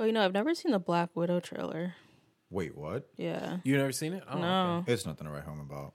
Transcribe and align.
Oh, 0.00 0.04
you 0.04 0.12
know, 0.12 0.24
I've 0.24 0.32
never 0.32 0.54
seen 0.54 0.72
the 0.72 0.78
Black 0.78 1.10
Widow 1.14 1.40
trailer. 1.40 1.94
Wait, 2.48 2.74
what? 2.74 3.06
Yeah. 3.18 3.58
You 3.64 3.76
never 3.76 3.92
seen 3.92 4.14
it? 4.14 4.24
Oh, 4.30 4.38
No. 4.38 4.78
okay. 4.82 4.94
It's 4.94 5.04
nothing 5.04 5.26
to 5.26 5.30
write 5.32 5.44
home 5.44 5.60
about. 5.60 5.92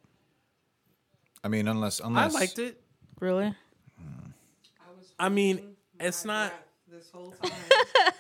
I 1.44 1.48
mean, 1.48 1.68
unless 1.68 2.00
unless 2.00 2.36
I 2.36 2.40
liked 2.40 2.60
it. 2.60 2.80
Really? 3.20 3.48
I 3.50 5.26
I 5.26 5.30
mean, 5.30 5.76
it's 6.00 6.24
not. 6.24 6.54
this 6.88 7.10
whole 7.12 7.32
time 7.32 7.52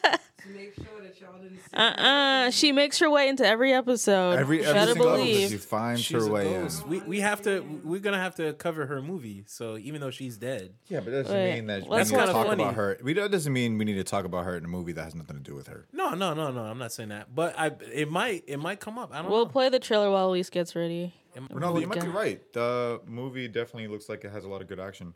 to 0.04 0.20
make 0.54 0.76
sure 0.76 0.86
that 1.02 1.20
y'all 1.21 1.38
didn't 1.41 1.57
see. 1.57 1.75
Uh-uh. 1.75 2.50
She 2.52 2.71
makes 2.71 3.00
her 3.00 3.09
way 3.09 3.27
into 3.30 3.45
every 3.45 3.73
episode. 3.73 4.38
Every 4.39 4.57
you 4.57 4.64
every 4.64 4.73
better 4.73 4.91
single 4.94 5.09
episode, 5.09 5.23
believe. 5.25 5.50
she 5.50 5.57
finds 5.57 6.02
She's 6.02 6.21
her 6.23 6.27
a 6.27 6.32
way 6.32 6.54
in. 6.54 6.62
ghost. 6.64 6.88
We 6.88 7.00
we 7.02 7.20
have 7.21 7.41
to. 7.44 7.62
We're 7.84 8.00
gonna 8.00 8.20
have 8.20 8.36
to 8.36 8.54
cover 8.54 8.86
her 8.86 9.02
movie. 9.02 9.44
So 9.48 9.77
even 9.77 10.02
though 10.02 10.12
she's 10.12 10.38
dead, 10.38 10.73
Yeah, 10.88 11.00
but 11.00 11.12
that 11.12 11.23
doesn't 11.23 11.36
Wait, 11.36 11.55
mean 11.55 11.68
that 11.68 11.84
we 11.84 11.89
let's 11.89 12.09
need 12.12 12.18
to 12.18 12.21
watch 12.23 12.31
talk 12.31 12.48
it. 12.48 12.54
about 12.54 12.73
her. 12.76 12.98
We 13.04 13.13
that 13.13 13.31
doesn't 13.31 13.52
mean 13.54 13.77
we 13.77 13.86
need 13.86 13.95
to 13.95 14.04
talk 14.04 14.26
about 14.26 14.45
her 14.45 14.55
in 14.58 14.66
a 14.66 14.68
movie 14.68 14.91
that 14.94 15.04
has 15.04 15.16
nothing 15.16 15.38
to 15.38 15.44
do 15.44 15.55
with 15.55 15.68
her. 15.68 15.86
no, 15.94 16.12
no, 16.12 16.34
no, 16.34 16.52
no. 16.52 16.62
I'm 16.64 16.77
not 16.77 16.91
saying 16.91 17.09
that, 17.09 17.34
but 17.34 17.55
I 17.57 17.71
it 17.93 18.09
might 18.12 18.43
it 18.48 18.57
might 18.57 18.80
come 18.80 18.98
up. 18.98 19.12
I 19.13 19.21
don't 19.21 19.32
We'll 19.32 19.46
know. 19.46 19.52
play 19.52 19.70
the 19.70 19.80
trailer 19.80 20.09
while 20.12 20.30
Elise 20.30 20.49
gets 20.49 20.76
ready. 20.76 21.13
Ronaldo, 21.52 21.82
you 21.82 21.88
might 21.88 22.02
be 22.02 22.07
right. 22.07 22.54
The 22.54 23.02
movie 23.05 23.49
definitely 23.49 23.90
looks 23.90 24.07
like 24.07 24.23
it 24.23 24.32
has 24.32 24.46
a 24.46 24.48
lot 24.48 24.62
of 24.62 24.68
good 24.70 24.80
action. 24.80 25.13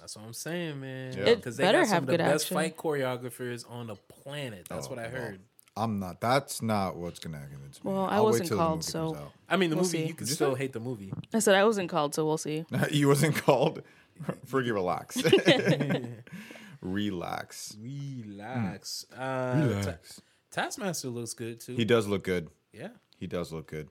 That's 0.00 0.16
what 0.16 0.24
I'm 0.24 0.32
saying, 0.32 0.80
man. 0.80 1.12
Yeah. 1.16 1.24
It 1.24 1.36
Because 1.36 1.56
they 1.56 1.64
better 1.64 1.78
got 1.80 1.86
some 1.86 1.94
have 1.94 2.02
of 2.04 2.08
the 2.08 2.18
best 2.18 2.44
action. 2.46 2.54
fight 2.56 2.76
choreographers 2.76 3.70
on 3.70 3.86
the 3.88 3.96
planet. 3.96 4.66
That's 4.68 4.86
Oh, 4.86 4.90
what 4.90 4.98
I 4.98 5.02
well, 5.08 5.10
heard. 5.22 5.40
I'm 5.76 5.98
not. 6.00 6.20
That's 6.20 6.62
not 6.62 6.96
what's 6.96 7.18
gonna 7.20 7.38
happen 7.38 7.54
to 7.56 7.58
me. 7.86 7.92
Well, 7.92 8.06
I 8.06 8.16
I'll 8.16 8.24
wasn't 8.24 8.50
called, 8.50 8.82
so- 8.84 9.30
I 9.48 9.56
mean, 9.56 9.70
the 9.70 9.76
We'll 9.76 9.84
movie 9.84 9.98
see. 9.98 10.06
you 10.06 10.14
can 10.14 10.26
still 10.26 10.54
hate 10.54 10.72
the 10.72 10.80
movie. 10.80 11.12
I 11.32 11.38
said 11.38 11.54
I 11.54 11.64
wasn't 11.64 11.88
called, 11.90 12.14
so 12.14 12.26
we'll 12.26 12.38
see. 12.38 12.64
you 12.90 13.06
wasn't 13.08 13.36
called. 13.36 13.82
Fergie, 14.46 14.72
relax. 14.74 15.16
relax. 16.82 17.76
Relax. 17.80 19.06
Uh, 19.16 19.54
Relax. 19.68 20.16
Ta- 20.50 20.62
Taskmaster 20.62 21.08
looks 21.08 21.34
good 21.34 21.60
too. 21.60 21.74
He 21.76 21.84
does 21.84 22.06
look 22.06 22.24
good. 22.24 22.48
yeah. 22.72 22.88
He 23.18 23.26
does 23.26 23.52
look 23.52 23.66
good. 23.66 23.88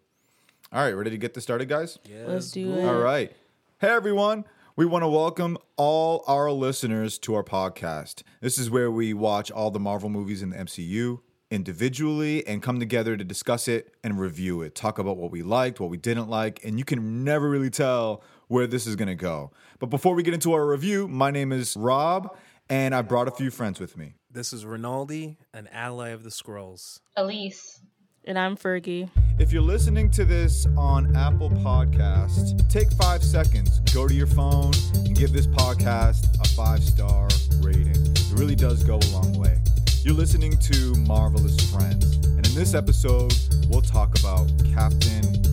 All 0.74 0.82
right, 0.84 0.92
ready 0.94 1.12
to 1.12 1.18
get 1.18 1.34
this 1.36 1.44
started, 1.44 1.70
guys? 1.70 2.00
Yeah. 2.04 2.24
Let's 2.28 2.50
do 2.52 2.74
it. 2.74 2.84
All 2.86 3.00
right. 3.00 3.32
Hey, 3.80 3.90
everyone. 3.90 4.44
We 4.80 4.86
want 4.86 5.04
to 5.04 5.10
welcome 5.10 5.58
all 5.76 6.24
our 6.26 6.50
listeners 6.54 7.20
to 7.20 7.36
our 7.36 7.44
podcast. 7.44 8.24
This 8.40 8.58
is 8.58 8.70
where 8.70 8.90
we 8.90 9.14
watch 9.14 9.52
all 9.52 9.72
the 9.72 9.80
Marvel 9.80 10.08
movies 10.08 10.42
in 10.42 10.52
the 10.52 10.56
MCU 10.56 11.20
individually 11.52 12.48
and 12.48 12.64
come 12.64 12.80
together 12.80 13.18
to 13.18 13.26
discuss 13.26 13.68
it 13.68 13.94
and 14.06 14.18
review 14.18 14.62
it. 14.62 14.76
Talk 14.76 14.98
about 14.98 15.18
what 15.18 15.32
we 15.32 15.44
liked, 15.44 15.82
what 15.82 15.90
we 15.90 15.98
didn't 15.98 16.30
like, 16.30 16.64
and 16.64 16.80
you 16.80 16.86
can 16.86 17.26
never 17.26 17.50
really 17.50 17.70
tell 17.70 18.24
where 18.48 18.68
this 18.68 18.88
is 18.88 18.96
going 18.96 19.10
to 19.10 19.16
go. 19.16 19.52
But 19.80 19.88
before 19.88 20.16
we 20.16 20.24
get 20.24 20.34
into 20.34 20.54
our 20.54 20.66
review, 20.66 21.10
my 21.10 21.30
name 21.30 21.52
is 21.52 21.76
Rob, 21.76 22.38
and 22.70 22.96
I 22.96 23.02
brought 23.02 23.28
a 23.28 23.32
few 23.32 23.52
friends 23.52 23.82
with 23.82 23.98
me. 23.98 24.14
This 24.32 24.54
is 24.54 24.66
Rinaldi, 24.66 25.40
an 25.54 25.68
ally 25.74 26.12
of 26.12 26.24
the 26.24 26.30
Skrulls. 26.30 27.02
Elise. 27.18 27.82
And 28.30 28.38
I'm 28.38 28.56
Fergie. 28.56 29.10
If 29.40 29.52
you're 29.52 29.64
listening 29.64 30.12
to 30.12 30.24
this 30.24 30.68
on 30.78 31.16
Apple 31.16 31.50
Podcasts, 31.50 32.54
take 32.70 32.92
five 32.92 33.24
seconds, 33.24 33.80
go 33.92 34.08
to 34.08 34.14
your 34.14 34.28
phone, 34.28 34.72
and 34.98 35.18
give 35.18 35.34
this 35.34 35.48
podcast 35.48 36.40
a 36.40 36.48
five 36.50 36.84
star 36.84 37.28
rating. 37.60 37.88
It 37.88 38.32
really 38.34 38.56
does 38.56 38.84
go 38.84 38.98
a 38.98 39.10
long 39.12 39.34
way. 39.40 39.58
You're 40.04 40.14
listening 40.14 40.60
to 40.60 40.94
Marvelous 41.08 41.72
Friends, 41.72 42.18
and 42.28 42.46
in 42.46 42.54
this 42.54 42.76
episode, 42.76 43.34
we'll 43.68 43.82
talk 43.82 44.20
about 44.20 44.48
Captain 44.76 45.49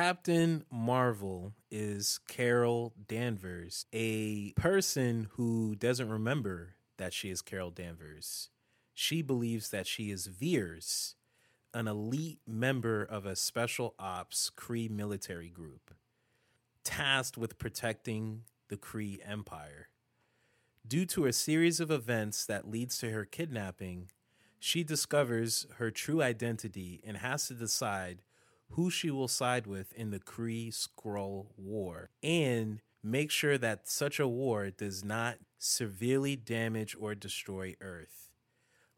Captain 0.00 0.64
Marvel 0.70 1.54
is 1.72 2.20
Carol 2.28 2.94
Danvers, 3.08 3.84
a 3.92 4.52
person 4.52 5.26
who 5.32 5.74
doesn't 5.74 6.08
remember 6.08 6.76
that 6.98 7.12
she 7.12 7.30
is 7.30 7.42
Carol 7.42 7.72
Danvers. 7.72 8.48
She 8.94 9.22
believes 9.22 9.70
that 9.70 9.88
she 9.88 10.12
is 10.12 10.28
Veers, 10.28 11.16
an 11.74 11.88
elite 11.88 12.38
member 12.46 13.02
of 13.02 13.26
a 13.26 13.34
special 13.34 13.96
ops 13.98 14.52
Kree 14.56 14.88
military 14.88 15.48
group, 15.48 15.92
tasked 16.84 17.36
with 17.36 17.58
protecting 17.58 18.42
the 18.68 18.76
Kree 18.76 19.18
Empire. 19.28 19.88
Due 20.86 21.06
to 21.06 21.26
a 21.26 21.32
series 21.32 21.80
of 21.80 21.90
events 21.90 22.46
that 22.46 22.70
leads 22.70 22.98
to 22.98 23.10
her 23.10 23.24
kidnapping, 23.24 24.10
she 24.60 24.84
discovers 24.84 25.66
her 25.78 25.90
true 25.90 26.22
identity 26.22 27.00
and 27.04 27.16
has 27.16 27.48
to 27.48 27.54
decide 27.54 28.22
who 28.70 28.90
she 28.90 29.10
will 29.10 29.28
side 29.28 29.66
with 29.66 29.92
in 29.92 30.10
the 30.10 30.18
Kree 30.18 30.68
Skrull 30.68 31.46
War 31.56 32.10
and 32.22 32.80
make 33.02 33.30
sure 33.30 33.58
that 33.58 33.88
such 33.88 34.20
a 34.20 34.28
war 34.28 34.70
does 34.70 35.04
not 35.04 35.38
severely 35.58 36.36
damage 36.36 36.96
or 36.98 37.14
destroy 37.14 37.74
Earth. 37.80 38.30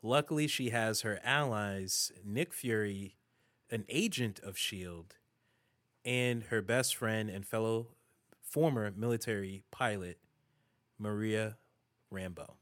Luckily, 0.03 0.47
she 0.47 0.71
has 0.71 1.03
her 1.03 1.21
allies, 1.23 2.11
Nick 2.25 2.53
Fury, 2.55 3.17
an 3.71 3.85
agent 3.89 4.41
of 4.41 4.55
S.H.I.E.L.D., 4.57 5.17
and 6.05 6.45
her 6.45 6.63
best 6.63 6.97
friend 6.97 7.29
and 7.29 7.47
fellow 7.47 7.89
former 8.41 8.91
military 8.97 9.63
pilot, 9.71 10.19
Maria 10.99 11.57
Rambeau. 12.13 12.55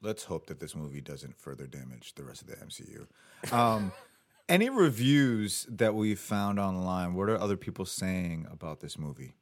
Let's 0.00 0.24
hope 0.24 0.46
that 0.46 0.60
this 0.60 0.74
movie 0.74 1.00
doesn't 1.00 1.38
further 1.38 1.66
damage 1.66 2.14
the 2.14 2.24
rest 2.24 2.42
of 2.42 2.48
the 2.48 2.56
MCU. 2.56 3.06
Um, 3.52 3.92
any 4.48 4.68
reviews 4.68 5.66
that 5.70 5.94
we 5.94 6.14
found 6.14 6.58
online? 6.58 7.14
What 7.14 7.28
are 7.28 7.38
other 7.38 7.56
people 7.56 7.84
saying 7.84 8.46
about 8.50 8.80
this 8.80 8.98
movie? 8.98 9.34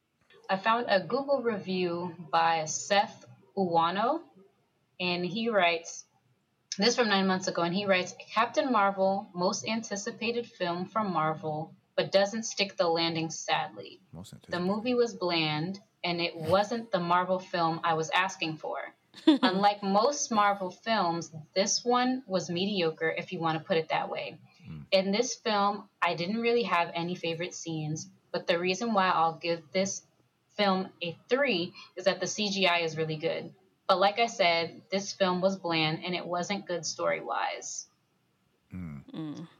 I 0.48 0.56
found 0.56 0.86
a 0.88 1.00
Google 1.00 1.42
review 1.42 2.14
by 2.30 2.64
Seth 2.66 3.24
Uwano, 3.56 4.20
and 5.00 5.24
he 5.24 5.48
writes 5.48 6.04
this 6.78 6.96
from 6.96 7.08
nine 7.08 7.26
months 7.26 7.48
ago, 7.48 7.62
and 7.62 7.74
he 7.74 7.86
writes 7.86 8.14
Captain 8.32 8.70
Marvel, 8.70 9.28
most 9.34 9.66
anticipated 9.66 10.46
film 10.46 10.86
from 10.86 11.12
Marvel, 11.12 11.74
but 11.96 12.12
doesn't 12.12 12.44
stick 12.44 12.76
the 12.76 12.88
landing 12.88 13.30
sadly. 13.30 14.00
Most 14.12 14.34
The 14.48 14.60
movie 14.60 14.94
was 14.94 15.14
bland, 15.14 15.80
and 16.04 16.20
it 16.20 16.34
wasn't 16.36 16.90
the 16.90 17.00
Marvel 17.00 17.38
film 17.38 17.80
I 17.84 17.94
was 17.94 18.10
asking 18.10 18.56
for. 18.58 18.78
Unlike 19.26 19.82
most 19.82 20.30
Marvel 20.32 20.70
films, 20.70 21.30
this 21.54 21.84
one 21.84 22.22
was 22.26 22.48
mediocre, 22.48 23.10
if 23.10 23.32
you 23.32 23.40
want 23.40 23.58
to 23.58 23.64
put 23.64 23.76
it 23.76 23.90
that 23.90 24.08
way. 24.08 24.38
In 24.90 25.10
this 25.10 25.34
film, 25.34 25.88
I 26.00 26.14
didn't 26.14 26.40
really 26.40 26.64
have 26.64 26.90
any 26.94 27.14
favorite 27.14 27.54
scenes, 27.54 28.08
but 28.30 28.46
the 28.46 28.58
reason 28.58 28.92
why 28.92 29.10
I'll 29.10 29.38
give 29.38 29.60
this 29.72 30.02
film 30.56 30.88
a 31.02 31.16
three 31.28 31.72
is 31.96 32.04
that 32.04 32.20
the 32.20 32.26
CGI 32.26 32.84
is 32.84 32.96
really 32.96 33.16
good. 33.16 33.52
But 33.88 33.98
like 33.98 34.18
I 34.18 34.26
said, 34.26 34.82
this 34.90 35.12
film 35.12 35.40
was 35.40 35.56
bland 35.56 36.04
and 36.04 36.14
it 36.14 36.26
wasn't 36.26 36.66
good 36.66 36.84
story 36.86 37.20
wise. 37.20 37.86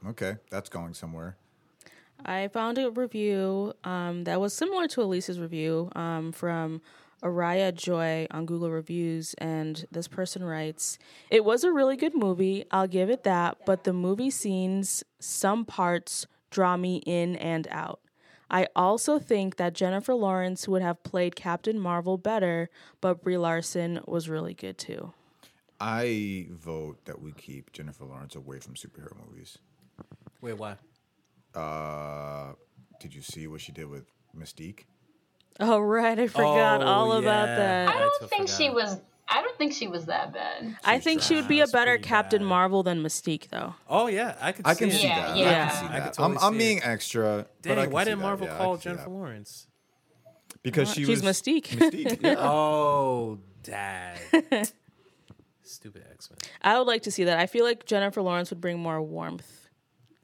Okay, 0.07 0.37
that's 0.49 0.69
going 0.69 0.93
somewhere. 0.93 1.37
I 2.25 2.47
found 2.49 2.77
a 2.77 2.91
review 2.91 3.73
um, 3.83 4.23
that 4.25 4.39
was 4.39 4.53
similar 4.53 4.87
to 4.89 5.01
Elise's 5.01 5.39
review 5.39 5.89
um, 5.95 6.31
from 6.31 6.81
Araya 7.23 7.73
Joy 7.73 8.27
on 8.31 8.45
Google 8.45 8.69
Reviews, 8.69 9.33
and 9.35 9.85
this 9.91 10.07
person 10.07 10.43
writes, 10.43 10.99
"It 11.29 11.45
was 11.45 11.63
a 11.63 11.71
really 11.71 11.95
good 11.95 12.13
movie. 12.13 12.65
I'll 12.69 12.87
give 12.87 13.09
it 13.09 13.23
that, 13.23 13.65
but 13.65 13.85
the 13.85 13.93
movie 13.93 14.29
scenes, 14.29 15.03
some 15.19 15.63
parts 15.63 16.27
draw 16.49 16.75
me 16.75 16.97
in 17.05 17.35
and 17.37 17.67
out. 17.71 18.01
I 18.51 18.67
also 18.75 19.17
think 19.17 19.55
that 19.55 19.73
Jennifer 19.73 20.13
Lawrence 20.13 20.67
would 20.67 20.81
have 20.81 21.01
played 21.03 21.35
Captain 21.35 21.79
Marvel 21.79 22.17
better, 22.17 22.69
but 23.01 23.23
Brie 23.23 23.37
Larson 23.37 24.01
was 24.05 24.29
really 24.29 24.53
good 24.53 24.77
too." 24.77 25.13
I 25.79 26.47
vote 26.51 27.05
that 27.05 27.21
we 27.21 27.31
keep 27.31 27.71
Jennifer 27.71 28.05
Lawrence 28.05 28.35
away 28.35 28.59
from 28.59 28.75
superhero 28.75 29.17
movies. 29.27 29.57
Wait, 30.39 30.53
why? 30.53 30.77
Uh, 31.55 32.53
did 32.99 33.13
you 33.13 33.21
see 33.21 33.47
what 33.47 33.61
she 33.61 33.71
did 33.71 33.87
with 33.87 34.05
Mystique? 34.37 34.85
Oh 35.59 35.79
right, 35.79 36.17
I 36.17 36.27
forgot 36.27 36.81
Oh, 36.81 36.85
all 36.85 37.11
about 37.13 37.45
that. 37.47 37.89
I 37.89 37.93
I 37.95 37.99
don't 37.99 38.19
too 38.21 38.27
think 38.27 38.49
she 38.49 38.69
was 38.69 38.99
I 39.27 39.41
don't 39.41 39.57
think 39.57 39.73
she 39.73 39.87
was 39.87 40.05
that 40.07 40.33
bad. 40.33 40.75
I 40.83 40.99
think 40.99 41.21
she 41.21 41.35
would 41.35 41.47
be 41.47 41.61
a 41.61 41.67
better 41.67 41.97
Captain 41.97 42.41
bad. 42.41 42.47
Marvel 42.47 42.83
than 42.83 43.01
Mystique, 43.03 43.49
though. 43.49 43.73
Oh 43.87 44.07
yeah, 44.07 44.35
I 44.41 44.51
could. 44.51 44.67
I 44.67 44.75
can 44.75 44.91
see, 44.91 44.97
see 44.97 45.07
it. 45.07 45.09
Yeah, 45.09 45.27
that. 45.27 45.37
yeah. 45.37 45.63
I 45.65 45.67
can 45.69 45.77
see 45.77 45.85
I 45.85 45.87
could 45.87 46.03
that. 46.03 46.13
totally 46.13 46.37
I'm, 46.37 46.43
I'm 46.43 46.57
being 46.57 46.77
it. 46.79 46.85
extra. 46.87 47.45
but 47.61 47.75
Dang, 47.75 47.77
I 47.79 47.87
why 47.87 48.03
didn't. 48.03 48.19
Marvel 48.19 48.47
Yeah, 48.47 48.57
call 48.57 48.77
Jennifer 48.77 49.03
that. 49.03 49.09
Lawrence? 49.09 49.67
Because 50.61 50.89
uh, 50.89 50.93
she 50.93 51.05
She's 51.05 51.21
was 51.21 51.37
Mystique. 51.41 51.67
Mystique. 51.67 52.21
Yeah. 52.21 52.35
Oh, 52.39 53.39
dad. 53.63 54.19
Stupid 55.63 56.05
X 56.11 56.29
Men. 56.29 56.37
I 56.61 56.77
would 56.77 56.87
like 56.87 57.03
to 57.03 57.11
see 57.11 57.23
that. 57.25 57.39
I 57.39 57.47
feel 57.47 57.63
like 57.65 57.85
Jennifer 57.85 58.21
Lawrence 58.21 58.49
would 58.49 58.61
bring 58.61 58.79
more 58.79 59.01
warmth 59.01 59.69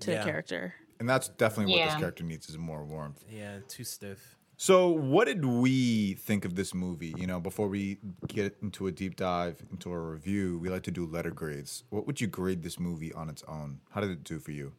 to 0.02 0.12
Yeah. 0.12 0.20
the 0.20 0.24
character. 0.26 0.74
And 1.00 1.10
that's 1.10 1.30
definitely 1.30 1.74
what 1.74 1.86
this 1.86 1.96
character 1.96 2.24
needs 2.26 2.50
is 2.50 2.58
more 2.58 2.84
warmth. 2.84 3.24
Yeah, 3.32 3.60
too 3.70 3.86
stiff. 3.86 4.36
So, 4.62 4.90
what 4.90 5.28
did 5.28 5.46
we 5.46 6.16
think 6.16 6.44
of 6.44 6.56
this 6.56 6.74
movie? 6.74 7.14
You 7.18 7.28
know, 7.28 7.40
before 7.40 7.70
we 7.70 7.98
get 8.28 8.58
into 8.62 8.88
a 8.88 8.92
deep 8.92 9.16
dive 9.16 9.64
into 9.72 9.90
a 9.90 9.98
review, 9.98 10.60
we 10.60 10.68
like 10.68 10.84
to 10.84 10.92
do 10.92 11.06
letter 11.06 11.32
grades. 11.32 11.86
What 11.92 12.06
would 12.06 12.20
you 12.20 12.28
grade 12.28 12.62
this 12.62 12.78
movie 12.78 13.14
on 13.14 13.30
its 13.30 13.42
own? 13.48 13.80
How 13.92 14.02
did 14.02 14.10
it 14.10 14.26
do 14.26 14.38
for 14.38 14.52
you? 14.52 14.74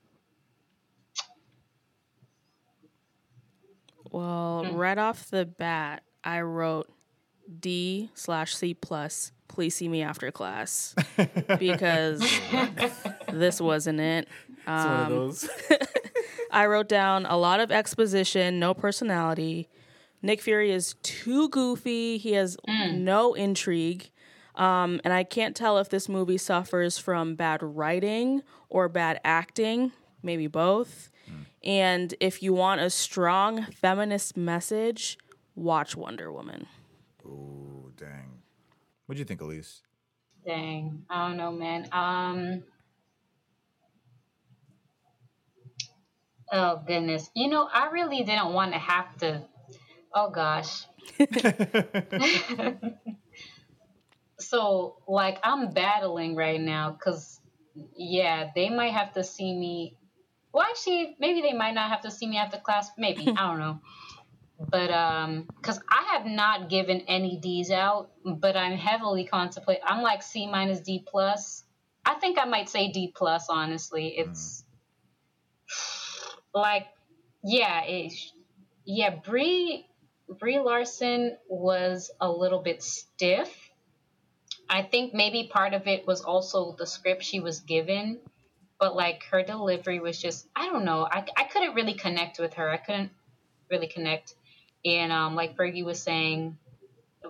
Well, 4.10 4.66
hmm. 4.66 4.76
right 4.76 4.98
off 4.98 5.30
the 5.30 5.46
bat, 5.46 6.02
I 6.22 6.42
wrote 6.42 6.92
D 7.58 8.10
slash 8.12 8.54
C 8.54 8.74
plus. 8.74 9.32
Please 9.48 9.74
see 9.74 9.88
me 9.88 10.02
after 10.02 10.30
class 10.30 10.94
because 11.58 12.22
this 13.32 13.62
wasn't 13.62 14.00
it. 14.00 14.28
It's 14.50 14.66
one 14.66 14.76
of 14.76 15.06
um, 15.06 15.08
those. 15.08 15.48
I 16.50 16.66
wrote 16.66 16.88
down 16.88 17.26
a 17.26 17.36
lot 17.36 17.60
of 17.60 17.70
exposition, 17.70 18.58
no 18.58 18.74
personality. 18.74 19.68
Nick 20.22 20.40
Fury 20.40 20.70
is 20.70 20.94
too 21.02 21.48
goofy. 21.48 22.18
He 22.18 22.32
has 22.32 22.56
no 22.66 23.34
intrigue. 23.34 24.10
Um, 24.54 25.00
and 25.04 25.14
I 25.14 25.24
can't 25.24 25.56
tell 25.56 25.78
if 25.78 25.88
this 25.88 26.08
movie 26.08 26.36
suffers 26.38 26.98
from 26.98 27.34
bad 27.36 27.62
writing 27.62 28.42
or 28.68 28.88
bad 28.88 29.20
acting, 29.24 29.92
maybe 30.22 30.46
both. 30.46 31.08
And 31.62 32.14
if 32.20 32.42
you 32.42 32.52
want 32.52 32.80
a 32.80 32.90
strong 32.90 33.64
feminist 33.66 34.36
message, 34.36 35.18
watch 35.54 35.94
Wonder 35.96 36.32
Woman. 36.32 36.66
Ooh, 37.24 37.92
dang. 37.96 38.42
What'd 39.06 39.18
you 39.18 39.24
think, 39.24 39.40
Elise? 39.40 39.82
Dang, 40.46 41.04
I 41.10 41.28
don't 41.28 41.36
know, 41.36 41.52
man. 41.52 41.88
Um. 41.92 42.62
Oh 46.52 46.82
goodness, 46.84 47.30
you 47.34 47.48
know, 47.48 47.68
I 47.72 47.90
really 47.90 48.24
didn't 48.24 48.52
want 48.52 48.72
to 48.72 48.78
have 48.78 49.16
to. 49.18 49.42
Oh 50.14 50.30
gosh. 50.30 50.84
so, 54.40 54.96
like, 55.06 55.38
I'm 55.44 55.70
battling 55.70 56.34
right 56.34 56.60
now 56.60 56.90
because, 56.90 57.40
yeah, 57.96 58.50
they 58.54 58.68
might 58.70 58.92
have 58.92 59.12
to 59.14 59.22
see 59.22 59.54
me. 59.54 59.96
Well, 60.52 60.66
actually, 60.68 61.16
maybe 61.20 61.42
they 61.42 61.52
might 61.52 61.74
not 61.74 61.90
have 61.90 62.00
to 62.02 62.10
see 62.10 62.26
me 62.26 62.36
after 62.36 62.58
class. 62.58 62.90
Maybe 62.98 63.28
I 63.36 63.46
don't 63.46 63.58
know. 63.58 63.80
But 64.58 64.90
um, 64.90 65.46
because 65.56 65.80
I 65.90 66.16
have 66.16 66.26
not 66.26 66.68
given 66.68 67.02
any 67.02 67.38
D's 67.38 67.70
out, 67.70 68.10
but 68.24 68.56
I'm 68.56 68.76
heavily 68.76 69.24
contemplating. 69.24 69.84
I'm 69.86 70.02
like 70.02 70.22
C 70.22 70.46
minus 70.46 70.80
D 70.80 71.04
plus. 71.06 71.64
I 72.04 72.14
think 72.14 72.38
I 72.38 72.44
might 72.44 72.68
say 72.68 72.90
D 72.90 73.12
plus. 73.14 73.46
Honestly, 73.48 74.08
it's 74.18 74.64
like, 76.54 76.86
yeah, 77.42 77.84
it, 77.84 78.12
yeah. 78.84 79.16
Brie 79.16 79.86
Brie 80.28 80.60
Larson 80.60 81.36
was 81.48 82.10
a 82.20 82.30
little 82.30 82.60
bit 82.60 82.82
stiff. 82.82 83.70
I 84.68 84.82
think 84.82 85.14
maybe 85.14 85.50
part 85.52 85.74
of 85.74 85.86
it 85.86 86.06
was 86.06 86.20
also 86.20 86.76
the 86.78 86.86
script 86.86 87.24
she 87.24 87.40
was 87.40 87.60
given, 87.60 88.20
but 88.78 88.94
like 88.94 89.24
her 89.30 89.42
delivery 89.42 90.00
was 90.00 90.20
just 90.20 90.46
I 90.54 90.66
don't 90.66 90.84
know. 90.84 91.06
I 91.10 91.24
I 91.36 91.44
couldn't 91.44 91.74
really 91.74 91.94
connect 91.94 92.38
with 92.38 92.54
her. 92.54 92.70
I 92.70 92.76
couldn't 92.76 93.10
really 93.70 93.88
connect. 93.88 94.34
And 94.84 95.12
um, 95.12 95.34
like 95.34 95.56
Fergie 95.56 95.84
was 95.84 96.00
saying, 96.02 96.56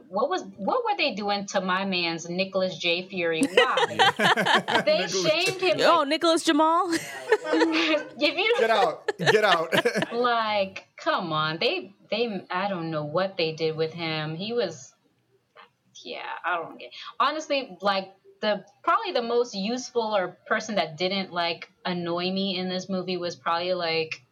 what 0.08 0.28
was 0.28 0.44
what 0.56 0.84
were 0.84 0.96
they 0.96 1.14
doing 1.14 1.46
to 1.46 1.60
my 1.60 1.84
man's 1.84 2.28
Nicholas 2.28 2.76
J. 2.76 3.08
Fury? 3.08 3.42
Why? 3.42 4.12
they 4.86 5.06
shamed 5.08 5.60
him. 5.60 5.78
Oh, 5.80 6.04
Nicholas 6.04 6.44
Jamal? 6.44 6.90
if 6.92 8.20
you 8.20 8.54
Get 8.58 8.70
out. 8.70 9.10
Get 9.18 9.44
out. 9.44 9.74
like, 10.12 10.86
come 10.96 11.32
on, 11.32 11.58
they 11.60 11.94
they 12.10 12.46
I 12.50 12.68
don't 12.68 12.90
know 12.90 13.04
what 13.04 13.36
they 13.36 13.52
did 13.52 13.76
with 13.76 13.92
him. 13.92 14.36
He 14.36 14.52
was, 14.52 14.92
yeah, 16.04 16.22
I 16.44 16.56
don't 16.56 16.78
get. 16.78 16.90
Honestly, 17.18 17.76
like 17.80 18.12
the 18.40 18.64
probably 18.82 19.12
the 19.12 19.22
most 19.22 19.54
useful 19.54 20.16
or 20.16 20.38
person 20.46 20.76
that 20.76 20.96
didn't 20.96 21.32
like 21.32 21.70
annoy 21.84 22.30
me 22.30 22.56
in 22.56 22.68
this 22.68 22.88
movie 22.88 23.16
was 23.16 23.36
probably 23.36 23.74
like 23.74 24.22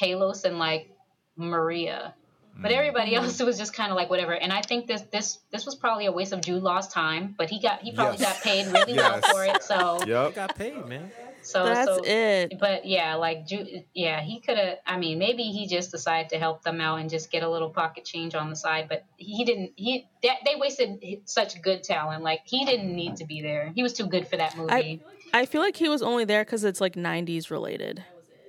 Talos 0.00 0.44
and 0.44 0.58
like 0.58 0.90
Maria. 1.36 2.14
But 2.58 2.70
mm. 2.70 2.76
everybody 2.76 3.14
else 3.14 3.40
was 3.42 3.58
just 3.58 3.74
kind 3.74 3.90
of 3.90 3.96
like 3.96 4.10
whatever. 4.10 4.32
And 4.32 4.52
I 4.52 4.62
think 4.62 4.86
this 4.86 5.02
this 5.12 5.38
this 5.52 5.66
was 5.66 5.74
probably 5.74 6.06
a 6.06 6.12
waste 6.12 6.32
of 6.32 6.40
Jude 6.40 6.62
Law's 6.62 6.88
time, 6.88 7.34
but 7.36 7.50
he 7.50 7.60
got 7.60 7.80
he 7.80 7.92
probably 7.92 8.18
Yes. 8.18 8.34
got 8.34 8.42
paid 8.42 8.66
really 8.66 8.94
well 8.94 9.20
for 9.20 9.44
it. 9.44 9.62
So 9.62 9.98
yep. 10.06 10.34
got 10.34 10.56
paid, 10.56 10.86
man. 10.86 11.10
so 11.42 11.64
That's 11.64 11.88
so 11.88 12.02
it. 12.04 12.58
but 12.58 12.86
yeah, 12.86 13.14
like 13.14 13.46
Ju- 13.46 13.82
yeah, 13.94 14.20
he 14.20 14.40
could 14.40 14.56
have. 14.58 14.78
I 14.86 14.96
mean, 14.96 15.18
maybe 15.18 15.44
he 15.44 15.66
just 15.66 15.90
decided 15.90 16.30
to 16.30 16.38
help 16.38 16.62
them 16.62 16.80
out 16.80 17.00
and 17.00 17.10
just 17.10 17.30
get 17.30 17.42
a 17.42 17.48
little 17.48 17.70
pocket 17.70 18.04
change 18.04 18.34
on 18.34 18.48
the 18.50 18.56
side. 18.56 18.88
But 18.88 19.04
he 19.16 19.44
didn't. 19.44 19.72
He 19.76 20.08
that, 20.22 20.38
they 20.44 20.54
wasted 20.56 21.00
such 21.26 21.60
good 21.62 21.82
talent. 21.82 22.22
Like 22.22 22.40
he 22.44 22.64
didn't 22.64 22.94
need 22.94 23.16
to 23.16 23.24
be 23.24 23.42
there. 23.42 23.72
He 23.74 23.82
was 23.82 23.92
too 23.92 24.06
good 24.06 24.26
for 24.26 24.36
that 24.36 24.56
movie. 24.56 25.02
I 25.34 25.44
feel 25.44 25.60
like 25.60 25.76
he 25.76 25.88
was 25.88 26.02
only 26.02 26.24
there 26.24 26.44
because 26.44 26.64
it's 26.64 26.80
like 26.80 26.94
90s 26.94 27.50
related. 27.50 28.02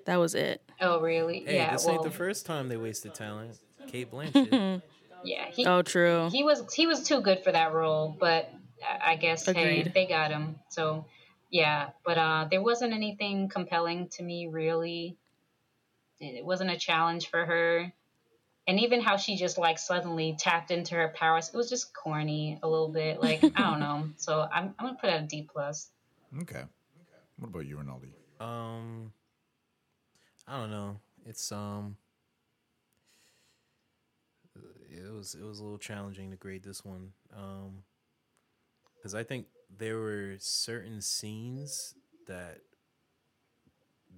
That 0.05 0.17
was 0.17 0.35
it. 0.35 0.61
oh 0.79 1.01
really? 1.01 1.43
Hey, 1.45 1.55
yeah. 1.57 1.73
this 1.73 1.85
well, 1.85 1.95
ain't 1.95 2.03
the 2.03 2.11
first 2.11 2.45
time 2.45 2.69
they 2.69 2.77
wasted 2.77 3.13
talent. 3.13 3.59
Cate 3.87 4.11
Blanchett. 4.11 4.81
yeah. 5.23 5.45
He 5.51 5.65
Oh, 5.65 5.81
true. 5.81 6.29
he 6.31 6.43
was 6.43 6.73
he 6.73 6.87
was 6.87 7.03
too 7.03 7.21
good 7.21 7.43
for 7.43 7.51
that 7.51 7.73
role. 7.73 8.15
But 8.19 8.51
I 8.83 9.11
I 9.13 9.15
guess 9.15 9.45
hey, 9.45 9.83
they 9.93 10.05
got 10.05 10.31
him. 10.31 10.59
So 10.69 11.05
yeah. 11.49 11.89
But 12.05 12.17
uh, 12.17 12.47
there 12.51 12.61
wasn't 12.61 12.93
anything 12.93 13.49
compelling 13.49 14.09
to 14.09 14.23
me 14.23 14.47
really. 14.47 15.17
It 16.19 16.43
wasn't 16.45 16.71
a 16.71 16.77
challenge 16.77 17.29
for 17.29 17.45
her. 17.45 17.93
and 18.67 18.79
even 18.79 19.01
how 19.01 19.17
she 19.17 19.37
just 19.37 19.57
like 19.57 19.77
suddenly 19.79 20.35
tapped 20.37 20.71
into 20.71 20.95
her 20.95 21.09
powers, 21.15 21.49
it 21.53 21.55
was 21.55 21.69
just 21.69 21.93
corny 21.95 22.59
a 22.63 22.67
little 22.67 22.89
bit. 22.89 23.21
Like 23.21 23.43
I 23.43 23.61
don't 23.69 23.79
know. 23.79 24.09
So 24.17 24.41
I'm 24.41 24.73
I'm 24.79 24.85
gonna 24.87 24.97
put 24.99 25.09
out 25.09 25.21
a 25.21 25.27
D 25.27 25.47
plus. 25.51 25.89
Okay. 26.41 26.63
What 27.39 27.49
about 27.49 27.65
you, 27.67 27.77
Rinaldi? 27.77 28.13
Um, 28.39 29.13
I 30.47 30.57
don't 30.59 30.71
know. 30.71 30.99
It's 31.25 31.51
um, 31.51 31.97
it 34.97 35.13
was 35.13 35.35
it 35.35 35.45
was 35.45 35.59
a 35.59 35.63
little 35.63 35.77
challenging 35.77 36.31
to 36.31 36.37
grade 36.37 36.63
this 36.63 36.83
one. 36.83 37.11
Um, 37.35 37.83
because 38.95 39.13
I 39.13 39.23
think 39.23 39.45
there 39.75 39.97
were 39.97 40.35
certain 40.39 41.01
scenes 41.01 41.93
that 42.27 42.59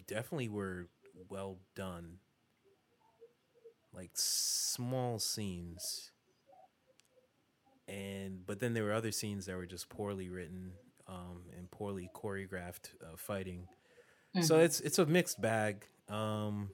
definitely 0.07 0.49
were 0.49 0.87
well 1.29 1.57
done. 1.75 2.17
Like 3.93 4.11
small 4.13 5.19
scenes. 5.19 6.11
And 7.87 8.45
but 8.45 8.59
then 8.59 8.73
there 8.73 8.83
were 8.83 8.93
other 8.93 9.11
scenes 9.11 9.45
that 9.47 9.57
were 9.57 9.65
just 9.65 9.89
poorly 9.89 10.29
written 10.29 10.73
um, 11.07 11.43
and 11.57 11.69
poorly 11.71 12.09
choreographed 12.15 12.93
uh, 13.01 13.17
fighting. 13.17 13.67
So 14.41 14.59
it's 14.59 14.79
it's 14.79 14.99
a 14.99 15.05
mixed 15.05 15.41
bag. 15.41 15.87
Um 16.07 16.69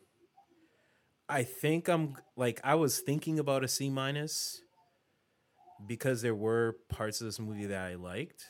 I 1.28 1.44
think 1.44 1.88
I'm 1.88 2.16
like 2.36 2.62
I 2.64 2.76
was 2.76 3.00
thinking 3.00 3.40
about 3.40 3.64
a 3.64 3.68
C 3.68 3.90
minus 3.90 4.62
because 5.88 6.22
there 6.22 6.36
were 6.36 6.78
parts 6.90 7.20
of 7.22 7.26
this 7.26 7.40
movie 7.40 7.66
that 7.66 7.82
I 7.82 7.96
liked, 7.96 8.46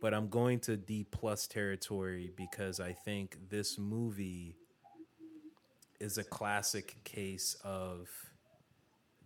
but 0.00 0.12
I'm 0.12 0.28
going 0.28 0.60
to 0.60 0.76
D 0.76 1.06
plus 1.08 1.46
territory 1.46 2.32
because 2.36 2.80
I 2.80 2.92
think 2.92 3.36
this 3.50 3.78
movie 3.78 4.56
is 6.00 6.18
a 6.18 6.24
classic 6.24 6.96
case 7.04 7.56
of 7.64 8.08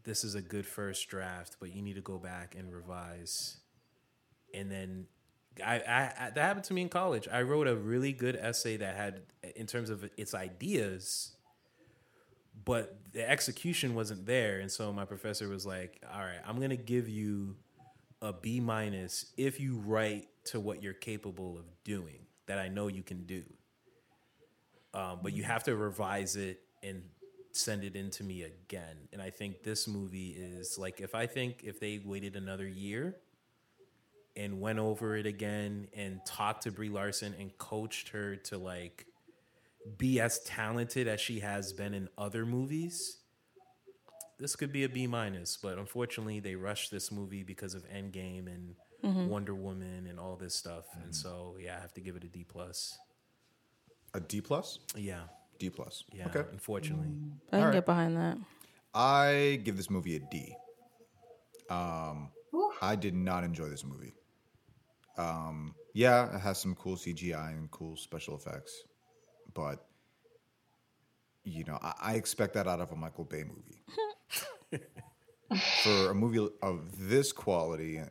this 0.04 0.24
is 0.24 0.34
a 0.34 0.42
good 0.42 0.66
first 0.66 1.08
draft, 1.08 1.56
but 1.60 1.74
you 1.74 1.82
need 1.82 1.94
to 1.94 2.00
go 2.00 2.18
back 2.18 2.54
and 2.56 2.72
revise. 2.72 3.58
And 4.54 4.70
then 4.70 5.06
I, 5.64 5.76
I, 5.76 6.12
I 6.26 6.30
that 6.30 6.38
happened 6.38 6.64
to 6.64 6.74
me 6.74 6.82
in 6.82 6.88
college. 6.90 7.26
I 7.30 7.42
wrote 7.42 7.68
a 7.68 7.76
really 7.76 8.12
good 8.12 8.36
essay 8.36 8.76
that 8.76 8.96
had 8.96 9.22
in 9.56 9.66
terms 9.66 9.90
of 9.90 10.08
its 10.16 10.34
ideas, 10.34 11.36
but 12.64 12.98
the 13.12 13.28
execution 13.28 13.94
wasn't 13.94 14.26
there. 14.26 14.60
And 14.60 14.70
so 14.70 14.92
my 14.92 15.04
professor 15.04 15.48
was 15.48 15.66
like, 15.66 16.02
"All 16.12 16.20
right, 16.20 16.40
I'm 16.46 16.60
gonna 16.60 16.76
give 16.76 17.08
you 17.08 17.56
a 18.22 18.32
B 18.32 18.60
minus 18.60 19.32
if 19.36 19.60
you 19.60 19.78
write 19.78 20.28
to 20.44 20.60
what 20.60 20.82
you're 20.82 20.92
capable 20.92 21.58
of 21.58 21.64
doing 21.84 22.26
that 22.46 22.58
I 22.58 22.68
know 22.68 22.88
you 22.88 23.02
can 23.02 23.24
do. 23.24 23.44
Um, 24.92 25.20
but 25.22 25.32
you 25.32 25.44
have 25.44 25.62
to 25.64 25.76
revise 25.76 26.36
it 26.36 26.60
and 26.82 27.02
send 27.52 27.84
it 27.84 27.94
in 27.94 28.10
to 28.10 28.24
me 28.24 28.42
again. 28.42 28.96
And 29.12 29.22
I 29.22 29.30
think 29.30 29.62
this 29.62 29.86
movie 29.86 30.30
is 30.30 30.78
like 30.78 31.00
if 31.00 31.14
I 31.14 31.26
think 31.26 31.62
if 31.64 31.78
they 31.78 32.00
waited 32.04 32.36
another 32.36 32.66
year 32.66 33.16
and 34.36 34.60
went 34.60 34.78
over 34.78 35.16
it 35.16 35.26
again 35.26 35.88
and 35.94 36.20
talked 36.26 36.62
to 36.64 36.72
Brie 36.72 36.88
Larson 36.88 37.34
and 37.38 37.56
coached 37.58 38.08
her 38.10 38.36
to 38.36 38.58
like 38.58 39.06
be 39.98 40.20
as 40.20 40.40
talented 40.40 41.08
as 41.08 41.20
she 41.20 41.40
has 41.40 41.72
been 41.72 41.94
in 41.94 42.08
other 42.18 42.44
movies, 42.44 43.18
this 44.38 44.56
could 44.56 44.72
be 44.72 44.84
a 44.84 44.88
B 44.88 45.06
minus. 45.06 45.56
But 45.56 45.78
unfortunately, 45.78 46.40
they 46.40 46.54
rushed 46.54 46.90
this 46.90 47.10
movie 47.12 47.42
because 47.42 47.74
of 47.74 47.84
Endgame 47.88 48.46
and 48.46 48.74
Wonder 49.28 49.54
Woman 49.54 50.06
and 50.08 50.18
all 50.20 50.36
this 50.36 50.54
stuff. 50.54 50.84
And 51.02 51.14
so, 51.14 51.56
yeah, 51.58 51.76
I 51.78 51.80
have 51.80 51.94
to 51.94 52.00
give 52.00 52.16
it 52.16 52.24
a 52.24 52.28
D 52.28 52.44
plus. 52.44 52.98
A 54.14 54.20
D 54.20 54.40
plus? 54.40 54.78
Yeah, 54.96 55.22
D 55.58 55.70
plus. 55.70 56.04
yeah. 56.12 56.26
Okay. 56.26 56.44
Unfortunately, 56.52 57.08
I 57.48 57.50
can 57.50 57.60
Alright. 57.60 57.74
get 57.74 57.86
behind 57.86 58.16
that. 58.16 58.38
I 58.92 59.60
give 59.62 59.76
this 59.76 59.88
movie 59.88 60.16
a 60.16 60.18
D. 60.18 60.54
Um, 61.70 62.30
I 62.82 62.96
did 62.96 63.14
not 63.14 63.44
enjoy 63.44 63.68
this 63.68 63.84
movie. 63.84 64.14
Um, 65.16 65.74
yeah, 65.94 66.34
it 66.34 66.40
has 66.40 66.58
some 66.58 66.74
cool 66.74 66.96
CGI 66.96 67.50
and 67.50 67.70
cool 67.70 67.96
special 67.96 68.36
effects, 68.36 68.82
but 69.54 69.86
you 71.44 71.64
know, 71.64 71.78
I, 71.82 71.94
I 72.00 72.14
expect 72.14 72.54
that 72.54 72.66
out 72.66 72.80
of 72.80 72.92
a 72.92 72.96
Michael 72.96 73.24
Bay 73.24 73.44
movie. 73.44 73.82
For 75.82 76.10
a 76.10 76.14
movie 76.14 76.48
of 76.62 77.08
this 77.08 77.32
quality, 77.32 77.98
uh, 77.98 78.04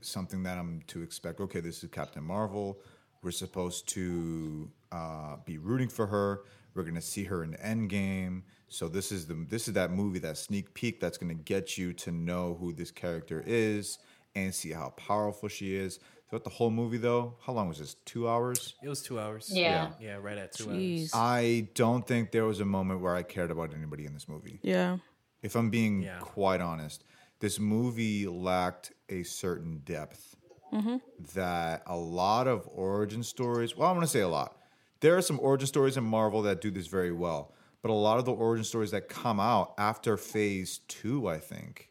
something 0.00 0.42
that 0.44 0.56
I'm 0.56 0.82
to 0.86 1.02
expect. 1.02 1.40
Okay, 1.40 1.60
this 1.60 1.84
is 1.84 1.90
Captain 1.90 2.24
Marvel. 2.24 2.78
We're 3.22 3.32
supposed 3.32 3.88
to 3.88 4.70
uh, 4.92 5.36
be 5.44 5.58
rooting 5.58 5.88
for 5.88 6.06
her. 6.06 6.42
We're 6.74 6.84
gonna 6.84 7.02
see 7.02 7.24
her 7.24 7.44
in 7.44 7.54
Endgame. 7.54 8.42
So 8.68 8.88
this 8.88 9.12
is 9.12 9.26
the 9.26 9.34
this 9.48 9.68
is 9.68 9.74
that 9.74 9.90
movie, 9.90 10.18
that 10.20 10.38
sneak 10.38 10.72
peek 10.74 11.00
that's 11.00 11.18
gonna 11.18 11.34
get 11.34 11.76
you 11.76 11.92
to 11.94 12.10
know 12.12 12.56
who 12.58 12.72
this 12.72 12.90
character 12.90 13.42
is 13.46 13.98
and 14.34 14.54
see 14.54 14.70
how 14.70 14.90
powerful 14.90 15.48
she 15.48 15.74
is. 15.74 15.98
Throughout 16.28 16.44
the 16.44 16.50
whole 16.50 16.70
movie, 16.70 16.96
though, 16.96 17.36
how 17.44 17.52
long 17.52 17.68
was 17.68 17.78
this? 17.78 17.94
Two 18.04 18.28
hours. 18.28 18.74
It 18.82 18.88
was 18.88 19.00
two 19.00 19.20
hours. 19.20 19.48
Yeah. 19.52 19.90
Yeah, 20.00 20.16
right 20.16 20.36
at 20.36 20.52
two 20.52 20.66
Jeez. 20.66 21.00
hours. 21.02 21.10
I 21.14 21.68
don't 21.74 22.04
think 22.06 22.32
there 22.32 22.44
was 22.44 22.58
a 22.60 22.64
moment 22.64 23.00
where 23.00 23.14
I 23.14 23.22
cared 23.22 23.52
about 23.52 23.72
anybody 23.72 24.06
in 24.06 24.12
this 24.12 24.28
movie. 24.28 24.58
Yeah. 24.62 24.98
If 25.42 25.54
I'm 25.54 25.70
being 25.70 26.02
Yeah. 26.02 26.18
quite 26.20 26.60
honest, 26.60 27.04
this 27.38 27.60
movie 27.60 28.26
lacked 28.26 28.92
a 29.08 29.22
certain 29.22 29.82
depth 29.84 30.34
mm-hmm. 30.72 30.96
that 31.34 31.82
a 31.86 31.96
lot 31.96 32.48
of 32.48 32.68
origin 32.72 33.22
stories, 33.22 33.76
well, 33.76 33.88
I'm 33.88 33.94
going 33.94 34.06
to 34.06 34.10
say 34.10 34.20
a 34.20 34.28
lot. 34.28 34.56
There 35.00 35.16
are 35.16 35.22
some 35.22 35.38
origin 35.40 35.68
stories 35.68 35.96
in 35.96 36.02
Marvel 36.02 36.42
that 36.42 36.60
do 36.60 36.72
this 36.72 36.88
very 36.88 37.12
well, 37.12 37.54
but 37.82 37.90
a 37.90 37.94
lot 37.94 38.18
of 38.18 38.24
the 38.24 38.32
origin 38.32 38.64
stories 38.64 38.90
that 38.90 39.08
come 39.08 39.38
out 39.38 39.74
after 39.78 40.16
phase 40.16 40.78
two, 40.88 41.28
I 41.28 41.38
think, 41.38 41.90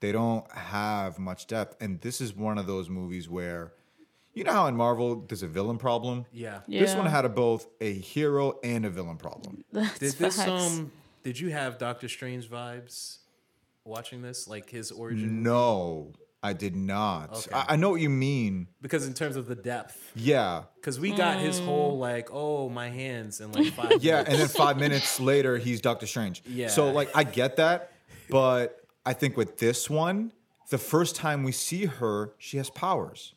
they 0.00 0.12
don't 0.12 0.50
have 0.52 1.18
much 1.18 1.46
depth. 1.46 1.76
And 1.80 2.00
this 2.00 2.20
is 2.20 2.34
one 2.34 2.58
of 2.58 2.66
those 2.66 2.88
movies 2.88 3.28
where, 3.28 3.72
you 4.34 4.44
know 4.44 4.52
how 4.52 4.66
in 4.66 4.76
Marvel 4.76 5.24
there's 5.26 5.42
a 5.42 5.48
villain 5.48 5.78
problem? 5.78 6.26
Yeah. 6.32 6.60
This 6.68 6.94
one 6.94 7.06
had 7.06 7.24
a, 7.24 7.28
both 7.28 7.66
a 7.80 7.92
hero 7.94 8.58
and 8.62 8.84
a 8.84 8.90
villain 8.90 9.16
problem. 9.16 9.64
That's 9.72 9.98
Did 9.98 10.12
this 10.14 10.36
facts. 10.36 10.48
um 10.48 10.92
did 11.24 11.40
you 11.40 11.50
have 11.50 11.78
Doctor 11.78 12.08
Strange 12.08 12.48
vibes 12.48 13.18
watching 13.84 14.22
this? 14.22 14.46
Like 14.46 14.70
his 14.70 14.92
origin? 14.92 15.42
No, 15.42 16.12
I 16.42 16.52
did 16.52 16.76
not. 16.76 17.32
Okay. 17.32 17.50
I, 17.52 17.64
I 17.72 17.76
know 17.76 17.90
what 17.90 18.00
you 18.00 18.10
mean. 18.10 18.68
Because 18.80 19.06
in 19.06 19.14
terms 19.14 19.34
of 19.34 19.46
the 19.48 19.56
depth. 19.56 20.12
Yeah. 20.14 20.64
Because 20.76 21.00
we 21.00 21.10
got 21.10 21.38
his 21.40 21.58
Mm. 21.60 21.64
whole 21.64 21.98
like, 21.98 22.28
oh 22.30 22.68
my 22.68 22.90
hands 22.90 23.40
and 23.40 23.52
like 23.52 23.72
five 23.72 23.96
Yeah. 24.04 24.18
minutes. 24.18 24.30
And 24.30 24.38
then 24.40 24.48
five 24.48 24.76
minutes 24.78 25.18
later, 25.18 25.56
he's 25.58 25.80
Doctor 25.80 26.06
Strange. 26.06 26.44
Yeah. 26.46 26.68
So, 26.68 26.92
like, 26.92 27.10
I 27.16 27.24
get 27.24 27.56
that. 27.56 27.90
But 28.30 28.80
I 29.06 29.12
think 29.14 29.36
with 29.36 29.56
this 29.58 29.88
one, 29.88 30.32
the 30.70 30.78
first 30.78 31.16
time 31.16 31.44
we 31.44 31.52
see 31.52 31.86
her, 31.86 32.32
she 32.38 32.56
has 32.58 32.68
powers. 32.70 33.34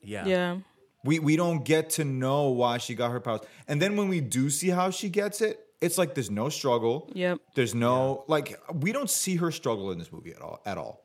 yeah. 0.00 0.24
Yeah. 0.26 0.56
We, 1.04 1.18
we 1.18 1.34
don't 1.34 1.64
get 1.64 1.90
to 1.98 2.04
know 2.04 2.50
why 2.50 2.78
she 2.78 2.94
got 2.94 3.10
her 3.10 3.18
powers. 3.18 3.40
And 3.66 3.82
then 3.82 3.96
when 3.96 4.08
we 4.08 4.20
do 4.20 4.48
see 4.50 4.68
how 4.68 4.90
she 4.90 5.08
gets 5.08 5.40
it, 5.40 5.58
it's 5.80 5.98
like 5.98 6.14
there's 6.14 6.30
no 6.30 6.48
struggle. 6.48 7.10
Yep. 7.14 7.40
There's 7.56 7.74
no 7.74 8.22
like 8.28 8.56
we 8.72 8.92
don't 8.92 9.10
see 9.10 9.34
her 9.36 9.50
struggle 9.50 9.90
in 9.90 9.98
this 9.98 10.12
movie 10.12 10.30
at 10.32 10.40
all 10.40 10.62
at 10.64 10.78
all. 10.78 11.04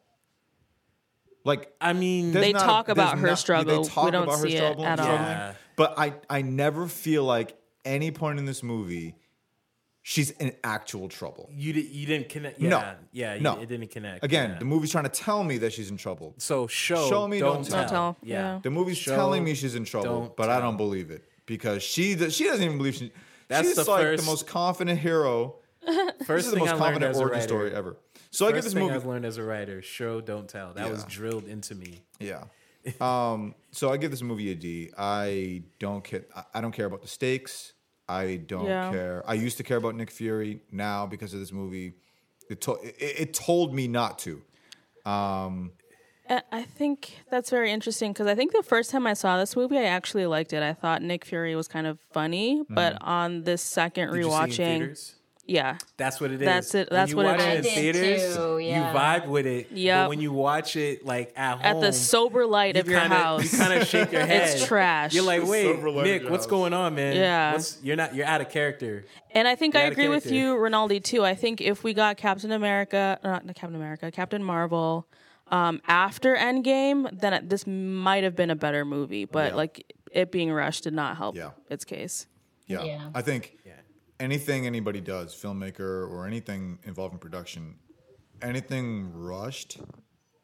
Like 1.43 1.73
I 1.81 1.93
mean 1.93 2.31
They 2.31 2.53
not 2.53 2.61
talk 2.63 2.89
about 2.89 3.11
there's 3.13 3.21
her 3.21 3.27
not- 3.29 3.39
struggle. 3.39 3.81
They 3.83 3.89
talk 3.89 4.05
We 4.05 4.11
don't 4.11 4.23
about 4.25 4.35
her 4.39 4.47
see 4.47 4.53
it 4.53 4.57
struggle, 4.57 4.85
at 4.85 4.99
all. 4.99 5.07
Yeah. 5.07 5.53
But 5.75 5.97
I, 5.97 6.13
I 6.29 6.41
never 6.43 6.87
feel 6.87 7.23
like 7.23 7.57
any 7.83 8.11
point 8.11 8.37
in 8.37 8.45
this 8.45 8.61
movie 8.61 9.15
she's 10.09 10.31
in 10.31 10.55
actual 10.63 11.09
trouble. 11.09 11.49
you 11.51 11.73
did 11.73 11.85
you 11.87 12.05
didn't 12.05 12.29
connect 12.29 12.59
yeah, 12.61 12.69
No. 12.69 12.95
Yeah, 13.11 13.33
you, 13.35 13.41
No. 13.41 13.59
it 13.59 13.67
didn't 13.67 13.91
connect. 13.91 14.23
Again, 14.23 14.51
yeah. 14.51 14.59
the 14.59 14.65
movie's 14.65 14.89
trying 14.91 15.03
to 15.03 15.09
tell 15.09 15.43
me 15.43 15.57
that 15.57 15.73
she's 15.73 15.89
in 15.91 15.97
trouble. 15.97 16.33
so 16.37 16.65
show 16.67 17.09
Show 17.09 17.27
me, 17.27 17.39
don't 17.39 17.55
don't, 17.55 17.63
tell. 17.65 17.71
tell. 17.71 17.81
Don't 17.81 17.89
tell, 17.89 18.17
Yeah. 18.23 18.53
yeah. 18.53 18.59
The 18.63 18.69
movie's 18.69 18.97
Show, 18.97 19.15
telling 19.15 19.43
me 19.43 19.53
she's 19.53 19.75
in 19.75 19.83
trouble, 19.83 20.19
don't 20.21 20.35
but 20.37 20.49
I 20.49 20.61
don't 20.61 20.77
believe 20.77 21.11
it 21.11 21.23
because 21.45 21.83
she 21.83 22.15
does- 22.15 22.33
she 22.33 22.45
doesn't 22.45 22.63
even 22.63 22.77
believe 22.77 22.95
she. 22.95 23.11
That's 23.49 23.67
she's 23.67 23.75
the 23.75 23.89
like 23.89 24.01
first- 24.01 24.23
the 24.23 24.31
most 24.31 24.47
confident 24.47 24.99
hero. 24.99 25.55
First 25.85 26.27
This 26.27 26.45
is 26.47 26.51
the 26.51 26.59
most 26.59 26.69
I 26.69 26.71
learned 26.73 26.83
confident 26.83 27.11
as 27.11 27.17
origin 27.19 27.33
writer. 27.39 27.47
story 27.47 27.73
ever. 27.73 27.97
So 28.31 28.45
I 28.45 28.49
First 28.51 28.55
get 28.55 28.63
this 28.65 28.73
thing 28.73 28.83
movie. 28.83 28.95
I've 28.95 29.05
learned 29.05 29.25
as 29.25 29.37
a 29.37 29.43
writer: 29.43 29.81
show, 29.81 30.19
don't 30.21 30.47
tell. 30.49 30.73
That 30.73 30.89
was 30.89 31.03
drilled 31.05 31.45
into 31.47 31.75
me. 31.75 32.01
Yeah. 32.19 32.43
Um, 33.01 33.55
so 33.71 33.89
I 33.91 33.97
give 33.97 34.11
this 34.11 34.21
movie 34.21 34.51
a 34.51 34.55
D. 34.55 34.91
I 34.97 35.63
don't 35.79 36.03
care. 36.03 36.25
I- 36.35 36.43
I 36.55 36.61
don't 36.61 36.71
care 36.71 36.85
about 36.85 37.01
the 37.01 37.07
stakes. 37.07 37.73
I 38.09 38.37
don't 38.37 38.65
Yeah. 38.65 38.91
care. 38.91 39.23
I 39.27 39.33
used 39.33 39.57
to 39.57 39.63
care 39.63 39.77
about 39.77 39.95
Nick 39.95 40.11
Fury. 40.11 40.61
Now, 40.71 41.05
because 41.05 41.33
of 41.33 41.39
this 41.39 41.51
movie, 41.51 41.93
it, 42.49 42.61
to- 42.61 42.79
it, 42.83 42.95
it 42.99 43.33
told 43.33 43.73
me 43.73 43.87
not 43.87 44.17
to. 44.19 44.41
I 45.05 46.41
I 46.51 46.63
think 46.63 47.19
that's 47.31 47.49
very 47.49 47.71
interesting 47.71 48.11
because 48.11 48.27
I 48.27 48.35
think 48.35 48.51
the 48.51 48.63
first 48.63 48.91
time 48.91 49.07
I 49.07 49.13
saw 49.13 49.37
this 49.37 49.55
movie, 49.55 49.77
I 49.77 49.83
actually 49.85 50.25
liked 50.25 50.51
it. 50.53 50.61
I 50.61 50.73
thought 50.73 51.01
Nick 51.01 51.23
Fury 51.23 51.55
was 51.55 51.67
kind 51.69 51.87
of 51.87 51.99
funny, 52.11 52.63
but 52.69 52.97
on 53.01 53.43
this 53.43 53.61
second 53.61 54.09
Mm-hmm. 54.09 54.15
Did 54.15 54.25
you 54.25 54.31
see 54.31 54.35
it 54.37 54.37
in 54.37 54.49
rewatching, 54.49 54.79
there's 54.79 55.15
yeah, 55.47 55.77
That's 55.95 56.19
what 56.19 56.31
it 56.31 56.41
is. 56.41 56.45
That's 56.45 56.75
it- 56.75 56.89
When 56.91 56.97
that's 56.99 57.11
you 57.11 57.17
what 57.17 57.25
it 57.25 57.29
watch 57.29 57.39
is. 57.39 57.45
in 57.45 57.51
I 57.57 57.61
did 57.61 57.95
theaters, 57.95 58.35
too, 58.35 58.57
yeah. 58.59 58.91
you 58.91 58.97
vibe 58.97 59.27
with 59.27 59.45
it. 59.47 59.71
Yep. 59.71 60.03
But 60.03 60.09
when 60.09 60.19
you 60.21 60.31
watch 60.33 60.75
it 60.75 61.05
like 61.05 61.33
at 61.37 61.55
home, 61.57 61.65
at 61.65 61.81
the 61.81 61.93
sober 61.93 62.45
light 62.45 62.75
you 62.75 62.81
of 62.81 62.89
your 62.89 62.99
kinda, 62.99 63.15
house, 63.15 63.51
you 63.53 63.57
kind 63.57 63.73
of 63.81 63.87
shake 63.87 64.11
your 64.11 64.25
head. 64.25 64.49
it's 64.57 64.65
trash. 64.65 65.13
You're 65.13 65.23
like, 65.23 65.45
wait, 65.47 65.63
sober 65.75 65.89
light 65.89 65.99
of 65.99 66.03
Nick, 66.23 66.29
what's 66.29 66.43
house. 66.45 66.49
going 66.49 66.73
on, 66.73 66.95
man? 66.95 67.15
Yeah. 67.15 67.53
What's, 67.53 67.79
you're 67.81 67.95
not. 67.95 68.13
You're 68.13 68.25
out 68.27 68.41
of 68.41 68.49
character. 68.49 69.05
And 69.31 69.47
I 69.47 69.55
think 69.55 69.73
You're 69.73 69.83
I 69.83 69.85
agree 69.87 70.07
with 70.09 70.29
you, 70.31 70.57
Rinaldi, 70.57 70.99
too. 70.99 71.23
I 71.23 71.33
think 71.35 71.61
if 71.61 71.83
we 71.83 71.93
got 71.93 72.17
Captain 72.17 72.51
America, 72.51 73.19
not 73.23 73.45
Captain 73.55 73.75
America, 73.75 74.11
Captain 74.11 74.43
Marvel 74.43 75.07
um, 75.49 75.81
after 75.87 76.35
Endgame, 76.35 77.07
then 77.19 77.33
it, 77.33 77.49
this 77.49 77.65
might 77.65 78.23
have 78.23 78.35
been 78.35 78.49
a 78.49 78.55
better 78.55 78.83
movie. 78.83 79.25
But 79.25 79.51
Yeah. 79.51 79.55
like 79.55 79.93
it 80.11 80.31
being 80.31 80.51
rushed 80.51 80.83
did 80.83 80.93
not 80.93 81.15
help 81.17 81.35
Yeah. 81.35 81.51
its 81.69 81.85
case. 81.85 82.25
Yeah. 82.65 82.83
Yeah. 82.83 83.09
I 83.15 83.21
think 83.21 83.51
Yeah. 83.53 83.56
Anything 84.19 84.65
anybody 84.65 85.01
does, 85.01 85.35
filmmaker 85.35 86.09
or 86.09 86.25
anything 86.25 86.79
involving 86.83 87.19
production, 87.19 87.75
anything 88.41 89.11
rushed, 89.13 89.79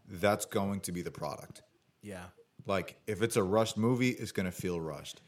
that's 0.07 0.45
going 0.45 0.79
to 0.81 0.91
be 0.91 1.01
the 1.01 1.11
product. 1.11 1.61
Yeah. 2.01 2.25
Like 2.65 2.97
if 3.07 3.21
it's 3.21 3.35
a 3.35 3.43
rushed 3.43 3.77
movie, 3.77 4.09
it's 4.09 4.31
gonna 4.31 4.51
feel 4.51 4.79
rushed. 4.79 5.21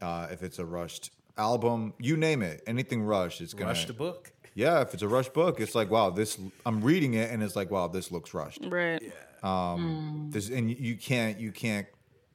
Uh, 0.00 0.28
if 0.30 0.42
it's 0.42 0.58
a 0.58 0.64
rushed 0.64 1.10
album, 1.38 1.94
you 1.98 2.16
name 2.16 2.42
it, 2.42 2.62
anything 2.66 3.02
rushed, 3.02 3.40
it's 3.40 3.54
gonna 3.54 3.70
Rush 3.70 3.86
the 3.86 3.92
book. 3.92 4.32
Yeah, 4.54 4.82
if 4.82 4.92
it's 4.92 5.02
a 5.02 5.08
rushed 5.08 5.32
book, 5.32 5.60
it's 5.60 5.74
like 5.74 5.90
wow, 5.90 6.10
this. 6.10 6.38
I'm 6.66 6.82
reading 6.82 7.14
it 7.14 7.30
and 7.30 7.42
it's 7.42 7.56
like 7.56 7.70
wow, 7.70 7.88
this 7.88 8.10
looks 8.10 8.34
rushed. 8.34 8.66
Right. 8.66 9.00
Yeah. 9.02 9.10
Um. 9.42 10.28
This 10.30 10.50
and 10.50 10.70
you- 10.70 10.76
you 10.78 10.96
can't 10.96 11.38
you 11.40 11.52
can't 11.52 11.86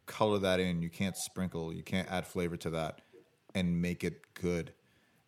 color 0.07 0.39
that 0.39 0.59
in. 0.59 0.81
You 0.81 0.89
can't 0.89 1.15
sprinkle. 1.15 1.71
You 1.73 1.83
can't 1.83 2.09
add 2.09 2.25
flavor 2.25 2.57
to 2.57 2.69
that 2.71 3.01
and 3.53 3.81
make 3.81 4.03
it 4.03 4.33
good. 4.33 4.73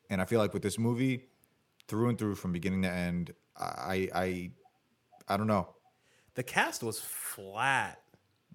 And 0.09 0.21
I 0.21 0.25
feel 0.25 0.39
like 0.39 0.53
with 0.53 0.63
this 0.63 0.77
movie, 0.79 1.25
through 1.87 2.09
and 2.09 2.17
through, 2.17 2.35
from 2.35 2.51
beginning 2.51 2.81
to 2.83 2.89
end, 2.89 3.33
I 3.57 4.09
I 4.13 4.51
I 5.27 5.37
don't 5.37 5.47
know. 5.47 5.69
the 6.35 6.43
cast 6.43 6.81
was 6.83 6.99
flat. 6.99 8.01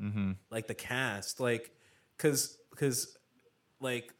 Mm-hmm. 0.00 0.32
Like 0.50 0.66
the 0.66 0.74
cast, 0.74 1.38
like, 1.38 1.70
cause, 2.18 2.58
cause, 2.74 3.16
like, 3.80 4.12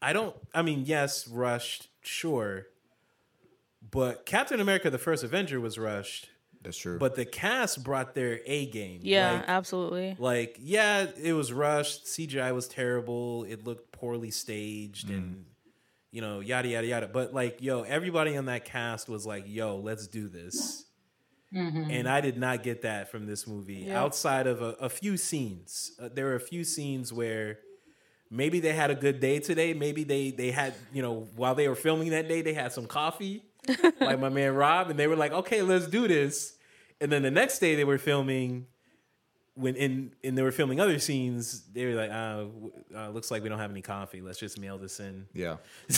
I 0.00 0.12
don't. 0.12 0.36
I 0.54 0.62
mean, 0.62 0.82
yes, 0.84 1.26
rushed, 1.26 1.88
sure, 2.02 2.66
but 3.90 4.24
Captain 4.26 4.60
America: 4.60 4.88
The 4.90 4.98
First 4.98 5.24
Avenger 5.24 5.60
was 5.60 5.78
rushed, 5.78 6.28
That's 6.62 6.76
true. 6.78 6.98
but 6.98 7.16
the 7.16 7.24
cast 7.24 7.82
brought 7.82 8.14
their 8.14 8.38
A 8.46 8.66
game. 8.66 9.00
Yeah, 9.02 9.32
like, 9.32 9.44
absolutely. 9.48 10.16
like 10.18 10.56
yeah, 10.60 11.06
it 11.20 11.32
was 11.32 11.52
rushed. 11.52 12.04
CGI 12.06 12.54
was 12.54 12.68
terrible. 12.68 13.42
It 13.44 13.64
looked 13.64 13.90
poorly 13.90 14.30
staged, 14.30 15.10
and 15.10 15.46
you 16.16 16.22
know, 16.22 16.40
yada 16.40 16.66
yada 16.66 16.86
yada. 16.86 17.08
But 17.08 17.34
like, 17.34 17.60
yo, 17.60 17.82
everybody 17.82 18.38
on 18.38 18.46
that 18.46 18.64
cast 18.64 19.06
was 19.06 19.26
like, 19.26 19.44
"Yo, 19.46 19.76
let's 19.76 20.06
do 20.06 20.28
this." 20.28 20.86
And 21.90 22.08
I 22.08 22.22
did 22.22 22.38
not 22.38 22.62
get 22.62 22.82
that 22.82 23.10
from 23.10 23.26
this 23.26 23.46
movie. 23.46 23.84
Yeah. 23.86 24.02
Outside 24.02 24.46
of 24.46 24.62
a, 24.62 24.70
a 24.80 24.88
few 24.88 25.18
scenes, 25.18 25.92
uh, 26.00 26.08
there 26.12 26.24
were 26.24 26.34
a 26.34 26.40
few 26.40 26.64
scenes 26.64 27.12
where 27.12 27.58
maybe 28.30 28.60
they 28.60 28.72
had 28.72 28.90
a 28.90 28.94
good 28.94 29.20
day 29.20 29.40
today. 29.40 29.74
Maybe 29.74 30.04
they 30.04 30.30
they 30.30 30.52
had 30.52 30.72
you 30.90 31.02
know 31.02 31.28
while 31.36 31.54
they 31.54 31.68
were 31.68 31.74
filming 31.74 32.08
that 32.12 32.28
day, 32.28 32.40
they 32.40 32.54
had 32.54 32.72
some 32.72 32.86
coffee, 32.86 33.42
like 34.00 34.18
my 34.18 34.30
man 34.30 34.54
Rob, 34.54 34.88
and 34.88 34.98
they 34.98 35.08
were 35.08 35.16
like, 35.16 35.32
"Okay, 35.32 35.60
let's 35.60 35.86
do 35.86 36.08
this." 36.08 36.56
And 36.98 37.12
then 37.12 37.22
the 37.22 37.30
next 37.30 37.58
day 37.58 37.74
they 37.74 37.84
were 37.84 37.98
filming 37.98 38.68
when 39.56 39.74
in 39.76 40.12
and 40.22 40.36
they 40.38 40.42
were 40.42 40.52
filming 40.52 40.78
other 40.80 40.98
scenes, 40.98 41.62
they 41.72 41.86
were 41.86 41.94
like, 41.94 42.10
uh, 42.10 42.44
uh, 42.94 43.08
"Looks 43.10 43.30
like 43.30 43.42
we 43.42 43.48
don't 43.48 43.58
have 43.58 43.70
any 43.70 43.82
coffee. 43.82 44.20
Let's 44.20 44.38
just 44.38 44.58
mail 44.60 44.78
this 44.78 45.00
in." 45.00 45.26
yeah. 45.34 45.56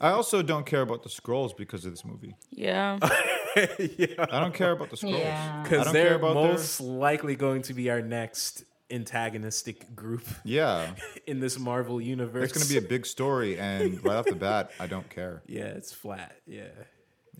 I 0.00 0.10
also 0.10 0.42
don't 0.42 0.64
care 0.64 0.80
about 0.82 1.02
the 1.02 1.08
Skrulls 1.08 1.56
because 1.56 1.84
of 1.84 1.92
this 1.92 2.04
movie. 2.04 2.36
Yeah. 2.50 2.98
yeah, 3.56 4.26
I 4.30 4.40
don't 4.40 4.54
care 4.54 4.72
about 4.72 4.90
the 4.90 4.96
Skrulls. 4.96 5.62
Because 5.64 5.84
don't 5.86 5.92
they're 5.92 6.14
about 6.14 6.34
their- 6.34 6.52
most 6.52 6.80
likely 6.80 7.36
going 7.36 7.62
to 7.62 7.74
be 7.74 7.90
our 7.90 8.00
next 8.00 8.64
antagonistic 8.90 9.94
group 9.96 10.24
Yeah, 10.44 10.94
in 11.26 11.40
this 11.40 11.58
Marvel 11.58 12.00
universe. 12.00 12.44
it's 12.44 12.52
going 12.52 12.66
to 12.66 12.72
be 12.80 12.84
a 12.86 12.88
big 12.88 13.06
story, 13.06 13.58
and 13.58 14.02
right 14.04 14.16
off 14.16 14.26
the 14.26 14.34
bat, 14.36 14.70
I 14.78 14.86
don't 14.86 15.08
care. 15.08 15.42
yeah, 15.46 15.64
it's 15.64 15.92
flat. 15.92 16.36
Yeah, 16.46 16.68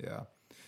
Yeah. 0.03 0.21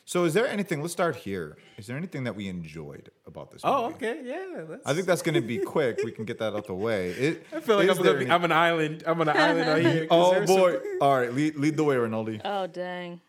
So, 0.07 0.25
is 0.25 0.35
there 0.35 0.47
anything? 0.47 0.83
Let's 0.83 0.93
start 0.93 1.17
here. 1.17 1.57
Is 1.79 1.87
there 1.87 1.97
anything 1.97 2.25
that 2.25 2.37
we 2.37 2.47
enjoyed 2.49 3.11
about 3.27 3.51
this? 3.51 3.63
Oh, 3.65 3.87
okay, 3.87 4.21
yeah. 4.23 4.63
That's, 4.69 4.83
I 4.87 4.93
think 4.93 5.07
that's 5.07 5.23
going 5.23 5.35
to 5.35 5.41
be 5.41 5.59
quick. 5.75 6.01
We 6.05 6.13
can 6.13 6.25
get 6.27 6.39
that 6.41 6.55
out 6.55 6.67
the 6.67 6.75
way. 6.75 7.11
It, 7.11 7.47
I 7.55 7.61
feel 7.61 7.77
like 7.77 7.89
I'm, 7.89 7.97
gonna 7.97 8.13
be, 8.15 8.25
any- 8.27 8.31
I'm 8.31 8.45
an 8.45 8.53
island. 8.53 9.03
I'm 9.07 9.21
an 9.23 9.31
island 9.31 9.69
out 9.71 9.81
here. 9.81 10.03
Is 10.05 10.09
Oh 10.11 10.33
there 10.33 10.47
boy! 10.47 10.77
All 11.01 11.17
right, 11.19 11.33
lead, 11.33 11.57
lead 11.57 11.77
the 11.77 11.85
way, 11.85 11.97
Rinaldi. 11.97 12.41
Oh 12.45 12.67
dang. 12.67 13.21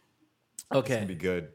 some- 0.74 0.82
gonna 0.84 1.06
be 1.06 1.16
good. 1.16 1.48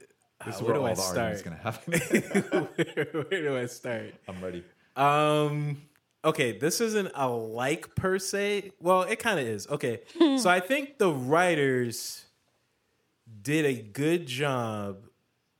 This 0.46 0.54
is 0.56 0.62
Uh, 0.62 0.64
where 0.64 0.80
where 0.80 0.94
do 0.94 1.00
all 1.02 1.10
I 1.10 1.12
the 1.12 1.20
arguments 1.20 1.40
start? 1.40 1.44
gonna 1.44 1.62
happen. 1.62 2.68
where, 3.12 3.24
where 3.24 3.42
do 3.42 3.58
I 3.58 3.66
start? 3.66 4.14
I'm 4.26 4.42
ready. 4.42 4.64
Um. 4.96 5.82
Okay, 6.24 6.58
this 6.58 6.80
isn't 6.80 7.10
a 7.14 7.28
like 7.28 7.94
per 7.94 8.18
se. 8.18 8.72
Well, 8.80 9.02
it 9.02 9.18
kind 9.18 9.38
of 9.38 9.46
is. 9.46 9.66
Okay, 9.68 10.00
so 10.38 10.48
I 10.48 10.60
think 10.60 10.96
the 10.98 11.10
writers 11.12 12.24
did 13.42 13.64
a 13.66 13.74
good 13.82 14.26
job 14.26 15.06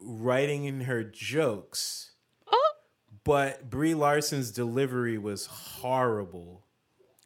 writing 0.01 0.65
in 0.65 0.83
her 0.83 1.05
jokes, 1.05 2.13
Oh. 2.51 2.73
but 3.25 3.69
Brie 3.71 3.95
Larson's 3.95 4.51
delivery 4.51 5.19
was 5.19 5.47
horrible. 5.47 6.65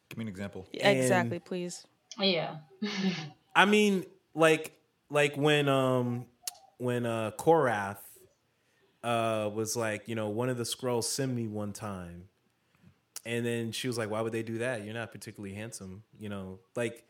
Give 0.08 0.18
me 0.18 0.22
an 0.24 0.28
example. 0.28 0.66
Exactly, 0.72 1.38
please. 1.38 1.86
Yeah. 2.18 2.56
I 3.56 3.64
mean, 3.64 4.04
like, 4.34 4.72
like 5.10 5.36
when 5.36 5.68
um 5.68 6.26
when 6.78 7.06
uh 7.06 7.30
Korath 7.38 7.98
uh 9.02 9.50
was 9.52 9.76
like, 9.76 10.08
you 10.08 10.14
know, 10.14 10.28
one 10.28 10.48
of 10.48 10.56
the 10.56 10.64
Skrulls 10.64 11.04
sent 11.04 11.32
me 11.32 11.46
one 11.46 11.72
time. 11.72 12.24
And 13.26 13.44
then 13.46 13.72
she 13.72 13.86
was 13.88 13.96
like, 13.96 14.10
Why 14.10 14.20
would 14.20 14.32
they 14.32 14.42
do 14.42 14.58
that? 14.58 14.84
You're 14.84 14.94
not 14.94 15.10
particularly 15.12 15.54
handsome. 15.54 16.02
You 16.18 16.28
know, 16.28 16.58
like 16.76 17.04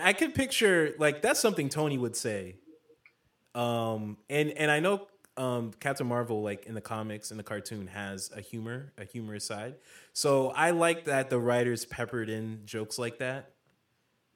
I 0.00 0.12
can 0.12 0.32
picture 0.32 0.94
like 0.98 1.22
that's 1.22 1.40
something 1.40 1.68
Tony 1.68 1.98
would 1.98 2.16
say. 2.16 2.56
Um 3.54 4.18
and 4.28 4.50
and 4.50 4.70
I 4.70 4.80
know 4.80 5.08
um 5.36 5.72
Captain 5.80 6.06
Marvel, 6.06 6.42
like 6.42 6.66
in 6.66 6.74
the 6.74 6.80
comics 6.80 7.30
and 7.30 7.38
the 7.38 7.44
cartoon, 7.44 7.88
has 7.88 8.30
a 8.34 8.40
humor, 8.40 8.92
a 8.98 9.04
humorous 9.04 9.44
side. 9.44 9.76
So 10.12 10.50
I 10.50 10.70
like 10.70 11.04
that 11.04 11.30
the 11.30 11.38
writers 11.38 11.84
peppered 11.84 12.28
in 12.28 12.62
jokes 12.64 12.98
like 12.98 13.18
that 13.18 13.54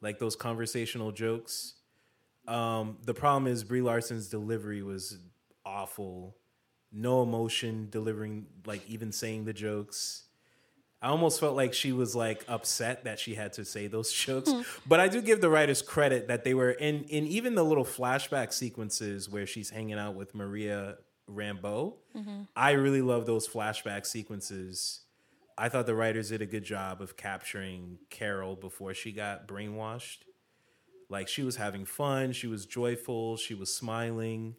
like 0.00 0.18
those 0.18 0.37
conversational 0.37 1.12
jokes. 1.12 1.75
Um, 2.46 2.98
the 3.04 3.14
problem 3.14 3.50
is 3.50 3.64
Brie 3.64 3.82
Larson's 3.82 4.28
delivery 4.28 4.82
was 4.82 5.18
awful. 5.64 6.37
No 6.92 7.22
emotion 7.22 7.88
delivering, 7.90 8.46
like 8.64 8.88
even 8.88 9.12
saying 9.12 9.44
the 9.44 9.52
jokes. 9.52 10.25
I 11.00 11.09
almost 11.09 11.38
felt 11.38 11.55
like 11.55 11.75
she 11.75 11.93
was 11.93 12.17
like 12.17 12.45
upset 12.49 13.05
that 13.05 13.21
she 13.21 13.35
had 13.35 13.52
to 13.55 13.64
say 13.64 13.87
those 13.87 14.12
jokes. 14.26 14.50
Hmm. 14.50 14.62
But 14.87 15.00
I 15.00 15.09
do 15.09 15.23
give 15.23 15.40
the 15.40 15.50
writers 15.50 15.83
credit 15.83 16.28
that 16.28 16.45
they 16.45 16.55
were 16.55 16.71
in 16.71 17.05
in 17.05 17.26
even 17.26 17.55
the 17.55 17.64
little 17.64 17.85
flashback 17.85 18.52
sequences 18.52 19.28
where 19.28 19.47
she's 19.47 19.71
hanging 19.71 19.99
out 19.99 20.14
with 20.14 20.35
Maria 20.35 20.99
Rambeau. 21.31 21.95
Mm-hmm. 22.17 22.43
I 22.57 22.73
really 22.73 23.02
love 23.02 23.26
those 23.26 23.47
flashback 23.47 24.07
sequences. 24.07 25.00
I 25.57 25.69
thought 25.69 25.87
the 25.87 25.95
writers 25.95 26.31
did 26.31 26.40
a 26.40 26.47
good 26.47 26.64
job 26.64 27.02
of 27.02 27.17
capturing 27.17 27.99
Carol 28.11 28.55
before 28.55 28.95
she 28.95 29.12
got 29.12 29.49
brainwashed. 29.49 30.19
Like 31.09 31.26
she 31.26 31.43
was 31.43 31.57
having 31.57 31.85
fun, 31.85 32.33
she 32.33 32.47
was 32.47 32.67
joyful, 32.67 33.37
she 33.37 33.55
was 33.55 33.75
smiling, 33.75 34.57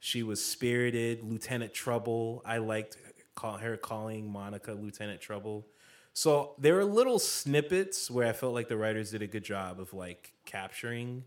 she 0.00 0.22
was 0.22 0.44
spirited. 0.44 1.24
Lieutenant 1.24 1.72
Trouble, 1.72 2.42
I 2.44 2.58
liked 2.58 2.96
call, 3.38 3.56
her 3.58 3.76
calling 3.76 4.30
Monica 4.30 4.72
Lieutenant 4.72 5.20
Trouble. 5.20 5.66
So 6.12 6.54
there 6.58 6.74
were 6.74 6.84
little 6.84 7.20
snippets 7.20 8.10
where 8.10 8.26
I 8.26 8.32
felt 8.32 8.52
like 8.52 8.66
the 8.66 8.76
writers 8.76 9.12
did 9.12 9.22
a 9.22 9.28
good 9.28 9.44
job 9.44 9.78
of 9.78 9.94
like 9.94 10.32
capturing 10.44 11.22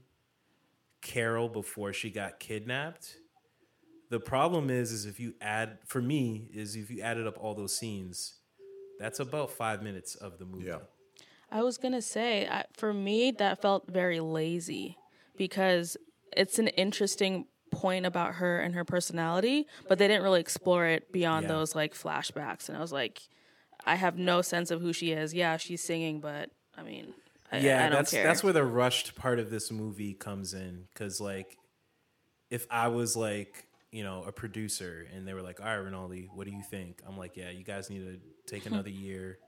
Carol 1.02 1.48
before 1.48 1.94
she 1.94 2.10
got 2.10 2.40
kidnapped. 2.40 3.16
The 4.10 4.20
problem 4.20 4.70
is, 4.70 4.92
is 4.92 5.06
if 5.06 5.22
you 5.22 5.36
add 5.40 5.78
for 5.86 6.02
me 6.02 6.50
is 6.54 6.76
if 6.76 6.92
you 6.92 7.02
added 7.02 7.28
up 7.28 7.38
all 7.42 7.56
those 7.56 7.76
scenes, 7.78 8.34
that's 9.00 9.22
about 9.22 9.52
five 9.52 9.82
minutes 9.82 10.16
of 10.16 10.38
the 10.38 10.44
movie. 10.46 10.66
Yeah. 10.66 10.80
I 11.50 11.64
was 11.64 11.78
gonna 11.78 12.02
say, 12.02 12.46
I, 12.46 12.66
for 12.74 12.94
me, 12.94 13.32
that 13.32 13.62
felt 13.62 13.90
very 13.90 14.20
lazy 14.20 14.98
because 15.38 15.96
it's 16.36 16.60
an 16.60 16.68
interesting 16.68 17.46
point 17.72 18.06
about 18.06 18.36
her 18.36 18.60
and 18.60 18.76
her 18.76 18.86
personality, 18.86 19.68
but 19.88 19.98
they 19.98 20.08
didn't 20.08 20.24
really 20.24 20.42
explore 20.42 20.86
it 20.86 21.12
beyond 21.12 21.44
Yeah. 21.44 21.54
those 21.54 21.74
like 21.76 21.94
flashbacks. 21.94 22.70
And 22.70 22.78
I 22.78 22.82
was 22.82 22.92
like, 22.92 23.22
I 23.86 23.96
have 23.96 24.18
no 24.18 24.42
sense 24.42 24.70
of 24.70 24.82
who 24.82 24.94
she 24.94 25.12
is. 25.12 25.34
Yeah, 25.34 25.58
she's 25.58 25.82
singing, 25.82 26.20
but 26.20 26.52
I 26.78 26.84
mean, 26.84 27.14
I, 27.52 27.60
yeah, 27.60 27.88
I 27.88 27.90
that's 27.90 28.12
care. 28.12 28.24
that's 28.24 28.44
where 28.44 28.54
the 28.54 28.64
rushed 28.64 29.16
part 29.16 29.40
of 29.40 29.50
this 29.50 29.72
movie 29.72 30.14
comes 30.14 30.54
in. 30.54 30.86
Because 30.94 31.20
like, 31.20 31.58
if 32.50 32.68
I 32.70 32.90
was 32.90 33.16
like, 33.16 33.68
you 33.92 34.04
know, 34.04 34.24
a 34.26 34.32
producer 34.32 35.08
and 35.14 35.28
they 35.28 35.34
were 35.34 35.42
like, 35.42 35.60
"All 35.60 35.66
right, 35.66 35.76
Rinaldi, 35.76 36.30
what 36.34 36.46
do 36.46 36.54
you 36.54 36.64
think?" 36.64 37.02
I'm 37.08 37.18
like, 37.18 37.36
"Yeah, 37.36 37.50
you 37.50 37.64
guys 37.64 37.90
need 37.90 38.06
to 38.06 38.20
take 38.52 38.64
hmm. 38.64 38.74
another 38.74 38.90
year. 38.90 39.40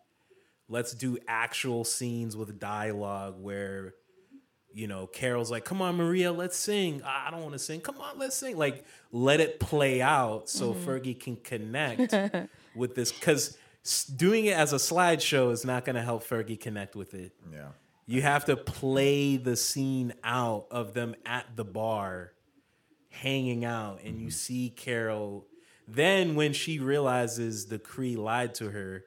Let's 0.68 0.94
do 0.94 1.18
actual 1.28 1.84
scenes 1.84 2.36
with 2.36 2.60
dialogue 2.60 3.36
where." 3.40 3.94
You 4.74 4.88
know, 4.88 5.08
Carol's 5.08 5.52
like, 5.52 5.66
"Come 5.66 5.82
on, 5.82 5.96
Maria, 5.96 6.32
let's 6.32 6.58
sing." 6.58 7.02
"Ah, 7.06 7.28
I 7.28 7.32
don't 7.32 7.42
want 7.42 7.54
to 7.54 7.60
sing. 7.60 7.82
Come 7.82 8.00
on, 8.02 8.18
let's 8.18 8.36
sing. 8.36 8.58
Like, 8.58 8.86
let 9.12 9.40
it 9.40 9.60
play 9.60 10.02
out 10.02 10.50
so 10.50 10.74
Fergie 10.74 11.20
can 11.20 11.36
connect 11.38 12.14
with 12.76 12.96
this. 12.96 13.12
Because 13.12 13.58
doing 14.16 14.46
it 14.46 14.58
as 14.58 14.74
a 14.74 14.78
slideshow 14.78 15.52
is 15.52 15.64
not 15.66 15.86
going 15.86 15.96
to 15.96 16.02
help 16.02 16.26
Fergie 16.26 16.60
connect 16.60 16.96
with 16.96 17.14
it. 17.14 17.34
Yeah. 17.52 17.70
You 18.06 18.22
have 18.22 18.46
to 18.46 18.58
play 18.58 19.38
the 19.38 19.56
scene 19.56 20.14
out 20.24 20.66
of 20.72 20.94
them 20.94 21.16
at 21.26 21.46
the 21.56 21.64
bar, 21.64 22.34
hanging 23.10 23.64
out, 23.64 24.02
and 24.04 24.20
you 24.20 24.30
see 24.30 24.70
Carol. 24.70 25.48
Then, 25.88 26.36
when 26.36 26.54
she 26.54 26.80
realizes 26.80 27.68
the 27.68 27.80
Kree 27.80 28.18
lied 28.18 28.56
to 28.56 28.72
her, 28.72 29.06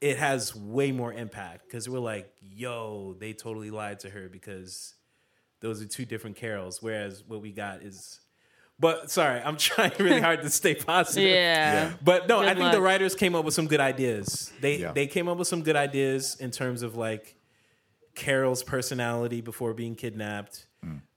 it 0.00 0.16
has 0.18 0.54
way 0.54 0.92
more 0.92 1.12
impact 1.12 1.66
because 1.66 1.88
we're 1.88 1.98
like, 1.98 2.30
yo, 2.40 3.14
they 3.18 3.32
totally 3.32 3.70
lied 3.70 4.00
to 4.00 4.10
her 4.10 4.28
because 4.28 4.94
those 5.60 5.82
are 5.82 5.86
two 5.86 6.04
different 6.04 6.36
Carols. 6.36 6.80
Whereas 6.82 7.24
what 7.26 7.40
we 7.42 7.52
got 7.52 7.82
is. 7.82 8.20
But 8.80 9.10
sorry, 9.10 9.40
I'm 9.40 9.56
trying 9.68 9.90
really 9.98 10.20
hard 10.20 10.42
to 10.42 10.50
stay 10.50 10.76
positive. 10.76 11.28
yeah. 11.30 11.94
But 12.04 12.28
no, 12.28 12.38
I 12.38 12.54
Good 12.54 12.58
think 12.58 12.72
the 12.72 12.80
writers 12.80 13.16
came 13.16 13.34
up 13.34 13.44
with 13.44 13.54
some 13.54 13.66
good 13.66 13.80
ideas. 13.80 14.52
They 14.60 14.78
Yeah. 14.78 14.92
they 14.92 15.08
came 15.08 15.28
up 15.28 15.36
with 15.36 15.48
some 15.48 15.62
good 15.62 15.74
ideas 15.76 16.36
in 16.38 16.52
terms 16.52 16.82
of 16.82 16.94
like 16.96 17.34
Carol's 18.14 18.62
personality 18.62 19.40
before 19.40 19.74
being 19.74 19.94
kidnapped. 19.96 20.66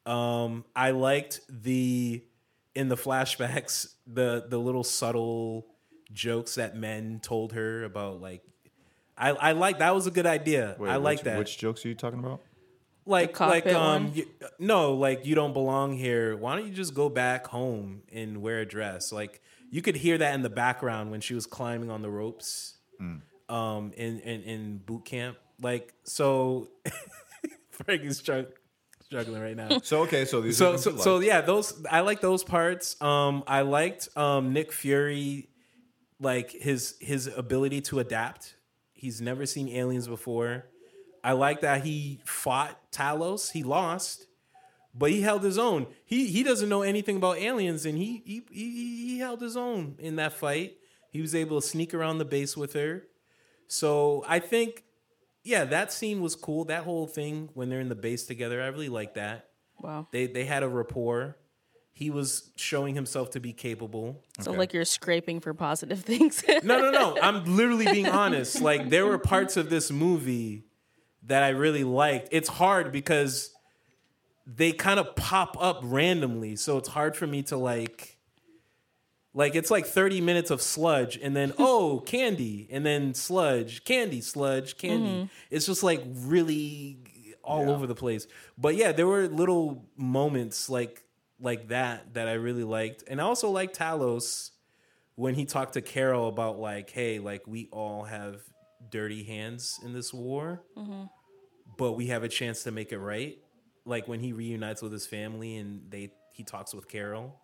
Um, 0.07 0.65
I 0.75 0.89
liked 0.91 1.41
the 1.47 2.23
in 2.73 2.87
the 2.89 2.97
flashbacks 2.97 3.93
the 4.07 4.45
the 4.49 4.57
little 4.57 4.83
subtle 4.83 5.67
jokes 6.11 6.55
that 6.55 6.75
men 6.75 7.19
told 7.21 7.53
her 7.53 7.83
about 7.83 8.19
like 8.19 8.41
I 9.21 9.29
I 9.29 9.51
like 9.51 9.79
that 9.79 9.93
was 9.93 10.07
a 10.07 10.11
good 10.11 10.25
idea. 10.25 10.75
Wait, 10.79 10.89
I 10.89 10.95
like 10.97 11.19
which, 11.19 11.25
that. 11.25 11.37
Which 11.37 11.57
jokes 11.57 11.85
are 11.85 11.89
you 11.89 11.95
talking 11.95 12.19
about? 12.19 12.41
like 13.05 13.37
The 13.37 13.47
like 13.47 13.67
um 13.67 14.11
you, 14.13 14.27
no 14.59 14.93
like 14.93 15.25
you 15.25 15.35
don't 15.35 15.53
belong 15.53 15.93
here. 15.93 16.35
Why 16.35 16.55
don't 16.55 16.67
you 16.67 16.73
just 16.73 16.93
go 16.93 17.09
back 17.09 17.47
home 17.47 18.01
and 18.11 18.41
wear 18.41 18.59
a 18.59 18.65
dress? 18.65 19.11
Like 19.11 19.41
you 19.69 19.81
could 19.81 19.95
hear 19.95 20.17
that 20.17 20.33
in 20.35 20.41
the 20.41 20.49
background 20.49 21.11
when 21.11 21.21
she 21.21 21.33
was 21.33 21.45
climbing 21.45 21.89
on 21.89 22.01
the 22.01 22.09
ropes 22.09 22.77
um 23.49 23.91
in, 23.95 24.19
in 24.19 24.41
in 24.43 24.77
boot 24.79 25.05
camp. 25.05 25.37
Like 25.61 25.93
so 26.03 26.69
frank 27.71 28.03
is 28.03 28.21
strugg- 28.21 28.53
struggling 29.03 29.41
right 29.41 29.55
now. 29.55 29.79
So 29.83 30.01
okay, 30.03 30.25
so 30.25 30.41
these 30.41 30.57
so 30.57 30.73
are 30.73 30.77
so, 30.77 30.91
things 30.91 31.03
so 31.03 31.19
yeah 31.19 31.41
those 31.41 31.83
i 31.89 32.01
like 32.01 32.21
those 32.21 32.43
parts. 32.43 33.01
Um 33.01 33.43
i 33.47 33.61
liked 33.61 34.09
um 34.15 34.53
nick 34.53 34.71
fury 34.71 35.49
like 36.19 36.51
his 36.51 36.95
his 36.99 37.27
ability 37.27 37.81
to 37.81 37.99
adapt 37.99 38.55
he's 39.01 39.19
never 39.21 39.45
seen 39.45 39.67
aliens 39.67 40.07
before. 40.07 40.65
I 41.23 41.33
like 41.33 41.61
that 41.61 41.83
he 41.83 42.21
fought 42.25 42.79
talos. 42.91 43.51
He 43.51 43.63
lost 43.63 44.27
but 44.93 45.11
he 45.11 45.21
held 45.21 45.43
his 45.43 45.57
own. 45.57 45.87
He 46.05 46.27
he 46.27 46.43
doesn't 46.43 46.69
know 46.69 46.81
anything 46.81 47.17
about 47.17 47.37
aliens 47.37 47.85
and 47.85 47.97
he 47.97 48.21
he 48.25 48.43
he, 48.51 49.07
he 49.07 49.19
held 49.19 49.41
his 49.41 49.55
own 49.55 49.95
in 49.99 50.17
that 50.17 50.33
fight. 50.33 50.77
He 51.09 51.21
was 51.21 51.35
able 51.35 51.61
to 51.61 51.67
sneak 51.67 51.93
around 51.93 52.17
the 52.17 52.25
base 52.25 52.57
with 52.57 52.73
her. 52.73 53.03
So 53.67 54.23
i 54.27 54.39
think 54.39 54.83
yeah 55.43 55.65
that 55.65 55.93
scene 55.93 56.21
was 56.21 56.35
cool. 56.35 56.65
That 56.65 56.83
whole 56.83 57.07
thing 57.07 57.49
when 57.53 57.69
they're 57.69 57.79
in 57.79 57.89
the 57.89 57.95
base 57.95 58.25
together 58.25 58.61
i 58.61 58.67
really 58.67 58.89
like 58.89 59.15
that. 59.15 59.47
Wow. 59.79 60.07
they 60.11 60.27
they 60.27 60.45
had 60.45 60.63
a 60.63 60.69
rapport. 60.69 61.37
He 61.93 62.09
was 62.09 62.49
showing 62.55 62.95
himself 62.95 63.29
to 63.31 63.39
be 63.39 63.53
capable. 63.53 64.23
So 64.39 64.51
Okay. 64.51 64.57
like 64.57 64.73
you're 64.73 64.85
scraping 64.85 65.39
for 65.39 65.53
positive 65.53 65.99
things. 66.11 66.43
No, 66.63 66.79
no, 66.79 66.89
no. 66.91 67.17
I'm 67.21 67.45
literally 67.57 67.85
being 67.85 68.07
honest. 68.07 68.61
Like 68.61 68.89
there 68.89 69.05
were 69.05 69.17
parts 69.19 69.55
of 69.57 69.69
this 69.69 69.91
movie 69.91 70.63
that 71.23 71.43
I 71.43 71.49
really 71.49 71.83
liked. 71.83 72.29
It's 72.31 72.49
hard 72.49 72.91
because 72.91 73.53
they 74.47 74.71
kind 74.71 74.99
of 74.99 75.15
pop 75.15 75.55
up 75.59 75.81
randomly, 75.83 76.55
so 76.55 76.77
it's 76.77 76.89
hard 76.89 77.15
for 77.15 77.27
me 77.27 77.43
to 77.43 77.57
like 77.57 78.17
like 79.33 79.55
it's 79.55 79.71
like 79.71 79.85
30 79.85 80.19
minutes 80.19 80.51
of 80.51 80.61
sludge 80.61 81.17
and 81.21 81.35
then 81.35 81.53
oh, 81.59 82.01
candy 82.05 82.67
and 82.71 82.85
then 82.85 83.13
sludge, 83.13 83.83
candy, 83.85 84.21
sludge, 84.21 84.77
candy. 84.77 85.09
Mm-hmm. 85.09 85.25
It's 85.51 85.65
just 85.67 85.83
like 85.83 86.03
really 86.05 86.97
all 87.43 87.65
Yeah. 87.65 87.71
over 87.71 87.85
the 87.87 87.95
place. 87.95 88.27
But 88.57 88.75
yeah, 88.75 88.91
there 88.91 89.07
were 89.07 89.27
little 89.27 89.85
moments 89.95 90.69
like 90.69 91.03
like 91.41 91.69
that 91.69 92.13
that 92.13 92.27
I 92.27 92.33
really 92.33 92.63
liked, 92.63 93.03
and 93.07 93.19
I 93.19 93.23
also 93.23 93.49
liked 93.49 93.77
Talos 93.77 94.51
when 95.15 95.35
he 95.35 95.45
talked 95.45 95.73
to 95.73 95.81
Carol 95.81 96.27
about 96.27 96.59
like, 96.59 96.89
hey, 96.89 97.19
like 97.19 97.45
we 97.47 97.67
all 97.71 98.03
have 98.03 98.41
dirty 98.89 99.23
hands 99.23 99.79
in 99.83 99.93
this 99.93 100.13
war, 100.13 100.61
mm-hmm. 100.77 101.03
but 101.77 101.93
we 101.93 102.07
have 102.07 102.23
a 102.23 102.29
chance 102.29 102.63
to 102.63 102.71
make 102.71 102.91
it 102.91 102.99
right. 102.99 103.37
Like 103.85 104.07
when 104.07 104.19
he 104.19 104.33
reunites 104.33 104.81
with 104.81 104.91
his 104.91 105.07
family 105.07 105.57
and 105.57 105.89
they 105.89 106.11
he 106.31 106.43
talks 106.43 106.73
with 106.73 106.87
Carol. 106.87 107.35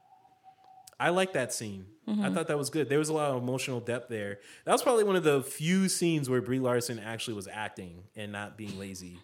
I 1.00 1.10
like 1.10 1.34
that 1.34 1.54
scene. 1.54 1.86
I 2.08 2.12
mm-hmm. 2.12 2.34
thought 2.34 2.48
that 2.48 2.58
was 2.58 2.72
good. 2.72 2.90
There 2.90 2.98
was 2.98 3.10
a 3.10 3.14
lot 3.14 3.30
of 3.30 3.44
emotional 3.44 3.80
depth 3.80 4.10
there. 4.10 4.40
That 4.66 4.72
was 4.72 4.82
probably 4.82 5.04
one 5.04 5.16
of 5.16 5.24
the 5.24 5.44
few 5.44 5.90
scenes 5.90 6.28
where 6.28 6.42
Brie 6.42 6.60
Larson 6.60 6.98
actually 6.98 7.36
was 7.36 7.48
acting 7.48 8.04
and 8.16 8.32
not 8.32 8.58
being 8.58 8.80
lazy. 8.80 9.20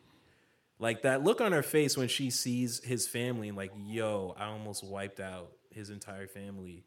Like 0.80 1.04
that 1.04 1.24
look 1.24 1.40
on 1.40 1.52
her 1.52 1.64
face 1.64 1.98
when 1.98 2.08
she 2.08 2.30
sees 2.30 2.84
his 2.84 3.08
family 3.08 3.48
and 3.50 3.58
like, 3.58 3.72
yo, 3.86 4.36
I 4.38 4.46
almost 4.46 4.84
wiped 4.84 5.20
out 5.20 5.52
his 5.70 5.90
entire 5.90 6.28
family. 6.28 6.86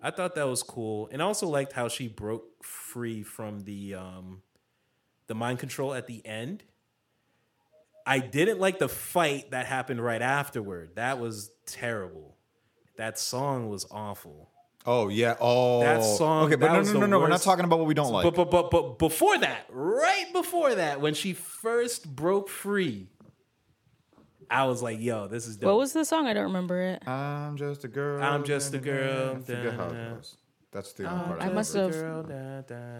I 0.00 0.10
thought 0.10 0.34
that 0.34 0.46
was 0.46 0.62
cool. 0.62 1.08
And 1.12 1.22
I 1.22 1.24
also 1.24 1.48
liked 1.48 1.72
how 1.72 1.88
she 1.88 2.08
broke 2.08 2.64
free 2.64 3.22
from 3.22 3.60
the 3.60 3.94
um 3.94 4.42
the 5.26 5.34
mind 5.34 5.58
control 5.58 5.94
at 5.94 6.06
the 6.06 6.24
end. 6.26 6.62
I 8.06 8.18
didn't 8.18 8.60
like 8.60 8.78
the 8.78 8.88
fight 8.88 9.50
that 9.52 9.66
happened 9.66 10.04
right 10.04 10.20
afterward. 10.20 10.96
That 10.96 11.18
was 11.18 11.50
terrible. 11.66 12.36
That 12.96 13.18
song 13.18 13.70
was 13.70 13.86
awful. 13.90 14.50
Oh 14.86 15.08
yeah. 15.08 15.36
Oh, 15.40 15.80
That 15.80 16.04
song- 16.04 16.44
Okay, 16.46 16.56
but 16.56 16.66
that 16.72 16.72
no, 16.72 16.82
no, 16.82 16.92
no, 16.92 17.00
the 17.00 17.06
no. 17.08 17.18
We're 17.20 17.28
not 17.28 17.40
talking 17.42 17.64
about 17.64 17.78
what 17.78 17.88
we 17.88 17.94
don't 17.94 18.12
like. 18.12 18.24
But 18.24 18.34
but 18.34 18.50
but 18.50 18.70
but 18.70 18.98
before 18.98 19.38
that, 19.38 19.66
right 19.70 20.26
before 20.32 20.74
that, 20.74 21.00
when 21.00 21.14
she 21.14 21.32
first 21.32 22.14
broke 22.14 22.48
free, 22.50 23.08
I 24.50 24.64
was 24.66 24.82
like, 24.82 25.00
"Yo, 25.00 25.26
this 25.26 25.46
is 25.46 25.56
dope." 25.56 25.68
What 25.68 25.78
was 25.78 25.92
the 25.94 26.04
song? 26.04 26.26
I 26.26 26.34
don't 26.34 26.44
remember 26.44 26.80
it. 26.82 27.08
I'm 27.08 27.56
just 27.56 27.84
a 27.84 27.88
girl. 27.88 28.22
I'm 28.22 28.44
just 28.44 28.74
a 28.74 28.78
da, 28.78 28.84
da, 28.84 28.90
da. 28.90 28.98
girl, 28.98 29.36
I 29.36 29.40
forget 29.40 29.72
how 29.72 29.84
da, 29.88 29.88
da. 29.88 29.94
it 29.94 30.14
goes. 30.16 30.36
That's 30.70 30.92
the 30.92 31.04
only 31.10 31.24
part 31.24 31.40
I 31.42 31.46
I 31.46 31.48
must 31.50 31.72
have 31.74 31.92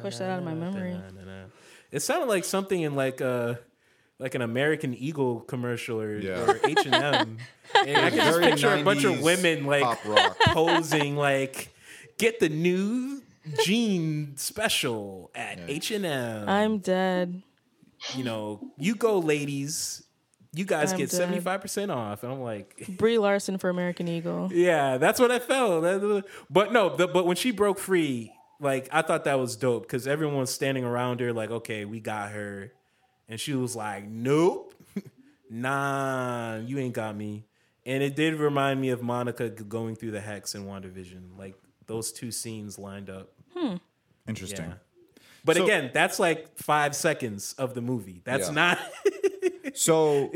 pushed 0.00 0.18
that 0.20 0.30
out 0.30 0.38
of 0.38 0.44
my 0.44 0.54
memory. 0.54 0.98
It 1.90 2.00
sounded 2.00 2.28
like 2.28 2.44
something 2.44 2.80
in 2.80 2.94
like 2.94 3.20
a 3.20 3.58
like 4.18 4.34
an 4.34 4.42
American 4.42 4.94
Eagle 4.94 5.40
commercial 5.40 6.00
or, 6.00 6.18
Yeah. 6.18 6.44
or 6.48 6.60
H 6.64 6.86
and 6.86 6.94
M. 6.94 7.38
I 7.74 7.84
can 7.84 8.14
just 8.14 8.38
Very 8.38 8.50
picture 8.52 8.72
a 8.74 8.82
bunch 8.82 9.04
of 9.04 9.20
women 9.20 9.66
like 9.66 9.98
posing 10.46 11.16
like 11.16 11.73
get 12.18 12.40
the 12.40 12.48
new 12.48 13.22
jean 13.64 14.36
special 14.36 15.30
at 15.34 15.60
H 15.68 15.90
and 15.90 16.04
M. 16.06 16.48
I'm 16.48 16.78
dead. 16.78 17.42
You 18.14 18.24
know, 18.24 18.72
you 18.78 18.94
go, 18.94 19.18
ladies. 19.18 20.02
You 20.52 20.64
guys 20.64 20.92
I'm 20.92 20.98
get 20.98 21.10
seventy 21.10 21.40
five 21.40 21.60
percent 21.60 21.90
off, 21.90 22.22
and 22.22 22.32
I'm 22.32 22.40
like, 22.40 22.86
Brie 22.96 23.18
Larson 23.18 23.58
for 23.58 23.70
American 23.70 24.06
Eagle. 24.06 24.50
yeah, 24.52 24.98
that's 24.98 25.18
what 25.18 25.30
I 25.32 25.40
felt. 25.40 25.82
But 26.48 26.72
no, 26.72 26.94
the, 26.94 27.08
but 27.08 27.26
when 27.26 27.36
she 27.36 27.50
broke 27.50 27.78
free, 27.78 28.32
like 28.60 28.88
I 28.92 29.02
thought 29.02 29.24
that 29.24 29.38
was 29.38 29.56
dope 29.56 29.82
because 29.82 30.06
everyone 30.06 30.38
was 30.38 30.54
standing 30.54 30.84
around 30.84 31.18
her, 31.20 31.32
like, 31.32 31.50
okay, 31.50 31.84
we 31.84 31.98
got 31.98 32.30
her, 32.30 32.72
and 33.28 33.40
she 33.40 33.54
was 33.54 33.74
like, 33.74 34.06
nope, 34.06 34.72
nah, 35.50 36.56
you 36.58 36.78
ain't 36.78 36.94
got 36.94 37.16
me. 37.16 37.46
And 37.84 38.02
it 38.02 38.14
did 38.14 38.34
remind 38.36 38.80
me 38.80 38.90
of 38.90 39.02
Monica 39.02 39.48
going 39.50 39.96
through 39.96 40.12
the 40.12 40.20
hex 40.20 40.54
in 40.54 40.66
WandaVision. 40.66 41.36
Like 41.36 41.56
those 41.86 42.12
two 42.12 42.30
scenes 42.30 42.78
lined 42.78 43.10
up. 43.10 43.30
Interesting. 44.28 44.66
Yeah. 44.66 44.74
But 45.44 45.56
So- 45.56 45.64
again, 45.64 45.90
that's 45.92 46.18
like 46.18 46.56
five 46.58 46.96
seconds 46.96 47.54
of 47.58 47.74
the 47.74 47.80
movie. 47.82 48.22
That's 48.24 48.48
Yeah. 48.48 48.54
not. 48.54 48.78
So, 49.76 50.30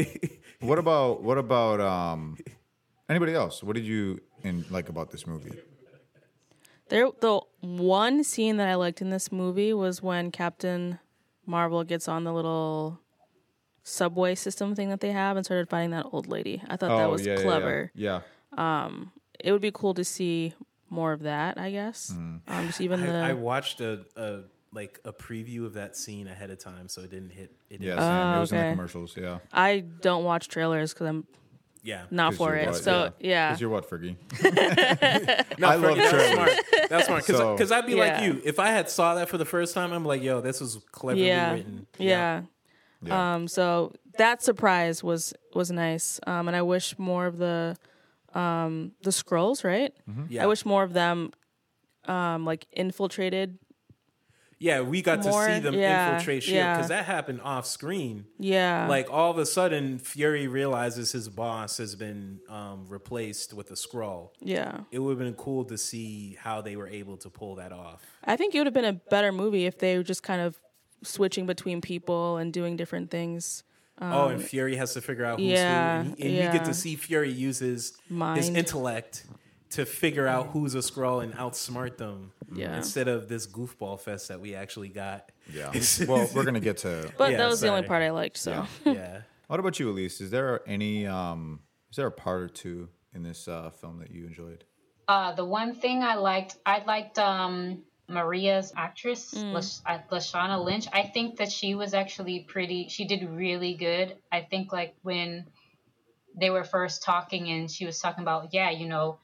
what 0.61 0.81
about 0.81 1.23
what 1.23 1.39
about 1.39 1.81
um 1.81 2.37
anybody 3.09 3.35
else? 3.35 3.63
What 3.63 3.77
did 3.77 3.85
you 3.85 4.21
in, 4.43 4.65
like 4.69 4.89
about 4.89 5.11
this 5.13 5.29
movie? 5.29 5.53
There, 6.89 7.09
the 7.21 7.41
one 7.61 8.25
scene 8.25 8.57
that 8.57 8.67
I 8.67 8.75
liked 8.75 9.01
in 9.01 9.11
this 9.11 9.31
movie 9.31 9.73
was 9.73 10.03
when 10.03 10.33
Captain 10.33 10.99
Marvel 11.47 11.85
gets 11.85 12.09
on 12.09 12.25
the 12.25 12.33
little 12.33 12.99
subway 13.85 14.35
system 14.35 14.75
thing 14.75 14.89
that 14.89 15.01
they 15.01 15.13
have 15.13 15.37
and 15.37 15.47
started 15.47 15.69
fighting 15.71 15.91
that 15.91 16.07
old 16.11 16.27
lady. 16.27 16.61
I 16.69 16.77
thought 16.77 16.97
that 16.99 17.09
was 17.11 17.23
Oh, 17.25 17.31
yeah, 17.31 17.37
yeah, 17.37 17.43
clever. 17.45 17.91
Yeah. 17.95 18.21
yeah. 18.57 18.89
It 19.39 19.53
would 19.53 19.63
be 19.63 19.71
cool 19.71 19.95
to 19.95 20.03
see 20.05 20.53
more 20.91 21.13
of 21.13 21.23
that. 21.23 21.59
I 21.59 21.71
guess. 21.71 22.11
Hmm. 22.15 22.37
Um, 22.49 22.67
just 22.67 22.81
even 22.81 23.01
the 23.01 23.13
I, 23.13 23.31
I 23.31 23.33
watched 23.35 23.81
a, 23.81 24.05
a 24.17 24.41
like 24.73 25.01
a 25.05 25.13
preview 25.13 25.65
of 25.65 25.75
that 25.75 25.97
scene 25.97 26.27
ahead 26.29 26.51
of 26.51 26.59
time, 26.59 26.89
so 26.89 27.01
it 27.03 27.11
didn't 27.11 27.31
hit. 27.31 27.53
It 27.71 27.81
Yeah, 27.81 27.91
didn't, 27.95 28.01
same. 28.05 28.37
it 28.37 28.41
was 28.41 28.53
in 28.53 28.59
the 28.59 28.71
commercials. 28.73 29.17
Yeah. 29.17 29.39
I 29.53 29.81
don't 29.81 30.25
watch 30.25 30.49
trailers 30.49 30.93
because 30.93 31.07
I'm 31.07 31.27
yeah. 31.83 32.03
not 32.11 32.35
for 32.35 32.55
it. 32.55 32.67
what? 32.67 32.77
So 32.77 33.13
yeah, 33.21 33.49
Because 33.49 33.61
you're 33.63 33.71
what, 33.71 33.89
Fergie? 33.89 34.17
No, 35.59 35.69
I 35.69 35.77
Fergie, 35.77 35.83
love 35.83 35.97
that's 35.97 36.11
trailers. 36.11 36.33
smart. 36.35 36.51
That's 36.91 37.07
smart 37.07 37.27
because 37.27 37.69
So- 37.71 37.75
I'd 37.77 37.87
be 37.87 37.95
like 37.95 38.23
you. 38.23 38.41
If 38.45 38.59
I 38.59 38.69
had 38.69 38.91
saw 38.91 39.15
that 39.15 39.29
for 39.29 39.39
the 39.39 39.45
first 39.45 39.75
time, 39.75 39.93
I'm 39.93 40.05
like, 40.05 40.23
yo, 40.23 40.41
this 40.41 40.61
was 40.61 40.79
cleverly 40.93 41.27
yeah, 41.29 41.53
written. 41.53 41.87
yeah. 41.99 42.43
Yeah. 43.01 43.35
Um, 43.35 43.47
so 43.49 43.93
that 44.19 44.43
surprise 44.43 45.03
was 45.05 45.33
was 45.55 45.71
nice. 45.71 46.19
Um, 46.27 46.49
and 46.49 46.57
I 46.57 46.63
wish 46.63 46.99
more 46.99 47.27
of 47.27 47.39
the 47.39 47.77
um 48.35 48.93
the 49.03 49.11
Skrulls, 49.11 49.65
right? 49.65 49.93
yeah. 50.29 50.45
I 50.45 50.47
wish 50.47 50.65
more 50.67 50.83
of 50.83 50.93
them 50.93 51.33
um 52.07 52.45
like 52.45 52.67
infiltrated. 52.73 53.59
yeah, 54.61 54.81
we 54.81 55.03
got 55.03 55.23
more- 55.23 55.47
to 55.47 55.55
see 55.55 55.61
them 55.61 55.75
yeah, 55.75 56.11
infiltrate 56.15 56.43
Shield 56.43 56.57
yeah. 56.57 56.75
because 56.77 56.89
that 56.89 57.05
happened 57.05 57.41
off 57.43 57.65
screen. 57.67 58.25
Yeah. 58.39 58.87
Like 58.89 59.09
all 59.11 59.31
of 59.31 59.39
a 59.39 59.47
sudden, 59.47 59.99
Fury 59.99 60.49
realizes 60.49 61.13
his 61.13 61.29
boss 61.29 61.79
has 61.79 61.95
been 61.95 62.41
um, 62.49 62.87
replaced 62.89 63.55
with 63.55 63.71
a 63.71 63.75
Skrull. 63.75 64.31
yeah. 64.41 64.81
It 64.91 64.99
would 64.99 65.11
have 65.11 65.19
been 65.19 65.35
cool 65.35 65.65
to 65.67 65.79
see 65.79 66.37
how 66.41 66.61
they 66.61 66.75
were 66.77 66.89
able 66.89 67.17
to 67.19 67.31
pull 67.31 67.55
that 67.57 67.73
off. 67.73 68.03
I 68.25 68.37
think 68.37 68.55
it 68.55 68.59
would 68.59 68.67
have 68.67 68.75
been 68.75 68.85
a 68.85 69.01
better 69.11 69.31
movie 69.33 69.67
if 69.67 69.79
they 69.79 69.97
were 69.97 70.03
just 70.03 70.23
kind 70.25 70.41
of 70.41 70.59
switching 71.05 71.47
between 71.47 71.81
people 71.81 72.37
and 72.39 72.53
doing 72.53 72.77
different 72.77 73.11
things. 73.13 73.63
Oh, 74.01 74.29
and 74.29 74.43
Fury 74.43 74.77
has 74.77 74.95
to 74.95 75.01
figure 75.01 75.25
out 75.25 75.39
who's 75.41 75.49
Um, 75.49 75.55
yeah, 75.55 76.03
who, 76.03 76.11
and, 76.11 76.21
and 76.21 76.33
you 76.35 76.43
get 76.43 76.65
to 76.67 76.75
see 76.75 76.97
Fury 76.97 77.31
uses 77.31 77.99
his, 78.09 78.37
his 78.37 78.49
intellect 78.51 79.25
to 79.71 79.85
figure 79.85 80.27
out 80.27 80.49
who's 80.49 80.75
a 80.75 80.79
Skrull 80.79 81.23
and 81.23 81.35
outsmart 81.35 81.97
them. 81.97 82.33
Yeah. 82.53 82.77
Instead 82.77 83.09
of 83.09 83.29
this 83.29 83.47
goofball 83.47 84.01
fest 84.01 84.29
that 84.29 84.41
we 84.41 84.55
actually 84.55 84.89
got. 84.89 85.31
Yeah. 85.53 85.73
well, 86.09 86.29
we're 86.35 86.45
gonna 86.45 86.61
get 86.61 86.79
to. 86.79 87.13
But 87.19 87.33
Yeah, 87.33 87.39
that 87.39 87.49
was 87.49 87.61
the 87.61 87.69
only 87.69 87.87
part 87.87 88.03
I 88.03 88.11
liked. 88.11 88.37
So 88.37 88.51
Yeah. 88.51 88.67
yeah. 88.93 89.21
What 89.49 89.61
about 89.61 89.79
you, 89.81 89.91
Elise? 89.91 90.21
Is 90.21 90.31
there 90.31 90.61
any 90.67 91.07
um 91.07 91.61
is 91.91 91.97
there 91.97 92.07
a 92.07 92.13
part 92.13 92.43
or 92.43 92.49
two 92.49 92.89
in 93.15 93.23
this 93.23 93.49
uh, 93.49 93.71
film 93.71 93.99
that 93.99 94.11
you 94.11 94.27
enjoyed? 94.27 94.65
Uh, 95.07 95.33
the 95.33 95.45
one 95.45 95.75
thing 95.75 96.03
I 96.03 96.17
liked, 96.17 96.57
I 96.67 96.85
liked 96.85 97.19
um, 97.19 97.83
Maria's 98.09 98.73
actress, 98.77 99.35
Mm. 99.35 99.53
Lash- 99.53 99.81
uh, 99.87 99.99
Lashana 100.11 100.65
Lynch. 100.65 100.87
I 100.93 101.03
think 101.03 101.37
that 101.39 101.53
she 101.53 101.75
was 101.75 101.95
actually 101.95 102.41
pretty. 102.41 102.89
She 102.89 103.05
did 103.05 103.29
really 103.29 103.75
good. 103.75 104.17
I 104.33 104.41
think 104.43 104.73
like 104.73 104.97
when 105.03 105.47
they 106.35 106.51
were 106.51 106.65
first 106.65 107.03
talking 107.03 107.49
and 107.51 107.71
she 107.71 107.85
was 107.85 107.99
talking 108.01 108.23
about, 108.23 108.53
yeah, 108.55 108.71
you 108.71 108.87
know, 108.87 109.19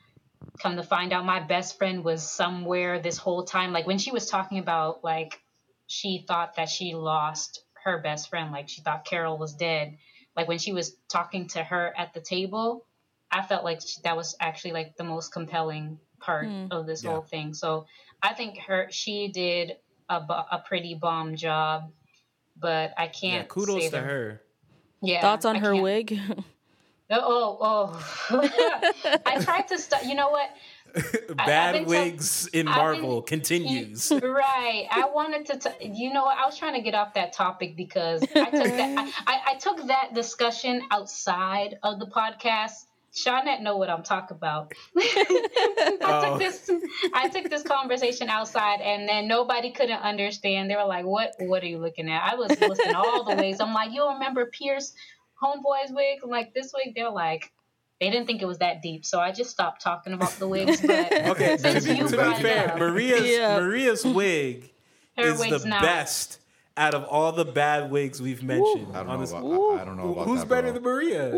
come 0.61 0.77
to 0.77 0.83
find 0.83 1.13
out, 1.13 1.25
my 1.25 1.41
best 1.41 1.79
friend 1.79 2.05
was 2.05 2.29
somewhere 2.31 3.01
this 3.01 3.17
whole 3.19 3.45
time. 3.45 3.73
Like 3.73 3.87
when 3.87 3.99
she 3.99 4.13
was 4.13 4.29
talking 4.29 4.59
about 4.59 5.03
like 5.03 5.41
she 5.87 6.25
thought 6.27 6.57
that 6.57 6.69
she 6.69 6.95
lost 6.95 7.63
her 7.85 7.99
best 7.99 8.29
friend, 8.31 8.53
like 8.53 8.69
she 8.69 8.83
thought 8.83 9.05
Carol 9.05 9.39
was 9.39 9.55
dead. 9.55 9.97
Like 10.37 10.49
when 10.49 10.59
she 10.59 10.73
was 10.73 10.97
talking 11.09 11.49
to 11.49 11.63
her 11.63 11.93
at 11.97 12.13
the 12.15 12.21
table, 12.21 12.87
I 13.31 13.43
felt 13.43 13.65
like 13.65 13.81
she, 13.81 14.01
that 14.03 14.17
was 14.17 14.37
actually 14.41 14.73
like 14.73 14.97
the 14.97 15.05
most 15.05 15.33
compelling 15.33 15.99
part 16.21 16.49
of 16.71 16.87
this 16.87 17.05
Yeah. 17.05 17.11
whole 17.11 17.23
thing. 17.23 17.55
So 17.55 17.87
I 18.25 18.33
think 18.35 18.59
her 18.67 18.89
she 18.91 19.29
did 19.29 19.77
a, 20.09 20.17
a 20.17 20.63
pretty 20.67 20.95
bomb 20.95 21.37
job, 21.37 21.93
but 22.59 22.93
I 22.99 23.07
can't. 23.09 23.47
kudos 23.49 23.83
say 23.83 23.89
to 23.91 23.97
that- 23.97 24.05
her. 24.05 24.41
Yeah, 25.03 25.21
thoughts 25.21 25.45
on 25.45 25.57
I 25.57 25.59
her 25.61 25.73
can't- 25.73 25.83
wig? 25.83 26.19
Oh, 27.11 27.59
oh. 27.61 28.31
I 29.27 29.39
tried 29.45 29.69
to 29.69 29.79
stop. 29.79 30.05
You 30.07 30.15
know 30.15 30.31
what? 30.31 30.49
Bad 31.37 31.73
been 31.73 31.83
tell- 31.85 31.91
wigs 31.91 32.47
in 32.47 32.67
I've 32.67 32.75
been- 32.75 33.03
Marvel 33.03 33.23
continues. 33.23 34.11
right. 34.11 34.87
I 34.91 35.05
wanted 35.13 35.45
to. 35.47 35.59
T- 35.71 35.89
you 35.93 36.13
know 36.15 36.25
what? 36.25 36.39
I 36.39 36.47
was 36.47 36.57
trying 36.59 36.75
to 36.75 36.81
get 36.81 36.95
off 36.95 37.13
that 37.15 37.35
topic 37.35 37.77
because 37.77 38.23
I 38.23 38.45
took 38.51 38.53
that. 38.53 39.13
I, 39.27 39.33
I, 39.35 39.41
I 39.53 39.55
took 39.57 39.87
that 39.89 40.15
discussion 40.15 40.81
outside 40.91 41.79
of 41.83 41.99
the 41.99 42.07
podcast. 42.07 42.87
Shawnette 43.15 43.61
know 43.63 43.77
what 43.77 43.89
I'm 43.91 44.03
talking 44.03 44.37
about. 44.37 44.73
I 44.97 45.99
Oh. 46.03 46.31
took 46.31 46.39
this. 46.41 46.71
I 47.15 47.29
took 47.29 47.49
this 47.51 47.63
conversation 47.63 48.29
outside, 48.29 48.81
and 48.81 49.09
then 49.09 49.29
nobody 49.29 49.71
couldn't 49.71 50.01
understand. 50.03 50.71
They 50.71 50.77
were 50.77 50.85
like, 50.85 51.05
"What? 51.05 51.33
What 51.39 51.63
are 51.63 51.67
you 51.67 51.79
looking 51.79 52.11
at?" 52.11 52.33
I 52.33 52.35
was 52.35 52.51
listening 52.61 52.95
all 52.95 53.25
the 53.25 53.37
ways. 53.37 53.61
I'm 53.61 53.73
like, 53.73 53.93
"You 53.93 54.09
remember 54.09 54.47
Pierce 54.47 54.93
Homeboy's 55.43 55.91
wig? 55.91 56.19
I'm 56.25 56.31
like 56.31 56.55
this 56.55 56.73
wig?" 56.75 56.95
They're 56.95 57.11
like. 57.11 57.51
They 58.01 58.11
didn't 58.11 58.27
think 58.27 58.43
it 58.43 58.47
was 58.47 58.59
that 58.59 58.83
deep, 58.83 59.07
so 59.07 59.21
I 59.21 59.31
just 59.31 59.51
stopped 59.51 59.81
talking 59.81 60.13
about 60.15 60.33
the 60.33 60.49
wigs. 60.49 60.81
But 60.81 61.13
Okay, 61.13 61.57
to 61.57 61.59
Since 61.59 61.85
be, 61.87 61.95
you 61.95 62.09
to 62.09 62.17
be 62.17 62.43
fair, 62.43 62.73
up. 62.73 62.79
Maria's 62.79 63.25
Yeah. 63.25 63.59
Maria's 63.61 64.05
wig 64.05 64.73
Her 65.17 65.29
is 65.29 65.39
the 65.39 65.63
not. 65.69 65.81
best 65.81 66.41
out 66.77 66.93
of 66.95 67.05
all 67.05 67.31
the 67.31 67.45
bad 67.45 67.93
wigs 67.93 68.21
we've 68.21 68.43
mentioned 68.43 68.89
I 68.97 69.05
don't 69.05 69.07
know 69.07 69.23
about. 69.23 69.79
I, 69.79 69.83
I 69.83 69.85
don't 69.85 69.97
know 69.97 70.13
about 70.13 70.27
who's 70.27 70.41
that. 70.41 70.49
better 70.49 70.73
bro. 70.73 70.75
than 70.75 70.83
Maria? 70.83 71.31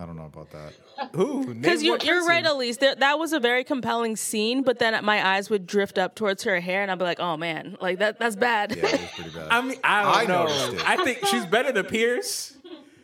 I 0.00 0.06
don't 0.06 0.16
know 0.16 0.26
about 0.26 0.50
that. 0.52 0.72
Who? 1.16 1.54
Because 1.54 1.82
you're, 1.82 1.98
you're 1.98 2.24
right. 2.24 2.46
Elise. 2.46 2.76
There, 2.76 2.94
that 2.94 3.18
was 3.18 3.32
a 3.32 3.40
very 3.40 3.64
compelling 3.64 4.14
scene, 4.14 4.62
but 4.62 4.78
then 4.78 5.04
my 5.04 5.26
eyes 5.34 5.50
would 5.50 5.66
drift 5.66 5.98
up 5.98 6.14
towards 6.14 6.44
her 6.44 6.60
hair, 6.60 6.82
and 6.82 6.90
I'd 6.90 6.98
be 6.98 7.04
like, 7.04 7.18
"Oh 7.20 7.36
man, 7.36 7.76
like 7.80 7.98
that 7.98 8.18
that's 8.20 8.36
bad." 8.36 8.76
Yeah, 8.76 8.86
it 8.86 8.92
was 9.00 9.10
pretty 9.10 9.30
bad. 9.30 9.48
I 9.50 9.60
mean, 9.60 9.78
I 9.82 10.02
don't 10.02 10.16
I 10.16 10.24
know. 10.24 10.44
noticed 10.46 10.72
it. 10.74 10.88
I 10.88 11.04
think 11.04 11.26
she's 11.26 11.44
better 11.46 11.72
than 11.72 11.84
Pierce. 11.86 12.56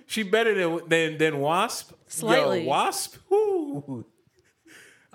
She's 0.07 0.26
better 0.28 0.54
than 0.54 0.88
than, 0.88 1.18
than 1.18 1.40
Wasp. 1.40 1.92
Slightly. 2.07 2.62
Yo, 2.62 2.68
Wasp. 2.68 3.16
Woo. 3.28 4.04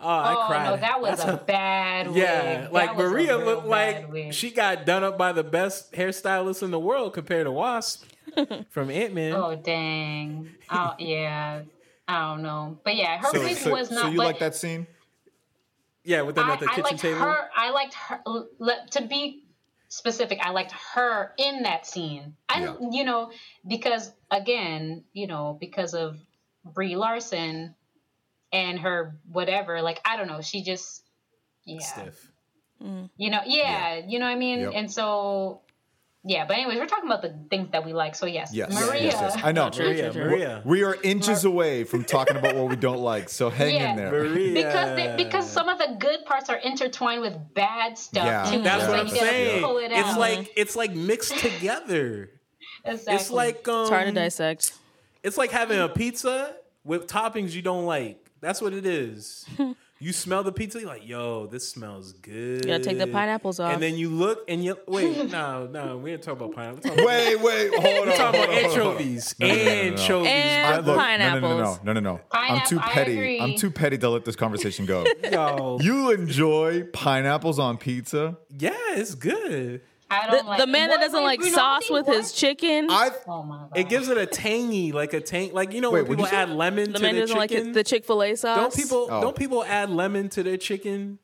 Oh, 0.02 0.08
I 0.08 0.34
Oh 0.34 0.48
cried. 0.48 0.66
no, 0.70 0.78
that 0.78 1.02
was 1.02 1.18
That's 1.18 1.30
a 1.30 1.38
bad 1.46 2.08
wig. 2.08 2.18
Yeah, 2.18 2.62
That 2.62 2.74
like 2.74 2.98
Maria 2.98 3.38
looked 3.38 3.68
like 3.68 4.12
wig. 4.12 4.34
she 4.34 4.50
got 4.50 4.86
done 4.86 5.04
up 5.04 5.18
by 5.18 5.32
the 5.34 5.44
best 5.44 5.92
hairstylist 5.94 6.64
in 6.64 6.72
the 6.72 6.80
world 6.80 7.14
compared 7.14 7.46
to 7.46 7.52
Wasp 7.52 8.06
from 8.70 8.90
Ant 8.90 9.14
Man. 9.14 9.34
Oh 9.34 9.56
dang! 9.56 10.50
Oh 10.70 10.96
yeah, 11.00 11.62
I 12.08 12.30
don't 12.30 12.44
know, 12.44 12.80
but 12.84 12.96
yeah, 12.96 13.18
her 13.20 13.30
so, 13.32 13.40
wig 13.40 13.58
so, 13.58 13.72
was 13.72 13.92
not. 13.92 14.02
so 14.02 14.10
you 14.10 14.18
but 14.18 14.26
like 14.26 14.40
that 14.40 14.56
scene? 14.56 14.88
Yeah, 16.04 16.22
with 16.22 16.36
them 16.36 16.50
I, 16.50 16.54
at 16.54 16.60
the 16.60 16.66
I 16.66 16.70
kitchen 16.70 16.84
liked 16.84 17.00
table. 17.00 17.20
her. 17.20 17.50
I 17.56 17.72
liked 17.72 17.94
her. 17.94 18.22
To 18.92 19.02
be 19.08 19.44
specific, 19.90 20.40
I 20.42 20.52
liked 20.52 20.72
her 20.94 21.34
in 21.38 21.64
that 21.64 21.86
scene. 21.86 22.36
I, 22.48 22.62
Yeah. 22.64 22.76
you 22.92 23.04
know, 23.04 23.32
because 23.68 24.12
again, 24.32 25.04
you 25.14 25.28
know, 25.28 25.58
because 25.60 25.94
of 25.94 26.18
Brie 26.64 26.96
Larson 26.96 27.76
and 28.52 28.80
her 28.80 29.16
whatever. 29.32 29.82
Like 29.82 30.02
I 30.06 30.18
don't 30.18 30.28
know, 30.28 30.42
she 30.42 30.64
just 30.64 31.04
yeah. 31.66 31.80
Stiff. 31.80 32.32
You 33.18 33.30
know, 33.30 33.42
yeah, 33.46 34.02
you 34.08 34.20
know 34.20 34.26
what 34.26 34.32
I 34.32 34.36
mean? 34.38 34.60
Yep. 34.62 34.72
And 34.74 34.90
so, 34.92 35.60
yeah, 36.26 36.46
but 36.46 36.58
anyways, 36.58 36.78
we're 36.78 36.86
talking 36.86 37.10
about 37.10 37.22
the 37.22 37.34
things 37.50 37.70
that 37.72 37.86
we 37.86 37.94
like. 37.94 38.14
So, 38.16 38.26
yes, 38.26 38.52
Yes. 38.54 38.74
Maria. 38.74 39.04
Yes, 39.04 39.18
yes. 39.20 39.38
I 39.44 39.52
know. 39.52 39.70
Maria, 39.76 40.12
true, 40.12 40.22
true. 40.22 40.30
Maria. 40.32 40.62
We 40.66 40.84
are 40.84 40.98
inches 41.04 41.46
away 41.46 41.86
from 41.86 42.04
talking 42.04 42.36
about 42.36 42.56
what 42.56 42.70
we 42.70 42.76
don't 42.76 42.98
like, 43.00 43.30
so 43.30 43.50
hang 43.50 43.76
Yeah. 43.76 43.92
in 43.92 43.96
there. 43.98 44.12
Maria. 44.12 44.54
Because 44.54 44.96
they, 44.96 45.16
because 45.24 45.50
some 45.50 45.70
of 45.70 45.78
the 45.78 45.96
good 46.00 46.26
parts 46.26 46.50
are 46.50 46.58
intertwined 46.58 47.22
with 47.22 47.36
bad 47.54 47.98
stuff 47.98 48.26
Yeah. 48.26 48.52
too. 48.52 48.62
That's 48.64 48.84
so 48.84 48.90
what 48.92 48.98
you 48.98 49.02
I'm 49.04 49.10
saying. 49.18 49.64
Pull 49.64 49.78
it 49.78 49.92
It's 49.92 50.18
like 50.18 50.52
it's 50.58 50.76
like 50.76 50.92
mixed 50.94 51.38
together. 51.40 52.30
exactly. 52.84 53.16
It's 53.16 53.30
like 53.32 53.68
um, 53.68 53.82
It's 53.82 53.90
hard 53.90 54.06
to 54.08 54.12
dissect. 54.12 54.74
It's 55.24 55.38
like 55.38 55.52
having 55.52 55.80
a 55.80 55.90
pizza 55.90 56.56
with 56.84 57.08
toppings 57.08 57.52
you 57.54 57.62
don't 57.62 57.86
like. 57.86 58.30
That's 58.42 58.62
what 58.62 58.74
it 58.74 58.86
is. 58.86 59.46
you 60.02 60.14
smell 60.14 60.44
the 60.44 60.52
pizza, 60.52 60.80
you're 60.80 60.88
like, 60.88 61.06
yo, 61.08 61.46
this 61.48 61.68
smells 61.70 62.14
good. 62.14 62.64
You 62.66 62.72
gotta 62.72 62.84
take 62.84 62.98
the 62.98 63.08
pineapples 63.08 63.60
off. 63.60 63.74
And 63.74 63.84
then 63.84 63.96
you 63.98 64.10
look 64.10 64.44
and 64.48 64.64
you 64.64 64.78
wait, 64.88 65.30
no, 65.32 65.68
no, 65.68 65.98
we 65.98 66.14
ain't 66.14 66.22
talking 66.24 66.42
about 66.44 66.56
pineapples. 66.56 66.84
We're 66.86 66.90
talking 66.90 67.04
about, 67.04 67.08
Wait, 67.08 67.42
wait, 67.42 67.74
hold 67.82 67.86
on. 67.86 68.08
we're 68.08 68.16
talking 68.18 68.42
about 68.42 68.50
on, 68.50 68.64
hold 68.64 68.80
on. 68.80 68.88
anchovies. 68.88 69.36
Anchovies, 69.42 70.28
And 70.32 70.68
I- 70.68 70.82
brother. 70.82 70.96
pineapples. 70.96 71.42
No, 71.42 71.50
no, 71.50 71.64
no, 71.64 71.80
no, 71.84 71.94
no, 71.94 72.00
no. 72.14 72.20
I'm 72.32 72.66
too 72.68 72.80
petty. 72.80 73.40
I'm 73.42 73.56
too 73.56 73.72
petty 73.72 73.98
to 73.98 74.10
let 74.10 74.24
this 74.26 74.36
conversation 74.36 74.86
go. 74.86 75.06
Yo, 75.32 75.80
you 75.82 76.12
enjoy 76.12 76.84
pineapples 76.94 77.60
on 77.60 77.78
pizza? 77.78 78.38
yeah, 78.58 78.72
it's 78.92 79.16
good. 79.16 79.82
I 80.12 80.26
The, 80.26 80.38
don't 80.38 80.48
like 80.48 80.60
the 80.60 80.68
man 80.68 80.90
that 80.90 81.00
doesn't 81.00 81.24
like 81.24 81.40
Bruno, 81.40 81.56
sauce 81.56 81.90
what? 81.90 82.08
with 82.08 82.16
his 82.16 82.32
chicken. 82.32 82.88
I 82.90 83.12
Oh 83.28 83.44
my 83.44 83.58
god! 83.58 83.72
It 83.76 83.90
gives 83.90 84.08
it 84.10 84.18
a 84.18 84.26
tangy, 84.26 84.92
like 84.92 85.14
a 85.14 85.22
tang, 85.22 85.54
like 85.54 85.72
you 85.74 85.82
know 85.82 85.92
Wait, 85.92 86.08
when 86.08 86.18
people 86.18 86.32
you 86.32 86.38
add 86.38 86.50
lemon 86.50 86.92
the 86.94 86.98
to 87.00 87.04
man 87.04 87.16
doesn't 87.16 87.38
like 87.38 87.52
chicken. 87.52 87.70
it, 87.70 87.74
the 87.74 87.84
Chick 87.84 88.06
Fil 88.06 88.24
A 88.24 88.36
sauce. 88.36 88.58
don't 88.58 88.74
people 88.76 89.08
Oh. 89.12 89.22
don't 89.22 89.36
people 89.36 89.64
add 89.64 89.90
lemon 89.90 90.30
to 90.30 90.42
their 90.44 90.58
chicken 90.58 91.20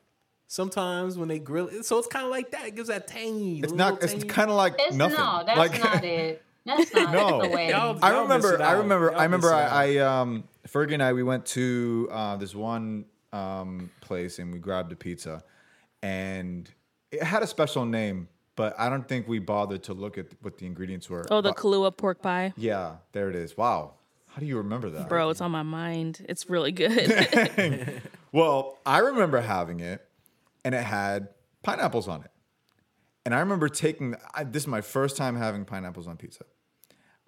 sometimes 0.47 1.17
when 1.17 1.27
they 1.27 1.39
grill 1.39 1.67
it? 1.67 1.85
So 1.85 1.97
it's 1.97 2.07
kind 2.07 2.25
of 2.25 2.31
like 2.31 2.51
that. 2.51 2.67
It 2.67 2.75
gives 2.75 2.89
that 2.89 3.07
tangy. 3.07 3.59
it's 3.59 3.73
not. 3.73 4.03
It's 4.03 4.23
kind 4.25 4.49
of 4.49 4.55
like 4.55 4.75
It's 4.79 4.95
nothing. 4.95 5.17
no, 5.17 5.43
that's 5.45 5.57
like, 5.57 5.79
not 5.83 6.03
it. 6.03 6.43
That's 6.65 6.93
not 6.93 7.11
No. 7.11 7.41
the 7.41 7.49
way. 7.49 7.69
Y'all- 7.69 7.97
I 8.01 8.11
y'all 8.11 8.23
remember. 8.23 8.61
I 8.61 8.71
remember. 8.73 9.11
Y'all 9.11 9.19
I 9.19 9.23
remember. 9.23 9.53
I, 9.53 9.67
I 9.67 9.97
um 9.97 10.43
Fergie 10.67 10.93
and 10.93 11.03
I 11.03 11.13
we 11.13 11.23
went 11.23 11.45
to 11.47 12.07
uh, 12.11 12.35
this 12.37 12.53
one 12.55 13.05
um 13.33 13.89
place 14.01 14.39
and 14.39 14.51
we 14.53 14.59
grabbed 14.59 14.91
a 14.91 14.95
pizza, 14.95 15.43
and 16.01 16.69
it 17.11 17.21
had 17.23 17.43
a 17.43 17.47
special 17.47 17.85
name, 17.85 18.27
but 18.55 18.73
I 18.79 18.89
don't 18.89 19.07
think 19.07 19.27
we 19.27 19.39
bothered 19.39 19.83
to 19.83 19.93
look 19.93 20.17
at 20.17 20.27
what 20.41 20.57
the 20.57 20.65
ingredients 20.65 21.09
were. 21.09 21.25
Oh, 21.31 21.41
the 21.41 21.49
But- 21.49 21.57
Kahlua 21.57 21.95
pork 21.95 22.21
pie. 22.21 22.53
Yeah, 22.57 22.97
there 23.11 23.29
it 23.29 23.35
is. 23.35 23.55
Wow, 23.57 23.93
how 24.27 24.39
do 24.39 24.45
you 24.45 24.57
remember 24.57 24.89
that, 24.89 25.09
Bro, 25.09 25.29
it's 25.31 25.41
on 25.41 25.51
my 25.51 25.63
mind. 25.63 26.25
It's 26.29 26.49
really 26.49 26.71
good. 26.71 28.01
Well, 28.31 28.79
I 28.85 28.97
remember 28.97 29.39
having 29.39 29.79
it, 29.79 30.05
and 30.65 30.75
it 30.75 30.83
had 30.83 31.29
pineapples 31.63 32.09
on 32.09 32.21
it. 32.21 32.31
And 33.23 33.33
I 33.33 33.39
remember 33.39 33.69
taking 33.69 34.15
I, 34.33 34.43
this 34.43 34.63
is 34.63 34.67
my 34.67 34.81
first 34.81 35.15
time 35.15 35.37
having 35.37 35.63
pineapples 35.63 36.05
on 36.05 36.17
pizza. 36.17 36.43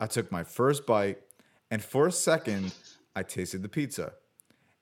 I 0.01 0.07
took 0.07 0.33
my 0.33 0.43
first 0.43 0.85
bite, 0.85 1.19
and 1.71 1.81
for 1.81 2.07
a 2.07 2.11
second, 2.11 2.73
I 3.15 3.23
tasted 3.23 3.61
the 3.63 3.69
pizza, 3.69 4.15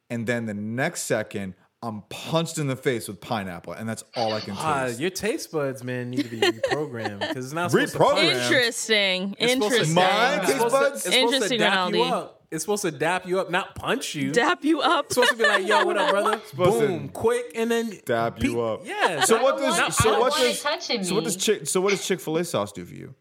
and 0.10 0.26
then 0.26 0.48
the 0.48 0.56
next 0.56 1.04
second, 1.04 1.54
I'm 1.86 2.02
punched 2.10 2.58
in 2.58 2.68
the 2.68 2.76
face 2.76 3.08
with 3.08 3.22
pineapple, 3.22 3.74
and 3.74 3.88
that's 3.88 4.04
all 4.16 4.34
I 4.34 4.40
can 4.40 4.56
Ah, 4.58 4.86
taste. 4.88 5.00
your 5.00 5.10
taste 5.12 5.52
buds, 5.52 5.84
man, 5.84 6.10
need 6.10 6.24
to 6.24 6.30
be 6.30 6.40
reprogrammed 6.40 7.20
because 7.20 7.46
it's 7.46 7.54
not 7.54 7.70
supposed 7.72 7.94
to 7.94 8.00
Reprogrammed? 8.00 8.06
program. 8.16 8.42
Interesting. 8.42 9.36
It's 9.38 9.54
supposed 9.54 9.72
to- 9.72 9.78
Interesting. 9.82 9.94
Mine 9.96 10.40
It's 10.40 10.46
taste 10.48 10.52
supposed 10.58 10.76
to- 10.76 10.80
buds? 10.82 11.06
It's 11.06 11.16
supposed 11.16 11.48
to 11.50 11.58
dap 11.58 11.94
you 11.94 12.04
up. 12.04 12.42
It's 12.52 12.64
supposed 12.64 12.82
to 12.84 12.92
dap 12.92 13.28
you 13.28 13.40
up, 13.40 13.50
not 13.52 13.76
punch 13.76 14.16
you. 14.16 14.32
Dap 14.32 14.64
you 14.64 14.80
up. 14.82 15.06
It's 15.06 15.16
supposed 15.16 15.32
to 15.32 15.38
be 15.38 15.44
like, 15.44 15.68
yo, 15.68 15.84
what 15.86 15.98
up, 15.98 16.10
brother? 16.12 16.42
Boom, 16.56 17.10
quick, 17.10 17.52
and 17.56 17.70
then 17.70 17.92
Dap 18.06 18.42
you 18.42 18.54
pe- 18.56 18.62
up. 18.62 18.82
Yeah. 18.86 19.22
So 19.22 19.42
what 19.44 19.56
I 19.56 19.58
don't 19.60 19.78
does 19.78 19.98
so 19.98 20.20
what 20.20 20.34
does 20.38 20.62
so 21.08 21.16
what 21.16 21.24
does 21.26 21.36
Chick 21.36 21.68
so 21.68 21.82
what 21.82 21.90
does 21.92 22.06
Chick 22.08 22.20
Fil 22.20 22.38
A 22.38 22.44
sauce 22.46 22.72
do 22.72 22.86
for 22.86 22.94
you? 22.94 23.14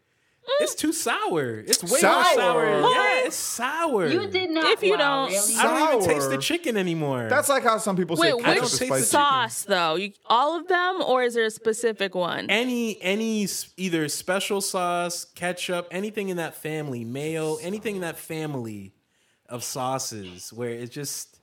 It's 0.61 0.75
too 0.75 0.93
sour. 0.93 1.59
It's 1.59 1.83
way 1.83 1.99
Sour? 1.99 2.13
more 2.23 2.33
sour. 2.35 2.81
What? 2.81 2.95
Yeah, 2.95 3.25
it's 3.27 3.35
sour. 3.35 4.07
You 4.07 4.27
did 4.27 4.49
not. 4.51 4.65
If 4.65 4.83
you 4.83 4.91
wow, 4.91 5.27
don't- 5.27 5.31
really? 5.31 5.55
I 5.57 5.63
don't 5.63 6.03
even 6.03 6.07
taste 6.15 6.29
the 6.29 6.37
chicken 6.37 6.77
anymore. 6.77 7.27
That's 7.29 7.49
like 7.49 7.63
how 7.63 7.77
some 7.77 7.95
people 7.95 8.15
say 8.15 8.31
Wait, 8.33 8.43
ketchup 8.43 8.63
which 8.63 8.71
is 8.71 8.77
spicy. 8.77 9.01
the 9.01 9.05
sauce 9.05 9.63
though? 9.63 9.95
You, 9.95 10.11
all 10.27 10.55
of 10.57 10.67
them, 10.67 11.01
or 11.01 11.23
is 11.23 11.33
there 11.33 11.45
a 11.45 11.49
specific 11.51 12.15
one? 12.15 12.49
any 12.49 13.01
any 13.01 13.47
either 13.77 14.07
special 14.07 14.61
sauce, 14.61 15.25
ketchup, 15.35 15.87
anything 15.91 16.29
in 16.29 16.37
that 16.37 16.55
family, 16.55 17.03
mayo, 17.03 17.55
anything 17.57 17.95
in 17.95 18.01
that 18.01 18.17
family 18.17 18.93
of 19.49 19.63
sauces 19.63 20.51
where 20.53 20.69
it 20.69 20.91
just 20.91 21.39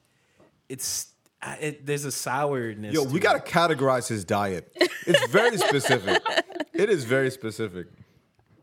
it's 0.69 1.09
uh, 1.43 1.57
it, 1.61 1.85
there's 1.87 2.05
a 2.05 2.13
sourness. 2.13 2.95
Yo, 2.95 3.03
we 3.03 3.19
it. 3.19 3.23
gotta 3.23 3.41
categorize 3.41 4.09
his 4.09 4.25
diet. 4.25 4.73
It's 5.07 5.27
very 5.27 5.57
specific. 5.69 6.23
it 6.73 6.89
is 6.89 7.05
very 7.05 7.31
specific. 7.31 7.89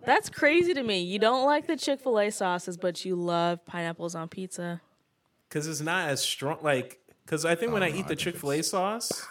That's 0.10 0.28
crazy 0.28 0.74
to 0.74 0.82
me. 0.82 1.04
You 1.04 1.19
don't 1.19 1.45
like 1.45 1.67
the 1.67 1.78
Chick 1.78 2.02
Fil 2.02 2.19
A 2.19 2.32
sauces, 2.32 2.78
but 2.78 3.06
you 3.06 3.15
love 3.15 3.63
pineapples 3.63 4.15
on 4.15 4.28
pizza. 4.28 4.82
because 5.48 5.67
it's 5.67 5.82
not 5.82 6.10
as 6.10 6.19
strong. 6.19 6.58
Like, 6.63 6.98
because 7.24 7.45
I 7.45 7.54
think 7.54 7.74
when 7.74 7.84
oh, 7.84 7.86
I 7.86 7.89
eat 7.89 8.08
the 8.08 8.15
Chick 8.15 8.36
Fil 8.36 8.54
A 8.54 8.63
sauce 8.63 9.28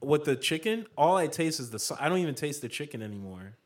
with 0.00 0.22
the 0.22 0.36
chicken, 0.36 0.86
all 0.96 1.16
I 1.16 1.26
taste 1.26 1.58
is 1.58 1.70
the. 1.70 1.80
sau- 1.80 1.96
I 1.98 2.08
don't 2.08 2.18
even 2.18 2.36
taste 2.36 2.62
the 2.62 2.68
chicken 2.68 3.02
anymore. 3.02 3.56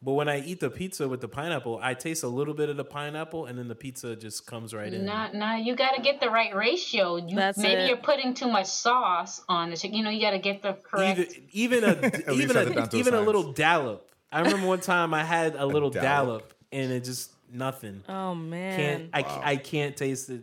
But 0.00 0.12
when 0.12 0.30
I 0.30 0.40
eat 0.40 0.60
the 0.60 0.70
pizza 0.70 1.06
with 1.06 1.20
the 1.20 1.28
pineapple, 1.28 1.78
I 1.82 1.92
taste 1.92 2.22
a 2.22 2.28
little 2.28 2.54
bit 2.54 2.70
of 2.70 2.78
the 2.78 2.84
pineapple, 2.84 3.44
and 3.44 3.58
then 3.58 3.68
the 3.68 3.74
pizza 3.74 4.16
just 4.16 4.46
comes 4.46 4.72
right 4.72 4.94
in. 4.94 5.04
Nah, 5.04 5.30
nah, 5.32 5.56
you 5.56 5.76
got 5.76 5.94
to 5.94 6.00
get 6.00 6.20
the 6.20 6.30
right 6.30 6.56
ratio. 6.56 7.16
You, 7.16 7.36
That's 7.36 7.58
maybe 7.58 7.82
it. 7.82 7.88
you're 7.88 7.98
putting 7.98 8.32
too 8.32 8.48
much 8.48 8.66
sauce 8.66 9.42
on 9.46 9.68
the 9.68 9.76
chicken. 9.76 9.98
You 9.98 10.04
know, 10.04 10.10
you 10.10 10.22
got 10.22 10.30
to 10.30 10.38
get 10.38 10.62
the 10.62 10.72
correct. 10.72 11.36
Even, 11.52 11.82
even 11.82 11.84
a 11.84 12.32
even 12.32 12.56
has 12.56 12.68
it 12.68 12.74
down 12.76 12.88
a 12.90 12.96
even 12.96 13.12
a 13.12 13.20
little 13.20 13.52
dollop. 13.52 14.08
I 14.32 14.40
remember 14.40 14.66
one 14.66 14.80
time 14.80 15.12
I 15.14 15.22
had 15.24 15.54
a 15.56 15.66
little 15.66 15.90
dollop. 15.90 16.04
dollop, 16.04 16.54
and 16.72 16.90
it 16.90 17.04
just 17.04 17.30
nothing. 17.52 18.02
Oh 18.08 18.34
man. 18.34 18.76
Can't 18.78 19.10
I? 19.12 19.40
I 19.52 19.56
can't 19.56 19.96
taste 19.96 20.28
the. 20.28 20.42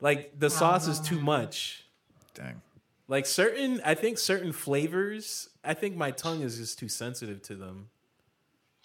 Like 0.00 0.38
the 0.38 0.48
sauce 0.50 0.88
is 0.88 0.98
too 1.00 1.20
much. 1.20 1.84
Dang. 2.34 2.60
Like 3.06 3.26
certain, 3.26 3.80
I 3.84 3.94
think 3.94 4.18
certain 4.18 4.52
flavors. 4.52 5.48
I 5.62 5.74
think 5.74 5.96
my 5.96 6.10
tongue 6.10 6.40
is 6.42 6.56
just 6.56 6.78
too 6.78 6.88
sensitive 6.88 7.42
to 7.42 7.54
them. 7.54 7.88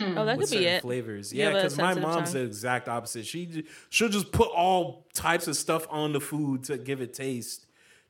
oh, 0.02 0.26
that 0.26 0.38
could 0.40 0.50
be 0.50 0.66
it. 0.66 0.82
flavors. 0.82 1.32
You 1.32 1.40
Yeah, 1.40 1.46
have 1.46 1.54
a 1.54 1.58
because 1.60 1.78
my 1.78 1.94
sensitive 1.94 2.10
mom's 2.10 2.34
tongue. 2.34 2.42
the 2.42 2.48
exact 2.48 2.90
opposite. 2.90 3.26
She 3.26 3.46
j- 3.46 3.64
she'll 3.90 4.10
just 4.10 4.32
put 4.34 4.50
all 4.50 5.06
types 5.14 5.48
of 5.48 5.56
stuff 5.56 5.88
on 5.90 6.12
the 6.12 6.20
food 6.20 6.66
to 6.66 6.78
give 6.78 7.00
it 7.02 7.14
taste, 7.14 7.66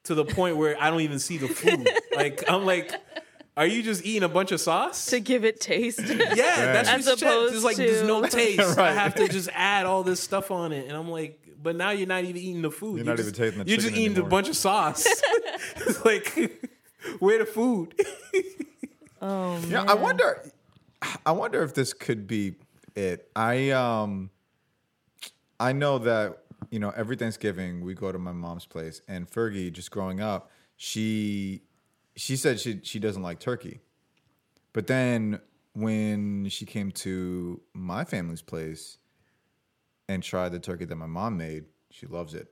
to 0.05 0.15
the 0.15 0.25
point 0.25 0.57
where 0.57 0.75
I 0.81 0.89
don't 0.89 1.01
even 1.01 1.19
see 1.19 1.37
the 1.37 1.47
food. 1.47 1.87
like 2.15 2.43
I'm 2.49 2.65
like, 2.65 2.91
are 3.57 3.65
you 3.67 3.81
just 3.83 4.05
eating 4.05 4.23
a 4.23 4.29
bunch 4.29 4.51
of 4.51 4.59
sauce? 4.59 5.05
to 5.07 5.19
give 5.19 5.45
it 5.45 5.59
taste. 5.61 5.99
yeah, 6.05 6.13
that's 6.35 6.89
As 6.89 7.05
just 7.05 7.19
shit. 7.19 7.27
opposed 7.27 7.55
It's 7.55 7.63
like 7.63 7.77
there's 7.77 8.03
no 8.03 8.21
to- 8.21 8.27
taste. 8.29 8.77
I 8.77 8.91
have 8.93 9.15
to 9.15 9.27
just 9.27 9.49
add 9.53 9.85
all 9.85 10.03
this 10.03 10.19
stuff 10.19 10.51
on 10.51 10.71
it, 10.71 10.87
and 10.87 10.95
I'm 10.97 11.09
like, 11.09 11.39
but 11.61 11.75
now 11.75 11.89
you're 11.91 12.07
not 12.07 12.23
even 12.23 12.37
eating 12.37 12.61
the 12.61 12.69
food. 12.71 12.97
You're 12.97 13.05
not 13.05 13.17
just, 13.17 13.29
even 13.29 13.39
tasting 13.41 13.63
the 13.63 13.69
You're 13.69 13.77
just 13.79 13.91
eating 13.93 14.11
anymore. 14.11 14.27
a 14.27 14.29
bunch 14.29 14.49
of 14.49 14.55
sauce. 14.57 15.05
it's 15.77 16.05
like, 16.05 16.69
where 17.19 17.39
the 17.39 17.45
food? 17.45 17.95
oh 19.21 19.59
man. 19.61 19.71
Yeah, 19.71 19.83
I 19.87 19.93
wonder. 19.95 20.51
I 21.25 21.31
wonder 21.31 21.63
if 21.63 21.73
this 21.73 21.93
could 21.93 22.27
be 22.27 22.55
it. 22.95 23.29
I 23.35 23.69
um, 23.71 24.29
I 25.59 25.71
know 25.73 25.97
that 25.99 26.43
you 26.71 26.79
know 26.79 26.91
every 26.95 27.15
Thanksgiving 27.15 27.81
we 27.83 27.93
go 27.93 28.11
to 28.11 28.19
my 28.19 28.31
mom's 28.31 28.65
place, 28.65 29.01
and 29.07 29.29
Fergie, 29.29 29.71
just 29.71 29.91
growing 29.91 30.19
up, 30.21 30.51
she 30.77 31.61
she 32.15 32.35
said 32.35 32.59
she 32.59 32.79
she 32.83 32.99
doesn't 32.99 33.21
like 33.23 33.39
turkey, 33.39 33.79
but 34.73 34.87
then 34.87 35.39
when 35.73 36.47
she 36.49 36.65
came 36.65 36.91
to 36.91 37.59
my 37.73 38.03
family's 38.05 38.41
place 38.41 38.97
and 40.07 40.23
tried 40.23 40.49
the 40.53 40.59
turkey 40.59 40.85
that 40.85 40.95
my 40.95 41.05
mom 41.07 41.37
made. 41.37 41.65
She 41.91 42.05
loves 42.07 42.33
it. 42.33 42.47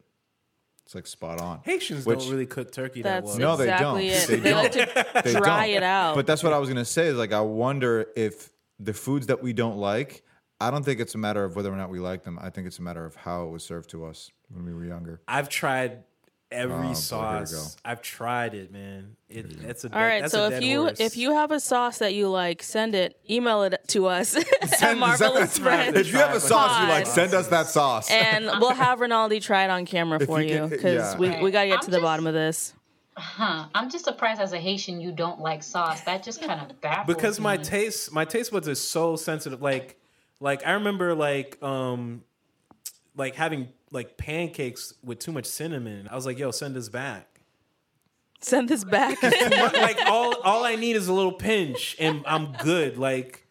It's 0.86 0.96
like 0.96 1.08
spot 1.08 1.40
on. 1.40 1.62
Haitians 1.64 2.06
Which- 2.06 2.20
don't 2.20 2.32
really 2.32 2.46
cook 2.46 2.72
turkey 2.72 3.02
that 3.04 3.24
That's 3.26 3.38
well. 3.40 3.58
No, 3.58 3.58
they 3.58 3.68
don't. 3.68 4.00
it. 4.02 4.28
They 4.28 4.36
They, 4.38 4.50
don't. 4.50 4.72
to 4.74 5.22
They 5.24 5.34
dry 5.34 5.68
don't. 5.68 5.76
it 5.78 5.84
out. 5.84 6.16
But 6.16 6.28
that's 6.28 6.44
what 6.44 6.52
I 6.54 6.58
was 6.58 6.68
gonna 6.70 6.84
say. 6.86 7.08
Is 7.08 7.16
like 7.16 7.32
I 7.34 7.42
wonder 7.42 8.08
if 8.16 8.50
the 8.80 8.94
foods 8.94 9.28
that 9.28 9.42
we 9.42 9.54
don't 9.54 9.78
like. 9.78 10.24
I 10.60 10.72
don't 10.72 10.84
think 10.84 11.00
it's 11.02 11.14
a 11.16 11.18
matter 11.18 11.44
of 11.44 11.56
whether 11.56 11.72
or 11.72 11.76
not 11.76 11.90
we 11.90 12.00
like 12.00 12.24
them. 12.24 12.40
I 12.42 12.50
think 12.50 12.68
it's 12.68 12.80
a 12.80 12.82
matter 12.82 13.06
of 13.06 13.16
how 13.16 13.46
it 13.46 13.50
was 13.50 13.64
served 13.64 13.90
to 13.92 14.06
us 14.06 14.32
when 14.50 14.66
we 14.66 14.74
were 14.74 14.86
younger. 14.86 15.22
I've 15.28 15.50
tried 15.50 16.04
every 16.54 16.76
Oh, 16.76 16.78
boy, 16.78 16.82
here 16.84 16.90
we 16.90 16.96
sauce. 16.96 17.76
go. 17.76 17.82
I've 17.90 18.02
tried 18.02 18.54
it, 18.54 18.72
man. 18.72 19.16
It, 19.30 19.46
it's 19.64 19.84
a 19.84 19.94
All 19.94 20.02
right, 20.02 20.22
that's 20.22 20.32
so 20.34 20.46
a 20.46 20.52
if 20.52 20.64
you 20.64 20.82
horse. 20.84 21.00
if 21.00 21.18
you 21.18 21.34
have 21.34 21.52
a 21.52 21.60
sauce 21.60 21.98
that 21.98 22.14
you 22.14 22.30
like, 22.30 22.62
send 22.64 22.94
it, 22.96 23.20
email 23.30 23.64
it 23.64 23.82
to 23.90 24.06
us 24.08 24.36
at 24.62 24.70
Send- 24.70 25.00
Marvelous 25.00 25.52
send- 25.54 25.64
Friends, 25.64 25.98
If 25.98 26.12
you 26.12 26.20
have 26.20 26.36
a 26.36 26.40
sauce 26.40 26.82
you 26.82 26.88
like, 26.88 27.08
send 27.08 27.34
us 27.34 27.48
that 27.48 27.68
sauce. 27.68 28.10
and 28.12 28.46
we'll 28.60 28.74
have 28.74 29.00
Rinaldi 29.00 29.40
try 29.40 29.64
it 29.64 29.70
on 29.70 29.86
camera 29.86 30.20
for 30.26 30.42
you 30.42 30.56
you 30.64 30.68
because 30.68 31.14
yeah. 31.14 31.18
we, 31.18 31.44
we 31.44 31.52
gotta 31.52 31.68
get 31.68 31.80
I'm 31.80 31.84
to 31.86 31.92
the 31.92 31.98
just- 31.98 32.04
bottom 32.04 32.28
of 32.28 32.34
this. 32.34 32.74
Huh. 33.16 33.66
I'm 33.76 33.92
just 33.92 34.06
surprised 34.06 34.42
as 34.42 34.54
a 34.54 34.60
Haitian 34.60 35.00
you 35.00 35.12
don't 35.12 35.40
like 35.40 35.62
sauce. 35.62 36.02
That 36.02 36.24
just 36.24 36.42
kind 36.42 36.60
of 36.60 36.82
baffles 36.82 37.16
because 37.16 37.40
my 37.40 37.58
me. 37.58 37.64
taste 37.64 38.12
my 38.12 38.26
taste 38.26 38.52
buds 38.52 38.68
are 38.68 38.74
so 38.74 39.16
sensitive. 39.16 39.62
Like 39.62 40.00
like 40.40 40.66
I 40.66 40.72
remember 40.72 41.14
like 41.14 41.62
um 41.62 42.24
like 43.16 43.36
having 43.36 43.68
like 43.94 44.18
pancakes 44.18 44.94
with 45.04 45.20
too 45.20 45.32
much 45.32 45.46
cinnamon. 45.46 46.10
I 46.12 46.16
was 46.16 46.26
like, 46.26 46.38
yo, 46.38 46.52
send 46.52 46.76
this 46.76 46.90
back. 46.90 47.40
Send 48.42 48.68
this 48.68 48.84
back. 48.84 49.24
like 49.24 49.98
all 50.08 50.36
all 50.42 50.66
I 50.66 50.76
need 50.76 50.98
is 50.98 51.08
a 51.08 51.14
little 51.14 51.32
pinch 51.32 51.96
and 52.00 52.24
I'm 52.28 52.52
good. 52.62 52.98
Like 52.98 53.48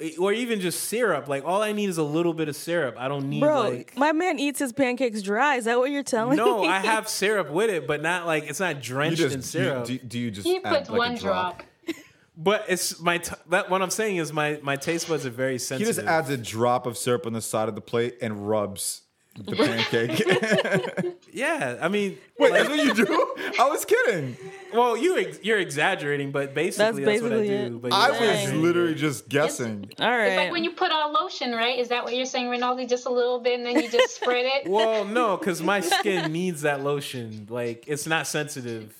eh, 0.00 0.10
or 0.18 0.32
even 0.32 0.60
just 0.60 0.84
syrup. 0.84 1.28
Like 1.28 1.44
all 1.44 1.62
I 1.62 1.70
need 1.70 1.88
is 1.88 1.98
a 1.98 2.02
little 2.02 2.34
bit 2.34 2.48
of 2.48 2.56
syrup. 2.56 2.96
I 2.98 3.06
don't 3.06 3.28
need 3.28 3.38
Bro, 3.40 3.60
like 3.70 3.96
my 3.96 4.10
man 4.10 4.40
eats 4.40 4.58
his 4.58 4.72
pancakes 4.72 5.22
dry. 5.22 5.56
Is 5.56 5.66
that 5.66 5.78
what 5.78 5.90
you're 5.92 6.02
telling 6.02 6.36
No, 6.36 6.62
me? 6.62 6.66
No, 6.66 6.72
I 6.72 6.78
have 6.94 7.08
syrup 7.08 7.50
with 7.52 7.70
it, 7.70 7.86
but 7.86 8.02
not 8.02 8.26
like 8.26 8.44
it's 8.50 8.58
not 8.58 8.80
drenched 8.82 9.18
just 9.18 9.34
in 9.36 9.42
syrup. 9.42 9.84
do, 9.84 9.98
do 9.98 10.18
you 10.18 10.30
just 10.32 10.44
He 10.46 10.56
add 10.64 10.64
puts 10.78 10.90
like 10.90 10.98
one 10.98 11.12
a 11.12 11.18
drop? 11.18 11.58
drop. 11.86 11.96
but 12.36 12.64
it's 12.68 12.98
my 12.98 13.18
t- 13.18 13.34
that 13.50 13.70
what 13.70 13.80
I'm 13.80 13.90
saying 13.90 14.16
is 14.16 14.32
my 14.32 14.58
my 14.62 14.74
taste 14.74 15.06
buds 15.08 15.24
are 15.24 15.30
very 15.30 15.58
sensitive. 15.60 15.94
He 15.94 16.00
just 16.02 16.08
adds 16.08 16.30
a 16.30 16.36
drop 16.36 16.86
of 16.86 16.98
syrup 16.98 17.26
on 17.26 17.32
the 17.32 17.40
side 17.42 17.68
of 17.68 17.76
the 17.76 17.80
plate 17.80 18.16
and 18.20 18.48
rubs 18.48 19.01
the 19.34 19.56
pancake. 19.56 21.16
yeah, 21.32 21.78
I 21.80 21.88
mean, 21.88 22.18
Wait, 22.38 22.52
that's 22.52 22.68
what 22.68 22.78
you 22.78 22.94
do? 22.94 23.34
I 23.58 23.68
was 23.68 23.84
kidding. 23.84 24.36
well, 24.74 24.96
you 24.96 25.18
ex- 25.18 25.40
you're 25.42 25.58
exaggerating, 25.58 26.32
but 26.32 26.54
basically 26.54 27.04
that's, 27.04 27.22
what 27.22 27.32
I 27.32 27.46
do. 27.46 27.78
But 27.78 27.92
I 27.92 28.10
was 28.10 28.20
exaggerating. 28.20 28.62
literally 28.62 28.94
just 28.94 29.28
guessing. 29.28 29.90
All 29.98 30.10
right, 30.10 30.26
It's 30.26 30.36
like 30.36 30.52
when 30.52 30.64
you 30.64 30.72
put 30.72 30.92
on 30.92 31.12
lotion, 31.12 31.52
right? 31.52 31.78
Is 31.78 31.88
that 31.88 32.04
what 32.04 32.14
you're 32.14 32.26
saying, 32.26 32.50
Rinaldi? 32.50 32.86
Just 32.86 33.06
a 33.06 33.10
little 33.10 33.40
bit 33.40 33.58
and 33.58 33.66
then 33.66 33.82
you 33.82 33.90
just 33.90 34.16
spread 34.16 34.44
it? 34.46 34.68
Well, 34.72 35.04
no, 35.04 35.36
because 35.36 35.62
my 35.62 35.80
skin 35.80 36.32
needs 36.32 36.62
that 36.62 36.82
lotion. 36.82 37.46
Like 37.50 37.84
it's 37.86 38.06
not 38.06 38.26
sensitive. 38.26 38.94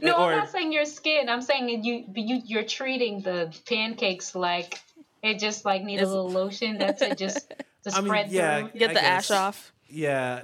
no, 0.00 0.12
or- 0.12 0.32
I'm 0.32 0.38
not 0.38 0.50
saying 0.50 0.72
your 0.72 0.84
skin. 0.84 1.28
I'm 1.28 1.42
saying 1.42 1.84
you, 1.84 2.04
you 2.14 2.40
you're 2.44 2.62
treating 2.64 3.22
the 3.22 3.54
pancakes 3.66 4.34
like 4.34 4.80
it 5.22 5.38
just 5.38 5.64
like 5.64 5.82
need 5.82 6.00
a 6.00 6.06
little 6.06 6.28
lotion. 6.30 6.78
That's 6.78 7.02
it. 7.02 7.18
Just 7.18 7.52
to 7.84 7.94
I 7.94 8.00
mean, 8.00 8.26
yeah. 8.30 8.60
through. 8.60 8.78
Get 8.78 8.90
I 8.90 8.94
the 8.94 9.04
ash 9.04 9.30
off. 9.30 9.72
Yeah, 9.88 10.42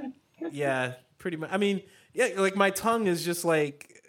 yeah, 0.51 0.95
pretty 1.19 1.37
much. 1.37 1.51
I 1.53 1.59
mean, 1.59 1.83
yeah, 2.13 2.29
like 2.37 2.57
my 2.57 2.71
tongue 2.71 3.07
is 3.07 3.25
just 3.25 3.45
like, 3.45 4.03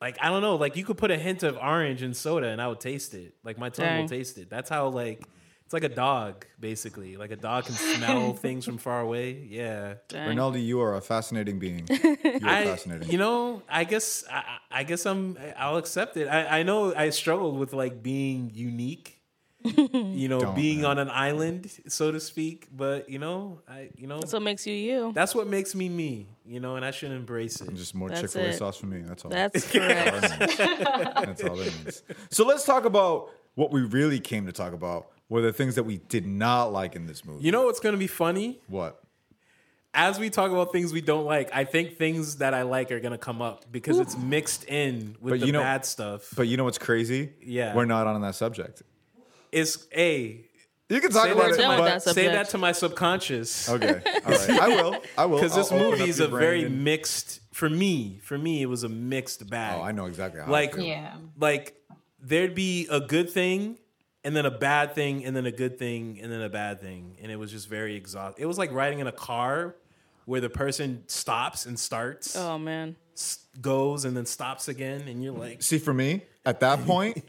like 0.00 0.16
I 0.20 0.28
don't 0.28 0.42
know. 0.42 0.56
Like 0.56 0.76
you 0.76 0.84
could 0.84 0.98
put 0.98 1.10
a 1.10 1.18
hint 1.18 1.42
of 1.42 1.56
orange 1.56 2.02
in 2.02 2.14
soda 2.14 2.48
and 2.48 2.60
I 2.60 2.68
would 2.68 2.80
taste 2.80 3.14
it. 3.14 3.34
Like 3.44 3.58
my 3.58 3.68
tongue 3.68 3.86
Dang. 3.86 4.00
will 4.02 4.08
taste 4.08 4.38
it. 4.38 4.48
That's 4.48 4.70
how 4.70 4.88
like 4.88 5.26
it's 5.64 5.72
like 5.72 5.84
a 5.84 5.94
dog 5.94 6.44
basically. 6.60 7.16
Like 7.16 7.30
a 7.30 7.36
dog 7.36 7.64
can 7.64 7.74
smell 7.74 8.32
things 8.46 8.64
from 8.64 8.78
far 8.78 9.00
away. 9.00 9.46
Yeah. 9.48 9.94
Dang. 10.08 10.28
Rinaldi, 10.28 10.60
you 10.60 10.80
are 10.80 10.96
a 10.96 11.00
fascinating 11.00 11.58
being. 11.58 11.88
You 12.32 12.48
are 12.48 12.54
I, 12.54 12.64
fascinating. 12.64 13.10
you 13.10 13.18
know, 13.18 13.62
I 13.68 13.84
guess 13.84 14.24
I, 14.30 14.42
I 14.70 14.82
guess 14.84 15.06
I'm 15.06 15.36
I'll 15.56 15.76
accept 15.76 16.16
it. 16.16 16.28
I, 16.28 16.60
I 16.60 16.62
know 16.62 16.94
I 16.94 17.10
struggled 17.10 17.58
with 17.58 17.72
like 17.72 18.02
being 18.02 18.50
unique, 18.54 19.20
you 19.92 20.28
know, 20.28 20.40
Don't, 20.40 20.54
being 20.56 20.82
man. 20.82 20.90
on 20.92 20.98
an 20.98 21.08
island, 21.10 21.70
so 21.88 22.10
to 22.12 22.20
speak. 22.20 22.68
But 22.74 23.08
you 23.08 23.18
know, 23.18 23.60
I 23.68 23.90
you 23.96 24.06
know 24.06 24.18
That's 24.20 24.32
what 24.32 24.42
makes 24.42 24.66
you 24.66 24.74
you. 24.74 25.12
that's 25.14 25.34
what 25.34 25.46
makes 25.46 25.74
me 25.74 25.88
me, 25.88 26.28
you 26.44 26.60
know, 26.60 26.76
and 26.76 26.84
I 26.84 26.90
should 26.90 27.10
embrace 27.12 27.60
it. 27.60 27.72
just 27.74 27.94
more 27.94 28.08
That's 28.08 28.20
Chick 28.22 28.30
Fil 28.30 28.42
A 28.44 28.52
sauce 28.52 28.76
for 28.76 28.86
me. 28.86 29.02
That's 29.02 29.24
all. 29.24 29.30
That's 29.30 29.70
correct. 29.72 30.20
That's 30.38 31.44
all 31.44 31.56
that 31.56 31.72
means. 31.84 32.02
So 32.30 32.44
let's 32.46 32.64
talk 32.64 32.84
about 32.84 33.30
what 33.54 33.70
we 33.72 33.82
really 33.82 34.20
came 34.20 34.46
to 34.46 34.52
talk 34.52 34.72
about. 34.72 35.08
Were 35.28 35.40
the 35.40 35.52
things 35.52 35.76
that 35.76 35.84
we 35.84 35.96
did 35.98 36.26
not 36.26 36.72
like 36.72 36.94
in 36.94 37.06
this 37.06 37.24
movie? 37.24 37.44
You 37.44 37.52
know 37.52 37.64
what's 37.64 37.80
going 37.80 37.94
to 37.94 37.98
be 37.98 38.06
funny? 38.06 38.60
what? 38.68 38.98
As 39.94 40.18
we 40.18 40.30
talk 40.30 40.50
about 40.50 40.72
things 40.72 40.90
we 40.90 41.02
don't 41.02 41.26
like, 41.26 41.50
I 41.54 41.64
think 41.64 41.98
things 41.98 42.36
that 42.36 42.54
I 42.54 42.62
like 42.62 42.90
are 42.90 42.98
going 43.00 43.12
to 43.12 43.18
come 43.18 43.42
up 43.42 43.66
because 43.70 43.98
it's 43.98 44.16
mixed 44.16 44.64
in 44.64 45.16
with 45.20 45.32
But 45.34 45.40
the 45.40 45.46
you 45.46 45.52
know- 45.52 45.60
bad 45.60 45.84
stuff. 45.84 46.30
But 46.34 46.48
you 46.48 46.56
know 46.56 46.64
what's 46.64 46.78
crazy? 46.78 47.32
Yeah. 47.42 47.74
we're 47.74 47.84
not 47.84 48.06
on 48.06 48.20
that 48.22 48.34
subject. 48.34 48.82
It's 49.52 49.86
a 49.94 50.44
You 50.88 51.00
can 51.00 51.10
talk 51.10 51.24
say 51.24 51.32
about 51.32 51.50
that, 51.50 51.58
it, 51.58 51.62
to 51.62 51.68
my, 51.68 51.76
but 51.78 51.84
that 51.84 52.02
say 52.02 52.26
that 52.28 52.48
to 52.50 52.58
my 52.58 52.72
subconscious. 52.72 53.68
okay, 53.68 54.00
all 54.24 54.30
right. 54.32 54.50
I 54.50 54.68
will. 54.68 54.96
I 55.16 55.26
will. 55.26 55.36
because 55.38 55.54
this 55.54 55.70
I'll 55.70 55.78
movie 55.78 56.08
is 56.08 56.20
a 56.20 56.28
very 56.28 56.64
and- 56.64 56.82
mixed 56.84 57.40
for 57.52 57.68
me 57.68 58.18
for 58.22 58.38
me 58.38 58.62
it 58.62 58.66
was 58.66 58.82
a 58.82 58.88
mixed 58.88 59.48
bag 59.50 59.78
Oh, 59.78 59.82
I 59.82 59.92
know 59.92 60.06
exactly 60.06 60.40
how. 60.40 60.50
Like- 60.50 60.74
Yeah. 60.76 61.14
like 61.38 61.76
there'd 62.18 62.54
be 62.54 62.86
a 62.90 63.00
good 63.00 63.28
thing 63.30 63.76
and 64.24 64.34
then 64.34 64.46
a 64.46 64.50
bad 64.50 64.94
thing 64.94 65.24
and 65.26 65.36
then 65.36 65.44
a 65.46 65.50
good 65.52 65.78
thing 65.78 66.18
and 66.22 66.32
then 66.32 66.40
a 66.40 66.48
bad 66.48 66.80
thing 66.80 67.16
and 67.20 67.30
it 67.30 67.36
was 67.36 67.50
just 67.50 67.68
very 67.68 67.94
exhausting 67.94 68.42
it 68.42 68.46
was 68.46 68.56
like 68.56 68.72
riding 68.72 69.00
in 69.00 69.06
a 69.06 69.12
car 69.12 69.74
where 70.24 70.40
the 70.40 70.48
person 70.48 71.02
stops 71.08 71.66
and 71.66 71.78
starts 71.78 72.36
Oh 72.36 72.56
man. 72.58 72.96
goes 73.60 74.04
and 74.06 74.16
then 74.16 74.24
stops 74.24 74.68
again 74.68 75.02
and 75.08 75.22
you're 75.22 75.34
like 75.34 75.62
See, 75.62 75.78
for 75.78 75.92
me, 75.92 76.22
at 76.46 76.60
that 76.60 76.84
point, 76.86 77.22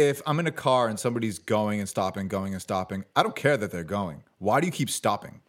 if 0.00 0.22
I'm 0.26 0.40
in 0.40 0.46
a 0.46 0.52
car 0.52 0.88
and 0.88 0.98
somebody's 0.98 1.38
going 1.38 1.80
and 1.80 1.88
stopping, 1.88 2.28
going 2.28 2.52
and 2.52 2.62
stopping, 2.62 3.04
I 3.14 3.22
don't 3.22 3.36
care 3.36 3.56
that 3.56 3.70
they're 3.70 3.84
going. 3.84 4.22
Why 4.38 4.60
do 4.60 4.66
you 4.66 4.72
keep 4.72 4.90
stopping? 4.90 5.40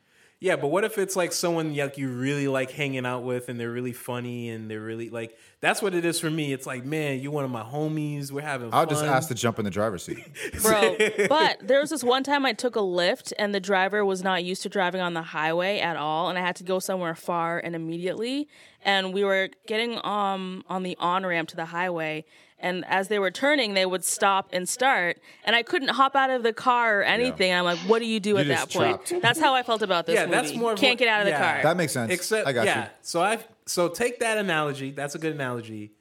yeah 0.41 0.55
but 0.55 0.67
what 0.67 0.83
if 0.83 0.97
it's 0.97 1.15
like 1.15 1.31
someone 1.31 1.73
like 1.75 1.97
you 1.97 2.09
really 2.09 2.47
like 2.49 2.71
hanging 2.71 3.05
out 3.05 3.23
with 3.23 3.47
and 3.47 3.57
they're 3.59 3.71
really 3.71 3.93
funny 3.93 4.49
and 4.49 4.69
they're 4.69 4.81
really 4.81 5.09
like 5.09 5.37
that's 5.61 5.81
what 5.81 5.93
it 5.93 6.03
is 6.03 6.19
for 6.19 6.29
me 6.29 6.51
it's 6.51 6.65
like 6.65 6.83
man 6.83 7.19
you're 7.19 7.31
one 7.31 7.45
of 7.45 7.51
my 7.51 7.61
homies 7.61 8.31
we're 8.31 8.41
having 8.41 8.67
I'll 8.73 8.85
fun 8.85 8.89
just 8.89 9.05
ask 9.05 9.29
to 9.29 9.35
jump 9.35 9.59
in 9.59 9.65
the 9.65 9.71
driver's 9.71 10.03
seat. 10.03 10.25
Bro, 10.61 10.97
but 11.29 11.65
there 11.65 11.79
was 11.79 11.91
this 11.91 12.03
one 12.03 12.23
time 12.23 12.45
I 12.45 12.53
took 12.53 12.75
a 12.75 12.79
Lyft 12.79 13.31
and 13.39 13.55
the 13.55 13.59
driver 13.59 14.03
was 14.03 14.23
not 14.23 14.43
used 14.43 14.63
to 14.63 14.69
driving 14.69 14.99
on 14.99 15.13
the 15.13 15.21
highway 15.21 15.79
at 15.79 15.95
all 15.95 16.27
and 16.27 16.37
I 16.37 16.41
had 16.41 16.55
to 16.57 16.63
go 16.63 16.79
somewhere 16.79 17.15
far 17.15 17.59
and 17.59 17.75
immediately 17.75 18.49
and 18.83 19.13
we 19.13 19.23
were 19.23 19.49
getting 19.67 20.03
um 20.03 20.63
on 20.67 20.81
the 20.81 20.97
on-ramp 20.99 21.49
to 21.49 21.55
the 21.55 21.65
highway 21.65 22.25
and 22.61 22.85
as 22.85 23.07
they 23.07 23.19
were 23.19 23.31
turning 23.31 23.73
they 23.73 23.85
would 23.85 24.03
stop 24.05 24.49
and 24.53 24.67
start 24.69 25.19
and 25.43 25.55
I 25.55 25.63
couldn't 25.63 25.89
hop 25.89 26.15
out 26.15 26.29
of 26.29 26.43
the 26.43 26.53
car 26.53 26.99
or 26.99 27.03
anything. 27.03 27.53
I'm 27.53 27.65
like, 27.65 27.79
what 27.79 27.99
do 27.99 28.05
you 28.05 28.19
do 28.19 28.37
at 28.37 28.47
that 28.47 28.69
point? 28.71 29.05
trapped. 29.05 29.21
That's 29.21 29.39
how 29.39 29.53
I 29.53 29.63
felt 29.63 29.81
about 29.81 30.05
this 30.05 30.15
yeah, 30.15 30.25
movie. 30.25 30.35
that's 30.35 30.55
more. 30.55 30.75
Can't 30.75 30.91
what- 30.91 30.99
get 30.99 31.07
out 31.07 31.21
of 31.21 31.25
the 31.27 31.37
car. 31.37 31.59
That 31.63 31.77
makes 31.77 31.93
sense. 31.93 32.11
Except, 32.11 32.47
I 32.47 32.53
got 32.53 32.65
yeah. 32.65 32.83
you. 32.83 32.89
So 33.01 33.21
I 33.21 33.39
so 33.65 33.89
take 33.89 34.19
that 34.19 34.37
analogy. 34.37 34.91
That's 34.91 35.15
a 35.15 35.19
good 35.19 35.33
analogy, 35.33 35.91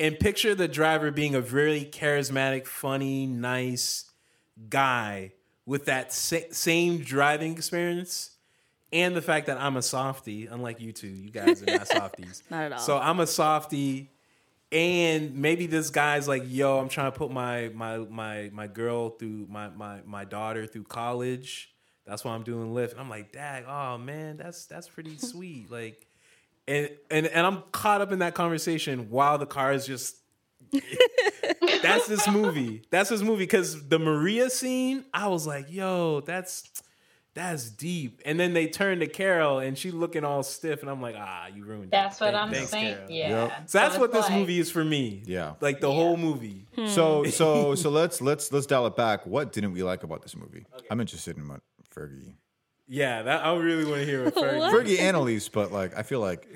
and 0.00 0.18
picture 0.18 0.54
the 0.54 0.68
driver 0.68 1.10
being 1.10 1.34
a 1.34 1.40
very 1.40 1.84
charismatic, 1.84 2.66
funny, 2.66 3.26
nice 3.26 4.10
guy 4.68 5.32
with 5.66 5.86
that 5.86 6.12
sa- 6.12 6.38
same 6.50 6.98
driving 6.98 7.52
experience, 7.52 8.30
and 8.92 9.14
the 9.14 9.22
fact 9.22 9.46
that 9.46 9.60
I'm 9.60 9.76
a 9.76 9.82
softie, 9.82 10.46
unlike 10.46 10.80
you 10.80 10.92
two. 10.92 11.08
You 11.08 11.30
guys 11.30 11.62
are 11.62 11.66
not 11.66 11.88
softies. 11.88 12.42
Not 12.50 12.64
at 12.64 12.72
all. 12.72 12.78
So 12.78 12.98
I'm 12.98 13.20
a 13.20 13.26
softie. 13.26 14.10
And 14.70 15.34
maybe 15.36 15.66
this 15.66 15.90
guy's 15.90 16.28
like, 16.28 16.42
yo, 16.46 16.78
I'm 16.78 16.88
trying 16.88 17.10
to 17.10 17.18
put 17.18 17.30
my 17.30 17.70
my 17.74 17.98
my 17.98 18.50
my 18.52 18.66
girl 18.66 19.10
through 19.10 19.46
my 19.48 19.68
my 19.70 20.00
my 20.04 20.24
daughter 20.24 20.66
through 20.66 20.84
college. 20.84 21.72
That's 22.06 22.24
why 22.24 22.32
I'm 22.32 22.42
doing 22.42 22.74
Lyft. 22.74 22.92
And 22.92 23.00
I'm 23.00 23.08
like, 23.08 23.32
dag, 23.32 23.64
oh 23.66 23.98
man, 23.98 24.36
that's 24.36 24.66
that's 24.66 24.88
pretty 24.88 25.16
sweet. 25.18 25.70
Like, 25.70 26.06
and 26.66 26.90
and 27.10 27.26
and 27.26 27.46
I'm 27.46 27.62
caught 27.72 28.00
up 28.00 28.12
in 28.12 28.18
that 28.18 28.34
conversation 28.34 29.10
while 29.10 29.38
the 29.38 29.46
car 29.46 29.72
is 29.72 29.86
just. 29.86 30.16
that's 31.82 32.06
this 32.08 32.28
movie. 32.28 32.82
That's 32.90 33.08
this 33.08 33.22
movie 33.22 33.44
because 33.44 33.88
the 33.88 33.98
Maria 33.98 34.50
scene, 34.50 35.04
I 35.14 35.28
was 35.28 35.46
like, 35.46 35.72
yo, 35.72 36.20
that's 36.20 36.68
that's 37.38 37.70
deep. 37.70 38.20
And 38.24 38.38
then 38.38 38.52
they 38.52 38.66
turn 38.66 39.00
to 39.00 39.06
Carol 39.06 39.60
and 39.60 39.78
she 39.78 39.90
looking 39.90 40.24
all 40.24 40.42
stiff, 40.42 40.82
and 40.82 40.90
I'm 40.90 41.00
like, 41.00 41.14
ah, 41.18 41.46
you 41.54 41.64
ruined 41.64 41.84
it. 41.84 41.90
That's 41.92 42.20
what 42.20 42.32
Thank- 42.34 42.42
I'm 42.46 42.52
thanks, 42.52 42.70
saying. 42.70 42.94
Carol. 42.94 43.10
Yeah. 43.10 43.28
Yep. 43.28 43.52
So 43.70 43.78
that's 43.78 43.94
it's 43.94 44.00
what 44.00 44.12
this 44.12 44.24
like- 44.28 44.32
movie 44.38 44.58
is 44.58 44.70
for 44.70 44.84
me. 44.84 45.22
Yeah. 45.24 45.54
Like 45.60 45.80
the 45.80 45.90
whole 45.92 46.16
movie. 46.16 46.66
So 46.88 47.24
so 47.24 47.74
so 47.76 47.90
let's 47.90 48.20
let's 48.20 48.52
let's 48.52 48.66
dial 48.66 48.86
it 48.86 48.96
back. 48.96 49.26
What 49.26 49.52
didn't 49.52 49.72
we 49.72 49.82
like 49.82 50.02
about 50.02 50.22
this 50.22 50.36
movie? 50.36 50.66
I'm 50.90 51.00
interested 51.00 51.36
in 51.36 51.48
what 51.48 51.60
Fergie. 51.94 52.34
Yeah, 52.88 53.22
that 53.22 53.44
I 53.44 53.54
really 53.56 53.84
want 53.84 53.98
to 54.00 54.04
hear 54.06 54.24
what 54.24 54.34
Fergie. 54.34 54.58
What? 54.58 54.74
Fergie 54.74 54.98
and 54.98 55.16
Elise, 55.16 55.48
but 55.48 55.72
like 55.72 55.96
I 55.96 56.02
feel 56.02 56.20
like 56.20 56.46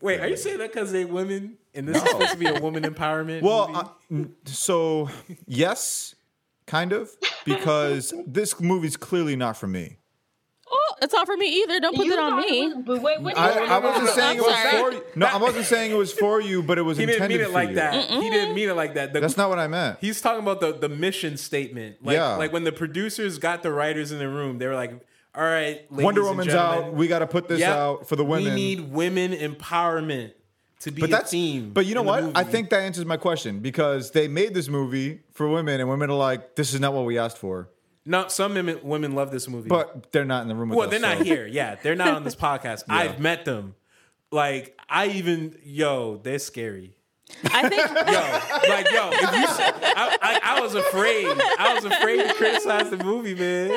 Wait, 0.00 0.20
are 0.20 0.28
you 0.28 0.36
saying 0.36 0.58
that 0.58 0.72
because 0.72 0.92
they 0.92 1.04
women 1.04 1.58
and 1.74 1.86
this 1.86 1.96
is 2.02 2.08
supposed 2.10 2.30
to 2.32 2.36
be 2.38 2.46
a 2.46 2.58
woman 2.60 2.82
empowerment? 2.94 3.42
well, 3.42 3.94
movie? 4.08 4.30
uh, 4.46 4.50
so 4.50 5.08
yes, 5.46 6.14
kind 6.70 6.92
of, 6.92 7.10
because 7.44 8.14
this 8.26 8.60
movie's 8.60 8.96
clearly 8.96 9.36
not 9.36 9.56
for 9.56 9.66
me. 9.66 9.96
Oh, 10.72 10.94
it's 11.02 11.12
not 11.12 11.26
for 11.26 11.36
me 11.36 11.62
either. 11.62 11.80
Don't 11.80 11.96
put 11.96 12.06
You 12.06 12.12
that 12.14 12.18
on 12.20 12.36
me. 12.40 12.68
was- 12.72 12.84
but 12.86 13.02
wait, 13.02 13.20
what 13.20 13.34
do 13.34 13.40
I, 13.40 13.48
I 13.76 13.78
wasn't 13.78 14.08
saying 14.10 14.38
it 14.38 14.42
was 14.42 14.54
sorry. 14.54 14.70
for 14.82 14.92
you. 14.92 15.02
No, 15.16 15.26
I 15.26 15.36
wasn't 15.36 15.64
saying 15.66 15.90
it 15.90 15.96
was 15.96 16.12
for 16.12 16.40
you, 16.40 16.62
but 16.62 16.78
it 16.78 16.82
was 16.82 16.96
He 16.98 17.06
didn't 17.06 17.16
intended 17.22 17.40
mean 17.40 17.50
it 17.50 17.52
like 17.52 17.68
you. 17.70 17.74
that. 17.76 17.94
He 18.08 18.30
didn't 18.30 18.54
mean 18.54 18.68
it 18.68 18.74
like 18.76 18.94
that. 18.94 19.12
The- 19.12 19.18
That's 19.20 19.36
not 19.36 19.48
what 19.48 19.58
I 19.58 19.66
meant. 19.66 19.98
He's 20.00 20.20
talking 20.20 20.40
about 20.42 20.60
the 20.60 20.72
the 20.72 20.88
mission 20.88 21.36
statement. 21.36 21.96
Like, 22.04 22.14
Yeah. 22.14 22.36
like 22.36 22.52
when 22.52 22.62
the 22.64 22.72
producers 22.72 23.38
got 23.38 23.62
the 23.64 23.72
writers 23.72 24.12
in 24.12 24.18
the 24.20 24.28
room, 24.28 24.58
they 24.58 24.66
were 24.68 24.76
like, 24.76 24.92
"All 25.34 25.42
right, 25.42 25.90
Wonder 25.90 26.22
Woman's 26.22 26.52
gentlemen, 26.52 26.84
out. 26.90 26.94
We 26.94 27.08
got 27.08 27.18
to 27.20 27.26
put 27.26 27.48
this 27.48 27.60
yep, 27.60 27.70
out 27.76 28.08
for 28.08 28.14
the 28.14 28.24
women. 28.24 28.54
We 28.54 28.54
need 28.54 28.92
women 28.92 29.32
empowerment 29.32 30.32
to 30.80 30.90
be 30.90 31.00
but 31.00 31.10
that's 31.10 31.30
theme. 31.30 31.72
But 31.72 31.86
you 31.86 31.94
know 31.94 32.02
what? 32.02 32.36
I 32.36 32.44
think 32.44 32.70
that 32.70 32.80
answers 32.80 33.04
my 33.04 33.16
question 33.16 33.60
because 33.60 34.10
they 34.10 34.28
made 34.28 34.54
this 34.54 34.68
movie 34.68 35.20
for 35.32 35.48
women, 35.48 35.80
and 35.80 35.88
women 35.88 36.10
are 36.10 36.16
like, 36.16 36.56
"This 36.56 36.74
is 36.74 36.80
not 36.80 36.92
what 36.94 37.04
we 37.04 37.18
asked 37.18 37.38
for." 37.38 37.68
no. 38.06 38.28
Some 38.28 38.54
women, 38.54 38.80
women 38.82 39.14
love 39.14 39.30
this 39.30 39.46
movie, 39.48 39.68
But 39.68 40.10
they're 40.10 40.24
not 40.24 40.42
in 40.42 40.48
the 40.48 40.54
room 40.54 40.70
with 40.70 40.78
well, 40.78 40.86
us. 40.88 40.90
they're 40.90 41.00
not 41.00 41.24
here. 41.24 41.46
Yeah, 41.46 41.76
they're 41.82 41.94
not 41.94 42.14
on 42.14 42.24
this 42.24 42.34
podcast. 42.48 42.84
I've 42.88 43.20
met 43.20 43.44
them. 43.44 43.74
Like 44.32 44.78
I 44.88 45.08
even 45.08 45.58
yo, 45.64 46.16
they're 46.22 46.38
scary. 46.38 46.96
I 47.52 47.68
think 47.68 47.82
Yo, 47.90 48.74
like 48.74 48.90
yo, 48.92 49.10
if 49.12 49.20
you, 49.20 49.64
I, 49.96 50.18
I, 50.20 50.40
I 50.56 50.60
was 50.60 50.74
afraid. 50.74 51.26
I 51.58 51.74
was 51.74 51.84
afraid 51.84 52.26
to 52.26 52.34
criticize 52.34 52.90
the 52.90 52.98
movie, 53.02 53.34
man. 53.34 53.70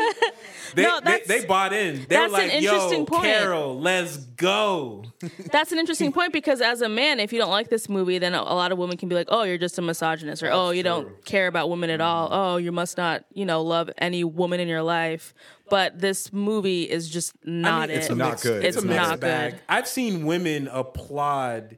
They, 0.76 0.84
No, 0.84 1.00
they, 1.00 1.22
they 1.28 1.46
bought 1.46 1.72
in. 1.74 2.00
They 2.00 2.16
that's 2.16 2.32
were 2.32 2.40
an 2.40 2.48
like, 2.48 2.58
interesting 2.64 3.00
"Yo, 3.00 3.06
point. 3.06 3.24
Carol, 3.24 3.80
let's 3.80 4.18
go." 4.18 5.04
that's 5.52 5.72
an 5.72 5.80
interesting 5.80 6.12
point 6.12 6.34
because 6.34 6.62
as 6.62 6.82
a 6.82 6.90
man, 6.90 7.20
if 7.20 7.32
you 7.32 7.40
don't 7.40 7.52
like 7.52 7.70
this 7.70 7.88
movie, 7.88 8.18
then 8.20 8.34
a 8.34 8.42
a 8.42 8.56
lot 8.56 8.72
of 8.72 8.78
women 8.78 8.98
can 8.98 9.10
be 9.10 9.16
like, 9.16 9.28
"Oh, 9.30 9.44
you're 9.44 9.58
just 9.58 9.78
a 9.78 9.82
misogynist," 9.82 10.44
or 10.44 10.52
"Oh, 10.52 10.72
you 10.72 10.84
don't 10.84 11.24
care 11.26 11.48
about 11.48 11.70
women 11.70 11.90
at 11.90 12.00
mm-hmm. 12.00 12.08
all." 12.34 12.54
Oh, 12.54 12.58
you 12.58 12.72
must 12.72 12.98
not, 12.98 13.24
you 13.34 13.46
know, 13.46 13.62
love 13.62 13.90
any 13.98 14.24
woman 14.24 14.60
in 14.60 14.68
your 14.68 14.84
life. 14.84 15.34
But 15.70 16.00
this 16.00 16.32
movie 16.34 16.84
is 16.84 17.10
just 17.10 17.34
not 17.46 17.90
it's 17.90 18.08
it. 18.08 18.12
a 18.12 18.16
Not 18.16 18.42
good. 18.42 18.64
It's, 18.64 18.76
It's 18.76 18.86
a 18.86 18.88
mixed 18.88 19.10
not 19.10 19.20
bag. 19.20 19.54
good. 19.54 19.62
I've 19.70 19.88
seen 19.88 20.26
women 20.26 20.68
applaud 20.68 21.78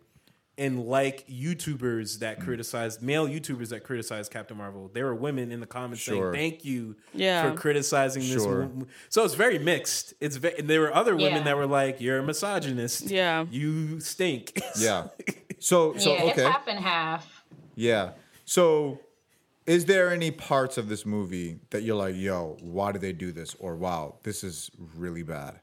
and 0.58 0.86
like 0.86 1.28
YouTubers 1.28 2.20
that 2.20 2.38
hmm. 2.38 2.46
criticize 2.46 3.02
male 3.02 3.28
YouTubers 3.28 3.70
that 3.70 3.84
criticize 3.84 4.30
Captain 4.30 4.58
Marvel. 4.58 4.90
There 4.94 5.06
were 5.06 5.16
women 5.16 5.52
in 5.52 5.60
the 5.60 5.66
comments 5.66 6.02
Sure. 6.02 6.34
saying, 6.34 6.52
"Thank 6.52 6.66
you 6.66 6.96
Yeah. 7.14 7.50
for 7.50 7.58
criticizing 7.58 8.22
this." 8.22 8.44
Sure. 8.44 8.68
mo-" 8.68 8.88
So 9.10 9.24
it's 9.26 9.36
very 9.36 9.60
mixed. 9.60 10.14
It's 10.20 10.38
ve- 10.38 10.56
and 10.58 10.70
there 10.70 10.82
were 10.82 10.94
other 10.96 11.16
women 11.16 11.40
Yeah. 11.40 11.44
that 11.44 11.58
were 11.58 11.68
like, 11.68 12.00
"You're 12.00 12.20
a 12.20 12.24
misogynist. 12.24 13.10
Yeah. 13.10 13.46
you 13.50 14.00
stink." 14.00 14.62
Yeah. 14.80 15.08
So, 15.60 15.96
so 15.98 16.14
yeah, 16.14 16.24
it's 16.24 16.32
okay. 16.40 16.44
half 16.44 16.68
and 16.68 16.80
half. 16.80 17.44
Yeah. 17.76 18.12
So, 18.46 19.00
is 19.66 19.86
there 19.86 20.12
any 20.12 20.32
parts 20.32 20.78
of 20.78 20.90
this 20.90 21.06
movie 21.06 21.60
that 21.72 21.84
you're 21.84 21.96
like, 21.96 22.16
"Yo, 22.16 22.58
why 22.62 22.92
did 22.92 23.02
they 23.02 23.14
do 23.14 23.32
this?" 23.32 23.56
Or, 23.60 23.76
"Wow, 23.76 24.16
this 24.24 24.44
is 24.44 24.70
really 24.96 25.24
bad." 25.24 25.60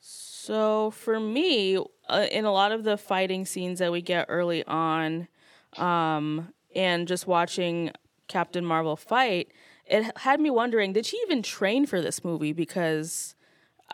So 0.00 0.90
for 0.92 1.20
me, 1.20 1.78
uh, 2.08 2.26
in 2.30 2.44
a 2.44 2.52
lot 2.52 2.72
of 2.72 2.84
the 2.84 2.96
fighting 2.96 3.44
scenes 3.46 3.78
that 3.78 3.92
we 3.92 4.02
get 4.02 4.26
early 4.28 4.64
on, 4.64 5.28
um, 5.76 6.52
and 6.74 7.06
just 7.08 7.26
watching 7.26 7.90
Captain 8.28 8.64
Marvel 8.64 8.96
fight, 8.96 9.52
it 9.86 10.16
had 10.18 10.40
me 10.40 10.50
wondering: 10.50 10.92
Did 10.92 11.06
she 11.06 11.16
even 11.18 11.42
train 11.42 11.86
for 11.86 12.00
this 12.00 12.24
movie? 12.24 12.52
Because 12.52 13.34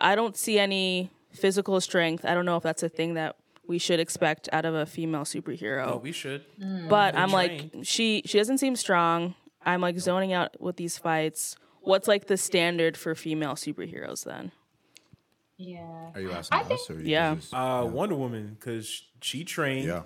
I 0.01 0.15
don't 0.15 0.37
see 0.37 0.59
any 0.59 1.11
physical 1.33 1.81
strength. 1.81 2.25
I 2.25 2.35
don't 2.35 2.45
know 2.47 2.57
if 2.57 2.63
that's 2.63 2.83
a 2.83 2.89
thing 2.89 3.15
that 3.15 3.37
we 3.67 3.79
should 3.79 4.01
expect 4.01 4.49
out 4.53 4.65
of 4.65 4.75
a 4.75 4.87
female 4.87 5.23
superhero. 5.23 5.93
oh, 5.93 5.97
we 5.97 6.13
should. 6.13 6.45
but 6.89 7.17
I'm 7.17 7.31
like, 7.31 7.71
she 7.83 8.23
she 8.25 8.39
doesn't 8.39 8.59
seem 8.59 8.77
strong. 8.77 9.35
I'm 9.65 9.81
like 9.81 9.99
zoning 9.99 10.33
out 10.33 10.61
with 10.61 10.77
these 10.77 10.99
fights. 10.99 11.57
What's 11.81 12.09
like 12.09 12.27
the 12.27 12.37
standard 12.37 12.97
for 12.97 13.15
female 13.15 13.55
superheroes 13.55 14.25
then? 14.25 14.53
Yeah. 15.57 16.11
Are 16.15 16.21
you 16.21 16.33
asking 16.33 16.59
I 16.59 16.63
us? 16.63 16.69
think- 16.69 16.91
Or 16.91 17.01
you 17.03 17.09
Yeah. 17.11 17.35
just- 17.37 17.55
Uh, 17.55 17.87
Wonder 17.91 18.15
Woman 18.17 18.57
because 18.59 19.03
she 19.23 19.45
trained. 19.45 19.87
yeah. 19.87 20.03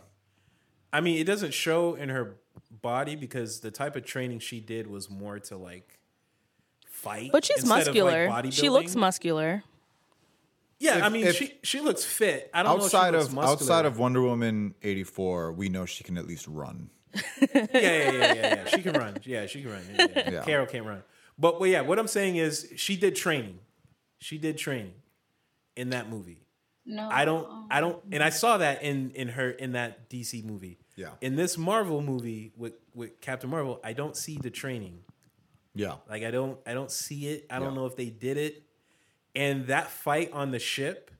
I 0.92 1.00
mean, 1.00 1.18
it 1.18 1.24
doesn't 1.24 1.52
show 1.54 1.94
in 1.94 2.08
her 2.08 2.36
body 2.70 3.14
because 3.16 3.60
the 3.60 3.70
type 3.70 3.96
of 3.96 4.04
training 4.04 4.40
she 4.40 4.60
did 4.60 4.86
was 4.86 5.08
more 5.10 5.38
to 5.38 5.56
like 5.56 5.98
fight. 6.86 7.30
But 7.32 7.44
she's 7.44 7.58
instead 7.60 7.88
of, 7.88 7.94
like, 7.94 8.28
muscular. 8.28 8.50
she 8.50 8.68
looks 8.68 8.94
muscular. 8.96 9.62
Yeah, 10.80 10.98
If- 10.98 11.04
I 11.04 11.08
mean, 11.08 11.26
if- 11.26 11.36
she 11.36 11.54
she 11.62 11.80
looks 11.80 12.04
fit. 12.04 12.50
I 12.54 12.62
don't 12.62 12.80
Outside 12.80 13.12
know 13.12 13.18
if 13.18 13.24
she 13.24 13.28
of 13.28 13.34
muscular. 13.34 13.52
outside 13.52 13.84
of 13.86 13.98
Wonder 13.98 14.22
Woman 14.22 14.74
eighty 14.82 15.04
four, 15.04 15.52
we 15.52 15.68
know 15.68 15.86
she 15.86 16.04
can 16.04 16.16
at 16.16 16.26
least 16.26 16.46
run. 16.46 16.90
yeah, 17.14 17.20
yeah, 17.52 17.70
yeah, 17.72 18.10
yeah, 18.12 18.34
yeah. 18.34 18.64
She 18.68 18.82
can 18.82 18.92
run. 18.92 19.18
Yeah, 19.24 19.46
she 19.46 19.62
can 19.62 19.70
run. 19.72 19.82
Yeah, 19.92 20.06
yeah. 20.14 20.30
Yeah. 20.30 20.44
Carol 20.44 20.66
can't 20.66 20.86
run. 20.86 21.02
But 21.38 21.58
well, 21.58 21.68
yeah, 21.68 21.80
what 21.80 21.98
I'm 21.98 22.06
saying 22.08 22.36
is 22.36 22.72
she 22.76 22.96
did 22.96 23.16
training. 23.16 23.58
She 24.18 24.38
did 24.38 24.56
training 24.58 24.94
in 25.78 25.90
that 25.90 26.10
movie. 26.10 26.44
No. 26.84 27.08
I 27.10 27.24
don't 27.24 27.46
I 27.70 27.80
don't 27.80 28.02
and 28.12 28.22
I 28.22 28.30
saw 28.30 28.58
that 28.58 28.82
in 28.82 29.10
in 29.12 29.28
her 29.28 29.50
in 29.50 29.72
that 29.72 30.08
DC 30.10 30.44
movie. 30.44 30.78
Yeah. 30.96 31.10
In 31.20 31.36
this 31.36 31.56
Marvel 31.58 32.00
movie 32.02 32.52
with 32.56 32.74
with 32.94 33.20
Captain 33.20 33.48
Marvel, 33.50 33.80
I 33.84 33.92
don't 33.92 34.16
see 34.16 34.38
the 34.38 34.50
training. 34.50 35.00
Yeah. 35.74 35.96
Like 36.08 36.22
I 36.24 36.30
don't 36.30 36.58
I 36.66 36.74
don't 36.74 36.90
see 36.90 37.28
it. 37.28 37.46
I 37.50 37.58
don't 37.58 37.70
Yeah. 37.70 37.74
know 37.80 37.86
if 37.86 37.96
they 37.96 38.10
did 38.10 38.36
it. 38.36 38.62
And 39.34 39.66
that 39.68 39.90
fight 39.90 40.32
on 40.32 40.50
the 40.50 40.58
ship 40.58 41.10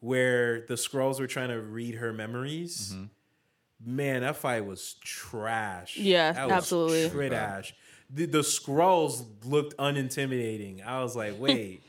where 0.00 0.62
the 0.66 0.74
Skrulls 0.74 1.20
were 1.20 1.26
trying 1.26 1.50
to 1.50 1.60
read 1.60 1.94
her 1.96 2.12
memories. 2.12 2.92
Mm-hmm. 2.94 3.96
Man, 3.96 4.22
that 4.22 4.36
fight 4.36 4.64
was 4.64 4.94
trash. 5.04 5.96
Yeah, 5.98 6.32
That 6.32 6.46
was 6.46 6.52
absolutely. 6.52 7.28
Trash. 7.28 7.74
The, 8.10 8.26
the 8.26 8.38
Skrulls 8.40 9.24
looked 9.44 9.76
unintimidating. 9.76 10.84
I 10.86 11.02
was 11.02 11.14
like, 11.14 11.38
wait. 11.38 11.82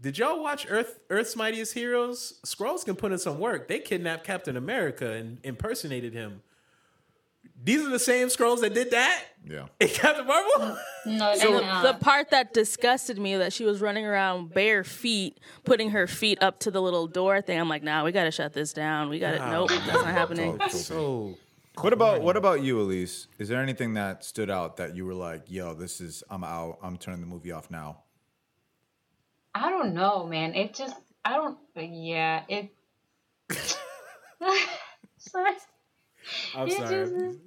Did 0.00 0.16
y'all 0.18 0.42
watch 0.42 0.66
Earth 0.68 0.98
Earth's 1.10 1.36
Mightiest 1.36 1.74
Heroes? 1.74 2.40
Skrulls 2.46 2.84
can 2.84 2.96
put 2.96 3.12
in 3.12 3.18
some 3.18 3.38
work. 3.38 3.68
They 3.68 3.78
kidnapped 3.80 4.24
Captain 4.24 4.56
America 4.56 5.10
and 5.12 5.38
impersonated 5.44 6.14
him. 6.14 6.42
These 7.62 7.86
are 7.86 7.90
the 7.90 7.98
same 7.98 8.28
Skrulls 8.28 8.60
that 8.62 8.72
did 8.72 8.90
that 8.92 9.22
Yeah. 9.46 9.66
in 9.80 9.88
Captain 9.88 10.26
Marvel. 10.26 10.78
No, 11.04 11.34
So 11.34 11.60
they're 11.60 11.82
the 11.92 11.98
part 12.00 12.30
that 12.30 12.54
disgusted 12.54 13.18
me 13.18 13.36
that 13.36 13.52
she 13.52 13.64
was 13.64 13.82
running 13.82 14.06
around 14.06 14.54
bare 14.54 14.82
feet, 14.84 15.38
putting 15.64 15.90
her 15.90 16.06
feet 16.06 16.42
up 16.42 16.60
to 16.60 16.70
the 16.70 16.80
little 16.80 17.06
door 17.06 17.42
thing. 17.42 17.60
I'm 17.60 17.68
like, 17.68 17.82
nah, 17.82 18.02
we 18.04 18.12
gotta 18.12 18.30
shut 18.30 18.54
this 18.54 18.72
down. 18.72 19.10
We 19.10 19.18
got 19.18 19.32
to 19.32 19.50
Nope, 19.50 19.68
that's 19.68 19.86
not 19.92 20.06
happening. 20.06 20.58
so 20.70 21.36
What 21.80 21.92
about 21.92 22.22
what 22.22 22.38
about 22.38 22.62
you, 22.62 22.80
Elise? 22.80 23.26
Is 23.38 23.48
there 23.48 23.60
anything 23.62 23.92
that 23.94 24.24
stood 24.24 24.48
out 24.48 24.78
that 24.78 24.96
you 24.96 25.04
were 25.04 25.14
like, 25.14 25.42
"Yo, 25.50 25.74
this 25.74 26.00
is 26.00 26.22
I'm 26.30 26.44
out. 26.44 26.78
I'm 26.82 26.96
turning 26.96 27.20
the 27.20 27.26
movie 27.26 27.52
off 27.52 27.70
now." 27.70 28.02
I 29.54 29.70
don't 29.70 29.94
know, 29.94 30.26
man. 30.26 30.54
It 30.54 30.74
just, 30.74 30.94
I 31.24 31.34
don't, 31.36 31.58
yeah, 31.76 32.42
it. 32.48 32.70
Sorry. 35.18 35.50
I'm 36.56 36.68
It 36.68 36.72
sorry. 36.72 37.04
just- 37.04 37.38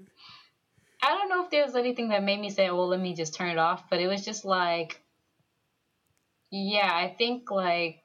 I 1.06 1.10
don't 1.10 1.28
know 1.28 1.44
if 1.44 1.52
there 1.52 1.66
was 1.66 1.76
anything 1.76 2.10
that 2.10 2.24
made 2.24 2.40
me 2.40 2.50
say, 2.50 2.70
well, 2.70 2.88
let 2.88 3.00
me 3.00 3.14
just 3.14 3.34
turn 3.36 3.50
it 3.50 3.58
off, 3.58 3.90
but 3.90 4.00
it 4.00 4.08
was 4.08 4.24
just 4.24 4.46
like, 4.46 5.02
yeah, 6.50 6.90
I 6.90 7.14
think 7.18 7.52
like 7.52 8.04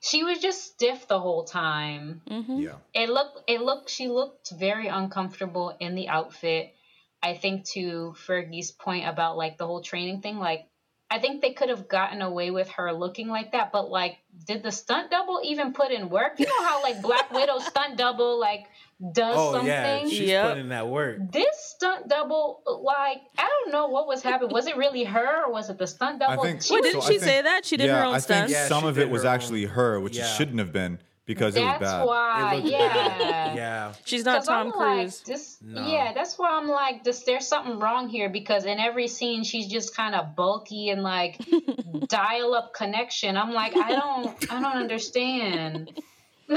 she 0.00 0.24
was 0.24 0.40
just 0.40 0.64
stiff 0.64 1.06
the 1.06 1.20
whole 1.20 1.44
time. 1.44 2.22
Mm-hmm. 2.28 2.56
Yeah. 2.58 2.74
It 2.92 3.08
looked, 3.08 3.48
it 3.48 3.60
looked, 3.60 3.88
she 3.88 4.08
looked 4.08 4.50
very 4.50 4.88
uncomfortable 4.88 5.76
in 5.78 5.94
the 5.94 6.08
outfit. 6.08 6.74
I 7.22 7.34
think 7.36 7.66
to 7.74 8.16
Fergie's 8.26 8.72
point 8.72 9.06
about 9.06 9.36
like 9.36 9.56
the 9.56 9.66
whole 9.66 9.80
training 9.82 10.22
thing, 10.22 10.38
like 10.38 10.66
I 11.12 11.18
think 11.18 11.42
they 11.42 11.52
could 11.52 11.68
have 11.68 11.88
gotten 11.88 12.22
away 12.22 12.50
with 12.50 12.68
her 12.70 12.92
looking 12.92 13.28
like 13.28 13.52
that, 13.52 13.70
but 13.70 13.90
like, 13.90 14.18
did 14.46 14.62
the 14.62 14.72
stunt 14.72 15.10
double 15.10 15.40
even 15.44 15.72
put 15.74 15.90
in 15.90 16.08
work? 16.08 16.32
You 16.38 16.46
know 16.46 16.62
how 16.64 16.82
like 16.82 17.02
Black 17.02 17.30
Widow 17.32 17.58
stunt 17.70 17.98
double 17.98 18.40
like 18.40 18.64
does 19.12 19.34
Oh 19.36 19.52
something? 19.52 19.66
yeah, 19.68 20.00
she's 20.08 20.20
Yep. 20.20 20.48
putting 20.48 20.68
that 20.70 20.86
work. 20.88 21.18
this 21.32 21.56
stunt 21.74 22.08
double, 22.08 22.62
like, 22.84 23.18
I 23.36 23.48
don't 23.48 23.72
know 23.72 23.88
what 23.88 24.06
was 24.06 24.22
happening. 24.22 24.52
Was 24.54 24.66
it 24.68 24.76
really 24.76 25.02
her 25.04 25.44
or 25.44 25.52
was 25.52 25.68
it 25.70 25.76
the 25.78 25.86
stunt 25.88 26.22
I 26.22 26.28
double? 26.30 26.44
think. 26.44 26.62
She 26.62 26.72
Wait, 26.74 26.80
was- 26.82 26.90
didn't 26.92 27.02
so 27.02 27.08
she 27.08 27.16
I 27.16 27.18
think- 27.18 27.30
say 27.30 27.42
that? 27.42 27.64
She 27.66 27.76
did 27.76 27.90
her 27.90 27.96
yeah, 27.96 28.06
own 28.06 28.14
I 28.14 28.20
think? 28.20 28.48
Yeah, 28.50 28.68
some 28.68 28.84
of 28.84 28.98
it 28.98 29.10
was 29.10 29.22
her 29.24 29.28
own- 29.28 29.34
actually 29.34 29.64
her, 29.66 29.98
which 30.00 30.16
Yeah. 30.16 30.24
it 30.24 30.36
shouldn't 30.36 30.60
have 30.60 30.72
been 30.72 30.98
because 31.24 31.54
it 31.56 31.60
was 31.60 31.68
that's 31.78 31.82
bad. 31.82 32.04
why, 32.04 32.54
It 32.54 32.56
looked 32.64 32.68
yeah. 32.72 33.54
Yeah, 33.54 33.92
She's 34.04 34.24
not 34.24 34.44
Tom 34.44 34.66
I'm 34.68 34.72
Cruise. 34.72 35.20
Like, 35.20 35.26
this, 35.26 35.58
No. 35.62 35.86
Yeah, 35.86 36.12
that's 36.14 36.38
why 36.38 36.50
I'm 36.50 36.68
like, 36.68 37.04
this. 37.04 37.22
There's 37.22 37.46
something 37.46 37.78
wrong 37.78 38.08
here 38.08 38.28
because 38.28 38.64
in 38.64 38.78
every 38.78 39.06
scene 39.08 39.44
she's 39.44 39.66
just 39.68 39.96
kind 39.96 40.14
of 40.14 40.34
bulky 40.34 40.90
and 40.90 41.02
like 41.02 41.40
dial-up 42.08 42.74
connection. 42.74 43.36
I'm 43.36 43.52
like, 43.52 43.76
I 43.76 43.90
don't, 43.90 44.52
I 44.52 44.60
don't 44.60 44.76
understand. 44.76 45.92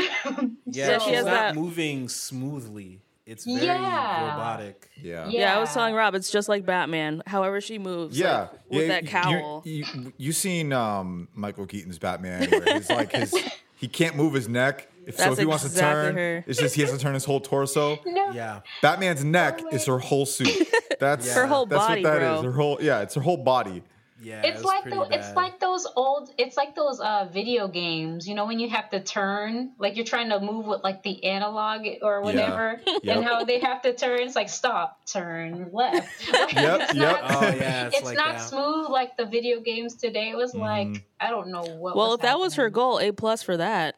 yeah. 0.65 0.97
she 0.99 1.05
she's 1.11 1.15
not 1.17 1.25
that- 1.25 1.55
moving 1.55 2.09
smoothly. 2.09 3.01
It's 3.25 3.43
very 3.43 3.65
Yeah. 3.65 4.29
robotic. 4.31 4.87
yeah. 5.01 5.27
Yeah. 5.27 5.39
yeah, 5.41 5.55
I 5.57 5.59
was 5.59 5.73
telling 5.73 5.95
Rob, 5.95 6.13
it's 6.13 6.29
just 6.29 6.47
like 6.47 6.63
Batman. 6.63 7.23
However 7.25 7.59
she 7.59 7.79
moves, 7.79 8.19
Yeah, 8.19 8.41
like, 8.41 8.51
with 8.69 8.81
yeah, 8.81 8.87
that 8.89 9.03
you- 9.03 9.09
cowl. 9.09 9.61
You, 9.65 9.85
you, 9.95 10.13
you 10.17 10.31
seen 10.31 10.71
um, 10.71 11.27
Michael 11.33 11.65
Keaton's 11.65 11.97
Batman? 11.97 12.47
Where 12.51 12.75
he's 12.75 12.87
like 12.89 13.11
his, 13.13 13.33
he 13.75 13.87
can't 13.87 14.15
move 14.15 14.33
his 14.33 14.47
neck, 14.47 14.87
If, 15.05 15.17
so 15.17 15.31
if 15.31 15.37
he 15.37 15.45
wants 15.45 15.69
to 15.69 15.75
turn, 15.77 16.15
her. 16.15 16.43
it's 16.47 16.59
just 16.59 16.75
he 16.75 16.81
has 16.81 16.91
to 16.91 16.97
turn 16.97 17.13
his 17.13 17.25
whole 17.25 17.39
torso. 17.39 17.99
No. 18.05 18.31
Yeah. 18.31 18.61
Batman's 18.81 19.23
neck 19.23 19.61
is 19.71 19.85
her 19.85 19.99
whole 19.99 20.25
suit. 20.25 20.49
That's 20.99 21.33
Her 21.33 21.45
whole 21.45 21.65
that's 21.65 21.85
body, 21.85 22.01
what 22.03 22.13
that 22.13 22.19
bro. 22.19 22.39
is. 22.39 22.43
Her 22.45 22.51
whole 22.53 22.77
yeah, 22.81 23.01
it's 23.01 23.15
her 23.15 23.21
whole 23.21 23.35
body. 23.37 23.83
Yeah. 24.21 24.41
It's 24.43 24.57
was 24.57 24.65
like 24.65 24.83
pretty 24.83 24.97
the, 24.97 25.07
it's 25.11 25.35
like 25.35 25.59
those 25.59 25.85
old 25.95 26.29
it's 26.37 26.55
like 26.55 26.73
those 26.73 26.99
uh 27.01 27.27
video 27.31 27.67
games, 27.67 28.27
you 28.27 28.33
know, 28.33 28.45
when 28.45 28.59
you 28.59 28.69
have 28.69 28.89
to 28.91 29.01
turn, 29.01 29.71
like 29.77 29.97
you're 29.97 30.05
trying 30.05 30.29
to 30.29 30.39
move 30.39 30.65
with 30.67 30.83
like 30.83 31.03
the 31.03 31.23
analog 31.25 31.85
or 32.01 32.21
whatever, 32.21 32.79
Yep. 33.03 33.17
and 33.17 33.25
how 33.25 33.43
they 33.43 33.59
have 33.59 33.81
to 33.81 33.93
turn. 33.93 34.21
It's 34.21 34.35
like 34.35 34.47
stop, 34.49 35.05
turn 35.05 35.69
left. 35.73 36.07
Like, 36.31 36.53
Yep, 36.53 36.81
it's 36.81 36.93
yep. 36.95 37.21
Not, 37.21 37.31
Oh 37.31 37.41
yeah, 37.55 37.87
it's, 37.87 37.97
it's 37.97 38.05
like 38.05 38.17
not 38.17 38.35
that. 38.37 38.41
smooth 38.41 38.89
like 38.89 39.17
the 39.17 39.25
video 39.25 39.59
games 39.59 39.95
today. 39.95 40.29
It 40.29 40.37
was 40.37 40.53
Mm-hmm. 40.53 40.61
like 40.93 41.05
I 41.19 41.29
don't 41.29 41.49
know 41.49 41.63
what. 41.63 41.95
Well, 41.97 42.09
was 42.11 42.15
if 42.15 42.21
that 42.21 42.39
was 42.39 42.55
her 42.55 42.69
goal, 42.69 42.99
A 42.99 43.11
plus 43.11 43.43
for 43.43 43.57
that. 43.57 43.95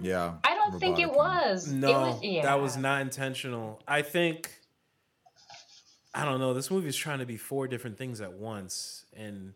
Yeah. 0.00 0.34
I 0.42 0.56
don't 0.56 0.80
think 0.80 0.98
it 0.98 1.12
was. 1.12 1.70
No, 1.70 1.88
it 1.88 1.92
was, 1.92 2.22
yeah. 2.24 2.42
that 2.42 2.60
was 2.60 2.76
not 2.76 3.02
intentional. 3.02 3.80
I 3.86 4.02
think 4.02 4.50
I 6.14 6.24
don't 6.24 6.38
know. 6.38 6.54
This 6.54 6.70
movie 6.70 6.88
is 6.88 6.96
trying 6.96 7.18
to 7.18 7.26
be 7.26 7.36
four 7.36 7.66
different 7.66 7.98
things 7.98 8.20
at 8.20 8.34
once, 8.34 9.04
and 9.16 9.54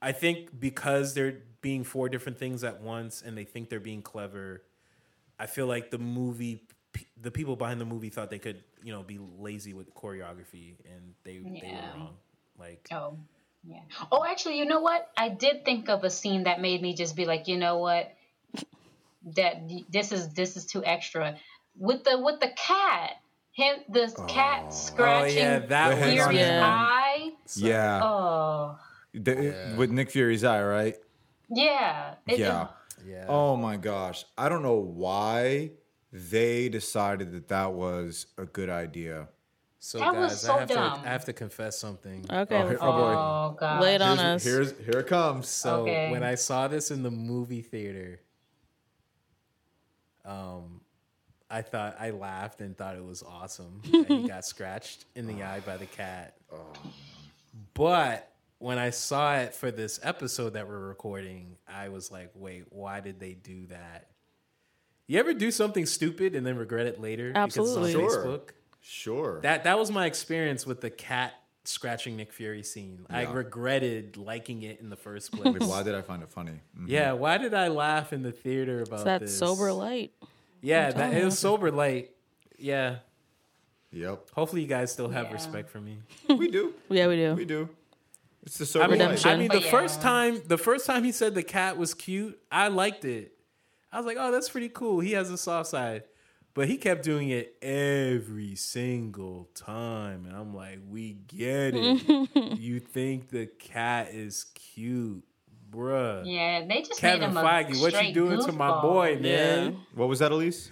I 0.00 0.12
think 0.12 0.58
because 0.58 1.14
they're 1.14 1.38
being 1.60 1.84
four 1.84 2.08
different 2.08 2.38
things 2.38 2.64
at 2.64 2.80
once, 2.80 3.22
and 3.24 3.36
they 3.36 3.44
think 3.44 3.68
they're 3.68 3.80
being 3.80 4.02
clever, 4.02 4.62
I 5.38 5.46
feel 5.46 5.66
like 5.66 5.90
the 5.90 5.98
movie, 5.98 6.62
the 7.20 7.30
people 7.30 7.56
behind 7.56 7.80
the 7.80 7.84
movie 7.84 8.08
thought 8.08 8.30
they 8.30 8.38
could, 8.38 8.62
you 8.82 8.92
know, 8.92 9.02
be 9.02 9.18
lazy 9.38 9.74
with 9.74 9.94
choreography, 9.94 10.76
and 10.86 11.14
they 11.24 11.38
they 11.38 11.72
were 11.72 11.98
wrong. 12.00 12.16
Like, 12.58 12.88
Oh, 12.90 13.18
yeah. 13.64 13.80
Oh, 14.10 14.24
actually, 14.24 14.58
you 14.58 14.64
know 14.64 14.80
what? 14.80 15.10
I 15.16 15.28
did 15.28 15.64
think 15.64 15.88
of 15.88 16.04
a 16.04 16.10
scene 16.10 16.44
that 16.44 16.60
made 16.60 16.80
me 16.80 16.94
just 16.94 17.16
be 17.16 17.24
like, 17.26 17.48
you 17.48 17.58
know 17.58 17.78
what? 17.78 18.14
That 19.34 19.68
this 19.90 20.12
is 20.12 20.30
this 20.30 20.56
is 20.56 20.66
too 20.66 20.84
extra. 20.84 21.36
With 21.76 22.04
the 22.04 22.18
with 22.18 22.40
the 22.40 22.50
cat, 22.56 23.16
him 23.56 23.78
the 23.88 24.12
cat 24.28 24.72
scratching 24.72 25.38
Oh, 25.38 25.40
yeah, 25.40 25.58
that 25.60 25.88
was- 25.98 26.12
Fury's 26.12 26.38
Yeah. 26.38 26.62
eye. 26.66 27.32
Yeah. 27.56 28.00
Oh, 28.04 28.78
The- 29.14 29.74
With 29.78 29.90
Nick 29.90 30.10
Fury's 30.10 30.44
eye, 30.44 30.62
right? 30.62 30.96
yeah. 31.48 32.16
It- 32.26 32.38
Yeah. 32.38 32.68
yeah, 33.04 33.24
Oh 33.28 33.56
my 33.56 33.78
gosh. 33.78 34.26
I 34.36 34.50
don't 34.50 34.62
know 34.62 34.74
why 34.76 35.70
they 36.12 36.68
decided 36.68 37.32
that 37.32 37.48
that 37.48 37.72
was 37.72 38.26
a 38.36 38.44
good 38.44 38.68
idea. 38.68 39.28
So 39.78 39.98
That 40.00 40.14
was 40.16 40.32
guys, 40.32 40.40
so 40.42 40.54
I 40.54 40.58
have 40.60 40.68
dumb. 40.68 41.00
to 41.02 41.08
I 41.08 41.12
have 41.12 41.24
to 41.26 41.32
confess 41.32 41.78
something. 41.78 42.26
Okay, 42.30 42.62
Oh, 42.62 42.66
let's 42.66 42.78
oh, 42.82 42.92
boy. 42.92 43.14
Oh 43.14 43.56
god. 43.58 43.80
lay 43.82 43.94
it 43.94 44.02
on 44.02 44.18
Here's, 44.18 44.34
us. 44.36 44.44
here's 44.44 44.70
here 44.80 45.00
it 45.00 45.06
comes. 45.06 45.48
So 45.48 45.82
Okay. 45.82 46.10
when 46.10 46.22
I 46.22 46.34
saw 46.34 46.68
this 46.68 46.90
in 46.90 47.02
the 47.02 47.10
movie 47.10 47.62
theater, 47.62 48.20
um, 50.24 50.75
I 51.50 51.62
thought 51.62 51.96
I 52.00 52.10
laughed 52.10 52.60
and 52.60 52.76
thought 52.76 52.96
it 52.96 53.04
was 53.04 53.22
awesome. 53.22 53.80
that 53.92 54.06
he 54.08 54.26
got 54.28 54.44
scratched 54.44 55.04
in 55.14 55.26
the 55.26 55.42
eye 55.44 55.60
by 55.60 55.76
the 55.76 55.86
cat. 55.86 56.34
But 57.74 58.32
when 58.58 58.78
I 58.78 58.90
saw 58.90 59.36
it 59.36 59.54
for 59.54 59.70
this 59.70 60.00
episode 60.02 60.54
that 60.54 60.66
we're 60.68 60.78
recording, 60.88 61.56
I 61.68 61.88
was 61.88 62.10
like, 62.10 62.30
"Wait, 62.34 62.64
why 62.70 63.00
did 63.00 63.20
they 63.20 63.32
do 63.34 63.66
that?" 63.66 64.10
You 65.06 65.20
ever 65.20 65.34
do 65.34 65.50
something 65.50 65.86
stupid 65.86 66.34
and 66.34 66.44
then 66.44 66.56
regret 66.56 66.86
it 66.86 67.00
later 67.00 67.32
Absolutely. 67.34 67.92
because 67.92 68.04
it's 68.04 68.14
Sure. 68.14 68.22
on 68.32 68.38
Facebook? 68.38 68.48
Sure. 68.80 69.40
That 69.42 69.64
that 69.64 69.78
was 69.78 69.90
my 69.90 70.06
experience 70.06 70.66
with 70.66 70.80
the 70.80 70.90
cat 70.90 71.34
scratching 71.64 72.16
Nick 72.16 72.32
Fury 72.32 72.62
scene. 72.62 73.04
I 73.10 73.22
regretted 73.24 74.16
liking 74.16 74.62
it 74.62 74.80
in 74.80 74.88
the 74.90 74.96
first 74.96 75.32
place. 75.32 75.52
Wait, 75.52 75.62
why 75.62 75.82
did 75.82 75.94
I 75.94 76.02
find 76.02 76.22
it 76.22 76.30
funny? 76.30 76.60
Mhm. 76.78 76.88
Yeah, 76.88 77.12
why 77.12 77.38
did 77.38 77.54
I 77.54 77.68
laugh 77.68 78.12
in 78.12 78.22
the 78.22 78.32
theater 78.32 78.82
about 78.82 78.94
It's 78.96 79.04
that 79.04 79.20
this? 79.22 79.38
sober 79.38 79.72
light. 79.72 80.12
Yeah, 80.62 80.90
that 80.90 81.14
it 81.14 81.24
was 81.24 81.38
sober 81.38 81.70
light. 81.70 82.10
Yeah. 82.58 82.96
Yep. 83.92 84.30
Hopefully 84.34 84.62
you 84.62 84.68
guys 84.68 84.92
still 84.92 85.08
have 85.08 85.26
Yeah. 85.26 85.32
respect 85.32 85.70
for 85.70 85.80
me. 85.80 85.98
We 86.28 86.48
do. 86.48 86.74
Yeah, 86.88 87.06
we 87.06 87.16
do. 87.16 87.34
We 87.34 87.44
do. 87.44 87.68
It's 88.44 88.58
the 88.58 88.64
I 88.64 88.66
sober 88.66 88.88
mean, 88.88 88.98
light. 88.98 89.04
Redemption. 89.06 89.30
I 89.30 89.36
mean 89.36 89.48
the 89.48 89.60
But 89.60 89.64
first 89.70 90.00
time 90.02 90.40
the 90.46 90.58
first 90.58 90.86
time 90.86 91.04
he 91.04 91.12
said 91.12 91.34
the 91.34 91.42
cat 91.42 91.76
was 91.78 91.94
cute, 91.94 92.38
I 92.50 92.68
liked 92.68 93.04
it. 93.04 93.32
I 93.92 93.96
was 93.98 94.06
like, 94.06 94.16
"Oh, 94.20 94.30
that's 94.30 94.48
pretty 94.50 94.68
cool. 94.68 95.00
He 95.00 95.12
has 95.12 95.30
a 95.30 95.38
soft 95.38 95.68
side." 95.70 96.04
But 96.54 96.68
he 96.68 96.76
kept 96.78 97.02
doing 97.02 97.28
it 97.30 97.54
every 97.62 98.54
single 98.54 99.48
time. 99.54 100.26
And 100.26 100.34
I'm 100.36 100.54
like, 100.54 100.80
"We 100.88 101.12
get 101.14 101.74
it. 101.74 102.58
you 102.58 102.80
think 102.80 103.28
the 103.30 103.46
cat 103.46 104.08
is 104.14 104.44
cute, 104.54 105.24
bruh." 105.76 106.22
Yeah, 106.24 106.64
they 106.66 106.82
just 106.82 107.00
Kevin 107.00 107.20
made 107.20 107.26
him 107.30 107.36
a 107.36 107.42
Feige, 107.42 107.80
what 107.80 107.92
you 107.92 107.98
straight 107.98 108.14
doing 108.14 108.40
to 108.44 108.52
my 108.52 108.68
goofball. 108.70 108.82
boy, 108.82 109.18
Yeah. 109.20 109.20
man? 109.56 109.80
What 109.94 110.08
was 110.08 110.18
that, 110.20 110.32
Elise? 110.32 110.70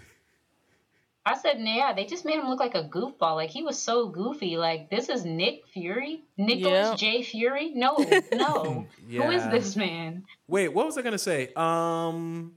I 1.27 1.39
said, 1.39 1.57
yeah, 1.59 1.95
they 1.95 2.05
just 2.05 2.27
made 2.27 2.35
him 2.39 2.49
look 2.51 2.61
like 2.61 2.75
a 2.75 2.85
goofball. 2.85 3.37
Like 3.37 3.49
he 3.49 3.63
was 3.63 3.79
so 3.81 4.09
goofy. 4.09 4.59
Like 4.59 4.91
this 4.91 5.09
is 5.09 5.25
Nick 5.25 5.67
Fury, 5.73 6.23
Nicholas 6.37 6.91
Yeah. 6.91 6.95
J. 6.97 7.23
Fury. 7.23 7.71
No, 7.75 7.97
no. 8.33 8.87
Who 9.11 9.31
is 9.31 9.43
this 9.49 9.75
man? 9.75 10.25
Wait, 10.49 10.69
what 10.69 10.85
was 10.85 10.99
I 10.99 11.03
gonna 11.03 11.17
say? 11.19 11.51
Um, 11.57 12.53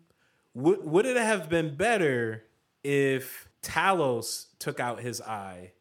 would 0.53 0.83
would 0.83 1.05
it 1.05 1.15
have 1.15 1.47
been 1.47 1.75
better 1.77 2.43
if 2.83 3.47
Talos 3.61 4.47
took 4.59 4.81
out 4.81 4.99
his 4.99 5.21
eye, 5.21 5.71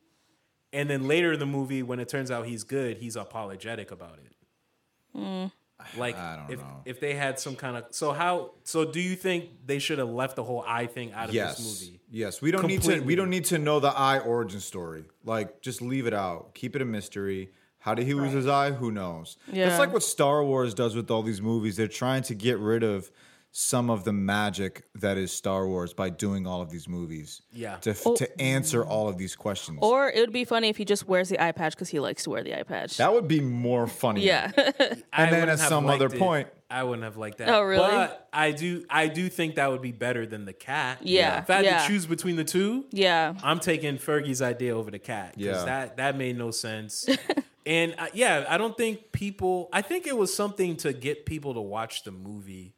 and 0.72 0.88
then 0.88 1.08
later 1.08 1.32
in 1.32 1.40
the 1.40 1.46
movie, 1.46 1.82
when 1.82 1.98
it 1.98 2.08
turns 2.08 2.30
out 2.30 2.46
he's 2.46 2.62
good, 2.62 2.98
he's 2.98 3.16
apologetic 3.16 3.90
about 3.90 4.18
it? 4.24 5.50
Like, 5.96 6.16
I 6.18 6.36
don't 6.36 6.50
if 6.50 6.58
know. 6.60 6.82
if 6.84 7.00
they 7.00 7.14
had 7.14 7.38
some 7.38 7.54
kind 7.54 7.76
of 7.76 7.84
so 7.90 8.12
how 8.12 8.52
so 8.64 8.84
do 8.84 9.00
you 9.00 9.14
think 9.14 9.50
they 9.66 9.78
should 9.78 9.98
have 9.98 10.08
left 10.08 10.34
the 10.36 10.42
whole 10.42 10.64
eye 10.66 10.86
thing 10.86 11.12
out 11.12 11.28
of 11.28 11.34
Yes. 11.34 11.58
this 11.58 11.82
movie? 11.86 12.00
Yes. 12.10 12.42
We 12.42 12.50
don't 12.50 12.66
need 12.66 12.82
to. 12.82 13.00
We 13.00 13.14
don't 13.14 13.30
need 13.30 13.44
to 13.46 13.58
know 13.58 13.78
the 13.80 13.88
eye 13.90 14.18
origin 14.18 14.60
story. 14.60 15.04
Like, 15.24 15.60
just 15.60 15.80
leave 15.82 16.06
it 16.06 16.14
out. 16.14 16.54
Keep 16.54 16.76
it 16.76 16.82
a 16.82 16.84
mystery. 16.84 17.50
How 17.78 17.94
did 17.94 18.06
he 18.06 18.14
lose 18.14 18.32
his 18.32 18.48
eye? 18.48 18.72
Who 18.72 18.90
knows? 18.90 19.36
Yeah. 19.52 19.68
That's 19.68 19.78
like 19.78 19.92
what 19.92 20.02
Star 20.02 20.42
Wars 20.42 20.74
does 20.74 20.96
with 20.96 21.08
all 21.10 21.22
these 21.22 21.40
movies. 21.40 21.76
They're 21.76 21.86
trying 21.86 22.22
to 22.24 22.34
get 22.34 22.58
rid 22.58 22.82
of 22.82 23.10
some 23.58 23.88
of 23.88 24.04
the 24.04 24.12
magic 24.12 24.82
that 24.96 25.16
is 25.16 25.32
Star 25.32 25.66
Wars 25.66 25.94
by 25.94 26.10
doing 26.10 26.46
all 26.46 26.60
of 26.60 26.68
these 26.68 26.86
movies. 26.86 27.40
Yeah. 27.50 27.76
To, 27.76 27.94
to 27.94 28.40
answer 28.40 28.84
all 28.84 29.08
of 29.08 29.16
these 29.16 29.34
questions. 29.34 29.78
Or 29.80 30.10
it 30.10 30.20
would 30.20 30.30
be 30.32 30.44
funny 30.44 30.68
if 30.68 30.76
he 30.76 30.84
just 30.84 31.08
wears 31.08 31.30
the 31.30 31.42
eye 31.42 31.52
patch 31.52 31.72
because 31.74 31.88
he 31.88 31.98
likes 31.98 32.24
to 32.24 32.30
wear 32.30 32.42
the 32.44 32.54
eye 32.58 32.64
patch. 32.64 32.98
that 32.98 33.14
would 33.14 33.26
be 33.26 33.40
more 33.40 33.86
funny. 33.86 34.26
yeah. 34.26 34.52
I 34.56 35.22
And 35.22 35.32
then 35.32 35.48
at 35.48 35.58
some 35.58 35.86
other 35.86 36.04
it. 36.06 36.18
point- 36.18 36.48
I 36.68 36.82
wouldn't 36.82 37.04
have 37.04 37.16
liked 37.16 37.38
that. 37.38 37.48
Oh, 37.48 37.62
really? 37.62 37.88
But 37.88 38.28
I 38.32 38.50
do. 38.50 38.84
I 38.90 39.06
do 39.06 39.28
think 39.30 39.54
that 39.54 39.70
would 39.70 39.80
be 39.82 39.92
better 39.92 40.26
than 40.26 40.44
the 40.44 40.52
cat. 40.52 40.98
Yeah, 41.00 41.38
If 41.38 41.48
I 41.48 41.54
had 41.56 41.64
yeah. 41.64 41.78
to 41.82 41.86
choose 41.88 42.04
between 42.06 42.34
the 42.36 42.42
two, 42.44 42.84
yeah. 42.90 43.34
I'm 43.42 43.60
taking 43.60 43.96
Fergie's 43.98 44.42
idea 44.42 44.76
over 44.76 44.90
the 44.90 44.98
cat 44.98 45.34
because 45.38 45.58
Yeah. 45.58 45.64
that 45.64 45.96
that 45.98 46.18
made 46.18 46.36
no 46.36 46.50
sense. 46.50 47.08
and 47.66 47.94
uh, 47.96 48.08
yeah, 48.14 48.46
I 48.48 48.58
don't 48.58 48.76
think 48.76 49.12
people. 49.12 49.68
I 49.72 49.80
think 49.80 50.08
it 50.08 50.16
was 50.18 50.34
something 50.34 50.76
to 50.78 50.92
get 50.92 51.24
people 51.24 51.54
to 51.54 51.60
watch 51.60 52.02
the 52.02 52.10
movie. 52.10 52.74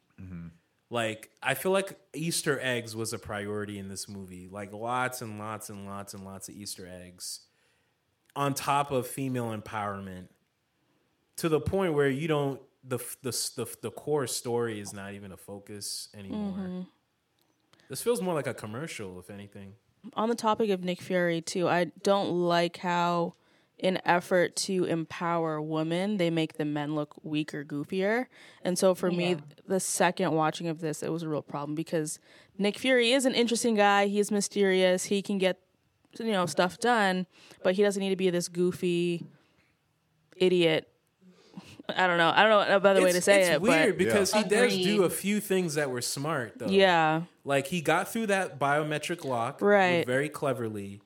Like 0.89 1.29
I 1.43 1.53
feel 1.53 1.71
like 1.71 1.99
Easter 2.13 2.59
eggs 2.61 2.95
was 2.95 3.13
a 3.13 3.19
priority 3.19 3.77
in 3.77 3.89
this 3.89 4.09
movie. 4.09 4.47
Like 4.51 4.73
lots 4.73 5.21
and 5.21 5.37
lots 5.37 5.69
and 5.69 5.85
lots 5.85 6.13
and 6.13 6.25
lots 6.25 6.49
of 6.49 6.55
Easter 6.55 6.87
eggs, 6.87 7.41
on 8.35 8.53
top 8.53 8.91
of 8.91 9.05
female 9.07 9.55
empowerment, 9.55 10.27
to 11.37 11.47
the 11.49 11.59
point 11.59 11.93
where 11.93 12.09
you 12.09 12.27
don't 12.27 12.59
the 12.83 12.97
the 13.21 13.31
the, 13.55 13.67
the 13.81 13.91
core 13.91 14.25
story 14.25 14.79
is 14.79 14.93
not 14.93 15.13
even 15.13 15.31
a 15.31 15.37
focus 15.37 16.09
anymore. 16.17 16.53
Mm-hmm. 16.53 16.81
This 17.87 18.01
feels 18.01 18.21
more 18.21 18.33
like 18.33 18.47
a 18.47 18.53
commercial, 18.53 19.19
if 19.19 19.29
anything. 19.29 19.73
on 20.15 20.29
the 20.29 20.35
topic 20.35 20.69
of 20.69 20.83
Nick 20.83 21.01
Fury 21.01 21.41
too, 21.41 21.67
I 21.67 21.85
don't 22.03 22.31
like 22.31 22.77
how 22.77 23.33
in 23.79 23.99
effort 24.05 24.55
to 24.57 24.83
empower 24.83 25.61
women, 25.61 26.17
they 26.17 26.29
make 26.29 26.57
the 26.57 26.65
men 26.65 26.95
look 26.95 27.15
weaker, 27.23 27.63
goofier. 27.63 28.25
And 28.61 28.77
so 28.77 28.93
for 28.93 29.09
me, 29.09 29.37
the 29.67 29.79
second 29.79 30.33
watching 30.33 30.67
of 30.67 30.81
this, 30.81 31.01
it 31.01 31.11
was 31.11 31.23
a 31.23 31.29
real 31.29 31.41
problem 31.41 31.75
because 31.75 32.19
Nick 32.57 32.77
Fury 32.77 33.11
is 33.13 33.25
an 33.25 33.33
interesting 33.33 33.75
guy. 33.75 34.07
He 34.07 34.19
is 34.19 34.31
mysterious. 34.31 35.05
He 35.05 35.21
can 35.21 35.37
get 35.37 35.59
you 36.19 36.31
know 36.31 36.45
stuff 36.45 36.77
done, 36.79 37.25
but 37.63 37.75
he 37.75 37.83
doesn't 37.83 38.01
need 38.01 38.09
to 38.09 38.15
be 38.15 38.29
this 38.29 38.47
goofy 38.49 39.25
idiot. 40.35 40.87
I 41.87 42.05
don't 42.05 42.17
know. 42.17 42.31
I 42.35 42.43
don't 42.43 42.51
know 42.51 42.77
another 42.77 43.01
way 43.01 43.13
to 43.13 43.21
say 43.21 43.39
it's 43.41 43.49
it, 43.49 43.53
It's 43.53 43.61
weird 43.61 43.97
but 43.97 44.05
because 44.05 44.33
he 44.33 44.43
does 44.43 44.75
do 44.77 45.03
a 45.03 45.09
few 45.09 45.39
things 45.39 45.75
that 45.75 45.89
were 45.89 46.01
smart 46.01 46.59
though. 46.59 46.67
yeah, 46.67 47.23
Like 47.43 47.67
he 47.67 47.81
got 47.81 48.11
through 48.11 48.27
that 48.27 48.59
biometric 48.59 49.23
lock 49.25 49.61
Right. 49.61 50.05
very 50.05 50.29
cleverly. 50.29 51.01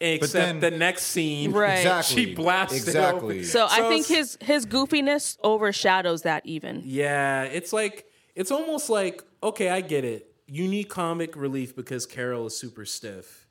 Except 0.00 0.32
then- 0.32 0.60
the 0.60 0.70
next 0.70 1.04
scene, 1.04 1.50
Right. 1.52 1.78
Exactly. 1.78 2.24
she 2.26 2.34
blasted 2.34 2.78
Exactly. 2.78 3.36
open. 3.38 3.44
So, 3.44 3.66
I 3.68 3.88
think 3.88 4.06
his 4.06 4.38
his 4.40 4.64
goofiness 4.66 5.36
overshadows 5.42 6.22
that 6.22 6.46
even. 6.46 6.82
Yeah, 6.84 7.42
it's 7.44 7.72
like 7.72 8.06
it's 8.36 8.50
almost 8.52 8.88
like 8.90 9.22
okay, 9.42 9.70
I 9.70 9.80
get 9.80 10.04
it. 10.04 10.32
You 10.46 10.66
need 10.68 10.84
comic 10.88 11.36
relief 11.36 11.74
because 11.76 12.06
Carol 12.06 12.46
is 12.46 12.56
super 12.56 12.84
stiff. 12.84 13.46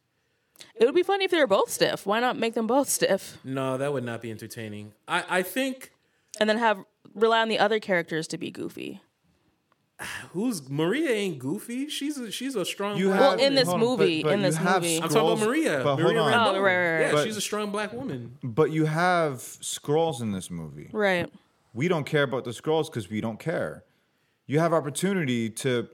It 0.76 0.86
would 0.86 0.96
be 0.96 1.04
funny 1.04 1.26
if 1.26 1.32
they 1.32 1.38
were 1.38 1.46
both 1.48 1.70
stiff. 1.70 2.06
Why 2.06 2.20
not 2.20 2.38
make 2.38 2.56
them 2.56 2.66
both 2.66 2.90
stiff 2.90 3.38
No, 3.44 3.78
that 3.78 3.94
would 3.94 4.04
not 4.04 4.22
be 4.22 4.32
entertaining. 4.32 4.94
I, 5.08 5.24
I 5.30 5.42
think 5.44 5.92
and 6.40 6.50
then 6.50 6.58
have 6.58 6.84
rely 7.14 7.42
on 7.42 7.50
the 7.50 7.60
other 7.60 7.80
characters 7.80 8.28
to 8.30 8.38
be 8.38 8.50
goofy? 8.52 9.02
Who's 10.32 10.70
Maria 10.70 11.10
ain't 11.10 11.40
goofy. 11.40 11.90
She's 11.90 12.18
a, 12.18 12.32
she's 12.32 12.56
a 12.56 12.64
strong. 12.66 12.98
You 12.98 13.08
black 13.08 13.20
Well, 13.20 13.32
have- 13.32 13.40
in 13.40 13.56
this 13.56 13.68
hold 13.68 13.82
on, 13.82 13.88
movie, 13.88 14.22
in 14.22 14.42
this 14.44 14.56
have 14.56 14.84
movie. 14.84 14.98
I'm 15.02 15.10
talking 15.10 15.32
about 15.34 15.40
Maria. 15.48 15.82
But 15.84 15.96
Maria 15.98 16.22
hold 16.22 16.34
on. 16.34 16.56
Oh, 16.56 16.62
right, 16.62 16.76
right, 16.76 16.94
right. 16.94 17.00
Yeah, 17.02 17.12
But- 17.14 17.24
she's 17.26 17.38
a 17.38 17.42
strong 17.42 17.72
black 17.72 17.94
woman. 17.94 18.38
But 18.44 18.72
you 18.72 18.86
have 18.86 19.38
Skrulls 19.38 20.22
in 20.22 20.32
this 20.32 20.52
movie. 20.52 20.90
Right. 20.92 21.32
We 21.74 21.88
don't 21.88 22.06
care 22.06 22.24
about 22.24 22.44
the 22.44 22.52
Skrulls 22.52 22.86
because 22.88 23.10
we 23.10 23.22
don't 23.22 23.40
care. 23.40 23.84
You 24.46 24.60
have 24.60 24.72
opportunity 24.72 25.50
to 25.50 25.88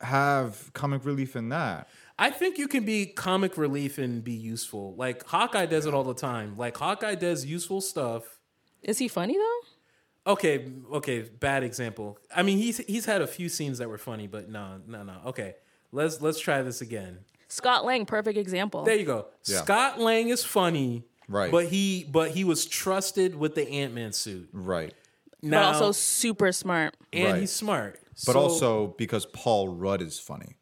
have 0.00 0.70
comic 0.72 1.04
relief 1.04 1.34
in 1.36 1.48
that. 1.48 1.88
I 2.18 2.30
think 2.30 2.58
you 2.58 2.68
can 2.68 2.84
be 2.84 3.06
comic 3.06 3.56
relief 3.56 3.98
and 3.98 4.22
be 4.22 4.32
useful. 4.32 4.94
Like 4.96 5.26
Hawkeye 5.26 5.66
does 5.66 5.86
it 5.86 5.94
all 5.94 6.04
the 6.04 6.14
time. 6.14 6.56
Like 6.56 6.76
Hawkeye 6.76 7.16
does 7.16 7.44
useful 7.44 7.80
stuff. 7.80 8.38
Is 8.82 8.98
he 8.98 9.08
funny 9.08 9.34
though? 9.36 9.60
Okay, 10.26 10.70
okay, 10.92 11.20
bad 11.22 11.64
example. 11.64 12.18
I 12.34 12.42
mean, 12.42 12.58
he's 12.58 12.78
he's 12.78 13.06
had 13.06 13.22
a 13.22 13.26
few 13.26 13.48
scenes 13.48 13.78
that 13.78 13.88
were 13.88 13.98
funny, 13.98 14.26
but 14.28 14.48
no, 14.48 14.80
no, 14.86 15.02
no. 15.02 15.16
Okay, 15.26 15.56
let's 15.90 16.20
let's 16.20 16.38
try 16.38 16.62
this 16.62 16.80
again. 16.80 17.18
Scott 17.48 17.84
Lang, 17.84 18.06
perfect 18.06 18.38
example. 18.38 18.84
There 18.84 18.94
you 18.96 19.04
go. 19.04 19.26
Yeah. 19.46 19.62
Scott 19.62 19.98
Lang 20.00 20.28
is 20.28 20.44
funny, 20.44 21.04
Right. 21.28 21.50
But 21.50 21.66
he 21.66 22.04
but 22.10 22.30
he 22.30 22.44
was 22.44 22.66
trusted 22.66 23.34
with 23.34 23.54
the 23.54 23.68
Ant 23.68 23.94
Man 23.94 24.12
suit. 24.12 24.48
Right. 24.52 24.94
but 25.42 25.54
also 25.54 25.90
super 25.92 26.52
smart. 26.52 26.96
and 27.12 27.24
Right. 27.32 27.40
he's 27.40 27.50
smart. 27.52 27.98
But 28.26 28.32
So- 28.34 28.38
also 28.40 28.86
because 28.98 29.26
Paul 29.26 29.68
Rudd 29.68 30.02
is 30.02 30.18
funny. 30.20 30.56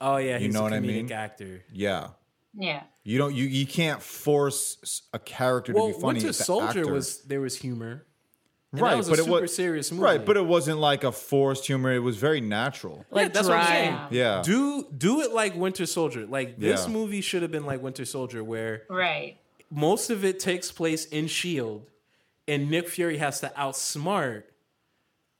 oh 0.00 0.16
yeah, 0.16 0.38
he's 0.38 0.54
know 0.54 0.60
a 0.60 0.62
what 0.64 0.72
I 0.72 0.80
mean? 0.80 1.12
actor. 1.12 1.64
Yeah. 1.72 2.08
Yeah. 2.54 2.82
You 3.10 3.18
don't 3.18 3.34
you 3.34 3.44
you 3.46 3.66
can't 3.66 4.00
force 4.02 5.02
a 5.12 5.18
character 5.18 5.72
Well, 5.72 5.88
to 5.88 5.94
be 5.94 6.00
funny. 6.00 6.14
Winter 6.18 6.30
if 6.30 6.38
the 6.38 6.44
Soldier 6.44 6.80
actor- 6.80 6.92
was 6.92 7.22
there 7.22 7.40
was 7.40 7.56
humor. 7.56 8.06
And 8.72 8.80
right, 8.80 8.90
that 8.90 8.96
was 8.98 9.08
a 9.08 9.10
but 9.10 9.18
super 9.18 9.38
it 9.38 9.42
was 9.42 9.56
serious 9.56 9.90
movie. 9.90 10.04
Right, 10.04 10.24
but 10.24 10.36
it 10.36 10.46
wasn't 10.46 10.78
like 10.78 11.02
a 11.02 11.10
forced 11.10 11.66
humor. 11.66 11.92
It 11.92 11.98
was 12.10 12.18
very 12.18 12.40
natural. 12.40 13.04
Yeah, 13.10 13.14
Like 13.16 13.32
that's 13.32 13.48
what 13.48 13.58
I'm 13.58 13.66
saying. 13.66 13.98
Yeah. 14.12 14.42
Do 14.44 14.86
do 14.96 15.22
it 15.22 15.32
like 15.32 15.56
Winter 15.56 15.86
Soldier. 15.86 16.24
Like 16.24 16.58
this 16.60 16.86
Yeah. 16.86 16.92
movie 16.92 17.20
should 17.20 17.42
have 17.42 17.50
been 17.50 17.66
like 17.66 17.82
Winter 17.82 18.04
Soldier, 18.04 18.44
where 18.44 18.84
Right. 18.88 19.38
most 19.70 20.08
of 20.10 20.24
it 20.24 20.38
takes 20.38 20.70
place 20.70 21.04
in 21.06 21.26
Shield, 21.26 21.90
and 22.46 22.70
Nick 22.70 22.88
Fury 22.88 23.16
has 23.18 23.40
to 23.40 23.48
outsmart 23.58 24.44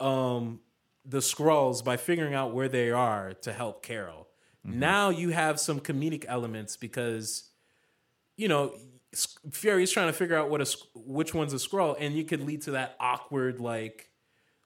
um 0.01 0.59
the 1.05 1.19
Skrulls 1.19 1.85
by 1.85 1.97
figuring 1.97 2.35
out 2.35 2.53
where 2.53 2.69
they 2.69 2.91
are 2.91 3.33
to 3.43 3.53
help 3.53 3.83
Carol. 3.83 4.27
Mm-hmm. 4.67 4.79
Now 4.81 5.11
you 5.11 5.31
have 5.31 5.61
some 5.61 5.79
comedic 5.81 6.25
elements 6.27 6.77
because 6.77 7.50
you 8.41 8.49
know 8.49 8.73
Fury's 9.51 9.91
trying 9.91 10.07
to 10.07 10.13
figure 10.13 10.37
out 10.37 10.51
what 10.51 10.61
a 10.63 10.77
which 10.95 11.35
one's 11.35 11.53
a 11.53 11.57
Skrull, 11.57 11.97
and 11.99 12.15
you 12.15 12.25
could 12.25 12.41
lead 12.41 12.63
to 12.63 12.73
that 12.73 12.97
awkward 12.99 13.61
like, 13.61 14.09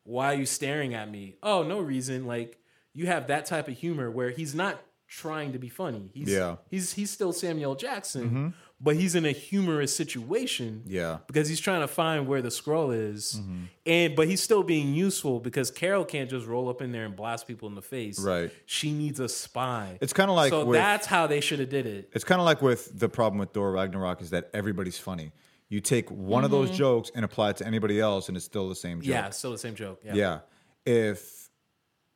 why 0.05 0.33
are 0.33 0.37
you 0.37 0.47
staring 0.47 0.95
at 0.95 1.11
me? 1.11 1.37
Oh, 1.43 1.62
no 1.62 1.81
reason. 1.81 2.27
Like 2.27 2.59
you 2.93 3.07
have 3.07 3.27
that 3.27 3.47
type 3.47 3.66
of 3.66 3.77
humor 3.77 4.11
where 4.11 4.31
he's 4.31 4.55
not 4.55 4.81
trying 5.09 5.53
to 5.53 5.59
be 5.59 5.68
funny. 5.68 6.11
He's 6.14 6.29
Yeah. 6.31 6.39
Mm-hmm. 6.39 6.62
he's 6.70 6.93
he's 6.93 7.11
still 7.11 7.33
Samuel 7.33 7.75
Jackson, 7.75 8.55
but 8.81 8.97
he's 8.97 9.14
in 9.14 9.25
a 9.25 9.31
humorous 9.33 9.95
situation. 9.95 10.83
Yeah. 10.87 11.18
Because 11.27 11.49
he's 11.49 11.61
trying 11.61 11.81
to 11.81 11.89
find 11.89 12.27
where 12.27 12.43
the 12.43 12.49
Skrull 12.51 12.95
is. 12.95 13.41
Mm-hmm. 13.41 13.59
And 13.87 14.16
but 14.16 14.29
he's 14.29 14.43
still 14.43 14.62
being 14.62 14.95
useful 14.95 15.41
because 15.41 15.70
Carol 15.70 16.05
can't 16.05 16.29
just 16.29 16.47
roll 16.47 16.68
up 16.68 16.83
in 16.83 16.93
there 16.93 17.05
and 17.05 17.16
blast 17.16 17.47
people 17.47 17.68
in 17.68 17.75
the 17.77 17.83
face. 17.83 18.18
Right. 18.20 18.51
She 18.66 18.93
needs 18.93 19.20
a 19.20 19.29
spy. 19.29 19.99
It's 20.01 20.12
kinda 20.12 20.33
like 20.33 20.51
So 20.51 20.64
with- 20.66 20.79
that's 20.79 21.07
how 21.07 21.27
they 21.27 21.41
should 21.41 21.61
have 21.61 21.70
did 21.70 21.87
it. 21.87 22.11
It's 22.12 22.25
kind 22.25 22.41
of 22.41 22.45
like 22.45 22.61
with 22.62 22.99
the 22.99 23.09
problem 23.09 23.39
with 23.39 23.51
Thor 23.53 23.72
Ragnarok 23.72 24.20
is 24.20 24.31
that 24.31 24.51
everybody's 24.53 24.99
funny. 24.99 25.33
You 25.68 25.81
take 25.81 26.11
one 26.11 26.45
of 26.45 26.51
those 26.51 26.70
jokes 26.70 27.11
and 27.14 27.25
apply 27.25 27.51
it 27.51 27.57
to 27.57 27.66
anybody 27.66 27.99
else, 27.99 28.29
and 28.29 28.37
it's 28.37 28.47
still 28.47 28.68
the 28.68 28.75
same 28.77 29.01
joke. 29.01 29.09
Yeah, 29.11 29.31
still 29.31 29.51
the 29.51 29.59
same 29.59 29.75
joke. 29.75 30.01
Yeah. 30.05 30.14
Yeah. 30.14 30.39
If 30.85 31.49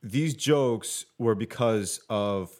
these 0.02 0.34
jokes 0.34 1.06
were 1.18 1.34
because 1.34 2.00
of 2.10 2.50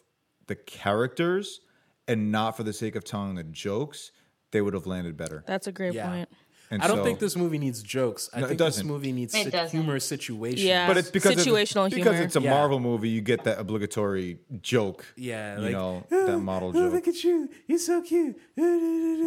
the 0.47 0.55
characters 0.55 1.61
and 2.09 2.31
not 2.31 2.57
for 2.57 2.63
the 2.63 2.73
sake 2.73 2.95
of 2.95 3.03
telling 3.05 3.35
the 3.35 3.43
jokes, 3.43 4.11
they 4.51 4.61
would 4.61 4.73
have 4.73 4.85
landed 4.87 5.15
better. 5.15 5.43
That's 5.47 5.67
a 5.67 5.71
great 5.71 5.93
Yeah. 5.93 6.09
point. 6.09 6.29
And 6.71 6.83
I 6.83 6.87
don't 6.87 6.97
so- 6.97 7.03
think 7.03 7.17
this 7.17 7.35
movie 7.35 7.57
needs 7.57 7.81
jokes. 7.81 8.29
I 8.31 8.41
No, 8.41 8.45
it 8.45 8.49
think 8.49 8.59
this 8.59 8.65
doesn't. 8.75 8.87
movie 8.87 9.11
needs 9.11 9.33
It 9.33 9.45
si- 9.45 9.49
doesn't. 9.49 9.75
humorous 9.75 10.05
situations. 10.05 10.61
Yeah. 10.63 10.85
But 10.87 10.97
it's 10.97 11.09
because 11.09 11.33
Situational 11.35 11.87
it's, 11.87 11.95
because 11.95 12.13
humor. 12.13 12.21
it's 12.21 12.35
a 12.35 12.41
Yeah. 12.41 12.51
Marvel 12.51 12.79
movie. 12.79 13.09
You 13.09 13.21
get 13.21 13.43
that 13.45 13.57
obligatory 13.59 14.37
joke. 14.61 15.03
Yeah, 15.17 15.55
you 15.55 15.61
like, 15.63 15.71
know 15.71 16.05
oh, 16.11 16.25
that 16.27 16.37
model 16.37 16.69
Oh, 16.69 16.73
joke. 16.73 16.93
look 16.93 17.07
at 17.07 17.23
you. 17.23 17.49
You're 17.67 17.79
so 17.79 18.01
cute. 18.03 18.37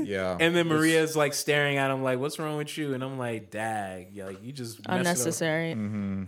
Yeah, 0.05 0.37
And 0.41 0.55
then 0.55 0.69
Maria's 0.69 1.17
like 1.17 1.33
staring 1.35 1.77
at 1.79 1.91
him 1.91 2.03
like, 2.03 2.19
"What's 2.19 2.39
wrong 2.39 2.57
with 2.59 2.77
you?" 2.79 2.95
And 2.95 3.03
I'm 3.05 3.19
like, 3.19 3.51
"Dag, 3.51 4.09
yeah, 4.13 4.27
like 4.27 4.43
you 4.43 4.53
just 4.53 4.79
messed 4.79 4.87
it 4.89 4.91
up." 4.91 4.99
Unnecessary. 4.99 5.73
Mm-hmm. 5.75 6.23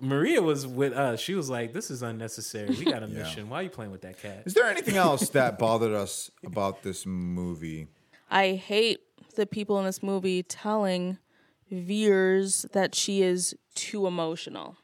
Maria 0.00 0.40
was 0.42 0.66
with 0.66 0.92
us. 0.92 1.20
She 1.20 1.34
was 1.34 1.48
like, 1.50 1.72
"This 1.72 1.90
is 1.90 2.02
unnecessary. 2.02 2.70
We 2.70 2.84
got 2.84 3.02
a 3.02 3.06
mission. 3.20 3.48
Why 3.48 3.60
are 3.60 3.62
you 3.64 3.70
playing 3.70 3.90
with 3.92 4.02
that 4.02 4.20
cat?" 4.20 4.42
Is 4.46 4.54
there 4.54 4.64
anything 4.66 4.96
else 4.96 5.28
that 5.30 5.58
bothered 5.58 5.92
us 5.92 6.30
about 6.44 6.82
this 6.82 7.04
movie? 7.06 7.88
I 8.30 8.52
hate 8.52 9.00
the 9.36 9.46
people 9.46 9.78
in 9.78 9.84
this 9.84 10.02
movie 10.02 10.42
telling 10.42 11.18
Vers 11.70 12.66
that 12.72 12.94
she 12.94 13.22
is 13.22 13.54
too 13.74 14.06
emotional. 14.06 14.76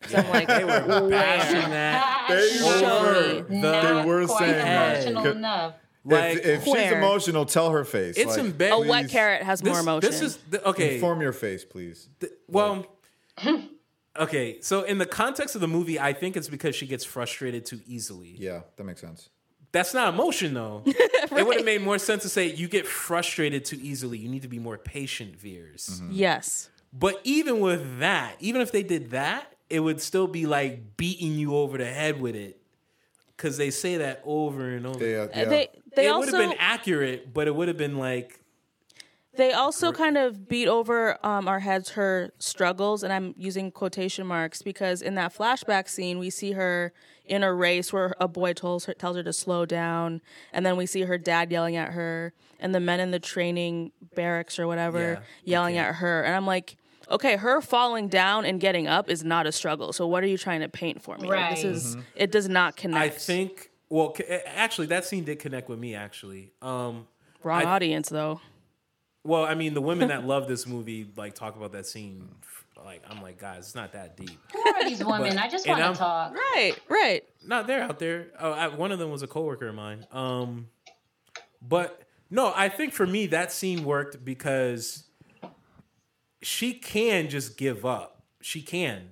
'Cause 0.00 0.14
I'm 0.16 0.28
like, 0.30 0.48
They 0.48 0.64
were 0.64 1.08
bashing 1.08 1.70
that. 1.70 2.26
show 2.58 3.46
me. 3.48 3.60
Not 3.60 4.06
were 4.06 4.26
saying 4.26 4.66
emotional 4.66 5.22
Could- 5.22 5.36
enough. 5.36 5.74
Like, 6.04 6.38
if, 6.38 6.44
if 6.46 6.64
she's 6.64 6.90
emotional, 6.90 7.46
tell 7.46 7.70
her 7.70 7.84
face. 7.84 8.16
It's 8.16 8.30
like, 8.36 8.40
embarrassing. 8.40 8.86
A 8.86 8.90
wet 8.90 9.08
carrot 9.08 9.42
has 9.44 9.62
more 9.62 9.74
this, 9.74 9.82
emotion. 9.82 10.10
This 10.10 10.20
is 10.20 10.36
the, 10.50 10.68
okay. 10.70 10.96
Inform 10.96 11.20
your 11.20 11.32
face, 11.32 11.64
please. 11.64 12.08
th- 12.18 12.32
well, 12.48 12.84
okay. 14.18 14.60
So 14.60 14.82
in 14.82 14.98
the 14.98 15.06
context 15.06 15.54
of 15.54 15.60
the 15.60 15.68
movie, 15.68 15.98
I 15.98 16.12
think 16.12 16.36
it's 16.36 16.48
because 16.48 16.74
she 16.74 16.86
gets 16.86 17.04
frustrated 17.04 17.66
too 17.66 17.80
easily. 17.86 18.34
Yeah, 18.38 18.60
that 18.76 18.84
makes 18.84 19.00
sense. 19.00 19.28
That's 19.72 19.94
not 19.94 20.12
emotion, 20.12 20.54
though. 20.54 20.84
It 21.34 21.46
would 21.46 21.56
have 21.56 21.64
made 21.64 21.80
more 21.80 21.98
sense 21.98 22.24
to 22.24 22.28
say 22.28 22.52
you 22.52 22.68
get 22.68 22.86
frustrated 22.86 23.64
too 23.64 23.78
easily. 23.82 24.18
You 24.18 24.28
need 24.28 24.42
to 24.42 24.48
be 24.48 24.58
more 24.58 24.76
patient, 24.76 25.40
Vers. 25.40 25.88
Mm-hmm. 25.94 26.10
yes. 26.12 26.68
But 26.92 27.20
even 27.24 27.60
with 27.60 28.00
that, 28.00 28.36
even 28.38 28.60
if 28.60 28.70
they 28.70 28.82
did 28.82 29.12
that, 29.12 29.50
it 29.70 29.80
would 29.80 30.02
still 30.02 30.26
be 30.26 30.44
like 30.44 30.98
beating 30.98 31.32
you 31.32 31.56
over 31.56 31.78
the 31.78 31.86
head 31.86 32.20
with 32.20 32.36
it. 32.36 32.60
Because 33.34 33.56
they 33.56 33.70
say 33.70 33.96
that 33.96 34.20
over 34.24 34.68
and 34.68 34.86
over. 34.86 34.98
They, 34.98 35.18
uh, 35.18 35.28
yeah. 35.34 35.44
They 35.46 35.68
they 35.96 36.06
it 36.06 36.10
also 36.10 36.32
would 36.32 36.38
have 36.38 36.50
been 36.50 36.58
accurate, 36.58 37.32
but 37.32 37.46
it 37.46 37.54
would 37.54 37.68
have 37.68 37.78
been 37.78 37.96
like, 37.96 38.38
They 39.34 39.52
also 39.52 39.92
kind 39.92 40.18
of 40.18 40.46
beat 40.48 40.68
over 40.68 41.16
um, 41.24 41.48
our 41.48 41.60
heads 41.60 41.90
her 41.90 42.30
struggles, 42.38 43.02
and 43.02 43.12
I'm 43.12 43.34
using 43.38 43.70
quotation 43.70 44.26
marks 44.26 44.60
because 44.60 45.00
in 45.00 45.14
that 45.14 45.34
flashback 45.34 45.88
scene, 45.88 46.18
we 46.18 46.28
see 46.28 46.52
her 46.52 46.92
in 47.24 47.42
a 47.42 47.52
race 47.52 47.92
where 47.92 48.14
a 48.20 48.28
boy 48.28 48.52
tells 48.52 48.84
her, 48.84 48.92
tells 48.94 49.16
her 49.16 49.22
to 49.22 49.32
slow 49.32 49.64
down, 49.64 50.20
and 50.52 50.66
then 50.66 50.76
we 50.76 50.84
see 50.84 51.02
her 51.02 51.16
dad 51.16 51.50
yelling 51.50 51.76
at 51.76 51.92
her, 51.92 52.34
and 52.60 52.74
the 52.74 52.80
men 52.80 53.00
in 53.00 53.10
the 53.10 53.18
training 53.18 53.92
barracks 54.14 54.58
or 54.58 54.66
whatever 54.66 55.00
Yeah, 55.00 55.18
yelling 55.44 55.78
at 55.78 55.96
her, 55.96 56.22
and 56.22 56.34
I'm 56.34 56.46
like. 56.46 56.76
Okay, 57.10 57.36
her 57.36 57.60
falling 57.60 58.08
down 58.08 58.46
and 58.46 58.58
getting 58.60 58.86
up 58.86 59.10
is 59.10 59.22
not 59.22 59.44
a 59.46 59.52
struggle. 59.52 59.92
So 59.92 60.06
what 60.06 60.22
are 60.22 60.26
you 60.28 60.38
trying 60.38 60.60
to 60.60 60.68
paint 60.68 61.02
for 61.02 61.18
me? 61.18 61.28
Like, 61.28 61.50
this 61.56 61.64
Right. 61.64 61.72
is 61.74 61.96
it 62.14 62.30
does 62.30 62.48
not 62.48 62.76
connect. 62.76 63.02
I 63.04 63.08
think. 63.10 63.70
Well, 63.90 64.16
actually, 64.46 64.86
that 64.86 65.04
scene 65.04 65.24
did 65.24 65.38
connect 65.40 65.68
with 65.68 65.78
me. 65.80 65.94
Actually, 65.94 66.52
um, 66.62 67.08
wrong 67.42 67.62
I- 67.62 67.64
audience 67.66 68.08
though. 68.08 68.40
Well, 69.24 69.44
I 69.44 69.54
mean, 69.54 69.74
the 69.74 69.80
women 69.80 70.08
that 70.08 70.26
love 70.26 70.48
this 70.48 70.66
movie 70.66 71.10
like 71.16 71.34
talk 71.34 71.56
about 71.56 71.72
that 71.72 71.86
scene. 71.86 72.28
Like, 72.84 73.02
I'm 73.08 73.22
like, 73.22 73.38
guys, 73.38 73.58
it's 73.58 73.74
not 73.76 73.92
that 73.92 74.16
deep. 74.16 74.38
Who 74.52 74.60
are 74.60 74.84
these 74.84 75.04
women? 75.04 75.38
I 75.38 75.48
just 75.48 75.68
want 75.68 75.80
to 75.80 75.98
talk. 75.98 76.34
Right, 76.34 76.74
right. 76.88 77.22
No, 77.46 77.62
they're 77.62 77.82
out 77.82 78.00
there. 78.00 78.28
Oh, 78.40 78.50
I, 78.50 78.68
one 78.68 78.90
of 78.90 78.98
them 78.98 79.10
was 79.10 79.22
a 79.22 79.28
coworker 79.28 79.68
of 79.68 79.74
mine. 79.76 80.04
Um, 80.10 80.68
but 81.60 82.02
no, 82.28 82.52
I 82.56 82.68
think 82.68 82.92
for 82.92 83.06
me 83.06 83.26
that 83.28 83.52
scene 83.52 83.84
worked 83.84 84.24
because 84.24 85.04
she 86.42 86.72
can 86.74 87.28
just 87.28 87.56
give 87.56 87.86
up. 87.86 88.22
She 88.40 88.62
can, 88.62 89.10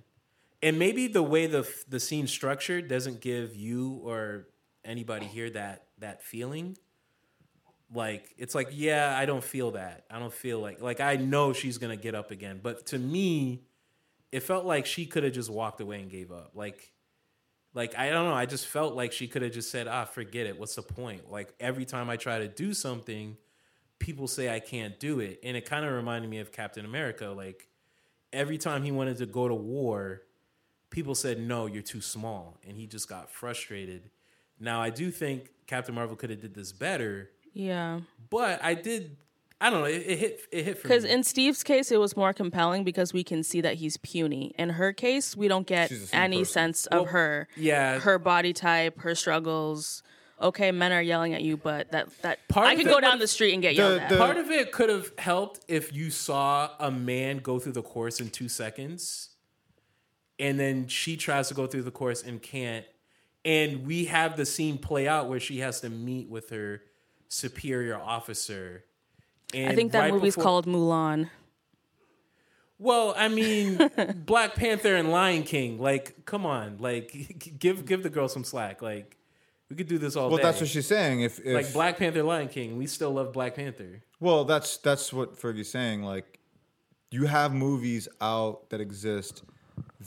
and 0.61 0.79
maybe 0.79 1.07
the 1.07 1.23
way 1.23 1.47
the 1.47 1.69
the 1.89 2.01
scene 2.01 2.27
structured 2.27 2.89
doesn't 2.89 3.21
give 3.21 3.55
you 3.55 4.01
or 4.03 4.49
anybody 4.85 5.27
here 5.27 5.49
that 5.51 5.85
that 5.99 6.25
feeling. 6.25 6.77
Like 7.93 8.35
it's 8.39 8.55
like, 8.55 8.69
yeah, 8.73 9.17
I 9.17 9.27
don't 9.27 9.43
feel 9.43 9.73
that. 9.73 10.05
I 10.11 10.19
don't 10.19 10.33
feel 10.33 10.61
like 10.61 10.81
like 10.81 11.01
I 11.01 11.17
know 11.17 11.53
she's 11.53 11.79
gonna 11.79 11.97
get 11.97 12.15
up 12.15 12.31
again. 12.31 12.61
But 12.63 12.87
to 12.87 12.99
me, 12.99 13.63
it 14.31 14.41
felt 14.41 14.65
like 14.65 14.87
she 14.87 15.07
could 15.07 15.25
have 15.25 15.33
just 15.33 15.51
walked 15.51 15.81
away 15.81 16.01
and 16.01 16.11
gave 16.11 16.31
up. 16.31 16.53
Like 16.55 16.93
like 17.75 17.97
I 17.99 18.11
don't 18.11 18.27
know, 18.27 18.35
I 18.35 18.47
just 18.47 18.67
felt 18.67 18.95
like 18.95 19.13
she 19.13 19.29
could 19.29 19.43
have 19.43 19.53
just 19.53 19.71
said, 19.71 19.89
"Ah, 19.89 20.05
forget 20.05 20.47
it. 20.47 20.59
What's 20.59 20.75
the 20.75 20.83
point?" 20.83 21.31
Like 21.31 21.55
every 21.61 21.85
time 21.85 22.11
I 22.11 22.17
try 22.17 22.39
to 22.39 22.49
do 22.49 22.75
something, 22.75 23.37
people 23.99 24.29
say 24.29 24.53
I 24.55 24.61
can't 24.61 24.99
do 24.99 25.21
it, 25.21 25.41
and 25.43 25.57
it 25.57 25.65
kind 25.65 25.85
of 25.85 25.93
reminded 25.93 26.31
me 26.31 26.39
of 26.39 26.53
Captain 26.53 26.85
America. 26.85 27.29
Like 27.29 27.69
every 28.33 28.59
time 28.59 28.83
he 28.83 28.93
wanted 28.93 29.19
to 29.19 29.27
go 29.27 29.49
to 29.49 29.55
war, 29.55 30.23
people 30.91 31.15
said, 31.15 31.41
"No, 31.41 31.67
you're 31.67 31.83
too 31.83 32.01
small," 32.01 32.59
and 32.67 32.77
he 32.77 32.87
just 32.87 33.09
got 33.09 33.31
frustrated. 33.31 34.11
Now 34.59 34.81
I 34.83 34.91
do 34.91 35.11
think 35.11 35.51
Captain 35.67 35.95
Marvel 35.95 36.17
could 36.17 36.31
have 36.31 36.41
did 36.41 36.55
this 36.55 36.73
better, 36.73 37.31
Yeah. 37.53 38.01
but 38.31 38.63
I 38.63 38.75
did 38.75 39.17
I 39.63 39.69
don't 39.69 39.81
know. 39.81 39.87
It, 39.87 40.03
it 40.07 40.19
hit. 40.19 40.41
It 40.51 40.65
hit 40.65 40.79
for 40.79 40.83
Because 40.89 41.05
in 41.05 41.23
Steve's 41.23 41.63
case, 41.63 41.93
it 41.93 41.99
was 42.01 42.17
more 42.17 42.33
compelling 42.33 42.83
because 42.83 43.13
we 43.13 43.23
can 43.23 43.43
see 43.43 43.61
that 43.61 43.75
he's 43.75 43.99
puny. 43.99 44.55
In 44.59 44.71
her 44.71 44.95
case, 44.95 45.37
we 45.37 45.49
don't 45.49 45.67
get 45.67 45.91
She's 45.91 46.01
the 46.01 46.07
same 46.07 46.21
any 46.23 46.39
person. 46.39 46.53
sense 46.53 46.87
of 46.87 47.09
her, 47.09 47.47
yeah. 47.59 47.99
her 48.01 48.19
body 48.19 48.55
type, 48.55 49.01
her 49.01 49.15
struggles. 49.15 50.03
Okay, 50.41 50.73
men 50.73 50.93
are 50.93 51.03
yelling 51.03 51.35
at 51.35 51.43
you, 51.43 51.59
but 51.59 51.91
that 51.93 52.09
that 52.23 52.39
Part 52.49 52.69
I 52.69 52.73
of 52.73 52.79
could 52.79 52.87
it- 52.87 52.91
go 52.91 53.01
down 53.03 53.19
the 53.19 53.27
street 53.29 53.53
and 53.53 53.61
get 53.61 53.77
The- 53.77 53.83
yelled 53.83 54.01
at. 54.01 54.09
the- 54.09 54.17
Part 54.17 54.39
of 54.39 54.51
it 54.51 54.73
could 54.73 54.89
have 54.89 55.13
helped 55.19 55.61
if 55.69 55.93
you 55.93 56.09
saw 56.11 56.71
a 56.81 56.91
man 56.91 57.37
go 57.41 57.59
through 57.59 57.73
the 57.73 57.83
course 57.83 58.19
in 58.19 58.31
two 58.31 58.49
seconds, 58.49 59.29
and 60.39 60.59
then 60.59 60.89
she 60.89 61.19
tries 61.19 61.49
to 61.49 61.55
go 61.55 61.67
through 61.67 61.83
the 61.83 61.91
course 61.91 62.23
and 62.23 62.41
can't, 62.41 62.87
and 63.45 63.87
we 63.87 64.07
have 64.07 64.39
the 64.39 64.47
scene 64.47 64.79
play 64.79 65.07
out 65.07 65.29
where 65.29 65.41
she 65.41 65.59
has 65.59 65.83
to 65.83 65.91
meet 65.91 66.31
with 66.31 66.49
her 66.49 66.81
superior 67.31 67.97
officer. 67.99 68.85
And 69.55 69.71
I 69.73 69.75
think 69.75 69.93
that 69.93 70.01
right 70.01 70.13
movie's 70.13 70.35
before- 70.35 70.45
called 70.45 70.67
Mulan. 70.67 71.31
Well, 72.79 73.15
I 73.17 73.29
mean, 73.29 73.79
Black 74.27 74.55
Panther 74.55 74.97
and 74.97 75.11
Lion 75.11 75.43
King. 75.43 75.79
Like, 75.79 76.25
come 76.25 76.45
on, 76.47 76.77
like, 76.79 77.57
give 77.59 77.85
give 77.87 78.03
the 78.03 78.11
girl 78.11 78.29
some 78.29 78.45
slack. 78.45 78.81
Like, 78.83 79.17
we 79.69 79.77
could 79.77 79.87
do 79.89 79.99
this 79.99 80.17
all 80.17 80.29
Well, 80.29 80.39
day. 80.39 80.45
that's 80.45 80.61
what 80.61 80.69
she's 80.71 80.87
saying. 80.87 81.21
If, 81.21 81.39
if 81.41 81.55
like 81.55 81.73
Black 81.73 81.99
Panther, 81.99 82.23
Lion 82.23 82.49
King. 82.49 82.77
We 82.77 82.87
still 82.87 83.13
love 83.13 83.33
Black 83.33 83.55
Panther. 83.57 84.03
Well, 84.19 84.45
that's 84.45 84.77
that's 84.79 85.13
what 85.13 85.39
Fergie's 85.39 85.71
saying. 85.71 86.03
Like, 86.03 86.39
you 87.11 87.27
have 87.27 87.53
movies 87.55 88.09
out 88.21 88.71
that 88.71 88.81
exist 88.81 89.43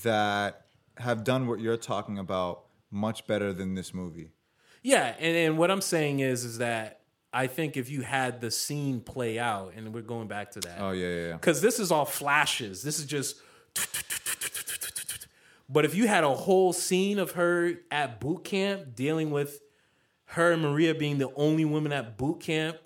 that 0.03 0.65
have 0.97 1.24
done 1.24 1.47
what 1.47 1.59
you're 1.59 1.78
talking 1.78 2.17
about 2.17 2.63
much 2.91 3.28
better 3.28 3.53
than 3.53 3.76
this 3.76 3.93
movie. 3.93 4.32
Yeah, 4.82 5.15
and, 5.19 5.36
and 5.38 5.57
what 5.57 5.69
I'm 5.69 5.82
saying 5.82 6.19
is 6.21 6.43
is 6.43 6.57
that 6.57 7.01
I 7.34 7.47
think 7.47 7.77
if 7.77 7.89
you 7.89 8.01
had 8.01 8.39
the 8.41 8.51
scene 8.51 9.01
play 9.01 9.39
out, 9.39 9.73
and 9.75 9.93
we're 9.93 10.01
going 10.01 10.27
back 10.27 10.51
to 10.51 10.59
that. 10.61 10.77
Oh 10.79 10.91
yeah, 10.91 11.07
yeah, 11.07 11.27
yeah. 11.27 11.34
because 11.34 11.61
this 11.61 11.79
is 11.79 11.91
all 11.91 12.05
flashes. 12.05 12.84
This 12.84 12.99
is 12.99 13.05
just. 13.05 13.38
But 15.69 15.86
if 15.86 15.95
you 15.95 16.07
had 16.07 16.23
a 16.23 16.34
whole 16.34 16.73
scene 16.73 17.17
of 17.17 17.31
her 17.31 17.73
at 17.89 18.19
boot 18.19 18.43
camp 18.43 18.95
dealing 18.95 19.31
with 19.31 19.59
her 20.25 20.51
and 20.51 20.61
Maria 20.61 20.93
being 20.93 21.17
the 21.17 21.34
only 21.36 21.65
women 21.65 21.91
at 21.91 22.17
boot 22.17 22.41
camp, 22.41 22.77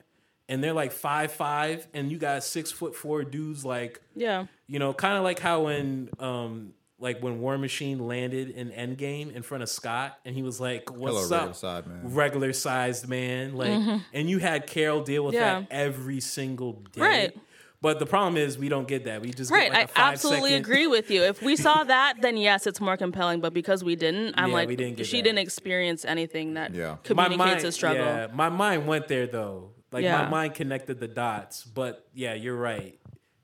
and 0.47 0.63
they're 0.63 0.73
like 0.73 0.91
five 0.93 1.31
five, 1.31 1.87
and 1.93 2.11
you 2.11 2.17
got 2.17 2.43
six 2.43 2.71
foot 2.71 2.95
four 2.95 3.23
dudes 3.23 3.65
like 3.65 3.99
Yeah. 4.15 4.45
you 4.67 4.79
know, 4.79 4.93
kind 4.93 5.17
of 5.17 5.23
like 5.23 5.39
how 5.39 5.67
in 5.67 6.09
um 6.19 6.73
like 6.99 7.21
when 7.21 7.39
War 7.39 7.57
Machine 7.57 7.99
landed 8.07 8.49
in 8.49 8.69
Endgame 8.71 9.33
in 9.35 9.43
front 9.43 9.61
of 9.63 9.69
Scott, 9.69 10.17
and 10.25 10.33
he 10.35 10.41
was 10.41 10.59
like, 10.59 10.91
"What's 10.91 11.29
regular 11.31 11.49
up, 11.49 11.55
side 11.55 11.87
man." 11.87 12.01
regular 12.03 12.53
sized 12.53 13.07
man?" 13.07 13.55
Like, 13.55 13.69
mm-hmm. 13.71 13.97
and 14.13 14.29
you 14.29 14.39
had 14.39 14.67
Carol 14.67 15.01
deal 15.03 15.23
with 15.25 15.35
Yeah. 15.35 15.59
that 15.61 15.67
every 15.71 16.19
single 16.19 16.73
day. 16.93 17.01
Right. 17.01 17.37
But 17.79 17.99
the 17.99 18.07
problem 18.07 18.37
is 18.37 18.57
we 18.57 18.69
don't 18.69 18.87
get 18.87 19.05
that. 19.05 19.21
We 19.21 19.29
just 19.31 19.51
Right, 19.51 19.71
Get 19.71 19.73
like 19.73 19.89
a 19.89 19.91
I 19.91 19.93
five 19.93 20.13
absolutely 20.13 20.49
second- 20.49 20.65
agree 20.65 20.87
with 20.87 21.11
you. 21.11 21.21
If 21.21 21.43
we 21.43 21.55
saw 21.55 21.83
that, 21.95 22.15
then 22.21 22.35
yes, 22.35 22.65
it's 22.65 22.81
more 22.81 22.97
compelling. 22.97 23.39
But 23.39 23.53
because 23.53 23.83
we 23.83 23.95
didn't, 23.95 24.33
I'm 24.35 24.47
Yeah, 24.49 24.53
like, 24.55 24.67
we 24.67 24.75
didn't 24.75 24.97
get 24.97 25.05
she 25.05 25.17
that. 25.17 25.23
didn't 25.25 25.37
experience 25.39 26.03
anything 26.03 26.55
that 26.55 26.73
Yeah. 26.73 26.95
My 27.13 27.25
communicates 27.25 27.37
mind, 27.37 27.65
a 27.65 27.71
struggle. 27.71 28.03
Yeah, 28.05 28.27
my 28.33 28.49
mind 28.49 28.87
went 28.87 29.07
there 29.07 29.27
though. 29.27 29.69
Like 29.91 30.03
Yeah. 30.03 30.23
my 30.23 30.27
mind 30.29 30.55
connected 30.55 30.99
the 30.99 31.07
dots. 31.07 31.63
But 31.65 32.07
yeah, 32.15 32.33
you're 32.33 32.55
right. 32.57 32.97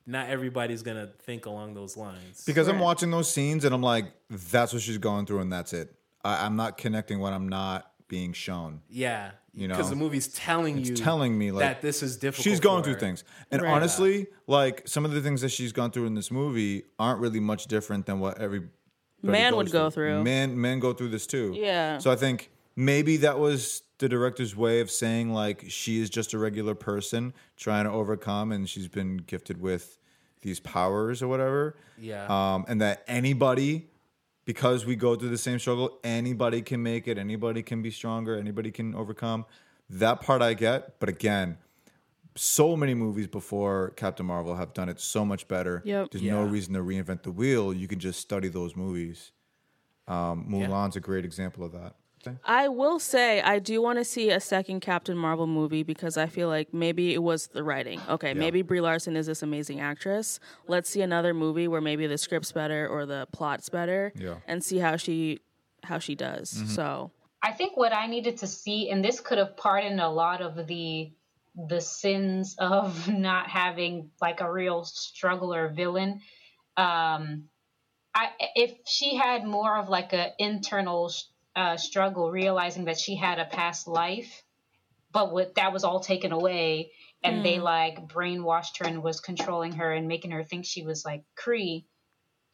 Not 0.05 0.29
everybody's 0.29 0.83
gonna 0.83 1.09
think 1.23 1.45
along 1.45 1.73
those 1.75 1.95
lines. 1.95 2.43
Because 2.45 2.67
I'm 2.67 2.79
watching 2.79 3.09
those 3.11 3.31
scenes 3.31 3.63
and 3.65 3.73
I'm 3.73 3.81
like, 3.83 4.05
that's 4.29 4.73
what 4.73 4.81
she's 4.81 4.97
going 4.97 5.25
through, 5.25 5.39
and 5.39 5.51
that's 5.51 5.73
it. 5.73 5.93
I, 6.25 6.45
I'm 6.45 6.55
not 6.55 6.77
connecting 6.77 7.19
what 7.19 7.33
I'm 7.33 7.47
not 7.49 7.89
being 8.09 8.33
shown. 8.33 8.81
yeah, 8.89 9.31
You 9.53 9.67
know, 9.67 9.75
because 9.75 9.89
the 9.89 9.95
movie's 9.95 10.27
telling 10.27 10.77
you, 10.77 10.95
telling 10.95 11.37
me, 11.37 11.51
like, 11.51 11.61
that 11.61 11.81
this 11.81 12.03
is 12.03 12.17
difficult. 12.17 12.43
She's 12.43 12.59
going 12.59 12.81
for 12.81 12.85
through 12.85 12.93
her. 12.95 12.99
things. 12.99 13.23
And 13.49 13.61
Right. 13.61 13.71
honestly, 13.73 14.27
like 14.45 14.87
some 14.87 15.03
of 15.05 15.11
the 15.13 15.21
things 15.21 15.41
that 15.41 15.49
she's 15.49 15.71
gone 15.71 15.89
through 15.91 16.05
in 16.05 16.13
this 16.15 16.29
movie 16.31 16.83
aren't 16.99 17.21
really 17.21 17.39
much 17.39 17.65
different 17.67 18.05
than 18.05 18.19
what 18.19 18.39
every 18.39 18.63
Man 19.21 19.55
would 19.55 19.71
go 19.71 19.89
through. 19.89 20.21
Men 20.23 20.59
men 20.59 20.79
go 20.79 20.91
through 20.93 21.09
this 21.09 21.25
too. 21.25 21.53
Yeah. 21.55 21.97
So 21.99 22.11
I 22.11 22.17
think 22.17 22.51
maybe 22.75 23.17
that 23.17 23.39
was 23.39 23.82
the 24.03 24.09
director's 24.09 24.53
way 24.53 24.81
of 24.81 24.91
saying 24.91 25.31
like 25.31 25.63
she 25.69 26.01
is 26.01 26.09
just 26.09 26.33
a 26.33 26.37
regular 26.37 26.75
person 26.75 27.33
trying 27.55 27.85
to 27.85 27.91
overcome 27.91 28.51
and 28.51 28.67
she's 28.67 28.89
been 28.89 29.15
gifted 29.15 29.61
with 29.61 29.97
these 30.41 30.59
powers 30.59 31.23
or 31.23 31.29
whatever. 31.29 31.77
Yeah. 31.97 32.25
Um, 32.27 32.65
and 32.67 32.81
that 32.81 33.05
anybody 33.07 33.87
because 34.43 34.85
we 34.85 34.97
go 34.97 35.15
through 35.15 35.29
the 35.29 35.37
same 35.37 35.57
struggle, 35.57 35.99
anybody 36.03 36.61
can 36.61 36.83
make 36.83 37.07
it, 37.07 37.17
anybody 37.17 37.63
can 37.63 37.81
be 37.81 37.91
stronger, 37.91 38.35
anybody 38.37 38.71
can 38.71 38.93
overcome. 38.93 39.45
That 39.89 40.19
part 40.19 40.41
I 40.41 40.53
get, 40.53 40.99
but 40.99 41.07
again, 41.07 41.57
so 42.35 42.75
many 42.75 42.93
movies 42.93 43.27
before 43.27 43.91
Captain 43.91 44.25
Marvel 44.25 44.55
have 44.55 44.73
done 44.73 44.89
it 44.89 44.99
so 44.99 45.23
much 45.23 45.47
better. 45.47 45.81
Yep. 45.85 46.11
There's 46.11 46.25
no 46.25 46.43
reason 46.43 46.73
to 46.73 46.81
reinvent 46.81 47.23
the 47.23 47.31
wheel. 47.31 47.73
You 47.73 47.87
can 47.87 47.99
just 47.99 48.19
study 48.19 48.49
those 48.49 48.75
movies. 48.75 49.31
Um, 50.09 50.45
Mulan's 50.49 50.97
a 50.97 50.99
great 50.99 51.23
example 51.23 51.63
of 51.63 51.71
that. 51.71 51.95
I 52.45 52.67
will 52.67 52.99
say 52.99 53.41
I 53.41 53.59
do 53.59 53.81
want 53.81 53.99
to 53.99 54.05
see 54.05 54.29
a 54.29 54.39
second 54.39 54.79
Captain 54.81 55.17
Marvel 55.17 55.47
movie 55.47 55.83
because 55.83 56.17
I 56.17 56.27
feel 56.27 56.47
like 56.47 56.73
maybe 56.73 57.13
it 57.13 57.21
was 57.23 57.47
the 57.47 57.63
writing. 57.63 58.01
Okay, 58.09 58.33
maybe 58.33 58.61
Brie 58.61 58.81
Larson 58.81 59.15
is 59.15 59.25
this 59.27 59.43
amazing 59.43 59.79
actress. 59.79 60.39
Let's 60.67 60.89
see 60.89 61.01
another 61.01 61.33
movie 61.33 61.67
where 61.67 61.81
maybe 61.81 62.07
the 62.07 62.17
script's 62.17 62.51
better 62.51 62.87
or 62.87 63.05
the 63.05 63.27
plot's 63.31 63.69
better, 63.69 64.11
Yeah. 64.15 64.35
and 64.47 64.63
see 64.63 64.77
how 64.79 64.95
she 64.97 65.39
how 65.83 65.99
she 65.99 66.15
does. 66.15 66.49
So 66.73 67.11
I 67.41 67.51
think 67.51 67.75
what 67.75 67.93
I 67.93 68.07
needed 68.07 68.37
to 68.37 68.47
see, 68.47 68.89
and 68.89 69.03
this 69.03 69.19
could 69.19 69.37
have 69.37 69.57
pardoned 69.57 69.99
a 69.99 70.09
lot 70.09 70.41
of 70.41 70.67
the 70.67 71.11
the 71.67 71.81
sins 71.81 72.55
of 72.57 73.07
not 73.11 73.47
having 73.47 74.09
like 74.21 74.41
a 74.41 74.51
real 74.51 74.83
struggle 74.85 75.53
or 75.53 75.67
villain. 75.69 76.21
Um, 76.77 77.45
I 78.15 78.29
if 78.55 78.73
she 78.85 79.15
had 79.15 79.45
more 79.45 79.77
of 79.77 79.89
like 79.89 80.13
a 80.13 80.31
internal 80.39 81.11
uh, 81.55 81.77
struggle, 81.77 82.31
realizing 82.31 82.85
that 82.85 82.99
she 82.99 83.15
had 83.15 83.39
a 83.39 83.45
past 83.45 83.87
life, 83.87 84.43
but 85.11 85.31
with 85.31 85.53
that 85.55 85.73
was 85.73 85.83
all 85.83 85.99
taken 85.99 86.31
away, 86.31 86.91
and 87.23 87.45
they 87.45 87.57
mm. 87.57 87.63
like 87.63 88.07
brainwashed 88.07 88.79
her 88.79 88.85
and 88.85 89.03
was 89.03 89.19
controlling 89.19 89.73
her 89.73 89.91
and 89.91 90.07
making 90.07 90.31
her 90.31 90.43
think 90.43 90.65
she 90.65 90.83
was 90.83 91.05
like 91.05 91.23
Kree. 91.35 91.85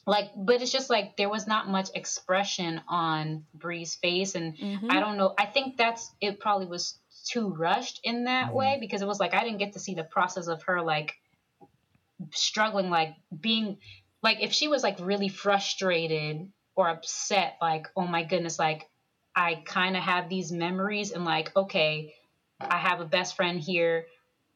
Like 0.06 0.30
but 0.36 0.62
it's 0.62 0.72
just 0.72 0.90
like 0.90 1.18
there 1.18 1.30
was 1.30 1.46
not 1.46 1.70
much 1.70 1.90
expression 1.94 2.82
on 2.88 3.46
Brie's 3.58 3.96
face 3.96 4.34
and 4.36 4.58
mm-hmm. 4.58 4.90
I 4.90 5.00
don't 5.00 5.18
know 5.18 5.36
I 5.38 5.46
think 5.46 5.78
that's 5.78 6.10
it 6.22 6.40
probably 6.40 6.68
was 6.68 6.98
too 7.26 7.54
rushed 7.54 8.00
in 8.04 8.24
that 8.24 8.48
mm-hmm. 8.48 8.56
way 8.56 8.78
because 8.80 9.02
it 9.02 9.08
was 9.08 9.20
like 9.20 9.34
I 9.34 9.44
didn't 9.44 9.60
get 9.60 9.74
to 9.74 9.80
see 9.80 9.94
the 9.94 10.04
process 10.04 10.48
of 10.48 10.64
her 10.64 10.82
like 10.82 11.16
struggling 12.32 12.90
like 12.90 13.14
being 13.40 13.78
like 14.24 14.42
if 14.42 14.52
she 14.52 14.68
was 14.68 14.84
like 14.84 14.98
really 15.00 15.30
frustrated 15.30 16.50
or 16.80 16.88
upset 16.88 17.58
like 17.62 17.88
oh 17.98 18.08
my 18.08 18.24
goodness 18.24 18.58
like 18.58 18.88
I 19.36 19.56
kind 19.66 19.98
of 19.98 20.04
have 20.04 20.30
these 20.30 20.50
memories 20.50 21.12
and 21.12 21.26
like 21.26 21.54
okay 21.54 22.16
I 22.62 22.78
have 22.78 23.02
a 23.02 23.06
best 23.06 23.36
friend 23.36 23.60
here. 23.60 24.06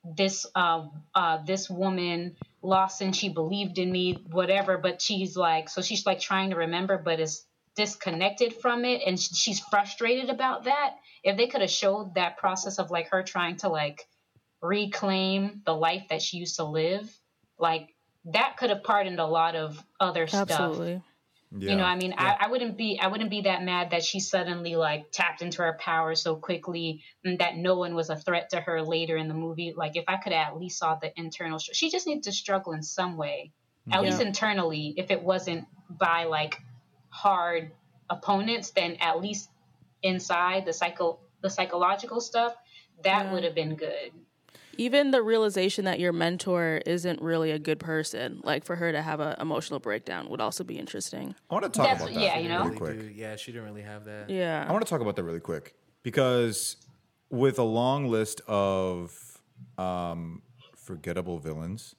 This 0.05 0.45
uh, 0.55 0.87
uh 1.13 1.39
this 1.45 1.69
woman 1.69 2.37
lost 2.61 3.01
and 3.01 3.13
she 3.13 3.27
believed 3.27 3.77
in 3.77 3.91
me 3.91 4.23
whatever 4.31 4.77
but 4.77 5.01
she's 5.01 5.35
like 5.35 5.67
so 5.67 5.81
she's 5.81 6.05
like 6.05 6.21
trying 6.21 6.51
to 6.51 6.55
remember 6.55 6.97
but 6.97 7.19
is 7.19 7.43
disconnected 7.75 8.53
from 8.53 8.85
it 8.85 9.01
and 9.05 9.19
she's 9.19 9.59
frustrated 9.59 10.29
about 10.29 10.63
that. 10.63 10.95
If 11.25 11.35
they 11.35 11.47
could 11.47 11.59
have 11.59 11.69
showed 11.69 12.15
that 12.15 12.37
process 12.37 12.79
of 12.79 12.89
like 12.89 13.09
her 13.09 13.21
trying 13.21 13.57
to 13.57 13.67
like 13.67 14.07
reclaim 14.61 15.61
the 15.65 15.73
life 15.73 16.03
that 16.09 16.21
she 16.21 16.37
used 16.37 16.55
to 16.55 16.63
live 16.63 17.13
like 17.59 17.93
that 18.25 18.55
could 18.57 18.69
have 18.69 18.83
pardoned 18.83 19.19
a 19.19 19.25
lot 19.25 19.55
of 19.55 19.83
other 19.99 20.27
stuff. 20.27 20.49
Absolutely, 20.49 21.01
Yeah. 21.55 21.71
you 21.71 21.77
know, 21.77 21.83
I 21.83 21.95
mean, 21.95 22.15
I, 22.17 22.35
I 22.41 22.47
wouldn't 22.47 22.77
be 22.77 22.99
I 22.99 23.07
wouldn't 23.07 23.29
be 23.29 23.41
that 23.41 23.63
mad 23.63 23.91
that 23.91 24.03
she 24.03 24.19
suddenly 24.19 24.75
like 24.75 25.11
tapped 25.11 25.41
into 25.41 25.61
her 25.61 25.77
power 25.79 26.15
so 26.15 26.35
quickly 26.35 27.03
and 27.23 27.37
that 27.39 27.55
no 27.57 27.77
one 27.77 27.93
was 27.93 28.09
a 28.09 28.15
threat 28.15 28.49
to 28.51 28.59
her 28.59 28.81
later 28.81 29.17
in 29.17 29.27
the 29.27 29.33
movie. 29.35 29.73
Like 29.75 29.95
if 29.95 30.05
I 30.07 30.17
could 30.17 30.33
at 30.33 30.57
least 30.57 30.79
saw 30.79 30.95
the 30.95 31.11
internal 31.19 31.59
str- 31.59 31.73
she 31.73 31.91
just 31.91 32.07
needed 32.07 32.23
to 32.23 32.31
struggle 32.31 32.73
in 32.73 32.81
some 32.81 33.17
way. 33.17 33.51
At 33.91 34.01
least 34.01 34.21
internally, 34.21 34.93
if 34.95 35.11
it 35.11 35.21
wasn't 35.21 35.65
by 35.89 36.23
like 36.23 36.57
hard 37.09 37.71
opponents, 38.09 38.71
then 38.71 38.95
at 39.01 39.19
least 39.21 39.49
inside 40.01 40.65
the 40.65 40.73
psycho 40.73 41.19
the 41.41 41.49
psychological 41.49 42.21
stuff, 42.21 42.55
that 43.03 43.25
Yeah. 43.25 43.33
would 43.33 43.43
have 43.43 43.53
been 43.55 43.75
good. 43.75 44.11
Even 44.77 45.11
the 45.11 45.21
realization 45.21 45.85
that 45.85 45.99
your 45.99 46.11
mentor 46.13 46.81
isn't 46.85 47.21
really 47.21 47.51
a 47.51 47.59
good 47.59 47.79
person, 47.79 48.41
like 48.43 48.63
for 48.65 48.75
her 48.75 48.91
to 48.91 49.01
have 49.01 49.19
an 49.19 49.35
emotional 49.39 49.79
breakdown, 49.79 50.29
would 50.29 50.41
also 50.41 50.63
be 50.63 50.77
interesting. 50.77 51.35
I 51.49 51.53
want 51.53 51.63
to 51.65 51.69
talk 51.69 51.87
That's- 51.87 52.01
about 52.01 52.13
that 52.13 52.21
yeah, 52.21 52.37
you 52.39 52.49
know? 52.49 52.63
really 52.65 52.69
Really 52.77 52.77
quick. 52.97 52.99
do- 52.99 53.13
yeah, 53.13 53.35
she 53.35 53.51
didn't 53.51 53.67
really 53.67 53.81
have 53.83 54.05
that. 54.05 54.29
Yeah, 54.29 54.65
I 54.67 54.71
want 54.71 54.85
to 54.85 54.89
talk 54.89 55.01
about 55.01 55.15
that 55.15 55.23
really 55.23 55.39
quick 55.39 55.75
because 56.03 56.77
with 57.29 57.57
a 57.59 57.63
long 57.63 58.07
list 58.07 58.41
of 58.47 59.39
um, 59.77 60.41
forgettable 60.75 61.39
villains, 61.39 61.95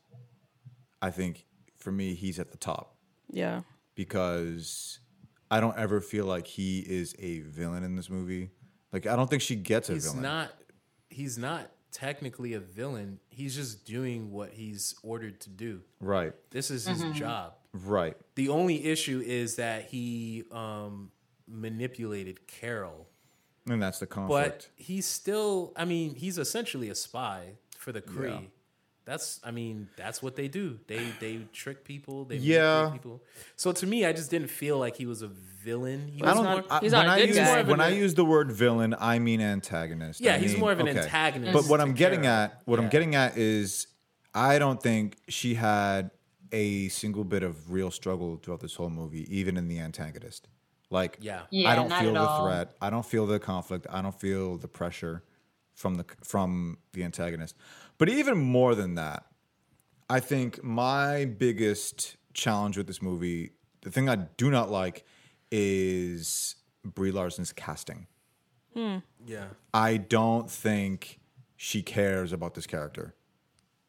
I 1.03 1.11
think 1.11 1.47
for 1.77 1.91
me 1.93 2.15
he's 2.15 2.39
at 2.39 2.51
the 2.51 2.57
top 2.57 2.97
yeah, 3.31 3.63
because 3.95 5.01
I 5.51 5.61
don't 5.61 5.77
ever 5.79 6.01
feel 6.01 6.25
like 6.27 6.47
he 6.47 6.81
is 6.81 7.15
a 7.19 7.41
villain 7.41 7.85
in 7.85 7.97
this 7.97 8.09
movie. 8.11 8.51
Like 8.93 9.07
I 9.07 9.17
don't 9.17 9.29
think 9.29 9.43
she 9.43 9.57
gets 9.57 9.89
a 9.91 9.95
He's 9.95 10.05
villain. 10.07 10.23
not. 10.23 10.53
He's 11.11 11.37
not 11.39 11.71
technically 11.95 12.53
a 12.53 12.61
villain. 12.61 13.21
He's 13.31 13.55
just 13.55 13.87
doing 13.87 14.31
what 14.33 14.51
he's 14.53 14.95
ordered 15.03 15.41
to 15.43 15.49
do. 15.51 15.81
Right. 16.01 16.33
This 16.51 16.71
is 16.71 16.87
his 16.87 17.03
job. 17.13 17.55
Right. 17.73 18.17
The 18.35 18.49
only 18.51 18.85
issue 18.85 19.23
is 19.25 19.57
that 19.57 19.87
he 19.87 20.45
um, 20.51 21.11
manipulated 21.49 22.47
Carol, 22.47 23.07
And 23.69 23.83
that's 23.83 24.01
the 24.01 24.07
conflict. 24.07 24.71
but 24.77 24.83
he's 24.85 25.07
still. 25.07 25.73
I 25.77 25.85
mean, 25.85 26.15
he's 26.17 26.37
essentially 26.37 26.91
a 26.91 26.95
spy 26.95 27.55
for 27.79 27.93
the 27.93 28.03
Kree. 28.03 28.31
Yeah. 28.31 28.41
That's. 29.07 29.41
I 29.45 29.51
mean, 29.51 29.89
that's 29.97 30.23
what 30.23 30.35
they 30.37 30.49
do. 30.49 30.79
They 30.87 31.05
they 31.21 31.41
trick 31.53 31.85
people. 31.85 32.25
They 32.25 32.37
Yeah. 32.37 32.61
manipulate 32.89 32.93
people. 33.03 33.23
So 33.57 33.73
to 33.73 33.87
me, 33.87 34.05
I 34.07 34.13
just 34.13 34.31
didn't 34.31 34.49
feel 34.49 34.79
like 34.79 34.97
he 34.97 35.07
was 35.07 35.21
a 35.23 35.29
villain. 35.29 36.09
He 36.09 36.23
I 36.23 36.33
don't. 36.35 36.45
more, 36.45 36.65
I, 36.71 36.81
he's 36.81 36.93
when 36.93 37.07
not 37.07 37.07
a 37.07 37.11
I 37.13 37.21
good 37.21 37.29
use 37.29 37.37
guy. 37.39 37.63
when 37.63 37.81
I 37.81 37.89
use 37.91 38.15
the 38.15 38.25
word 38.25 38.51
villain, 38.51 38.95
I 38.99 39.19
mean 39.19 39.41
antagonist. 39.41 40.21
Yeah, 40.21 40.35
I 40.35 40.39
he's 40.39 40.53
mean- 40.53 40.61
more 40.61 40.73
of 40.73 40.81
an 40.81 40.89
okay. 40.89 41.01
antagonist 41.01 41.53
But 41.53 41.67
what 41.67 41.81
I'm 41.81 41.93
getting 41.95 42.25
at, 42.27 42.63
what 42.65 42.79
I'm 42.79 42.89
getting 42.89 43.15
at 43.15 43.37
is, 43.37 43.87
I 44.35 44.59
don't 44.59 44.83
think 44.83 45.17
she 45.29 45.55
had 45.55 46.11
a 46.53 46.89
single 46.89 47.25
bit 47.25 47.43
of 47.43 47.71
real 47.73 47.91
struggle 47.91 48.37
throughout 48.37 48.61
this 48.61 48.75
whole 48.75 48.91
movie, 48.91 49.27
even 49.37 49.57
in 49.57 49.69
the 49.69 49.81
antagonist. 49.81 50.49
Like, 50.91 51.19
Yeah. 51.21 51.43
Yeah, 51.51 51.71
I 51.71 51.75
don't 51.75 51.93
feel 51.93 52.13
the 52.15 52.21
all. 52.21 52.47
threat. 52.47 52.75
I 52.81 52.89
don't 52.91 53.05
feel 53.05 53.27
the 53.27 53.39
conflict. 53.41 53.87
I 53.91 54.01
don't 54.03 54.15
feel 54.19 54.57
the 54.57 54.69
pressure 54.69 55.25
from 55.75 55.97
the 55.97 56.05
from 56.23 56.79
the 56.93 57.03
antagonist. 57.03 57.57
But 57.99 58.09
even 58.09 58.39
more 58.39 58.75
than 58.75 58.95
that, 58.95 59.25
I 60.09 60.21
think 60.21 60.63
my 60.63 61.25
biggest 61.25 62.17
challenge 62.33 62.77
with 62.77 62.87
this 62.87 63.01
movie, 63.01 63.53
the 63.83 63.91
thing 63.91 64.09
I 64.09 64.17
do 64.17 64.51
not 64.51 64.71
like, 64.71 65.05
is 65.51 66.57
Brie 66.85 67.13
Larson's 67.13 67.53
casting. 67.53 68.07
Hmm. 68.75 68.99
Yeah. 69.25 69.47
I 69.73 69.97
don't 69.97 70.51
think 70.51 71.21
she 71.57 71.83
cares 71.83 72.33
about 72.33 72.55
this 72.55 72.67
character. 72.67 73.15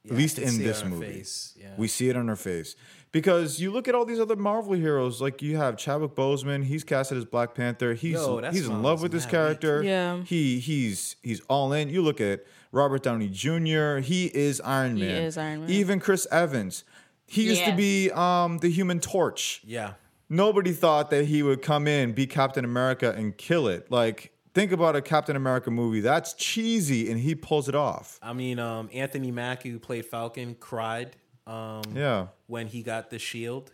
Yeah, 0.05 0.11
At 0.13 0.17
least 0.17 0.39
in 0.39 0.57
this 0.59 0.83
movie. 0.85 1.23
yeah. 1.59 1.67
We 1.77 1.87
see 1.87 2.09
it 2.09 2.15
on 2.15 2.27
her 2.27 2.35
face. 2.35 2.75
Because 3.11 3.61
you 3.61 3.71
look 3.71 3.87
at 3.87 3.95
all 3.95 4.03
these 4.05 4.19
other 4.19 4.35
Marvel 4.35 4.73
heroes, 4.73 5.21
like 5.21 5.41
you 5.41 5.55
have 5.55 5.77
Chadwick 5.77 6.15
Boseman, 6.15 6.65
he's 6.65 6.83
casted 6.83 7.17
as 7.17 7.23
Black 7.25 7.55
Panther. 7.55 7.93
He's 7.93 8.13
Yo, 8.13 8.41
he's 8.51 8.67
in 8.67 8.81
love 8.83 9.01
with 9.01 9.11
this 9.13 9.23
mad 9.23 9.31
character. 9.31 9.81
Yeah. 9.83 10.21
He 10.23 10.59
he's 10.59 11.15
he's 11.23 11.39
all 11.47 11.71
in. 11.71 11.89
You 11.89 12.01
look 12.01 12.19
at 12.19 12.43
Robert 12.73 13.03
Downey 13.03 13.29
Jr., 13.29 13.99
he 13.99 14.25
is 14.25 14.59
Iron 14.61 14.95
Man. 14.95 14.97
He 15.01 15.05
Man. 15.07 15.21
is 15.23 15.37
Iron 15.37 15.61
Man. 15.61 15.69
Even 15.69 15.99
Chris 16.01 16.27
Evans. 16.29 16.83
He 17.25 17.43
used 17.47 17.63
to 17.63 17.73
be 17.75 18.11
um, 18.11 18.57
the 18.59 18.69
human 18.69 18.99
torch 18.99 19.61
Yeah. 19.65 19.93
nobody 20.29 20.73
thought 20.73 21.09
that 21.11 21.25
he 21.25 21.41
would 21.41 21.61
come 21.61 21.87
in, 21.87 22.11
be 22.11 22.27
Captain 22.27 22.65
America, 22.65 23.13
and 23.17 23.35
kill 23.37 23.67
it. 23.69 23.89
Like, 23.89 24.31
think 24.55 24.71
about 24.71 24.95
a 24.95 25.01
Captain 25.01 25.35
America 25.35 25.69
movie. 25.69 25.99
That's 26.01 26.33
cheesy, 26.33 27.11
and 27.11 27.19
he 27.19 27.35
pulls 27.35 27.69
it 27.69 27.75
off. 27.75 28.17
I 28.23 28.33
mean, 28.33 28.57
um, 28.57 28.89
Anthony 28.91 29.29
Mackie, 29.29 29.69
who 29.69 29.77
played 29.77 30.05
Falcon, 30.07 30.55
cried 30.59 31.15
um, 31.45 31.83
Yeah. 31.93 32.27
when 32.47 32.65
he 32.65 32.81
got 32.81 33.11
the 33.11 33.19
shield, 33.19 33.71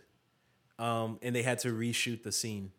um, 0.78 1.18
and 1.22 1.34
they 1.34 1.42
had 1.42 1.60
to 1.60 1.68
reshoot 1.68 2.22
the 2.22 2.32
scene 2.32 2.72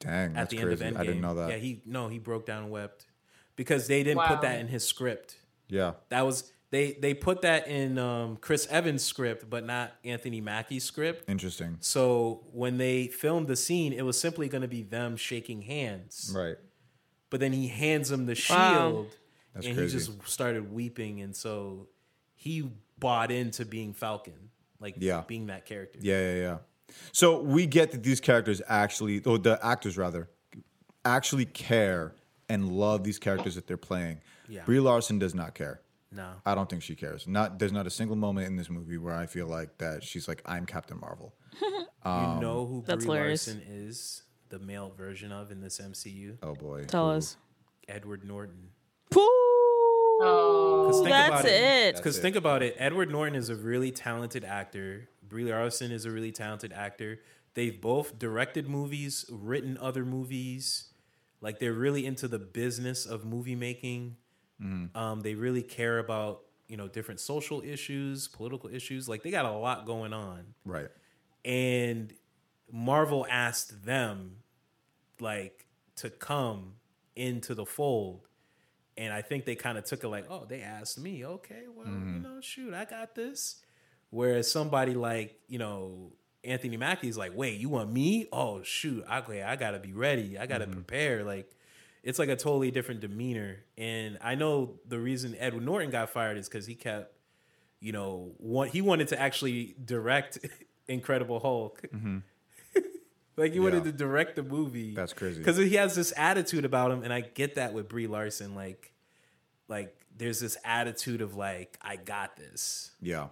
Dang, 0.00 0.30
at 0.30 0.34
that's 0.34 0.50
the 0.50 0.56
crazy. 0.56 0.70
end 0.84 0.96
of 0.96 0.96
Endgame. 0.96 1.00
I 1.00 1.04
didn't 1.06 1.20
know 1.20 1.34
that. 1.36 1.50
Yeah, 1.50 1.56
he 1.56 1.82
no, 1.86 2.08
he 2.08 2.18
broke 2.18 2.46
down 2.46 2.64
and 2.64 2.72
wept 2.72 3.06
because 3.54 3.86
they 3.86 4.02
didn't 4.02 4.16
Wow. 4.18 4.28
put 4.28 4.40
that 4.42 4.58
in 4.58 4.66
his 4.68 4.84
script. 4.84 5.36
yeah. 5.68 5.92
That 6.08 6.22
was 6.26 6.50
they 6.70 6.92
they 6.94 7.14
put 7.14 7.42
that 7.42 7.68
in 7.68 7.98
um, 7.98 8.36
Chris 8.38 8.66
Evans' 8.68 9.04
script, 9.04 9.48
but 9.48 9.64
not 9.64 9.92
Anthony 10.04 10.40
Mackie's 10.40 10.82
script. 10.82 11.28
Interesting. 11.28 11.76
So 11.80 12.44
when 12.52 12.78
they 12.78 13.06
filmed 13.06 13.46
the 13.46 13.54
scene, 13.56 13.92
it 13.92 14.02
was 14.02 14.18
simply 14.18 14.48
going 14.48 14.62
to 14.62 14.68
be 14.68 14.82
them 14.82 15.16
shaking 15.16 15.62
hands. 15.62 16.32
Right. 16.34 16.56
But 17.34 17.40
then 17.40 17.52
he 17.52 17.66
hands 17.66 18.12
him 18.12 18.26
the 18.26 18.36
shield, 18.36 18.58
Wow. 18.58 19.06
That's 19.54 19.66
and 19.66 19.76
crazy. 19.76 19.98
he 19.98 20.04
just 20.06 20.28
started 20.30 20.72
weeping, 20.72 21.20
and 21.20 21.34
so 21.34 21.88
he 22.36 22.70
bought 23.00 23.32
into 23.32 23.64
being 23.64 23.92
Falcon, 23.92 24.50
like 24.78 24.94
Yeah. 24.98 25.24
being 25.26 25.46
that 25.46 25.66
character. 25.66 25.98
Yeah, 26.00 26.20
yeah, 26.20 26.34
yeah. 26.40 26.58
So 27.10 27.40
we 27.40 27.66
get 27.66 27.90
that 27.90 28.04
these 28.04 28.20
characters 28.20 28.62
actually, 28.68 29.20
or 29.24 29.38
the 29.38 29.58
actors 29.66 29.98
rather, 29.98 30.28
actually 31.04 31.46
care 31.46 32.14
and 32.48 32.70
love 32.70 33.02
these 33.02 33.18
characters 33.18 33.56
that 33.56 33.66
they're 33.66 33.76
playing. 33.76 34.20
Yeah. 34.48 34.62
Brie 34.64 34.78
Larson 34.78 35.18
does 35.18 35.34
not 35.34 35.56
care. 35.56 35.80
No, 36.12 36.34
I 36.46 36.54
don't 36.54 36.70
think 36.70 36.84
she 36.84 36.94
cares. 36.94 37.26
Not 37.26 37.58
there's 37.58 37.72
not 37.72 37.88
a 37.88 37.90
single 37.90 38.14
moment 38.14 38.46
in 38.46 38.54
this 38.54 38.70
movie 38.70 38.98
where 38.98 39.14
I 39.14 39.26
feel 39.26 39.48
like 39.48 39.78
that 39.78 40.04
she's 40.04 40.28
like 40.28 40.40
I'm 40.46 40.66
Captain 40.66 41.00
Marvel. 41.00 41.34
you 41.60 41.86
um, 42.04 42.38
know 42.38 42.64
who 42.64 42.84
That's 42.86 43.04
Brie 43.04 43.16
hilarious. 43.16 43.48
Larson 43.48 43.62
is 43.66 44.22
the 44.48 44.58
male 44.58 44.92
version 44.96 45.32
of 45.32 45.50
in 45.50 45.60
this 45.60 45.78
MCU? 45.78 46.38
Oh 46.42 46.54
boy. 46.54 46.84
Tell 46.84 47.10
us. 47.10 47.36
Edward 47.88 48.24
Norton. 48.24 48.70
Oh, 50.20 50.90
think 50.92 51.08
That's 51.08 51.28
about 51.28 51.44
it. 51.46 51.96
Because 51.96 52.18
think 52.18 52.36
about 52.36 52.62
it, 52.62 52.76
Edward 52.78 53.10
Norton 53.10 53.34
is 53.34 53.48
a 53.48 53.56
really 53.56 53.90
talented 53.90 54.44
actor. 54.44 55.08
Brie 55.22 55.44
Larson 55.44 55.90
is 55.90 56.04
a 56.04 56.10
really 56.10 56.32
talented 56.32 56.72
actor. 56.72 57.20
They've 57.54 57.78
both 57.78 58.18
directed 58.18 58.68
movies, 58.68 59.24
written 59.30 59.76
other 59.78 60.04
movies. 60.04 60.90
Like 61.40 61.58
they're 61.58 61.72
really 61.72 62.06
into 62.06 62.28
the 62.28 62.38
business 62.38 63.06
of 63.06 63.24
movie 63.24 63.56
making. 63.56 64.16
Um, 64.94 65.20
they 65.20 65.34
really 65.34 65.62
care 65.62 65.98
about 65.98 66.42
you 66.68 66.76
know 66.76 66.88
different 66.88 67.20
social 67.20 67.60
issues, 67.62 68.28
political 68.28 68.70
issues. 68.70 69.08
Like 69.08 69.22
they 69.22 69.30
got 69.30 69.44
a 69.44 69.50
lot 69.52 69.84
going 69.84 70.12
on. 70.12 70.54
Right. 70.64 70.88
And 71.44 72.12
Marvel 72.70 73.26
asked 73.30 73.84
them 73.84 74.36
like 75.20 75.66
to 75.96 76.10
come 76.10 76.74
into 77.16 77.54
the 77.54 77.66
fold. 77.66 78.28
And 78.96 79.12
I 79.12 79.22
think 79.22 79.44
they 79.44 79.56
kind 79.56 79.76
of 79.76 79.84
took 79.84 80.04
it 80.04 80.08
like, 80.08 80.26
oh, 80.30 80.44
they 80.48 80.60
asked 80.60 81.00
me. 81.00 81.24
Okay, 81.24 81.64
well, 81.74 81.86
you 81.86 81.92
mm-hmm. 81.92 82.22
know, 82.22 82.40
shoot, 82.40 82.74
I 82.74 82.84
got 82.84 83.14
this. 83.14 83.62
Whereas 84.10 84.50
somebody 84.50 84.94
like, 84.94 85.40
you 85.48 85.58
know, 85.58 86.12
Anthony 86.44 86.76
Mackie 86.76 87.08
is 87.08 87.18
like, 87.18 87.32
wait, 87.34 87.58
you 87.58 87.68
want 87.68 87.92
me? 87.92 88.28
Oh, 88.32 88.62
shoot, 88.62 89.04
okay, 89.12 89.42
I 89.42 89.56
gotta 89.56 89.80
be 89.80 89.92
ready. 89.92 90.38
I 90.38 90.46
gotta 90.46 90.66
mm-hmm. 90.66 90.74
prepare. 90.74 91.24
Like, 91.24 91.50
it's 92.04 92.18
like 92.18 92.28
a 92.28 92.36
totally 92.36 92.70
different 92.70 93.00
demeanor. 93.00 93.64
And 93.76 94.18
I 94.20 94.36
know 94.36 94.78
the 94.86 95.00
reason 95.00 95.34
Edward 95.38 95.64
Norton 95.64 95.90
got 95.90 96.10
fired 96.10 96.36
is 96.36 96.48
because 96.48 96.66
he 96.66 96.74
kept, 96.74 97.12
you 97.80 97.92
know, 97.92 98.32
want, 98.38 98.70
he 98.70 98.80
wanted 98.80 99.08
to 99.08 99.20
actually 99.20 99.74
direct 99.84 100.38
Incredible 100.88 101.40
Hulk. 101.40 101.82
Mm-hmm. 101.92 102.18
Like 103.36 103.52
he 103.52 103.60
wanted 103.60 103.84
to 103.84 103.92
direct 103.92 104.36
the 104.36 104.42
movie. 104.42 104.94
That's 104.94 105.12
crazy. 105.12 105.38
Because 105.38 105.56
he 105.56 105.74
has 105.76 105.94
this 105.94 106.12
attitude 106.16 106.64
about 106.64 106.90
him, 106.90 107.02
and 107.02 107.12
I 107.12 107.20
get 107.20 107.56
that 107.56 107.72
with 107.74 107.88
Brie 107.88 108.06
Larson. 108.06 108.54
Like, 108.54 108.92
like 109.68 109.96
there's 110.16 110.40
this 110.40 110.56
attitude 110.64 111.20
of 111.20 111.34
like, 111.36 111.78
I 111.82 111.96
got 111.96 112.36
this. 112.36 112.92
Yeah. 113.00 113.28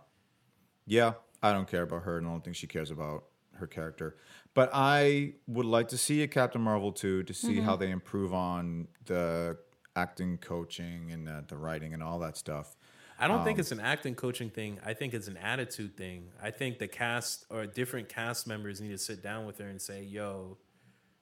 Yeah, 0.84 1.12
I 1.42 1.52
don't 1.52 1.68
care 1.68 1.82
about 1.82 2.02
her, 2.02 2.18
and 2.18 2.26
I 2.26 2.30
don't 2.30 2.42
think 2.42 2.56
she 2.56 2.66
cares 2.66 2.90
about 2.90 3.24
her 3.54 3.66
character. 3.66 4.16
But 4.54 4.70
I 4.74 5.34
would 5.46 5.64
like 5.64 5.88
to 5.88 5.98
see 5.98 6.22
a 6.22 6.28
Captain 6.28 6.60
Marvel 6.60 6.92
too 6.92 7.22
to 7.22 7.32
see 7.32 7.60
how 7.60 7.76
they 7.76 7.90
improve 7.90 8.34
on 8.34 8.88
the 9.06 9.56
acting, 9.94 10.38
coaching, 10.38 11.10
and 11.10 11.28
uh, 11.28 11.42
the 11.46 11.56
writing 11.56 11.94
and 11.94 12.02
all 12.02 12.18
that 12.18 12.36
stuff. 12.36 12.76
I 13.22 13.28
don't 13.28 13.38
Um, 13.38 13.44
think 13.44 13.58
it's 13.58 13.72
an 13.72 13.80
acting 13.80 14.14
coaching 14.14 14.50
thing. 14.50 14.78
I 14.84 14.94
think 14.94 15.14
it's 15.14 15.28
an 15.28 15.36
attitude 15.36 15.96
thing. 15.96 16.30
I 16.42 16.50
think 16.50 16.78
the 16.78 16.88
cast 16.88 17.46
or 17.50 17.66
different 17.66 18.08
cast 18.08 18.46
members 18.46 18.80
need 18.80 18.90
to 18.90 18.98
sit 18.98 19.22
down 19.22 19.46
with 19.46 19.58
her 19.58 19.66
and 19.68 19.80
say, 19.80 20.02
"Yo, 20.02 20.58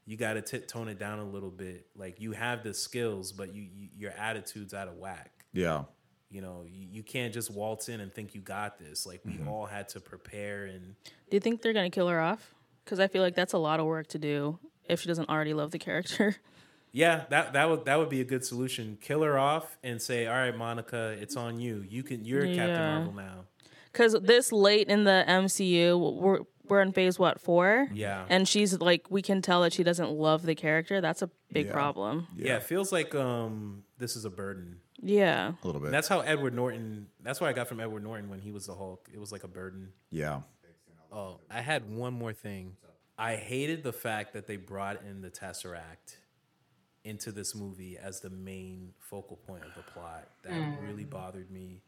you 0.07 0.17
got 0.17 0.35
to 0.45 0.59
tone 0.61 0.89
it 0.89 0.99
down 0.99 1.19
a 1.19 1.25
little 1.25 1.51
bit. 1.51 1.87
Like 1.95 2.21
you 2.21 2.33
have 2.33 2.63
the 2.65 2.75
skills, 2.75 3.33
but 3.33 3.55
you, 3.55 3.63
you 3.63 3.89
your 3.97 4.13
attitude's 4.13 4.73
out 4.75 4.89
of 4.89 4.95
whack. 4.97 5.31
Yeah. 5.53 5.85
You 6.31 6.41
know, 6.41 6.65
you, 6.69 6.87
you 6.91 7.03
can't 7.03 7.35
just 7.35 7.51
waltz 7.51 7.89
in 7.89 8.01
and 8.01 8.13
think 8.15 8.35
you 8.35 8.41
got 8.41 8.79
this. 8.79 9.05
Like 9.07 9.23
Mm-hmm. 9.25 9.45
we 9.45 9.51
all 9.51 9.67
had 9.67 9.89
to 9.91 10.01
prepare 10.01 10.65
and 10.67 10.95
Do 11.05 11.37
you 11.37 11.41
think 11.41 11.61
they're 11.61 11.73
gonna 11.73 11.91
kill 11.91 12.09
her 12.09 12.21
off? 12.21 12.55
Because 12.85 12.99
I 12.99 13.09
feel 13.09 13.23
like 13.23 13.35
that's 13.35 13.53
a 13.53 13.59
lot 13.59 13.79
of 13.79 13.87
work 13.87 14.07
to 14.09 14.19
do 14.19 14.59
if 14.89 15.01
she 15.01 15.07
doesn't 15.09 15.29
already 15.29 15.55
love 15.55 15.71
the 15.71 15.79
character. 15.79 16.37
Yeah, 16.93 17.25
that 17.31 17.53
that 17.53 17.69
would 17.71 17.85
that 17.85 17.99
would 17.99 18.09
be 18.09 18.21
a 18.21 18.25
good 18.25 18.45
solution. 18.45 18.99
Kill 19.01 19.23
her 19.23 19.39
off 19.39 19.79
and 19.83 20.01
say, 20.03 20.27
"All 20.27 20.35
right, 20.35 20.57
Monica, 20.57 21.17
it's 21.21 21.37
on 21.37 21.61
you. 21.61 21.85
You 21.89 22.03
can 22.03 22.25
you're 22.25 22.47
Captain 22.47 22.95
Marvel 22.95 23.13
now." 23.15 23.45
Because 23.93 24.17
this 24.23 24.53
late 24.53 24.89
in 24.89 25.05
the 25.05 25.25
MCU, 25.27 25.99
we're 26.21 26.41
we're 26.69 26.81
in 26.83 26.93
phase 26.93 27.19
what 27.19 27.41
four? 27.41 27.89
Yeah. 27.93 28.25
and 28.29 28.47
she's 28.47 28.79
like, 28.81 29.07
we 29.11 29.23
can 29.23 29.43
tell 29.43 29.63
that 29.63 29.73
she 29.73 29.83
doesn't 29.83 30.11
love 30.13 30.43
the 30.47 30.55
character. 30.55 31.01
That's 31.01 31.21
a 31.23 31.31
big 31.53 31.67
Yeah. 31.67 31.73
problem. 31.73 32.29
Yeah. 32.37 32.57
it 32.57 32.63
feels 32.63 32.93
like 32.93 33.13
um 33.15 33.83
this 33.99 34.15
is 34.17 34.25
a 34.25 34.31
burden. 34.31 34.77
Yeah, 35.03 35.53
A 35.63 35.67
little 35.67 35.81
bit. 35.81 35.87
And 35.87 35.95
that's 35.95 36.09
how 36.09 36.21
Edward 36.21 36.55
Norton. 36.55 37.07
That's 37.23 37.41
what 37.41 37.49
I 37.49 37.53
got 37.55 37.67
from 37.69 37.81
Edward 37.81 38.05
Norton 38.05 38.29
when 38.31 38.39
he 38.39 38.53
was 38.53 38.67
the 38.67 38.75
Hulk. 38.75 39.09
It 39.13 39.19
was 39.19 39.33
like 39.33 39.45
a 39.45 39.49
burden. 39.49 39.93
yeah. 40.11 40.43
Oh, 41.13 41.41
I 41.51 41.61
had 41.61 41.91
one 41.93 42.13
more 42.13 42.33
thing. 42.33 42.77
I 43.19 43.35
hated 43.35 43.83
the 43.83 43.93
fact 43.93 44.33
that 44.35 44.47
they 44.47 44.57
brought 44.57 45.03
in 45.03 45.23
the 45.23 45.31
Tesseract 45.31 46.19
into 47.05 47.33
this 47.33 47.55
movie 47.55 47.97
as 47.99 48.21
the 48.21 48.31
main 48.31 48.93
focal 48.99 49.37
point 49.37 49.63
of 49.65 49.75
the 49.75 49.83
plot. 49.93 50.29
That 50.43 50.79
really 50.83 51.05
bothered 51.05 51.51
me. 51.51 51.81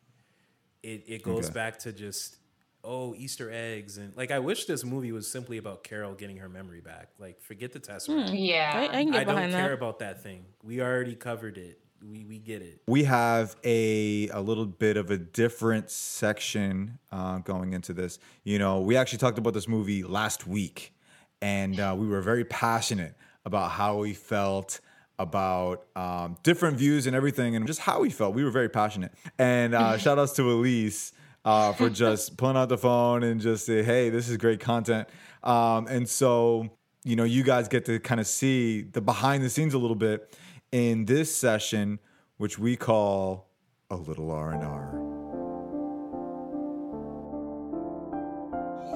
It 0.83 1.05
it 1.07 1.23
goes 1.23 1.47
Okay. 1.47 1.55
back 1.55 1.79
to 1.81 1.93
just 1.93 2.37
oh 2.85 3.15
Easter 3.15 3.51
eggs 3.53 3.99
and 3.99 4.17
like 4.17 4.31
I 4.31 4.41
wish 4.41 4.65
this 4.65 4.85
movie 4.85 5.13
was 5.13 5.31
simply 5.31 5.59
about 5.59 5.85
Carol 5.85 6.15
getting 6.15 6.39
her 6.39 6.49
memory 6.49 6.81
back. 6.81 7.11
Like 7.19 7.41
forget 7.41 7.73
the 7.73 7.81
Tesseract. 7.81 8.31
yeah. 8.33 8.73
I, 8.75 8.99
I 9.01 9.05
can 9.05 9.15
I 9.15 9.25
don't 9.25 9.37
care 9.37 9.69
that. 9.69 9.73
about 9.73 9.99
that 10.01 10.23
thing. 10.23 10.45
We 10.65 10.81
already 10.81 11.15
covered 11.15 11.59
it. 11.59 11.79
we 12.03 12.25
we 12.25 12.39
get 12.39 12.63
it. 12.63 12.81
we 12.89 13.05
have 13.05 13.55
a 13.65 14.29
a 14.31 14.41
little 14.41 14.67
bit 14.67 14.97
of 14.97 15.11
a 15.13 15.19
different 15.19 15.91
section 15.91 16.99
uh, 17.13 17.39
going 17.39 17.75
into 17.75 17.93
this. 17.93 18.19
You 18.45 18.59
know, 18.59 18.81
we 18.81 18.97
actually 18.97 19.19
talked 19.19 19.39
about 19.39 19.55
this 19.55 19.69
movie 19.69 20.03
last 20.03 20.47
week, 20.49 20.93
and 21.41 21.79
uh, 21.79 21.95
we 21.97 22.09
were 22.09 22.21
very 22.23 22.45
passionate 22.45 23.15
about 23.45 23.71
how 23.71 23.99
we 23.99 24.15
felt 24.15 24.81
about 25.19 25.87
um, 25.95 26.37
different 26.43 26.77
views 26.77 27.07
and 27.07 27.15
everything, 27.15 27.57
and 27.57 27.67
just 27.67 27.81
how 27.81 28.01
we 28.01 28.11
felt. 28.11 28.35
We 28.35 28.45
were 28.45 28.51
very 28.51 28.69
passionate. 28.69 29.13
And 29.39 29.75
uh, 29.75 29.99
shout 29.99 30.19
outs 30.19 30.33
to 30.35 30.51
Elise 30.51 31.13
uh, 31.45 31.73
for 31.73 31.91
just 31.91 32.37
pulling 32.39 32.57
out 32.57 32.69
the 32.69 32.79
phone 32.79 33.23
and 33.23 33.41
just 33.41 33.67
say, 33.67 33.83
"Hey, 33.83 34.11
this 34.11 34.29
is 34.29 34.37
great 34.37 34.61
content." 34.61 35.09
Um, 35.43 35.87
and 35.87 36.09
so, 36.09 36.71
you 37.05 37.17
know, 37.17 37.25
you 37.25 37.43
guys 37.43 37.69
get 37.69 37.85
to 37.87 37.99
kind 37.99 38.21
of 38.21 38.27
see 38.27 38.83
the 38.83 39.01
behind 39.01 39.43
the 39.43 39.51
scenes 39.51 39.75
a 39.75 39.79
little 39.79 39.97
bit 39.97 40.37
in 40.71 41.05
this 41.05 41.35
session, 41.35 41.99
which 42.37 42.59
we 42.59 42.77
call 42.77 43.49
a 43.91 43.97
little 43.97 44.31
R 44.31 44.53
and 44.53 44.65
R. 44.65 45.13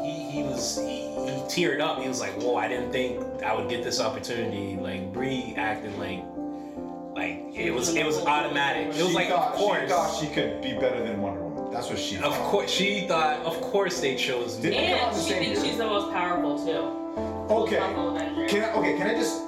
he, 0.07 0.31
he 0.31 0.43
was 0.43 0.77
he, 0.77 0.83
he 0.83 0.86
teared 1.47 1.81
up. 1.81 2.01
He 2.01 2.09
was 2.09 2.21
like, 2.21 2.33
"Whoa, 2.41 2.57
I 2.57 2.69
didn't 2.69 2.93
think 2.93 3.43
I 3.43 3.55
would 3.55 3.69
get 3.69 3.83
this 3.85 4.01
opportunity." 4.01 4.77
Like 4.77 5.13
Brie 5.13 5.55
acting 5.57 5.99
like 5.99 6.25
like 7.15 7.55
it 7.55 7.71
was 7.73 7.95
it 7.95 8.05
was 8.05 8.19
automatic. 8.25 8.95
It 8.95 9.03
was 9.03 9.15
like 9.15 9.31
of 9.31 9.53
course. 9.53 9.83
she 9.83 9.89
thought 9.89 10.21
she 10.21 10.27
could 10.29 10.61
be 10.63 10.73
better 10.75 11.03
than 11.03 11.21
Wonder 11.23 11.41
Woman. 11.43 11.73
That's 11.73 11.89
what 11.89 11.99
she. 11.99 12.17
Of 12.19 12.33
course, 12.51 12.71
she 12.71 13.07
thought. 13.09 13.41
Of 13.45 13.61
course, 13.61 14.01
they 14.01 14.15
chose 14.17 14.57
me. 14.57 14.71
Did- 14.71 14.75
And 14.75 15.17
she 15.17 15.33
thinks 15.33 15.61
year? 15.61 15.69
she's 15.71 15.79
the 15.79 15.87
most 15.87 16.13
powerful 16.13 16.59
too. 16.65 17.03
Okay. 17.49 17.77
Can 18.49 18.63
I, 18.65 18.73
okay, 18.75 18.97
can 18.99 19.07
I 19.09 19.15
just 19.15 19.41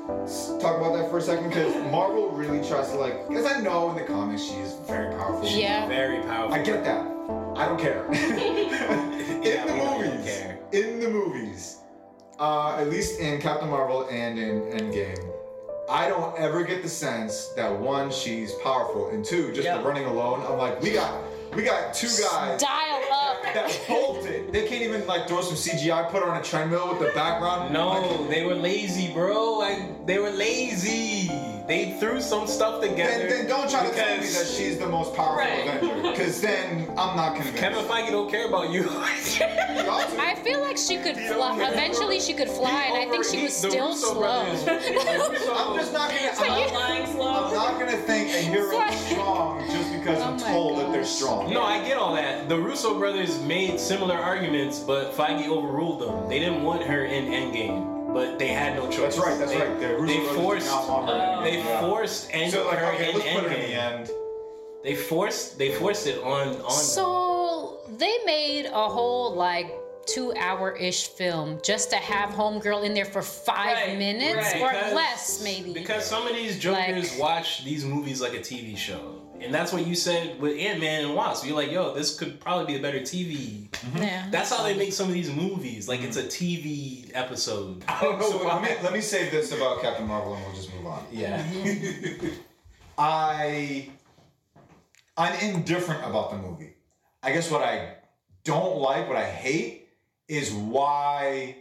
talk 0.60 0.76
about 0.78 0.94
that 0.94 1.10
for 1.10 1.18
a 1.18 1.20
second? 1.20 1.48
Because 1.48 1.74
Marvel 1.90 2.30
really 2.30 2.66
tries 2.66 2.90
to 2.90 2.96
like, 2.96 3.28
because 3.28 3.44
I 3.44 3.60
know 3.60 3.90
in 3.90 3.96
the 3.96 4.04
comics 4.04 4.42
she 4.42 4.54
is 4.54 4.74
very 4.86 5.12
powerful. 5.14 5.48
Yeah. 5.48 5.86
Very 5.88 6.20
powerful. 6.22 6.54
I 6.54 6.62
get 6.62 6.84
that. 6.84 7.00
I 7.56 7.66
don't 7.66 7.78
care. 7.78 8.04
in 8.12 9.42
Yeah, 9.42 9.66
the 9.66 9.72
we 9.72 9.78
don't 9.80 10.00
movies, 10.06 10.24
care. 10.24 10.58
in 10.72 11.00
the 11.00 11.08
movies, 11.08 11.78
uh, 12.38 12.76
at 12.78 12.88
least 12.88 13.20
in 13.20 13.40
Captain 13.40 13.68
Marvel 13.68 14.08
and 14.10 14.38
in 14.38 14.60
Endgame, 14.72 15.24
I 15.88 16.08
don't 16.08 16.36
ever 16.38 16.62
get 16.64 16.82
the 16.82 16.88
sense 16.88 17.48
that 17.56 17.72
one, 17.78 18.10
she's 18.10 18.52
powerful, 18.62 19.08
and 19.10 19.24
two, 19.24 19.52
just 19.52 19.64
Yep. 19.64 19.82
the 19.82 19.88
running 19.88 20.04
alone. 20.04 20.44
I'm 20.46 20.58
like, 20.58 20.80
we 20.82 20.90
got, 20.92 21.22
we 21.54 21.62
got 21.62 21.94
two 21.94 22.08
guys 22.08 22.60
Dial 22.60 22.60
up. 22.60 22.60
That 23.54 23.80
bolted. 23.88 24.52
They 24.52 24.66
can't 24.68 24.82
even 24.82 25.06
like 25.06 25.28
throw 25.28 25.40
some 25.40 25.54
CGI, 25.56 26.10
put 26.10 26.22
her 26.22 26.30
on 26.30 26.40
a 26.40 26.42
treadmill 26.44 26.88
with 26.90 27.00
the 27.00 27.12
background. 27.14 27.72
No, 27.72 28.26
they 28.28 28.44
were 28.44 28.54
lazy, 28.54 29.12
bro. 29.12 29.58
Like 29.58 30.06
they 30.06 30.18
were 30.18 30.30
lazy. 30.30 31.30
They 31.68 31.98
threw 32.00 32.22
some 32.22 32.46
stuff 32.46 32.80
together. 32.80 33.28
then, 33.28 33.28
then 33.28 33.46
don't 33.46 33.68
try 33.70 33.86
to 33.86 33.94
tell 33.94 34.16
me 34.16 34.26
that 34.26 34.46
she's 34.46 34.78
the 34.78 34.88
most 34.88 35.14
powerful 35.14 35.36
Right. 35.44 35.68
Avenger, 35.82 36.10
because 36.10 36.40
then 36.40 36.88
I'm 36.96 37.14
not 37.14 37.34
convinced. 37.36 37.58
Kevin 37.58 37.84
Feige 37.84 38.10
don't 38.10 38.30
care 38.30 38.48
about 38.48 38.70
you. 38.70 38.86
I 38.90 40.34
feel 40.42 40.60
like 40.62 40.78
she 40.78 40.96
could 40.96 41.16
fly. 41.16 41.58
Eventually, 41.68 42.20
she 42.20 42.32
could 42.32 42.48
fly, 42.48 42.84
and 42.84 42.96
I 42.96 43.10
think 43.10 43.24
she 43.24 43.42
was 43.42 43.54
still 43.54 43.94
slow. 43.94 44.20
brothers- 44.20 44.64
I'm 44.66 44.78
just 44.80 44.92
not 44.92 44.98
gonna. 44.98 45.38
So 45.38 45.54
I'm, 45.54 45.74
you- 45.78 45.92
not, 45.92 46.10
strong. 51.08 51.52
No, 51.52 51.62
I 51.62 51.84
get 51.86 51.96
all 51.96 52.14
that. 52.14 52.48
The 52.48 52.56
Russo 52.58 52.98
brothers 52.98 53.38
made 53.40 53.78
similar 53.80 54.14
arguments, 54.16 54.78
but 54.80 55.12
Feige 55.14 55.48
overruled 55.48 56.00
them. 56.00 56.28
They 56.28 56.38
didn't 56.38 56.62
want 56.62 56.82
her 56.84 57.04
in 57.04 57.26
Endgame, 57.26 58.12
but 58.14 58.38
they 58.38 58.48
had 58.48 58.74
no 58.76 58.88
choice. 58.90 59.16
That's 59.16 59.18
right. 59.18 59.38
That's 59.38 59.52
they, 59.52 59.58
right. 59.58 59.80
The 59.80 59.96
Russo 59.96 60.06
they 60.06 60.34
forced. 60.34 60.66
not 60.66 61.08
her 61.08 61.38
in 61.38 61.44
They 61.44 61.62
the 61.62 61.68
end. 61.70 61.86
forced 61.86 62.28
end, 62.32 62.52
So 62.52 62.66
like, 62.66 62.78
her 62.78 62.92
okay, 62.94 63.10
in 63.10 63.18
let's 63.18 63.34
put 63.34 63.44
it 63.44 63.52
in 63.52 63.58
Endgame. 63.58 63.66
the 63.68 63.74
end. 63.74 64.10
They 64.84 64.94
forced. 64.94 65.58
They 65.58 65.72
forced 65.74 66.06
it 66.06 66.22
on 66.22 66.60
on. 66.60 66.70
So 66.70 67.80
they 67.96 68.16
made 68.24 68.66
a 68.66 68.88
whole 68.88 69.34
like 69.34 69.74
two 70.06 70.32
hour 70.38 70.74
ish 70.76 71.08
film 71.08 71.58
just 71.62 71.90
to 71.90 71.96
have 71.96 72.30
Homegirl 72.30 72.82
in 72.84 72.94
there 72.94 73.04
for 73.04 73.20
five 73.20 73.76
Right, 73.76 73.98
minutes 73.98 74.36
right. 74.54 74.62
or 74.62 74.70
Because- 74.70 74.94
less, 74.94 75.40
maybe. 75.44 75.72
Because 75.74 76.06
some 76.06 76.26
of 76.26 76.32
these 76.34 76.58
jokers 76.58 77.10
Like- 77.12 77.20
watch 77.20 77.64
these 77.64 77.84
movies 77.84 78.20
like 78.22 78.32
a 78.32 78.40
TV 78.40 78.74
show. 78.76 79.17
And 79.40 79.54
that's 79.54 79.72
what 79.72 79.86
you 79.86 79.94
said 79.94 80.40
with 80.40 80.58
Ant 80.58 80.80
Man 80.80 81.04
and 81.04 81.14
Wasp. 81.14 81.46
You're 81.46 81.56
like, 81.56 81.70
yo, 81.70 81.94
this 81.94 82.18
could 82.18 82.40
probably 82.40 82.66
be 82.66 82.78
a 82.78 82.82
better 82.82 83.00
TV. 83.00 83.68
Mm-hmm. 83.68 83.98
yeah. 83.98 84.28
That's 84.30 84.50
how 84.50 84.62
they 84.62 84.76
make 84.76 84.92
some 84.92 85.08
of 85.08 85.14
these 85.14 85.32
movies. 85.32 85.88
Like 85.88 86.02
it's 86.02 86.16
a 86.16 86.24
mm-hmm. 86.24 86.66
TV 86.66 87.10
episode. 87.14 87.84
I 87.88 88.02
don't 88.02 88.18
know 88.18 88.30
So 88.30 88.46
let 88.46 88.62
me 88.62 88.68
let 88.82 88.92
me 88.92 89.00
say 89.00 89.28
this 89.30 89.52
about 89.52 89.80
Captain 89.80 90.06
Marvel, 90.06 90.34
and 90.34 90.44
we'll 90.44 90.54
just 90.54 90.74
move 90.74 90.86
on. 90.86 91.06
Yeah. 91.12 91.44
I 92.98 93.88
I'm 95.16 95.34
indifferent 95.40 96.04
about 96.04 96.30
the 96.30 96.38
movie. 96.38 96.74
I 97.22 97.32
guess 97.32 97.50
what 97.50 97.62
I 97.62 97.96
don't 98.44 98.78
like, 98.78 99.08
what 99.08 99.16
I 99.16 99.24
hate, 99.24 99.88
is 100.28 100.52
why 100.52 101.56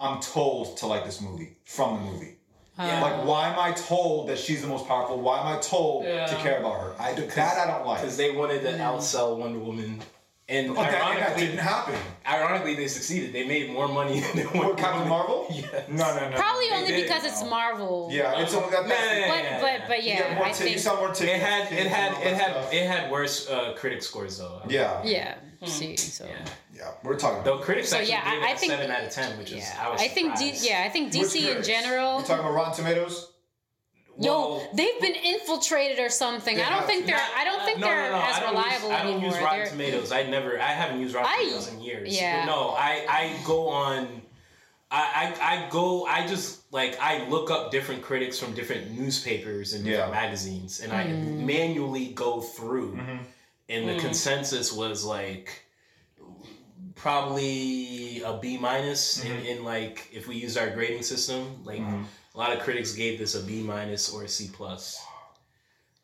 I'm 0.00 0.20
told 0.20 0.76
to 0.78 0.86
like 0.86 1.04
this 1.04 1.20
movie 1.20 1.56
from 1.64 1.96
the 1.96 2.10
movie. 2.10 2.35
Yeah. 2.78 3.00
Like, 3.00 3.24
why 3.24 3.48
am 3.48 3.58
I 3.58 3.72
told 3.72 4.28
that 4.28 4.38
she's 4.38 4.62
the 4.62 4.68
most 4.68 4.86
powerful? 4.86 5.18
Why 5.20 5.40
am 5.40 5.46
I 5.56 5.60
told 5.60 6.04
to 6.04 6.36
care 6.42 6.58
about 6.58 6.80
her? 6.80 6.92
I 6.98 7.14
do, 7.14 7.26
that 7.26 7.58
I 7.58 7.66
don't 7.70 7.86
like. 7.86 8.00
Because 8.02 8.16
they 8.16 8.30
wanted 8.32 8.62
to 8.62 8.72
outsell 8.72 9.36
Wonder 9.38 9.58
Woman. 9.58 10.00
And 10.48 10.76
But 10.76 10.82
that, 10.82 10.92
that 10.92 11.02
ironically, 11.02 11.46
didn't 11.46 11.58
happen. 11.58 11.96
ironically, 12.24 12.76
they 12.76 12.86
succeeded. 12.86 13.32
They 13.32 13.44
made 13.48 13.72
more 13.72 13.88
money 13.88 14.20
than 14.34 14.44
Wonder 14.52 14.68
What, 14.68 14.76
Captain 14.78 15.00
Woman. 15.00 15.08
Marvel? 15.08 15.46
Yes. 15.56 15.88
No, 15.88 16.14
no, 16.14 16.28
no. 16.30 16.36
Probably 16.36 16.66
only 16.72 16.88
did. 16.88 17.02
because 17.02 17.24
it's 17.24 17.42
Marvel. 17.42 18.08
Yeah, 18.12 18.40
it's 18.40 18.54
only 18.54 18.70
that. 18.70 18.82
Nah, 18.86 18.94
nah, 18.94 18.94
nah, 18.94 19.28
But 19.28 19.42
Yeah, 19.42 19.60
but 19.78 19.88
but 19.88 20.04
yeah, 20.04 20.18
get 20.18 20.34
more 20.36 20.44
I 20.46 20.52
ti- 20.52 20.64
you 20.64 20.68
think 20.70 20.78
sell 20.80 20.96
more 20.98 21.08
tickets. 21.12 21.36
It 21.36 21.40
had 21.40 21.72
it 21.72 21.86
had 21.88 22.12
it 22.24 22.36
had 22.36 22.72
it 22.74 22.86
had 22.86 23.10
worse 23.10 23.48
uh, 23.48 23.74
critic 23.76 24.02
scores 24.02 24.38
though. 24.38 24.60
Yeah, 24.68 25.02
yeah. 25.04 25.34
See, 25.64 25.96
so 25.96 26.26
Yeah. 26.26 26.44
Yeah. 26.76 26.90
We're 27.02 27.18
talking. 27.18 27.42
Though 27.44 27.58
critics 27.58 27.88
so 27.90 27.96
actually 27.96 28.12
yeah, 28.12 28.24
gave 28.34 28.42
I, 28.42 28.46
it 28.46 28.48
I 28.48 28.52
a 28.52 28.56
think 28.56 28.72
seven 28.72 28.90
out 28.90 29.02
of 29.04 29.10
ten, 29.10 29.38
which 29.38 29.52
is 29.52 29.64
I 29.80 29.88
was 29.90 30.00
I 30.00 30.08
think 30.08 30.36
D, 30.38 30.52
yeah, 30.60 30.82
I 30.84 30.88
think 30.90 31.12
DC 31.12 31.36
in 31.36 31.44
critics? 31.44 31.66
general. 31.66 32.20
You 32.20 32.26
talking 32.26 32.44
about 32.44 32.54
Rotten 32.54 32.74
Tomatoes? 32.74 33.32
Yo, 34.18 34.32
Well, 34.56 34.70
they've 34.72 34.98
been 35.02 35.14
infiltrated 35.14 35.98
or 35.98 36.08
something. 36.08 36.58
I 36.58 36.70
don't 36.70 36.86
think 36.86 37.04
they're. 37.04 37.20
I 37.36 37.44
don't 37.44 37.62
think 37.66 37.78
no, 37.80 37.86
they're 37.86 38.10
no, 38.12 38.18
no. 38.18 38.24
as 38.24 38.36
I 38.42 38.48
reliable 38.50 38.88
use, 38.88 38.98
I 38.98 39.02
don't 39.02 39.12
anymore. 39.12 39.30
use 39.30 39.42
Rotten 39.42 39.58
They're- 39.58 39.68
Tomatoes. 39.68 40.12
I 40.12 40.22
never. 40.22 40.58
I 40.58 40.72
haven't 40.72 41.00
used 41.00 41.14
Rotten 41.14 41.30
I- 41.30 41.42
Tomatoes 41.44 41.68
in 41.74 41.80
years. 41.82 42.16
yeah. 42.18 42.46
But 42.46 42.52
no, 42.52 42.70
I 42.70 43.04
I 43.08 43.36
go 43.46 43.68
on. 43.68 44.22
I, 44.88 45.34
I, 45.40 45.54
I 45.66 45.68
go 45.68 46.06
I 46.06 46.26
just 46.28 46.72
like 46.72 46.96
I 47.00 47.28
look 47.28 47.50
up 47.50 47.72
different 47.72 48.02
critics 48.02 48.38
from 48.38 48.54
different 48.54 48.92
newspapers 48.96 49.74
and 49.74 49.84
different 49.84 50.14
Yeah. 50.14 50.20
magazines 50.20 50.80
and 50.80 50.92
I 50.92 51.04
Mm. 51.06 51.44
manually 51.44 52.06
go 52.12 52.40
through 52.40 52.92
Mm-hmm. 52.92 53.16
and 53.68 53.88
the 53.88 53.98
consensus 53.98 54.72
was 54.72 55.04
like 55.04 55.65
probably 56.96 58.22
a 58.22 58.38
B 58.38 58.58
minus 58.58 59.24
in, 59.24 59.30
Mm-hmm. 59.32 59.46
in 59.46 59.64
like 59.64 60.08
if 60.12 60.26
we 60.26 60.36
use 60.36 60.56
our 60.56 60.70
grading 60.70 61.02
system 61.02 61.62
like 61.64 61.80
a 62.34 62.38
lot 62.38 62.52
of 62.52 62.60
critics 62.60 62.92
gave 62.92 63.18
this 63.18 63.34
a 63.34 63.42
B 63.42 63.62
minus 63.62 64.12
or 64.12 64.24
a 64.24 64.28
C 64.28 64.50
plus 64.52 65.04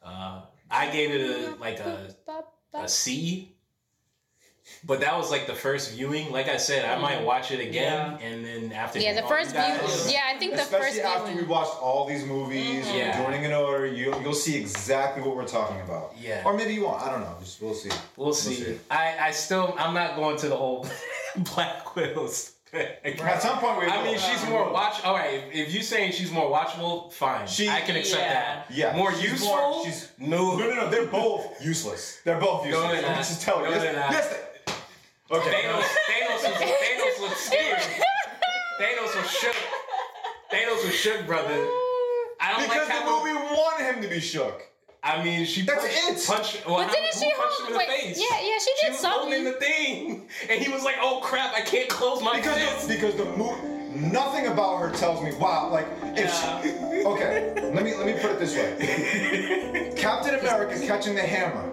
uh, 0.05 0.43
I 0.71 0.91
gave 0.91 1.11
it 1.11 1.23
a 1.23 1.55
like 1.57 1.81
a 1.81 2.15
a 2.75 2.89
C. 2.89 3.52
But 4.85 5.01
that 5.01 5.17
was 5.17 5.31
like 5.31 5.47
the 5.47 5.55
first 5.55 5.93
viewing. 5.93 6.31
Like 6.33 6.49
I 6.49 6.57
said, 6.57 6.85
I 6.85 6.99
might 7.01 7.17
mm-hmm. 7.17 7.25
watch 7.25 7.51
it 7.51 7.61
again, 7.61 8.19
and 8.23 8.45
then 8.45 8.73
after 8.73 8.99
Yeah, 8.99 9.21
the 9.21 9.27
first 9.27 9.55
you 9.55 9.61
view. 9.61 10.13
Yeah, 10.13 10.21
I 10.33 10.39
think 10.39 10.55
the 10.55 10.63
Especially 10.63 10.87
first 11.01 11.01
after 11.01 11.27
we 11.29 11.33
viewing. 11.35 11.49
watched 11.49 11.77
all 11.81 12.07
these 12.07 12.25
movies, 12.25 12.87
Yeah. 12.89 12.97
yeah. 12.97 13.23
joining 13.25 13.45
in 13.45 13.53
order, 13.53 13.87
you'll 13.87 14.21
you'll 14.23 14.35
see 14.35 14.57
exactly 14.61 15.23
what 15.23 15.37
we're 15.37 15.47
talking 15.47 15.81
about. 15.81 16.15
Yeah. 16.19 16.43
Or 16.45 16.53
maybe 16.57 16.75
you 16.75 16.85
won't. 16.85 17.03
I 17.03 17.11
don't 17.11 17.21
know. 17.21 17.37
Just 17.41 17.61
we'll 17.63 17.75
see. 17.75 17.91
We'll 18.17 18.35
see. 18.35 18.55
see. 18.55 18.79
I 18.91 19.17
I 19.21 19.31
still 19.33 19.75
I'm 19.79 19.95
not 19.95 20.17
going 20.17 20.37
to 20.39 20.49
the 20.49 20.57
whole 20.57 20.87
Black 21.55 21.95
Widows. 21.97 22.53
At 22.75 23.43
some 23.43 23.59
point, 23.59 23.81
we. 23.81 23.87
I 23.87 24.03
mean, 24.03 24.17
she's 24.19 24.43
more 24.49 24.73
watch. 24.73 25.05
All 25.05 25.15
right, 25.15 25.35
if, 25.35 25.55
if 25.69 25.75
you 25.75 25.83
saying 25.83 26.13
she's 26.13 26.33
more 26.33 26.51
watchable, 26.51 27.13
fine. 27.13 27.47
She- 27.47 27.69
I 27.69 27.83
can 27.83 27.97
accept 27.97 28.23
Yeah. 28.23 28.33
that. 28.33 28.67
Yeah, 28.71 28.97
More 28.97 29.13
she's 29.13 29.31
useful. 29.33 29.49
more- 29.49 29.85
she's- 29.85 30.09
no. 30.19 30.57
No, 30.57 30.69
no, 30.71 30.75
no. 30.77 30.89
They're 30.91 31.05
both 31.05 31.63
useless. 31.63 32.21
They're 32.25 32.41
both 32.41 32.65
useless. 32.65 32.85
they're 32.87 33.03
Let 33.03 33.03
me 33.03 33.09
not. 33.11 33.17
just 33.19 33.43
tell 33.43 33.59
you. 33.59 33.65
No, 33.65 33.71
yes, 33.73 33.83
they're 33.83 33.93
not. 33.93 34.11
yes, 34.13 34.29
they- 34.29 34.41
Okay. 35.33 35.51
Thanos. 35.51 35.83
Thanos 36.09 36.43
was 36.45 36.53
Thanos 36.61 37.21
was 37.31 37.37
scared. 37.39 37.81
Thanos 38.81 39.17
was 39.17 39.31
shook. 39.31 39.57
Thanos 40.53 40.85
was 40.85 40.95
shook, 40.95 41.27
brother. 41.27 41.55
I 42.41 42.53
don't 42.53 42.63
Because 42.63 42.89
like 42.89 42.89
the 42.89 42.93
how 42.93 43.25
movie 43.25 43.35
wanted 43.55 43.95
him 43.95 44.03
to 44.03 44.09
be 44.09 44.21
shook. 44.21 44.63
I 45.05 45.23
mean, 45.25 45.45
she 45.47 45.63
That's 45.63 45.81
punched, 45.81 45.97
it. 45.97 46.27
punched 46.29 46.67
well, 46.67 46.77
But 46.77 46.93
didn't 46.93 47.15
who 47.15 47.21
she 47.21 47.33
punched 47.35 47.61
him 47.61 47.67
hold? 47.67 47.83
in 47.83 47.89
the 47.89 47.93
face? 48.15 48.19
yeah, 48.21 48.41
yeah, 48.41 48.59
she 48.59 48.71
She 48.79 48.87
did 48.87 48.91
was 48.93 49.01
something. 49.01 49.21
holding 49.33 49.45
the 49.45 49.53
thing, 49.53 50.29
and 50.49 50.61
he 50.63 50.71
was 50.71 50.85
like, 50.85 50.95
"Oh 51.01 51.19
crap, 51.23 51.55
I 51.55 51.61
can't 51.63 51.89
close 51.89 52.23
my 52.23 52.37
Because 52.37 52.57
fist." 52.59 52.89
because 52.89 53.17
the 53.17 53.25
movie, 53.25 53.61
nothing 53.99 54.47
about 54.47 54.79
her 54.79 54.93
tells 54.93 55.21
me, 55.25 55.33
wow, 55.35 55.71
like 55.71 55.87
if 56.17 56.33
she, 56.33 57.05
okay, 57.05 57.53
let 57.75 57.83
me 57.83 57.95
let 57.97 58.07
me 58.07 58.13
put 58.13 58.31
it 58.33 58.39
this 58.39 58.55
way. 58.55 59.93
Captain 59.97 60.37
America 60.37 60.79
catching 60.87 61.15
the 61.17 61.23
hammer 61.23 61.73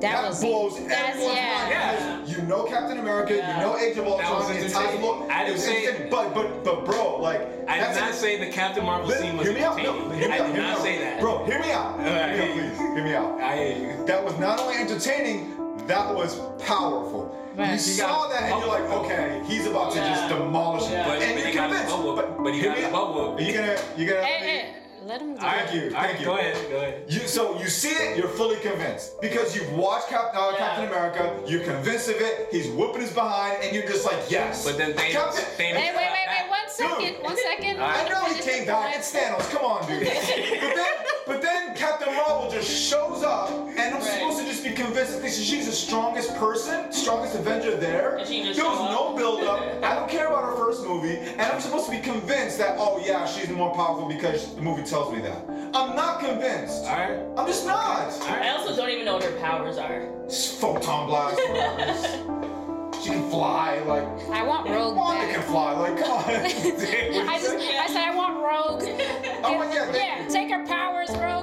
That, 0.00 0.28
was- 0.28 0.40
blows 0.40 0.76
everyone's 0.78 1.34
yeah. 1.34 1.58
mind. 1.58 1.70
Yeah. 1.70 2.36
You 2.36 2.42
know 2.42 2.64
Captain 2.64 2.98
America, 2.98 3.34
you 3.34 3.40
know 3.40 3.76
Age 3.78 3.96
of 3.98 4.04
was 4.04 4.20
Ultron, 4.20 4.52
it 4.56 4.70
ties 4.72 4.94
I 5.30 5.44
didn't 5.46 5.60
say- 5.60 6.06
but 6.10 6.34
but 6.34 6.62
but 6.64 6.84
bro, 6.84 7.16
like 7.20 7.40
I 7.68 7.74
did 7.78 7.84
that's 7.84 7.98
not 7.98 8.10
a- 8.10 8.14
say 8.14 8.38
the 8.38 8.50
Captain 8.52 8.84
Marvel 8.84 9.10
scene 9.10 9.36
was 9.36 9.46
hear 9.46 9.54
me 9.56 9.62
out. 9.64 9.76
entertaining. 9.76 10.08
No, 10.08 10.10
hear 10.10 10.28
me 10.28 10.34
I 10.34 10.38
out. 10.38 10.46
did 10.46 10.54
hear 10.54 10.62
me 10.62 10.68
not 10.68 10.78
out. 10.78 10.82
say 10.84 10.98
that. 10.98 11.20
Bro, 11.20 11.44
hear 11.46 11.58
me 11.60 11.70
out. 11.72 11.98
right, 11.98 12.34
hear 12.34 12.54
me 12.54 12.60
out, 12.62 12.68
please. 12.68 12.78
Hear 12.78 13.04
me 13.04 13.14
out. 13.14 13.40
I 13.40 13.56
hear 13.56 13.96
you. 13.98 14.06
That 14.06 14.24
was 14.24 14.38
not 14.38 14.60
only 14.60 14.76
entertaining, 14.76 15.54
that 15.86 16.14
was 16.14 16.38
powerful. 16.64 17.34
You 17.56 17.64
Right. 17.64 17.80
saw 17.80 18.28
that 18.28 18.42
and 18.44 18.60
you're 18.60 18.68
like, 18.68 18.84
okay, 18.88 19.42
he's 19.46 19.66
about 19.66 19.90
to 19.92 19.98
just 19.98 20.28
demolish 20.28 20.84
it. 20.92 21.04
But, 21.04 21.20
and 21.22 21.34
but 21.34 21.44
you're 21.44 21.54
got 21.54 21.70
his 21.70 21.78
convinced. 21.80 21.96
butt 21.96 22.04
whooped. 22.04 22.44
But 22.44 22.52
he 22.54 22.60
hear 22.60 22.68
got 22.70 22.76
me 22.76 22.82
his 22.84 22.92
You're 23.40 23.48
you 23.50 23.58
gonna, 23.58 23.76
you 23.96 24.06
gonna? 24.06 24.64
Hey, 24.98 25.04
hey, 25.04 25.08
let 25.08 25.20
him 25.20 25.34
do 25.34 25.40
All 25.40 25.46
right, 25.46 25.68
Thank 25.68 25.84
you, 25.84 25.90
thank 25.90 26.24
Go 26.24 26.34
you. 26.34 26.38
ahead. 26.40 26.70
Go 26.70 26.76
ahead. 26.76 27.04
You, 27.08 27.20
so 27.20 27.58
you 27.58 27.68
see 27.68 27.90
it, 27.90 28.16
you're 28.16 28.28
fully 28.28 28.56
convinced 28.56 29.20
because 29.20 29.54
you've 29.54 29.72
watched 29.72 30.08
Cap, 30.08 30.32
uh, 30.34 30.54
Captain 30.56 30.86
America. 30.86 31.40
You're 31.46 31.64
convinced 31.64 32.08
of 32.08 32.16
it. 32.16 32.48
He's 32.50 32.68
whooping 32.68 33.02
his 33.02 33.12
behind, 33.12 33.62
and 33.62 33.74
you're 33.74 33.86
just 33.86 34.04
like, 34.04 34.18
yes. 34.30 34.64
But 34.64 34.78
then 34.78 34.92
Thanos, 34.94 35.12
Captain, 35.12 35.44
Thanos 35.44 35.76
Hey, 35.76 35.94
wait, 35.94 35.96
wait, 35.96 36.28
wait, 36.28 36.50
one 36.50 36.68
second, 36.68 37.14
Dude. 37.14 37.22
one 37.22 37.36
second. 37.36 37.80
I 37.80 38.08
know 38.08 38.24
he 38.24 38.40
came 38.40 38.66
back. 38.66 38.96
It's 38.96 39.12
Thanos. 39.12 39.48
Come 39.50 39.64
on, 39.64 39.86
dude. 39.88 40.04
but 40.60 40.74
then, 40.74 40.86
but 41.26 41.42
then 41.42 41.76
Captain 41.76 42.14
Marvel 42.14 42.50
just 42.50 42.70
shows 42.70 43.22
up, 43.22 43.50
and 43.50 43.94
I'm 43.94 44.02
supposed 44.02 44.38
to 44.40 44.44
just 44.44 44.64
be 44.64 44.70
convinced 44.72 45.20
that 45.20 45.30
she's 45.30 45.66
the 45.66 45.72
strongest 45.72 46.34
person, 46.36 46.92
strongest 46.92 47.34
Avenger 47.36 47.76
there. 47.76 48.16
And 48.16 48.26
she 48.28 48.42
just 48.44 48.58
there 48.58 48.68
was 48.68 48.90
no 48.90 49.14
build 49.16 49.42
up. 49.44 49.60
I 49.82 49.94
don't 49.94 50.08
care 50.08 50.26
about 50.28 50.44
her 50.44 50.56
first 50.56 50.84
movie, 50.84 51.16
and 51.16 51.40
I'm 51.42 51.60
supposed 51.60 51.86
to 51.86 51.92
be 51.92 52.00
convinced 52.00 52.58
that 52.58 52.76
oh 52.78 53.02
yeah, 53.04 53.26
she's 53.26 53.48
more 53.50 53.74
powerful 53.74 54.08
because 54.08 54.54
the 54.54 54.62
movie 54.62 54.84
tells 54.88 55.14
me 55.14 55.20
that. 55.22 55.44
I'm 55.74 55.94
not 55.94 56.20
convinced. 56.20 56.84
All 56.84 56.96
right. 56.96 57.20
I'm 57.36 57.46
just 57.46 57.66
not. 57.66 58.12
I 58.22 58.50
also 58.50 58.74
don't 58.74 58.90
even 58.90 59.04
know 59.04 59.14
what 59.14 59.24
her 59.24 59.38
powers 59.38 59.78
are. 59.78 60.08
Photon 60.28 61.06
blast. 61.06 61.36
whatever. 61.36 62.92
she 63.02 63.10
can 63.10 63.30
fly 63.30 63.80
like. 63.80 64.04
I 64.30 64.42
want 64.42 64.68
Rogue 64.68 64.96
Wanda 64.96 65.24
back. 65.24 65.34
can 65.34 65.42
fly 65.44 65.72
like. 65.72 65.98
Come 65.98 66.10
on. 66.10 66.24
I 66.28 67.38
just, 67.38 67.54
I 67.54 67.86
said 67.86 68.08
I 68.08 68.14
want 68.14 68.36
Rogue. 68.36 68.82
Oh, 69.44 69.62
yeah, 69.72 69.84
thank 69.84 69.96
yeah, 69.96 70.24
you. 70.24 70.30
take 70.30 70.50
her 70.50 70.66
powers, 70.66 71.10
Rogue. 71.10 71.38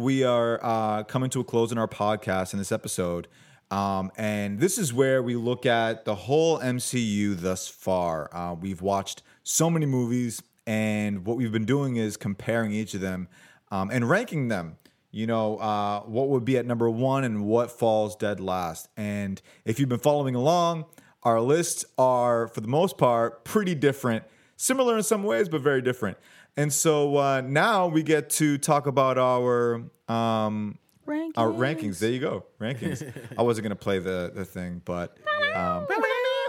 we 0.00 0.24
are 0.24 0.58
uh, 0.62 1.04
coming 1.04 1.28
to 1.30 1.40
a 1.40 1.44
close 1.44 1.70
in 1.70 1.78
our 1.78 1.86
podcast 1.86 2.52
in 2.54 2.58
this 2.58 2.72
episode. 2.72 3.28
Um, 3.70 4.10
and 4.16 4.58
this 4.58 4.78
is 4.78 4.92
where 4.92 5.22
we 5.22 5.36
look 5.36 5.64
at 5.64 6.04
the 6.04 6.14
whole 6.14 6.58
MCU 6.58 7.40
thus 7.40 7.68
far. 7.68 8.28
Uh, 8.34 8.54
we've 8.54 8.82
watched 8.82 9.22
so 9.44 9.70
many 9.70 9.86
movies, 9.86 10.42
and 10.66 11.24
what 11.24 11.36
we've 11.36 11.52
been 11.52 11.64
doing 11.64 11.96
is 11.96 12.16
comparing 12.16 12.72
each 12.72 12.94
of 12.94 13.00
them 13.00 13.28
um, 13.70 13.90
and 13.90 14.08
ranking 14.08 14.48
them. 14.48 14.76
You 15.12 15.26
know, 15.26 15.56
uh, 15.56 16.00
what 16.02 16.28
would 16.28 16.44
be 16.44 16.56
at 16.56 16.66
number 16.66 16.88
one 16.88 17.24
and 17.24 17.44
what 17.44 17.72
falls 17.72 18.14
dead 18.14 18.38
last. 18.38 18.88
And 18.96 19.42
if 19.64 19.80
you've 19.80 19.88
been 19.88 19.98
following 19.98 20.36
along, 20.36 20.84
our 21.24 21.40
lists 21.40 21.84
are, 21.98 22.46
for 22.48 22.60
the 22.60 22.68
most 22.68 22.96
part, 22.96 23.44
pretty 23.44 23.74
different, 23.74 24.24
similar 24.56 24.96
in 24.96 25.02
some 25.02 25.24
ways, 25.24 25.48
but 25.48 25.62
very 25.62 25.82
different. 25.82 26.16
And 26.56 26.72
so 26.72 27.16
uh, 27.16 27.40
now 27.40 27.88
we 27.88 28.02
get 28.02 28.30
to 28.30 28.56
talk 28.58 28.86
about 28.86 29.18
our 29.18 29.82
um, 30.08 30.78
Rankings. 31.10 31.32
our 31.36 31.48
rankings. 31.48 31.98
There 31.98 32.10
you 32.10 32.20
go, 32.20 32.44
rankings. 32.60 33.02
I 33.38 33.42
wasn't 33.42 33.64
gonna 33.64 33.74
play 33.76 33.98
the 33.98 34.30
the 34.34 34.44
thing, 34.44 34.80
but 34.84 35.16
um, 35.54 35.86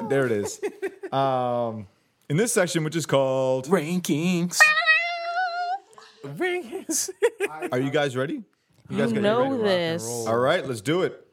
there 0.09 0.25
it 0.25 0.31
is. 0.31 0.59
Um, 1.11 1.87
in 2.29 2.37
this 2.37 2.53
section, 2.53 2.85
which 2.85 2.95
is 2.95 3.05
called, 3.05 3.67
Rankings. 3.67 4.57
Rankings. 6.23 7.09
are 7.71 7.79
you 7.79 7.89
guys 7.89 8.15
ready? 8.15 8.43
You 8.89 8.97
guys 8.97 8.97
You 8.97 8.97
got- 9.07 9.15
you 9.15 9.21
know 9.21 9.51
ready? 9.51 9.63
this. 9.63 10.03
All 10.27 10.37
right, 10.37 10.65
let's 10.65 10.79
do 10.81 11.01
it. 11.01 11.27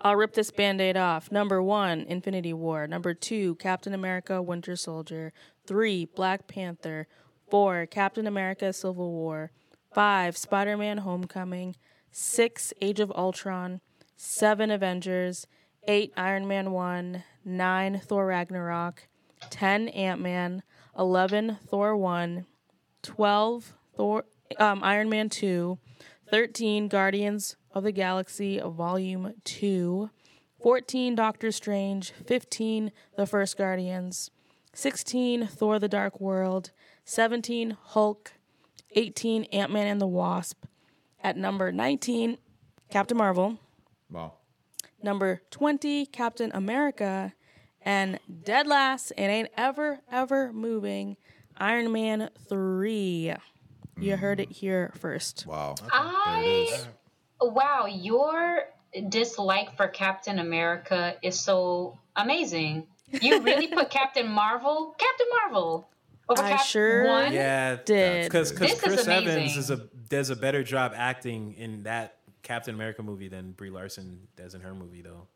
I'll 0.00 0.16
rip 0.16 0.32
this 0.32 0.50
band 0.50 0.80
aid 0.80 0.96
off. 0.96 1.30
Number 1.30 1.62
one, 1.62 2.00
Infinity 2.08 2.52
War. 2.54 2.86
Number 2.86 3.12
two, 3.12 3.56
Captain 3.56 3.92
America 3.92 4.40
Winter 4.40 4.76
Soldier. 4.76 5.32
Three, 5.66 6.06
Black 6.06 6.46
Panther. 6.46 7.06
Four, 7.50 7.84
Captain 7.86 8.26
America 8.26 8.72
Civil 8.72 9.10
War. 9.10 9.50
Five, 9.92 10.36
Spider 10.36 10.76
Man 10.78 10.98
Homecoming. 10.98 11.76
Six, 12.10 12.72
Age 12.80 13.00
of 13.00 13.12
Ultron. 13.12 13.80
Seven, 14.16 14.70
Avengers. 14.70 15.46
Eight, 15.88 16.12
Iron 16.16 16.46
Man 16.46 16.72
1. 16.72 17.24
Nine, 17.44 18.00
Thor 18.04 18.26
Ragnarok. 18.26 19.08
Ten, 19.48 19.88
Ant 19.88 20.20
Man. 20.20 20.62
Eleven, 20.96 21.58
Thor 21.68 21.96
1. 21.96 22.46
12 23.02 23.74
Thor 23.96 24.24
um, 24.58 24.82
Iron 24.82 25.08
Man 25.08 25.28
2, 25.28 25.78
13 26.30 26.88
Guardians 26.88 27.56
of 27.72 27.84
the 27.84 27.92
Galaxy 27.92 28.60
Volume 28.64 29.34
2, 29.44 30.10
14 30.62 31.14
Doctor 31.14 31.52
Strange, 31.52 32.12
15 32.26 32.92
The 33.16 33.26
First 33.26 33.56
Guardians, 33.56 34.30
16 34.74 35.46
Thor 35.46 35.78
the 35.78 35.88
Dark 35.88 36.20
World, 36.20 36.72
17 37.04 37.76
Hulk, 37.80 38.32
18 38.92 39.44
Ant-Man 39.44 39.86
and 39.86 40.00
the 40.00 40.06
Wasp, 40.06 40.64
at 41.22 41.36
number 41.36 41.72
19 41.72 42.38
Captain 42.90 43.16
Marvel, 43.16 43.58
Wow. 44.10 44.32
number 45.02 45.42
20 45.50 46.06
Captain 46.06 46.50
America, 46.52 47.32
and 47.82 48.18
dead 48.44 48.66
last 48.66 49.12
and 49.16 49.30
ain't 49.30 49.48
ever 49.56 50.00
ever 50.10 50.52
moving 50.52 51.16
Iron 51.56 51.92
Man 51.92 52.30
3. 52.48 53.34
You 53.98 54.16
heard 54.16 54.40
it 54.40 54.50
here 54.50 54.92
first. 54.98 55.46
Wow. 55.46 55.74
I 55.92 56.80
wow, 57.40 57.86
your 57.86 58.64
dislike 59.08 59.76
for 59.76 59.86
Captain 59.88 60.38
America 60.38 61.16
is 61.22 61.38
so 61.38 61.98
amazing. 62.16 62.86
You 63.12 63.40
really 63.42 63.66
put 63.66 63.90
Captain 63.98 64.28
Marvel, 64.28 64.94
Captain 64.98 65.26
Marvel, 65.42 65.88
over 66.28 66.42
I 66.42 66.50
Cap 66.52 66.62
sure 66.64 67.06
One. 67.06 67.32
Yeah, 67.32 67.76
Did. 67.84 68.24
because 68.24 68.52
This 68.54 68.72
is 68.72 68.78
Chris 68.80 69.06
Evans 69.08 69.56
is 69.56 69.70
a 69.70 69.88
does 70.10 70.28
a 70.28 70.36
better 70.36 70.62
job 70.62 70.92
acting 70.94 71.54
in 71.54 71.84
that 71.84 72.18
Captain 72.42 72.74
America 72.74 73.02
movie 73.02 73.28
than 73.28 73.52
Brie 73.52 73.70
Larson 73.70 74.28
does 74.36 74.54
in 74.54 74.60
her 74.60 74.74
movie, 74.74 75.00
though. 75.00 75.26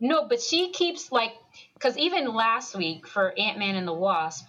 No, 0.00 0.26
but 0.28 0.40
she 0.40 0.70
keeps 0.70 1.10
like 1.10 1.32
because 1.74 1.96
even 1.96 2.32
last 2.34 2.76
week 2.76 3.06
for 3.06 3.32
Ant 3.38 3.58
Man 3.58 3.74
and 3.74 3.88
the 3.88 3.92
Wasp, 3.94 4.46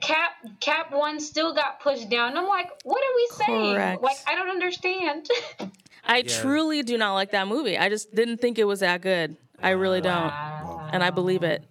Cap 0.00 0.32
Cap 0.60 0.92
One 0.92 1.20
still 1.20 1.54
got 1.54 1.80
pushed 1.80 2.08
down. 2.08 2.30
And 2.30 2.38
I'm 2.38 2.48
like, 2.48 2.70
what 2.84 3.02
are 3.02 3.14
we 3.14 3.28
saying? 3.46 3.74
Correct. 3.74 4.02
Like 4.02 4.16
I 4.26 4.34
don't 4.34 4.48
understand. 4.48 5.28
I 6.04 6.18
Yeah. 6.18 6.40
truly 6.40 6.82
do 6.82 6.96
not 6.98 7.14
like 7.14 7.30
that 7.32 7.46
movie. 7.48 7.76
I 7.78 7.88
just 7.88 8.14
didn't 8.14 8.38
think 8.38 8.58
it 8.58 8.64
was 8.64 8.80
that 8.80 9.02
good. 9.02 9.36
I 9.62 9.70
really 9.70 10.00
don't. 10.00 10.32
And 10.92 11.02
I 11.04 11.10
believe 11.10 11.42
it. 11.42 11.62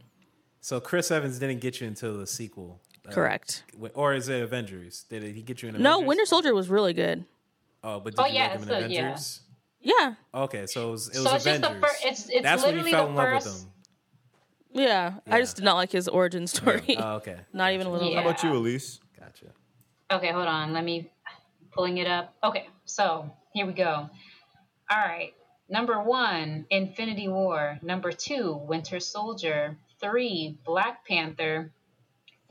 So 0.61 0.79
Chris 0.79 1.11
Evans 1.11 1.39
didn't 1.39 1.59
get 1.59 1.81
you 1.81 1.87
until 1.87 2.17
the 2.17 2.27
sequel, 2.27 2.79
Correct. 3.13 3.63
w- 3.73 3.91
or 3.95 4.13
is 4.13 4.29
it 4.29 4.41
Avengers? 4.41 5.05
Did 5.09 5.23
he 5.23 5.41
get 5.41 5.61
you 5.61 5.69
in? 5.69 5.75
Avengers? 5.75 5.83
No, 5.83 5.99
Winter 6.01 6.25
Soldier 6.25 6.53
was 6.53 6.69
really 6.69 6.93
good. 6.93 7.25
Oh, 7.83 7.99
but 7.99 8.15
did 8.15 8.19
Oh, 8.21 8.25
you 8.27 8.35
yeah, 8.35 8.43
like 8.43 8.51
him 8.53 8.61
in 8.63 8.67
so. 8.67 8.77
Avengers? 8.77 9.39
Yeah. 9.81 10.13
Okay, 10.33 10.65
so 10.67 10.89
it 10.89 10.91
was, 10.91 11.07
it 11.09 11.17
was 11.19 11.23
so 11.27 11.35
it's 11.35 11.43
just 11.45 11.61
the 11.61 11.79
first. 11.81 12.05
It's 12.05 12.29
it's 12.29 12.41
That's 12.43 12.63
when 12.63 12.75
you 12.77 12.83
literally 12.83 12.91
fell 12.91 13.05
the 13.05 13.09
in 13.09 13.15
love 13.15 13.33
with 13.33 13.45
him. 13.63 13.69
Yeah. 14.73 15.13
I 15.27 15.39
just 15.39 15.55
did 15.57 15.65
not 15.65 15.75
like 15.75 15.91
his 15.91 16.07
origin 16.07 16.47
story. 16.47 16.95
Oh, 16.97 17.15
okay, 17.15 17.37
not 17.53 17.73
even 17.73 17.87
a 17.87 17.91
little 17.91 18.07
Yeah. 18.09 18.17
bit. 18.17 18.23
How 18.23 18.29
about 18.29 18.43
you, 18.43 18.53
Elise? 18.53 18.99
gotcha. 19.19 19.47
Okay, 20.11 20.31
hold 20.31 20.47
on. 20.47 20.73
Let 20.73 20.83
me 20.83 21.09
pulling 21.71 21.97
it 21.97 22.07
up. 22.07 22.35
Okay, 22.43 22.67
so 22.85 23.31
here 23.53 23.65
we 23.65 23.73
go. 23.73 24.09
All 24.89 24.97
right. 24.97 25.33
Number 25.69 26.01
one, 26.03 26.65
Infinity 26.69 27.29
War. 27.29 27.79
Number 27.81 28.11
two, 28.11 28.61
Winter 28.67 28.99
Soldier. 28.99 29.77
Three, 30.01 30.57
Black 30.65 31.05
Panther. 31.07 31.71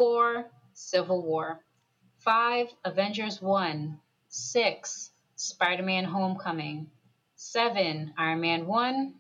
Four, 0.01 0.51
Civil 0.73 1.21
War. 1.21 1.61
Five, 2.21 2.69
Avengers 2.87 3.43
1. 3.43 4.01
Six, 4.31 5.11
Spider 5.37 5.83
Man 5.83 6.05
Homecoming. 6.05 6.91
Seven, 7.37 8.15
Iron 8.17 8.41
Man 8.41 8.67
1. 8.67 9.15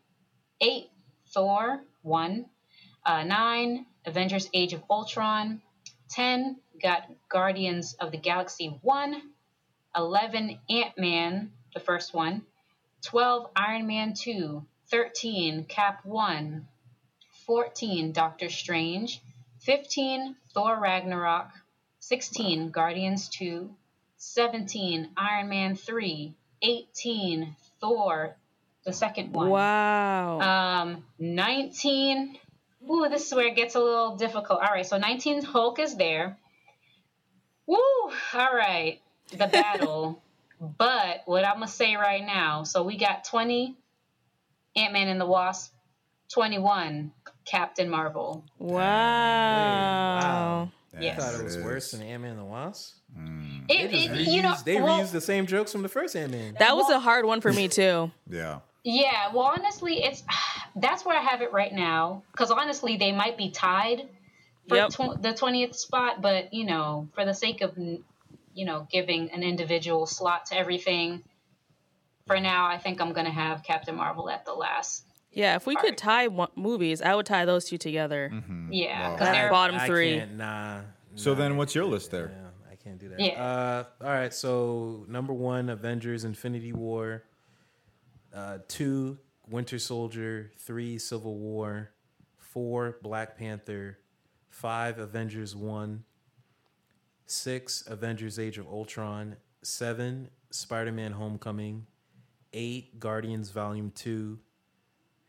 Eight, 0.62 0.88
Thor 1.34 1.82
1. 2.00 2.46
Uh, 3.04 3.24
nine, 3.24 3.84
Avengers 4.06 4.48
Age 4.54 4.72
of 4.72 4.82
Ultron. 4.88 5.60
10, 6.12 6.56
got 6.80 7.10
Guardians 7.28 7.92
of 8.00 8.10
the 8.10 8.16
Galaxy 8.16 8.68
1. 8.80 9.22
11, 9.94 10.58
Ant 10.70 10.96
Man, 10.96 11.52
the 11.74 11.80
first 11.80 12.14
one. 12.14 12.40
12, 13.02 13.50
Iron 13.54 13.86
Man 13.86 14.14
2. 14.14 14.64
13, 14.90 15.64
Cap 15.64 16.06
1. 16.06 16.66
14, 17.44 18.12
Doctor 18.12 18.48
Strange. 18.48 19.20
15, 19.70 20.34
Thor 20.52 20.80
Ragnarok. 20.80 21.46
16, 22.00 22.70
Guardians 22.70 23.28
2. 23.28 23.70
17, 24.16 25.10
Iron 25.16 25.48
Man 25.48 25.76
3. 25.76 26.34
18, 26.60 27.54
Thor, 27.80 28.34
the 28.84 28.92
second 28.92 29.32
one. 29.32 29.48
Wow. 29.48 30.40
Um, 30.40 31.04
19. 31.20 32.36
Ooh, 32.90 33.08
this 33.08 33.28
is 33.28 33.32
where 33.32 33.46
it 33.46 33.54
gets 33.54 33.76
a 33.76 33.78
little 33.78 34.16
difficult. 34.16 34.60
All 34.60 34.74
right, 34.74 34.84
so 34.84 34.98
19 34.98 35.44
Hulk 35.44 35.78
is 35.78 35.94
there. 35.94 36.36
Woo! 37.66 37.78
All 37.78 38.52
right, 38.52 39.00
the 39.30 39.46
battle. 39.52 40.20
but 40.60 41.22
what 41.26 41.44
I'm 41.44 41.54
gonna 41.54 41.68
say 41.68 41.94
right 41.94 42.26
now, 42.26 42.64
so 42.64 42.82
we 42.82 42.98
got 42.98 43.22
20 43.22 43.76
Ant 44.74 44.92
Man 44.92 45.06
and 45.06 45.20
the 45.20 45.26
Wasp, 45.26 45.72
21 46.32 47.12
Captain 47.50 47.88
Marvel. 47.90 48.44
Wow. 49.50 50.70
Yes. 50.98 51.18
I 51.18 51.22
thought 51.22 51.40
it 51.40 51.44
was 51.44 51.56
worse 51.58 51.90
than 51.92 52.02
Ant 52.02 52.22
Man 52.22 52.32
and 52.32 52.40
the 52.40 52.44
Wasp. 52.44 52.96
Mm. 53.18 53.64
It, 53.68 53.90
They, 53.90 54.04
it, 54.04 54.08
just 54.14 54.30
you 54.30 54.42
know, 54.42 54.50
reused- 54.52 54.64
they 54.64 54.80
well, 54.80 55.00
reused 55.00 55.12
the 55.12 55.20
same 55.20 55.46
jokes 55.46 55.72
from 55.72 55.82
the 55.82 55.88
first 55.88 56.14
Ant 56.16 56.32
Man. 56.32 56.56
That 56.58 56.76
was 56.76 56.90
a 56.90 56.98
hard 57.00 57.24
one 57.24 57.40
for 57.40 57.52
me 57.52 57.68
too. 57.68 58.10
Yeah. 58.30 58.60
Yeah, 58.82 59.32
well, 59.34 59.52
honestly, 59.56 60.02
it's 60.02 60.22
that's 60.76 61.04
where 61.04 61.18
I 61.18 61.22
have 61.22 61.42
it 61.42 61.52
right 61.52 61.72
now. 61.72 62.22
Because 62.32 62.50
honestly, 62.50 62.96
they 62.96 63.12
might 63.12 63.36
be 63.36 63.50
tied 63.50 64.08
for 64.68 64.76
Yep. 64.76 64.90
tw- 64.90 65.20
the 65.22 65.34
twentieth 65.34 65.76
spot, 65.76 66.22
but 66.22 66.54
you 66.54 66.64
know, 66.64 67.08
for 67.14 67.24
the 67.26 67.34
sake 67.34 67.60
of 67.60 67.76
you 67.76 68.02
know 68.64 68.86
giving 68.90 69.30
an 69.32 69.42
individual 69.42 70.06
slot 70.06 70.46
to 70.46 70.56
everything, 70.56 71.22
for 72.26 72.40
now, 72.40 72.66
I 72.68 72.78
think 72.78 73.00
I'm 73.02 73.12
gonna 73.12 73.30
have 73.30 73.62
Captain 73.64 73.94
Marvel 73.96 74.30
at 74.30 74.44
the 74.46 74.54
last. 74.54 75.04
Yeah, 75.32 75.54
if 75.56 75.66
we 75.66 75.76
could 75.76 75.96
tie 75.96 76.26
one- 76.28 76.50
movies, 76.56 77.00
I 77.02 77.14
would 77.14 77.26
tie 77.26 77.44
those 77.44 77.64
two 77.66 77.78
together. 77.78 78.30
Yeah, 78.70 79.10
Wow. 79.10 79.16
'cause 79.16 79.20
That 79.26 79.32
they're- 79.32 79.50
bottom 79.50 79.78
three. 79.80 80.18
can't- 80.18 80.32
nah. 80.36 80.82
So 81.14 81.32
nah, 81.32 81.38
then 81.38 81.56
what's 81.56 81.74
your 81.74 81.84
list 81.84 82.10
there? 82.10 82.30
Yeah, 82.30 82.70
I 82.70 82.74
can't 82.76 82.98
do 82.98 83.08
that. 83.10 83.20
Yeah. 83.20 83.42
Uh, 83.42 83.84
all 84.04 84.10
right. 84.10 84.32
So 84.34 85.04
number 85.08 85.32
one, 85.32 85.68
Avengers: 85.68 86.24
Infinity 86.24 86.72
War. 86.72 87.24
Uh, 88.32 88.58
two, 88.68 89.18
Winter 89.48 89.78
Soldier. 89.78 90.52
Three, 90.58 90.98
Civil 90.98 91.36
War. 91.38 91.90
Four, 92.36 92.98
Black 93.02 93.36
Panther. 93.36 93.98
Five, 94.48 94.98
Avengers 94.98 95.54
One. 95.54 96.04
Six, 97.26 97.84
Avengers: 97.86 98.38
Age 98.38 98.58
of 98.58 98.66
Ultron. 98.66 99.36
Seven, 99.62 100.30
Spider-Man: 100.50 101.12
Homecoming. 101.12 101.86
Eight, 102.52 102.98
Guardians 102.98 103.50
Volume 103.50 103.92
Two. 103.92 104.40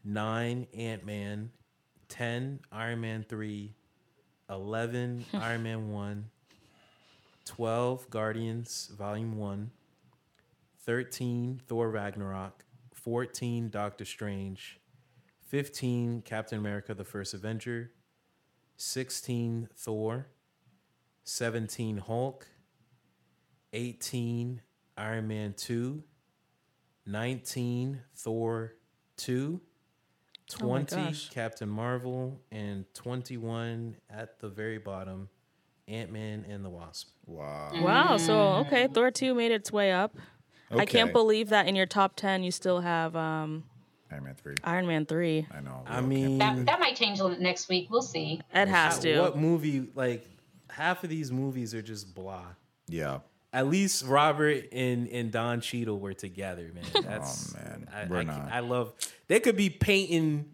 Nine, 0.03 0.67
Ant 0.73 1.05
Man. 1.05 1.51
Ten, 2.07 2.59
Iron 2.71 3.01
Man 3.01 3.25
Three. 3.27 3.75
11 4.51 5.25
Iron 5.33 5.63
Man 5.63 5.89
1, 5.89 6.25
12 7.45 8.09
Guardians 8.09 8.91
Volume 8.97 9.37
1, 9.37 9.71
13 10.85 11.61
Thor 11.67 11.89
Ragnarok, 11.89 12.65
14 12.93 13.69
Doctor 13.69 14.03
Strange, 14.03 14.79
15 15.47 16.21
Captain 16.23 16.59
America 16.59 16.93
the 16.93 17.05
First 17.05 17.33
Avenger, 17.33 17.91
16 18.75 19.69
Thor, 19.75 20.27
17 21.23 21.97
Hulk, 21.97 22.47
18 23.71 24.61
Iron 24.97 25.27
Man 25.27 25.53
2, 25.53 26.03
19 27.05 28.01
Thor 28.15 28.73
2, 29.15 29.61
Oh 29.61 29.63
my 29.63 29.70
20 30.49 30.95
gosh. 30.95 31.29
Captain 31.29 31.69
Marvel, 31.69 32.39
and 32.51 32.85
21 32.93 33.95
at 34.09 34.39
the 34.39 34.49
very 34.49 34.77
bottom 34.77 35.29
Ant 35.87 36.11
Man 36.11 36.45
and 36.49 36.63
the 36.63 36.69
Wasp. 36.69 37.09
Wow. 37.25 37.71
Wow. 37.75 38.17
So 38.17 38.39
okay, 38.65 38.87
Thor 38.87 39.11
two 39.11 39.33
made 39.33 39.51
its 39.51 39.71
way 39.71 39.91
up. 39.91 40.15
I 40.69 40.85
can't 40.85 41.11
believe 41.11 41.49
that 41.49 41.67
in 41.67 41.75
your 41.75 41.85
top 41.85 42.15
ten 42.15 42.43
you 42.43 42.51
still 42.51 42.79
have 42.79 43.15
um, 43.15 43.63
Iron 44.11 44.23
Man 44.25 44.35
3. 44.35 44.55
Iron 44.63 44.87
Man 44.87 45.05
three. 45.05 45.47
I 45.55 45.61
know. 45.61 45.83
I 45.85 46.01
mean, 46.01 46.37
that 46.37 46.65
that 46.65 46.79
might 46.79 46.95
change 46.95 47.21
next 47.39 47.69
week. 47.69 47.89
We'll 47.89 48.01
see. 48.01 48.41
It 48.53 48.67
has 48.67 48.99
to. 48.99 49.21
what 49.21 49.37
movie, 49.37 49.87
like, 49.95 50.27
half 50.69 51.03
of 51.03 51.09
these 51.09 51.31
movies 51.31 51.73
are 51.73 51.81
just 51.81 52.13
blah. 52.13 52.45
Yeah. 52.87 53.19
At 53.53 53.67
least 53.67 54.05
Robert 54.05 54.65
and, 54.71 55.07
and 55.09 55.31
Don 55.31 55.59
Cheadle 55.59 55.99
were 55.99 56.13
together, 56.13 56.71
man. 56.73 56.83
That's, 57.05 57.53
Oh, 57.53 57.59
man. 57.61 57.87
I, 57.93 58.05
We're 58.05 58.17
I, 58.19 58.23
not. 58.23 58.49
I 58.51 58.59
love. 58.61 58.93
They 59.27 59.39
could 59.41 59.57
be 59.57 59.69
painting 59.69 60.45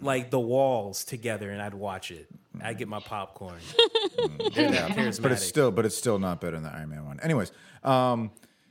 like 0.00 0.30
the 0.30 0.38
walls 0.38 1.04
together, 1.04 1.50
and 1.50 1.60
I'd 1.60 1.74
watch 1.74 2.10
it. 2.12 2.28
I'd 2.62 2.78
get 2.78 2.86
my 2.86 3.00
popcorn. 3.00 3.58
They're 4.54 4.70
charismatic. 4.70 5.22
But 5.22 5.32
it's 5.32 5.42
still, 5.44 5.72
but 5.72 5.84
it's 5.84 5.96
still 5.96 6.20
not 6.20 6.40
better 6.40 6.52
than 6.56 6.62
the 6.62 6.72
Iron 6.72 6.90
Man 6.90 7.04
one. 7.04 7.18
Anyways, 7.20 7.50
um, 7.82 8.30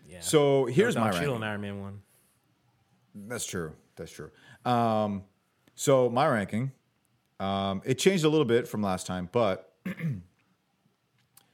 Yeah. 0.10 0.22
so 0.22 0.66
here's 0.66 0.96
Don 0.96 1.04
my 1.06 1.12
Cheadle 1.12 1.34
ranking. 1.34 1.36
and 1.36 1.46
Iron 1.46 1.62
Man 1.62 1.82
one. 1.82 2.02
That's 3.28 3.46
true. 3.46 3.74
That's 3.98 4.12
true. 4.12 4.32
Um, 4.66 5.24
so 5.76 6.10
my 6.10 6.26
ranking, 6.28 6.72
um, 7.42 7.82
it 7.84 7.96
changed 7.96 8.24
a 8.24 8.30
little 8.30 8.46
bit 8.46 8.68
from 8.68 8.82
last 8.82 9.06
time, 9.06 9.28
but 9.34 9.74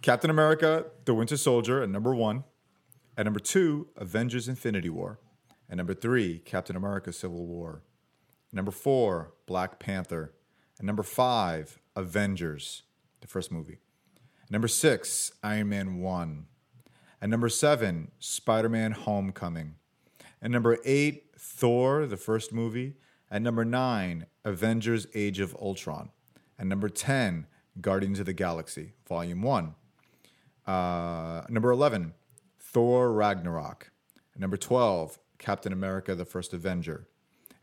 Captain 0.02 0.30
America: 0.30 0.86
The 1.06 1.14
Winter 1.14 1.38
Soldier 1.38 1.84
at 1.84 1.90
number 1.90 2.16
one, 2.16 2.46
at 3.18 3.26
number 3.26 3.40
two, 3.40 3.90
Avengers: 3.98 4.48
Infinity 4.48 4.90
War, 4.90 5.20
at 5.70 5.78
number 5.78 5.94
three, 5.94 6.40
Captain 6.40 6.76
America: 6.76 7.12
Civil 7.12 7.46
War, 7.46 7.84
number 8.54 8.72
four, 8.72 9.34
Black 9.46 9.80
Panther, 9.80 10.34
at 10.80 10.86
number 10.86 11.04
five, 11.04 11.80
Avengers, 11.96 12.84
the 13.22 13.28
first 13.28 13.52
movie, 13.52 13.80
number 14.50 14.68
six, 14.70 15.34
Iron 15.44 15.70
Man 15.70 16.00
one, 16.00 16.46
at 17.22 17.30
number 17.30 17.50
seven, 17.50 18.12
Spider 18.20 18.70
Man 18.70 18.92
Homecoming. 18.94 19.76
At 20.42 20.52
number 20.52 20.78
eight, 20.86 21.26
Thor, 21.38 22.06
the 22.06 22.18
first 22.18 22.54
movie. 22.54 22.96
At 23.30 23.42
number 23.42 23.66
nine, 23.66 24.26
Avengers 24.46 25.08
Age 25.14 25.40
of 25.40 25.56
Ultron. 25.62 26.12
At 26.58 26.68
number 26.68 26.90
10, 26.90 27.46
Guardians 27.82 28.20
of 28.20 28.26
the 28.26 28.34
Galaxy, 28.34 28.94
Volume 29.08 29.42
1. 29.42 29.76
Uh, 30.70 31.42
number 31.50 31.72
11, 31.72 32.14
Thor 32.60 33.12
Ragnarok. 33.12 33.92
Number 34.38 34.56
12, 34.56 35.18
Captain 35.40 35.74
America, 35.74 36.14
the 36.14 36.26
First 36.26 36.54
Avenger. 36.54 37.08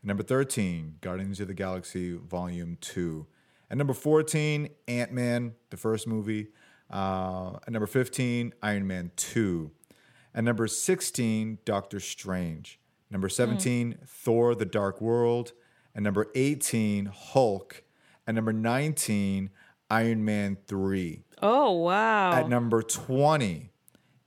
Number 0.03 0.23
13, 0.23 0.95
Guardians 0.99 1.39
of 1.39 1.47
the 1.47 1.53
Galaxy, 1.53 2.17
Volume 2.17 2.77
2. 2.81 3.25
And 3.69 3.77
number 3.77 3.93
14, 3.93 4.67
Ant 4.89 5.13
Man, 5.13 5.53
the 5.69 5.77
first 5.77 6.05
movie. 6.05 6.47
Uh, 6.91 7.53
at 7.65 7.71
number 7.71 7.87
15, 7.87 8.53
Iron 8.61 8.85
Man 8.85 9.11
2. 9.15 9.71
And 10.33 10.45
number 10.45 10.67
16, 10.67 11.59
Doctor 11.63 12.01
Strange. 12.01 12.77
Number 13.09 13.29
17, 13.29 13.99
Thor 14.05 14.53
the 14.53 14.65
Dark 14.65 14.99
World. 14.99 15.53
And 15.95 16.03
number 16.03 16.27
18, 16.35 17.05
Hulk. 17.05 17.83
And 18.27 18.35
number 18.35 18.51
19, 18.51 19.49
Iron 19.89 20.25
Man 20.25 20.57
3. 20.67 21.23
oh 21.41 21.71
wow. 21.73 22.31
At 22.33 22.49
number 22.49 22.81
20, 22.81 23.69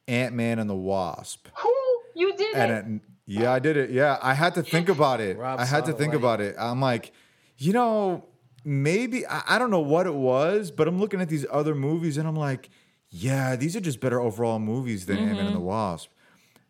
Ant 0.09 0.35
Man 0.35 0.59
and 0.59 0.69
the 0.71 0.75
Wasp. 0.77 1.49
Who 1.59 1.75
you 2.15 2.37
did 2.37 2.55
And 2.55 2.71
it? 2.73 2.75
at, 2.77 3.11
yeah, 3.27 3.53
I 3.53 3.59
did 3.59 3.77
it. 3.77 3.91
Yeah, 3.91 4.19
I 4.23 4.35
had 4.35 4.55
to 4.55 4.63
think 4.63 4.89
about 4.89 5.21
it. 5.21 5.37
Rob 5.39 5.61
I 5.61 5.65
had 5.65 5.85
to 5.87 5.93
think 5.93 6.15
it. 6.15 6.17
about 6.17 6.41
it. 6.41 6.57
I'm 6.59 6.81
like, 6.81 7.13
you 7.59 7.73
know, 7.73 8.25
maybe 8.65 9.27
I, 9.27 9.43
I 9.51 9.59
don't 9.59 9.71
know 9.71 9.81
what 9.81 10.07
it 10.07 10.15
was, 10.15 10.71
but 10.71 10.89
I'm 10.89 10.99
looking 10.99 11.21
at 11.21 11.29
these 11.29 11.47
other 11.51 11.75
movies 11.75 12.17
and 12.17 12.27
I'm 12.27 12.37
like, 12.37 12.71
yeah, 13.11 13.55
these 13.57 13.77
are 13.77 13.81
just 13.81 14.01
better 14.01 14.21
overall 14.21 14.59
movies 14.59 15.07
than 15.07 15.19
Ant 15.19 15.37
Man 15.37 15.47
and 15.47 15.55
the 15.55 15.61
Wasp. 15.61 16.11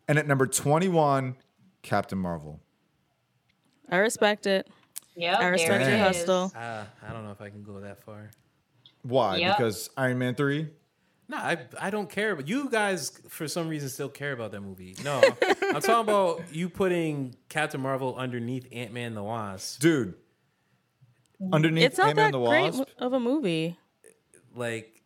And 0.07 0.19
at 0.19 0.27
number 0.27 0.45
21, 0.47 1.35
Captain 1.81 2.17
Marvel. 2.17 2.59
I 3.89 3.97
respect 3.97 4.45
it. 4.47 4.67
Yep, 5.15 5.39
I 5.39 5.47
respect 5.47 5.83
it 5.83 5.89
your 5.89 5.97
hustle. 5.97 6.51
Uh, 6.55 6.83
I 7.07 7.11
don't 7.13 7.25
know 7.25 7.31
if 7.31 7.41
I 7.41 7.49
can 7.49 7.63
go 7.63 7.79
that 7.81 8.01
far. 8.03 8.29
Why? 9.03 9.37
Yep. 9.37 9.57
Because 9.57 9.89
Iron 9.97 10.19
Man 10.19 10.35
3? 10.35 10.67
No, 11.29 11.37
I 11.37 11.57
I 11.79 11.89
don't 11.89 12.09
care. 12.09 12.35
But 12.35 12.47
you 12.47 12.69
guys, 12.69 13.11
for 13.29 13.47
some 13.47 13.69
reason, 13.69 13.87
still 13.89 14.09
care 14.09 14.33
about 14.33 14.51
that 14.51 14.61
movie. 14.61 14.95
No, 15.03 15.21
I'm 15.73 15.81
talking 15.81 16.09
about 16.13 16.41
you 16.53 16.67
putting 16.69 17.35
Captain 17.47 17.79
Marvel 17.79 18.15
underneath 18.17 18.67
Ant 18.71 18.91
Man 18.93 19.15
the 19.15 19.23
Wasp. 19.23 19.79
Dude. 19.81 20.15
Underneath 21.53 21.85
It's 21.85 21.97
not 21.97 22.09
Ant 22.09 22.17
Man 22.17 22.31
that 22.31 22.37
and 22.37 22.45
the 22.45 22.49
great 22.49 22.87
of 22.99 23.13
a 23.13 23.19
movie. 23.19 23.77
Like 24.53 25.01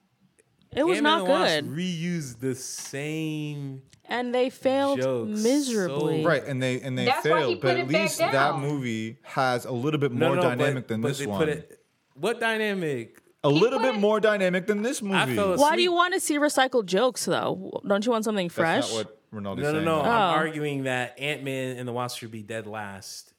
It 0.75 0.83
was 0.85 0.97
Ant-Man 0.97 1.03
not 1.19 1.19
and 1.21 1.29
Wasp 1.29 1.53
good, 1.53 1.69
reused 1.77 2.39
the 2.39 2.55
same. 2.55 3.83
and 4.05 4.33
they 4.33 4.49
failed 4.49 4.99
Jokes, 4.99 5.41
miserably. 5.43 6.23
so- 6.23 6.27
Right, 6.27 6.43
and 6.43 6.61
they 6.61 6.81
and 6.81 6.97
they 6.97 7.05
That's 7.05 7.21
failed, 7.21 7.61
but 7.61 7.77
at 7.77 7.87
least 7.87 8.17
that 8.17 8.57
movie 8.59 9.19
has 9.21 9.65
a 9.65 9.71
little 9.71 9.99
bit 9.99 10.11
more 10.11 10.29
no, 10.29 10.35
no, 10.35 10.41
dynamic 10.41 10.85
but, 10.85 10.87
than 10.87 11.01
but 11.01 11.07
this 11.09 11.19
they 11.19 11.27
one. 11.27 11.39
Put 11.39 11.49
it, 11.49 11.79
what 12.15 12.39
dynamic? 12.39 13.21
A 13.45 13.49
little 13.49 13.79
bit 13.79 13.95
more 13.95 14.19
dynamic 14.19 14.67
than 14.67 14.81
this 14.81 15.01
movie. 15.01 15.35
Fell 15.35 15.53
asleep. 15.53 15.59
Why 15.69 15.75
do 15.75 15.81
you 15.81 15.93
want 15.93 16.13
to 16.13 16.19
see 16.19 16.37
recycled 16.37 16.85
jokes 16.85 17.25
though? 17.25 17.81
Don't 17.87 18.05
you 18.05 18.11
want 18.11 18.23
something 18.25 18.49
fresh? 18.49 18.83
That's 18.87 18.93
not 18.93 19.05
what 19.05 19.31
Ronaldo's 19.43 19.43
No, 19.63 19.71
no, 19.71 19.71
saying. 19.73 19.85
no. 19.85 19.95
though. 20.03 20.09
Oh. 20.09 20.11
I'm 20.11 20.33
arguing 20.39 20.83
that 20.83 21.19
Ant 21.19 21.43
Man 21.43 21.77
and 21.77 21.87
the 21.87 21.93
Wasp 21.93 22.17
should 22.19 22.31
be 22.31 22.41
dead 22.43 22.67
last, 22.67 23.33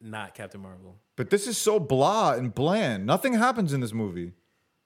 not 0.00 0.34
Captain 0.34 0.60
Marvel. 0.60 0.96
But 1.16 1.30
this 1.30 1.46
is 1.46 1.56
so 1.56 1.78
blah 1.80 2.32
and 2.34 2.54
bland. 2.54 3.06
Nothing 3.06 3.34
happens 3.34 3.72
in 3.72 3.80
this 3.80 3.92
movie. 3.92 4.32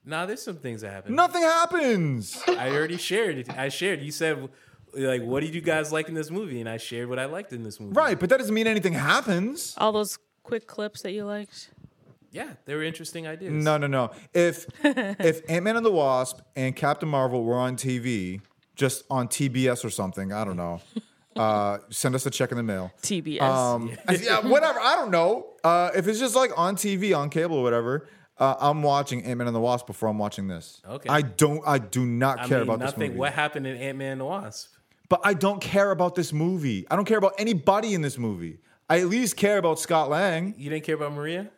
Nah, 0.05 0.25
there's 0.27 0.43
some 0.43 0.57
things 0.57 0.81
that 0.81 0.93
happen. 0.93 1.15
Nothing 1.15 1.43
happens. 1.43 2.43
I 2.49 2.71
already 2.71 2.97
shared 2.97 3.37
it. 3.39 3.51
I 3.51 3.69
shared. 3.69 4.01
You 4.01 4.13
said 4.13 4.49
like, 4.95 5.23
what 5.23 5.41
did 5.41 5.55
you 5.55 5.61
guys 5.61 5.93
like 5.93 6.09
in 6.09 6.15
this 6.15 6.31
movie? 6.31 6.59
And 6.61 6.69
I 6.69 6.77
shared 6.79 7.09
what 7.09 7.19
I 7.19 7.27
liked 7.27 7.53
in 7.53 7.63
this 7.63 7.79
movie. 7.79 7.93
right, 7.93 8.19
but 8.19 8.29
that 8.31 8.39
doesn't 8.39 8.55
mean 8.55 8.67
anything 8.67 8.93
happens. 8.95 9.75
All 9.77 9.93
those 9.93 10.19
quick 10.43 10.67
clips 10.67 11.03
that 11.03 11.13
you 11.13 11.25
liked. 11.25 11.71
Yeah, 12.33 12.51
they 12.65 12.75
were 12.75 12.83
interesting 12.83 13.27
ideas. 13.27 13.53
No, 13.53 13.77
no, 13.77 13.87
no. 13.87 14.13
If 14.33 14.67
if 14.85 15.49
Ant 15.51 15.65
Man 15.65 15.77
and 15.77 15.85
the 15.85 15.91
Wasp 15.91 16.41
and 16.55 16.75
Captain 16.77 17.09
Marvel 17.09 17.45
were 17.45 17.59
on 17.59 17.77
TV, 17.77 18.41
just 18.77 19.05
on 19.11 19.29
TBS 19.29 19.85
or 19.85 19.91
something. 19.91 20.33
I 20.33 20.45
don't 20.45 20.57
know. 20.57 20.81
Uh, 21.37 21.79
send 21.91 22.17
us 22.17 22.27
a 22.27 22.31
check 22.31 22.51
in 22.51 22.57
the 22.57 22.63
mail. 22.63 22.93
TBS. 23.03 23.41
Um, 23.41 23.97
yeah, 24.21 24.41
whatever. 24.41 24.81
I 24.81 24.97
don't 24.97 25.13
know. 25.13 25.55
Uh, 25.63 25.91
if 25.95 26.09
it's 26.09 26.19
just 26.19 26.35
like 26.35 26.51
on 26.59 26.75
TV, 26.75 27.17
on 27.17 27.31
cable, 27.31 27.57
or 27.57 27.63
whatever, 27.63 28.09
uh, 28.37 28.57
I'm 28.59 28.83
watching 28.83 29.25
Ant 29.25 29.39
Man 29.39 29.47
and 29.47 29.55
the 29.55 29.61
Wasp 29.61 29.87
before 29.87 30.09
I'm 30.09 30.19
watching 30.19 30.49
this. 30.49 30.83
Okay. 30.87 31.09
I 31.09 31.23
don't. 31.23 31.63
I 31.65 31.79
do 31.79 32.05
not 32.05 32.41
I 32.41 32.49
care 32.49 32.59
mean, 32.59 32.63
about 32.65 32.81
nothing. 32.81 32.99
this 32.99 33.09
movie. 33.11 33.19
What 33.19 33.33
happened 33.33 33.69
in 33.69 33.77
Ant 33.77 33.97
Man 33.97 34.13
and 34.13 34.21
the 34.21 34.25
Wasp? 34.25 34.73
But 35.09 35.21
I 35.23 35.35
don't 35.35 35.61
care 35.61 35.93
about 35.93 36.17
this 36.17 36.33
movie. 36.33 36.85
I 36.91 36.97
don't 36.97 37.07
care 37.07 37.19
about 37.19 37.35
anybody 37.39 37.95
in 37.95 38.03
this 38.03 38.19
movie. 38.19 38.59
I 38.91 38.99
at 38.99 39.07
least 39.07 39.37
care 39.37 39.59
about 39.59 39.79
Scott 39.79 40.11
Lang. 40.11 40.55
You 40.59 40.69
didn't 40.69 40.85
care 40.85 40.97
about 40.97 41.13
Maria? 41.13 41.49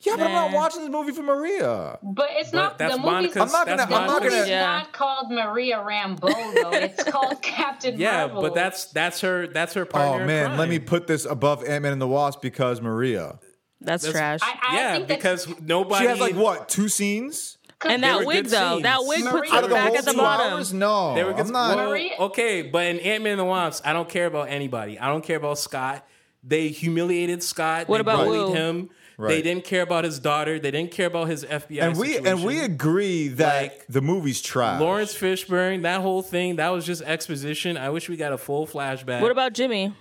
Yeah, 0.00 0.14
but 0.16 0.26
I'm 0.28 0.32
not 0.32 0.52
watching 0.52 0.82
this 0.82 0.90
movie 0.90 1.10
for 1.12 1.22
Maria. 1.22 1.98
But 2.02 2.28
it's 2.32 2.50
But 2.52 2.56
not 2.56 2.78
that's 2.78 2.94
the 2.94 2.98
movie's. 3.00 3.12
Monica's. 3.34 3.42
I'm 3.42 3.50
not 3.50 3.66
gonna- 3.66 3.82
I'm 3.96 4.06
not 4.06 4.22
gonna- 4.22 4.36
It's 4.36 4.48
Yeah. 4.48 4.62
not 4.64 4.92
called 4.92 5.30
Maria 5.30 5.78
Rambeau 5.78 6.54
though. 6.54 6.70
It's 6.70 7.02
called 7.10 7.42
Captain 7.42 7.94
Maria. 7.94 8.06
Yeah, 8.12 8.18
Marvel. 8.26 8.42
but 8.42 8.54
that's 8.54 8.84
that's 8.86 9.20
her 9.22 9.48
that's 9.48 9.74
her 9.74 9.82
Oh 9.82 9.86
partner. 9.86 10.20
in 10.22 10.26
man, 10.28 10.56
let 10.56 10.68
me 10.68 10.78
put 10.78 11.08
this 11.08 11.24
above 11.24 11.64
Ant 11.64 11.82
Man 11.82 11.92
and 11.92 12.00
the 12.00 12.06
Wasp 12.06 12.40
because 12.40 12.80
Maria. 12.80 13.40
that's, 13.80 14.04
that's- 14.04 14.12
trash. 14.12 14.40
I, 14.42 14.58
I 14.62 14.76
yeah, 14.76 14.98
because 15.00 15.48
nobody. 15.60 16.04
She 16.04 16.08
has 16.10 16.20
like 16.20 16.36
what 16.36 16.68
two 16.68 16.88
scenes 16.88 17.58
and 17.84 18.02
that 18.04 18.24
wig 18.24 18.46
though, 18.46 18.70
scenes. 18.74 18.82
that 18.84 18.98
wig 19.04 19.22
puts 19.24 19.32
Maria- 19.32 19.50
her 19.50 19.56
out 19.56 19.62
the 19.62 19.68
back 19.74 19.94
at 19.96 20.04
the 20.04 20.14
bottom. 20.14 20.52
hours. 20.54 20.72
No, 20.72 21.14
They 21.16 21.24
were 21.24 21.32
good. 21.32 21.46
I'm 21.46 21.52
not. 21.52 21.76
well, 21.76 21.96
okay, 22.26 22.62
but 22.62 22.86
in 22.86 23.00
Ant 23.00 23.24
Man 23.24 23.32
and 23.32 23.40
the 23.40 23.44
Wasp, 23.44 23.84
I 23.84 23.92
don't 23.92 24.08
care 24.08 24.26
about 24.26 24.48
anybody. 24.48 24.96
I 24.96 25.08
don't 25.08 25.24
care 25.24 25.38
about 25.38 25.58
Scott. 25.58 26.06
They 26.44 26.68
humiliated 26.68 27.42
Scott. 27.42 27.88
What 27.88 27.96
they 27.96 28.00
about 28.02 28.24
bullied 28.26 28.40
Woo? 28.50 28.52
him. 28.54 28.90
They 29.18 29.42
didn't 29.42 29.64
care 29.64 29.82
about 29.82 30.04
his 30.04 30.20
daughter. 30.20 30.60
They 30.60 30.70
didn't 30.70 30.92
care 30.92 31.08
about 31.08 31.28
his 31.28 31.44
FBI. 31.44 31.82
and 31.82 31.96
we 31.98 32.18
and 32.18 32.44
we 32.44 32.60
agree 32.60 33.28
that 33.28 33.62
Like, 33.62 33.86
the 33.88 34.00
movie's 34.00 34.40
trash. 34.40 34.80
Laurence 34.80 35.12
Fishburne, 35.14 35.82
that 35.82 36.00
whole 36.02 36.22
thing, 36.22 36.56
that 36.56 36.68
was 36.68 36.86
just 36.86 37.02
exposition. 37.02 37.76
I 37.76 37.90
wish 37.90 38.08
we 38.08 38.16
got 38.16 38.32
a 38.32 38.38
full 38.38 38.66
flashback. 38.66 39.20
What 39.20 39.32
about 39.32 39.54
Jimmy? 39.54 39.92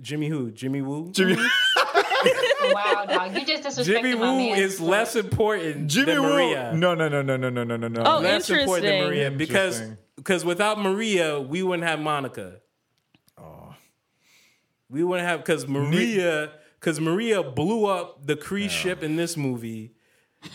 Jimmy 0.00 0.28
who? 0.28 0.50
Jimmy 0.50 0.80
Woo? 0.80 1.10
Jimmy, 1.12 1.36
wow, 2.62 3.04
dog. 3.06 3.34
You 3.36 3.44
just 3.44 3.62
disrespected 3.64 3.84
Jimmy 3.84 4.14
my 4.14 4.20
Woo 4.30 4.36
man. 4.38 4.58
is 4.58 4.80
less 4.80 5.14
important 5.14 5.88
Jimmy 5.88 6.12
than 6.12 6.22
Woo. 6.22 6.30
Maria. 6.30 6.72
No, 6.74 6.94
no, 6.94 7.08
no, 7.08 7.20
no, 7.20 7.36
no, 7.36 7.50
no, 7.50 7.64
no, 7.64 7.76
no, 7.76 7.88
no. 7.88 8.02
Oh, 8.04 8.18
less 8.20 8.48
important 8.48 8.86
than 8.86 9.04
Maria 9.04 9.30
because 9.30 9.82
because 10.16 10.44
without 10.44 10.80
Maria, 10.80 11.38
we 11.38 11.62
wouldn't 11.62 11.86
have 11.86 12.00
Monica. 12.00 12.60
Oh, 13.38 13.74
we 14.88 15.04
wouldn't 15.04 15.28
have 15.28 15.40
because 15.40 15.68
Maria 15.68 16.50
because 16.82 16.98
Maria 16.98 17.44
blew 17.44 17.86
up 17.86 18.26
the 18.26 18.34
Kree 18.34 18.68
ship 18.68 19.04
in 19.04 19.14
this 19.14 19.36
movie. 19.36 19.94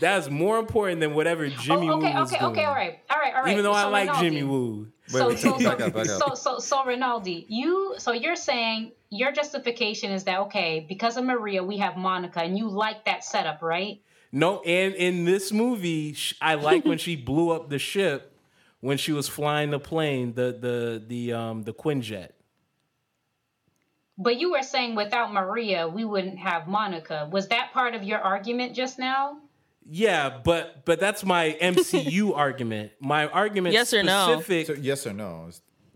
That's 0.01 0.29
more 0.29 0.59
important 0.59 0.99
than 0.99 1.13
whatever 1.13 1.47
Jimmy 1.47 1.89
oh, 1.89 1.97
okay, 1.99 2.13
Woo 2.13 2.19
was 2.19 2.33
okay, 2.33 2.39
doing. 2.41 2.51
okay, 2.51 2.65
all 2.65 2.73
right, 2.75 2.99
all 3.09 3.17
right, 3.17 3.33
all 3.33 3.43
right. 3.43 3.51
Even 3.53 3.63
though 3.63 3.71
I 3.71 3.85
like 3.85 4.09
Rinaldi, 4.09 4.29
Jimmy 4.29 4.43
Woo, 4.43 4.91
So, 5.07 5.29
wait, 5.29 5.39
so, 5.39 5.57
back 5.59 5.79
up, 5.79 5.93
back 5.93 6.09
up. 6.09 6.21
so, 6.21 6.33
so, 6.35 6.59
so, 6.59 6.83
Rinaldi, 6.83 7.45
you, 7.47 7.95
so 7.97 8.11
you're 8.11 8.35
saying 8.35 8.91
your 9.09 9.31
justification 9.31 10.11
is 10.11 10.25
that 10.25 10.41
okay, 10.41 10.85
because 10.89 11.15
of 11.15 11.23
Maria, 11.23 11.63
we 11.63 11.77
have 11.77 11.95
Monica, 11.95 12.41
and 12.41 12.57
you 12.57 12.67
like 12.67 13.05
that 13.05 13.23
setup, 13.23 13.61
right? 13.61 14.01
no, 14.33 14.59
and 14.63 14.93
in 14.95 15.23
this 15.23 15.53
movie, 15.53 16.17
I 16.41 16.55
like 16.55 16.83
when 16.83 16.97
she 16.97 17.15
blew 17.15 17.51
up 17.51 17.69
the 17.69 17.79
ship 17.79 18.33
when 18.81 18.97
she 18.97 19.13
was 19.13 19.29
flying 19.29 19.71
the 19.71 19.79
plane, 19.79 20.33
the 20.33 20.51
the 20.59 21.03
the 21.07 21.31
um 21.31 21.63
the 21.63 21.73
Quinjet. 21.73 22.31
But 24.18 24.39
you 24.39 24.52
were 24.52 24.64
saying 24.64 24.95
without 24.95 25.31
Maria, 25.31 25.88
we 25.88 26.03
wouldn't 26.03 26.39
have 26.39 26.68
Monica. 26.68 27.30
Was 27.31 27.48
that 27.49 27.72
part 27.72 27.94
of 27.94 28.03
your 28.03 28.19
argument 28.19 28.76
just 28.76 28.98
now? 28.98 29.38
Yeah, 29.89 30.39
but 30.44 30.85
but 30.85 30.99
that's 30.99 31.23
my 31.23 31.56
MCU 31.61 32.34
argument. 32.35 32.91
My 32.99 33.27
argument 33.27 33.73
Yes 33.73 33.94
or 33.94 34.03
no? 34.03 34.41
So 34.41 34.73
yes 34.73 35.07
or 35.07 35.14
no? 35.14 35.49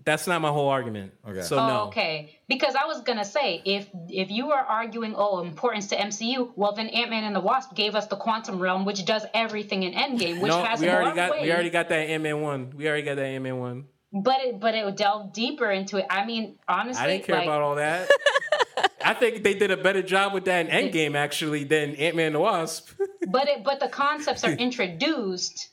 That's 0.04 0.26
not 0.26 0.42
my 0.42 0.50
whole 0.50 0.70
argument. 0.70 1.14
Okay. 1.28 1.42
So 1.42 1.60
Oh, 1.60 1.68
no. 1.68 1.80
okay. 1.88 2.40
Because 2.48 2.74
I 2.76 2.86
was 2.86 3.02
gonna 3.02 3.26
say, 3.26 3.62
if 3.66 3.90
if 4.08 4.32
you 4.32 4.52
are 4.52 4.64
arguing, 4.64 5.14
oh, 5.16 5.42
importance 5.42 5.88
to 5.88 5.98
MCU, 5.98 6.52
well 6.56 6.74
then 6.74 6.88
Ant 6.88 7.10
Man 7.10 7.24
and 7.24 7.36
the 7.36 7.40
Wasp 7.42 7.76
gave 7.76 7.96
us 7.96 8.08
the 8.08 8.16
quantum 8.16 8.60
realm, 8.60 8.86
which 8.86 9.04
does 9.06 9.26
everything 9.34 9.84
in 9.84 9.94
Endgame, 9.94 10.40
which 10.42 10.52
no, 10.52 10.64
has 10.64 10.80
we 10.80 10.88
more 10.88 10.96
already 11.02 11.16
got 11.16 11.32
weight. 11.32 11.42
we 11.44 11.52
already 11.52 11.70
got 11.70 11.90
that 11.90 12.10
Ant 12.10 12.24
Man 12.24 12.42
one. 12.42 12.72
We 12.76 12.88
already 12.88 13.04
got 13.04 13.16
that 13.16 13.26
Ant 13.26 13.44
Man 13.44 13.60
one. 13.60 13.86
But 14.14 14.42
it 14.42 14.60
but 14.60 14.76
it 14.76 14.84
would 14.84 14.96
delve 14.98 15.32
deeper 15.34 15.72
into 15.72 15.98
it. 15.98 16.06
I 16.10 16.26
mean, 16.26 16.58
honestly, 16.68 17.02
I 17.04 17.08
didn't 17.08 17.26
care 17.26 17.38
like, 17.38 17.46
about 17.46 17.62
all 17.62 17.76
that. 17.76 18.10
I 19.04 19.14
think 19.14 19.44
they 19.44 19.54
did 19.54 19.72
a 19.72 19.78
better 19.78 20.02
job 20.02 20.34
with 20.34 20.46
that 20.46 20.68
in 20.68 20.90
Endgame 20.92 21.16
actually 21.16 21.64
than 21.64 21.96
Ant 21.96 22.16
Man 22.16 22.28
and 22.28 22.36
the 22.36 22.40
Wasp. 22.40 22.90
but 23.28 23.48
it 23.48 23.64
but 23.64 23.80
the 23.80 23.88
concepts 23.88 24.44
are 24.44 24.52
introduced 24.52 25.70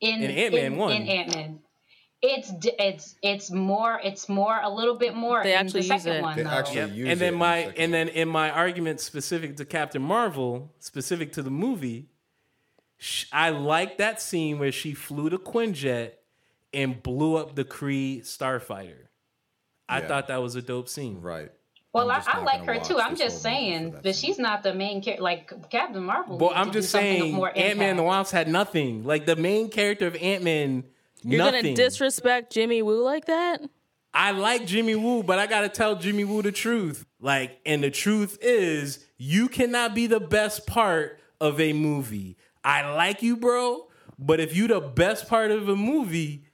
in 0.00 0.22
In 0.22 0.30
Ant-Man 0.30 0.64
in, 0.72 0.76
one. 0.76 0.92
in 0.92 1.02
Ant-Man. 1.08 1.58
It's 2.22 2.52
it's 2.78 3.14
it's 3.22 3.50
more 3.50 4.00
it's 4.04 4.28
more 4.28 4.60
a 4.62 4.68
little 4.68 4.96
bit 4.98 5.14
more 5.14 5.42
They 5.42 5.52
in 5.54 5.58
actually 5.58 5.82
the 5.82 5.94
use 5.94 6.02
second 6.02 6.18
it. 6.18 6.22
one 6.22 6.36
They 6.36 6.42
though. 6.42 6.50
actually 6.50 6.76
Yep. 6.76 6.90
use 6.92 7.08
And 7.08 7.20
then 7.20 7.32
in 7.34 7.38
my 7.38 7.62
the 7.62 7.78
and 7.80 7.94
then 7.94 8.08
in 8.08 8.28
my 8.28 8.50
argument 8.50 9.00
specific 9.00 9.56
to 9.56 9.64
Captain 9.64 10.02
Marvel, 10.02 10.74
specific 10.80 11.32
to 11.34 11.42
the 11.42 11.50
movie, 11.50 12.08
I 13.32 13.50
like 13.50 13.96
that 13.98 14.20
scene 14.20 14.58
where 14.58 14.72
she 14.72 14.92
flew 14.92 15.30
to 15.30 15.38
Quinjet 15.38 16.12
and 16.72 17.02
blew 17.02 17.36
up 17.36 17.54
the 17.56 17.64
Kree 17.64 18.20
starfighter. 18.22 19.06
I 19.88 20.00
Yeah. 20.00 20.08
thought 20.08 20.28
that 20.28 20.40
was 20.42 20.54
a 20.54 20.62
dope 20.62 20.88
scene. 20.88 21.20
Right. 21.20 21.50
Well, 21.92 22.04
I'm 22.04 22.10
I, 22.12 22.16
just 22.18 22.28
I 22.28 22.32
not 22.34 22.44
like 22.44 22.64
her 22.66 22.78
too. 22.78 23.00
I'm 23.00 23.16
just 23.16 23.42
whole 23.44 23.50
movie 23.52 23.58
for 23.60 23.70
saying, 23.70 23.90
that 23.92 24.02
but 24.04 24.14
she's 24.14 24.38
not 24.38 24.62
the 24.62 24.72
main 24.74 25.02
character. 25.02 25.22
Like 25.24 25.70
Captain 25.70 26.04
Marvel. 26.04 26.38
Well, 26.38 26.52
I'm 26.54 26.70
just 26.70 26.90
saying, 26.90 27.34
Ant 27.34 27.42
Man 27.42 27.50
and 27.56 27.78
the 27.98 28.02
impact. 28.02 28.06
Wasp 28.06 28.32
had 28.32 28.48
nothing. 28.48 29.02
Like 29.04 29.26
the 29.26 29.34
main 29.34 29.70
character 29.70 30.06
of 30.06 30.14
Ant 30.16 30.44
Man, 30.44 30.84
You're 31.22 31.38
nothing. 31.38 31.62
gonna 31.62 31.74
disrespect 31.74 32.52
Jimmy 32.52 32.82
Woo 32.82 33.02
like 33.02 33.24
that? 33.24 33.60
I 34.14 34.30
like 34.30 34.66
Jimmy 34.66 34.94
Woo, 34.94 35.24
but 35.24 35.40
I 35.40 35.46
gotta 35.48 35.68
tell 35.68 35.96
Jimmy 35.96 36.22
Woo 36.24 36.42
the 36.42 36.52
truth. 36.52 37.06
Like, 37.20 37.58
and 37.66 37.82
the 37.82 37.90
truth 37.90 38.38
is, 38.40 39.04
you 39.18 39.48
cannot 39.48 39.92
be 39.94 40.06
the 40.06 40.20
best 40.20 40.66
part 40.68 41.18
of 41.40 41.60
a 41.60 41.72
movie. 41.72 42.36
I 42.62 42.88
like 42.92 43.20
you, 43.22 43.36
bro, 43.36 43.88
but 44.18 44.38
if 44.38 44.54
you 44.54 44.68
the 44.68 44.80
best 44.80 45.28
part 45.28 45.50
of 45.50 45.68
a 45.68 45.74
movie, 45.76 46.44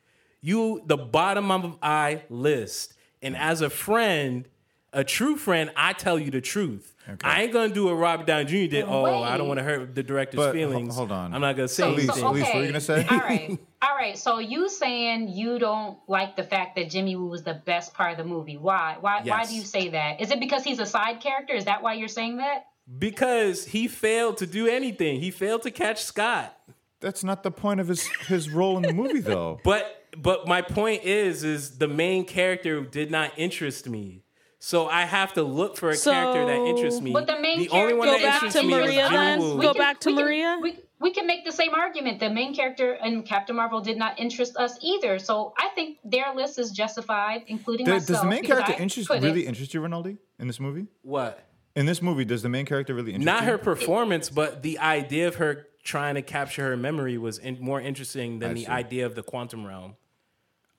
you 0.47 0.83
the 0.87 0.97
bottom 0.97 1.51
of 1.51 1.81
my 1.83 2.23
list. 2.31 2.95
And 3.23 3.37
as 3.37 3.61
a 3.63 3.71
friend, 3.71 4.47
a 4.93 5.03
true 5.03 5.37
friend, 5.37 5.71
I 5.77 5.93
tell 5.93 6.19
you 6.19 6.31
the 6.31 6.41
truth. 6.41 6.95
I 7.23 7.43
ain't 7.43 7.53
gonna 7.53 7.73
do 7.73 7.87
what 7.87 7.95
Robert 7.95 8.27
Downey 8.27 8.45
Jr. 8.47 8.71
did. 8.71 8.85
Oh, 8.87 9.05
I 9.23 9.37
don't 9.37 9.47
want 9.49 9.59
to 9.59 9.65
hurt 9.65 9.95
the 9.95 10.03
director's 10.03 10.39
But, 10.39 10.53
feelings. 10.53 10.95
hold 10.97 11.13
on. 11.13 11.33
I'm 11.35 11.41
not 11.41 11.55
gonna 11.57 11.69
say 11.69 11.83
So, 11.83 11.93
anything. 11.95 12.15
so, 12.17 12.29
Elise, 12.31 12.43
what 12.45 12.55
were 12.55 12.61
you 12.63 12.67
gonna 12.69 12.81
say? 12.81 13.07
All 13.11 13.19
right, 13.19 13.59
all 13.83 13.97
right. 13.97 14.19
So 14.19 14.39
you 14.39 14.69
saying 14.69 15.29
you 15.29 15.59
don't 15.59 15.99
like 16.09 16.37
the 16.37 16.43
fact 16.43 16.77
that 16.77 16.91
Jimmy 16.91 17.15
Woo 17.17 17.27
was 17.27 17.43
the 17.45 17.55
best 17.55 17.95
part 17.95 18.13
of 18.13 18.19
the 18.19 18.25
movie? 18.25 18.57
Why? 18.57 18.97
Why? 19.01 19.23
Why 19.25 19.45
do 19.47 19.55
you 19.55 19.63
say 19.63 19.89
that? 19.91 20.21
Is 20.21 20.31
it 20.31 20.41
because 20.41 20.63
he's 20.65 20.79
a 20.81 20.87
side 20.87 21.21
character? 21.21 21.55
Is 21.55 21.65
that 21.67 21.83
why 21.83 21.95
you're 21.95 22.09
saying 22.09 22.37
that? 22.39 22.67
Because 22.99 23.65
he 23.67 23.89
failed 23.89 24.37
to 24.39 24.47
do 24.47 24.67
anything. 24.67 25.21
He 25.21 25.31
failed 25.31 25.63
to 25.63 25.71
catch 25.71 26.03
Scott. 26.05 26.57
That's 27.01 27.23
not 27.23 27.43
the 27.43 27.51
point 27.53 27.79
of 27.81 27.89
his 27.89 28.07
his 28.27 28.51
role 28.51 28.77
in 28.79 28.83
the 28.83 28.93
movie, 28.93 29.21
though. 29.21 29.61
But 29.65 30.06
but 30.23 30.47
my 30.47 30.63
point 30.63 31.05
is 31.05 31.45
is 31.45 31.79
the 31.79 31.89
main 31.89 32.25
character 32.25 32.81
did 32.83 33.11
not 33.11 33.33
interest 33.37 33.89
me. 33.89 34.23
So 34.59 34.89
I 34.89 35.03
have 35.03 35.35
to 35.35 35.43
look 35.43 35.77
for 35.77 35.91
a 35.91 35.95
So- 35.97 36.11
character 36.13 36.47
that 36.47 36.67
interests 36.67 37.01
me. 37.01 37.13
But 37.13 37.27
the 37.27 37.39
main 37.39 37.59
the 37.61 37.69
only 37.71 37.95
one 37.95 38.09
Go 38.09 38.13
that 38.15 38.23
back 38.23 38.35
interests 38.43 38.61
to 38.61 38.67
me 38.67 38.75
Maria 38.75 39.05
is 39.05 39.11
then. 39.11 39.39
Jimmy 39.41 39.55
Woo. 39.55 39.63
Go 39.63 39.75
back 39.75 40.01
to 40.01 40.09
we 40.09 40.15
can- 40.17 40.25
Maria? 40.25 40.59
we, 40.63 40.79
we 40.99 41.11
can 41.13 41.27
make 41.27 41.45
the 41.45 41.53
same 41.53 41.75
argument. 41.75 42.21
The 42.21 42.31
main 42.31 42.55
character 42.55 42.95
in 42.95 43.23
Captain 43.23 43.55
Marvel 43.55 43.81
did 43.81 43.99
not 43.99 44.19
interest 44.19 44.57
us 44.57 44.79
either. 44.83 45.19
So 45.19 45.53
I 45.59 45.69
think 45.75 45.99
their 46.05 46.35
list 46.35 46.59
is 46.59 46.71
justified, 46.73 47.45
including 47.49 47.85
Does, 47.87 48.09
myself. 48.09 48.09
does 48.09 48.21
the 48.23 48.29
main 48.31 48.45
character 48.45 48.75
interest 48.79 49.09
put 49.09 49.19
it- 49.19 49.23
really 49.23 49.47
interest 49.47 49.75
you, 49.75 49.81
Rinaldi, 49.83 50.17
in 50.39 50.47
this 50.47 50.59
movie? 50.59 50.87
What? 51.03 51.45
In 51.77 51.85
this 51.85 52.01
movie, 52.01 52.25
does 52.25 52.43
the 52.43 52.49
main 52.49 52.65
character 52.65 52.95
really 52.95 53.13
interest 53.13 53.27
Not 53.27 53.43
you? 53.43 53.51
her 53.51 53.59
performance, 53.59 54.31
but 54.31 54.63
the 54.63 54.79
idea 54.79 55.29
of 55.29 55.35
her 55.37 55.67
trying 55.85 56.15
to 56.17 56.23
capture 56.23 56.63
her 56.71 56.77
memory 56.77 57.19
was 57.19 57.39
in, 57.39 57.59
more 57.61 57.81
interesting 57.81 58.39
than 58.41 58.53
I 58.53 58.55
the 58.55 58.61
see. 58.65 58.67
idea 58.67 59.07
of 59.07 59.15
the 59.15 59.23
quantum 59.23 59.65
realm. 59.67 59.97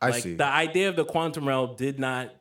I 0.01 0.09
Like 0.09 0.23
see. 0.23 0.35
the 0.35 0.45
idea 0.45 0.89
of 0.89 0.95
the 0.95 1.05
quantum 1.05 1.47
realm 1.47 1.75
did 1.75 1.99
not 1.99 2.33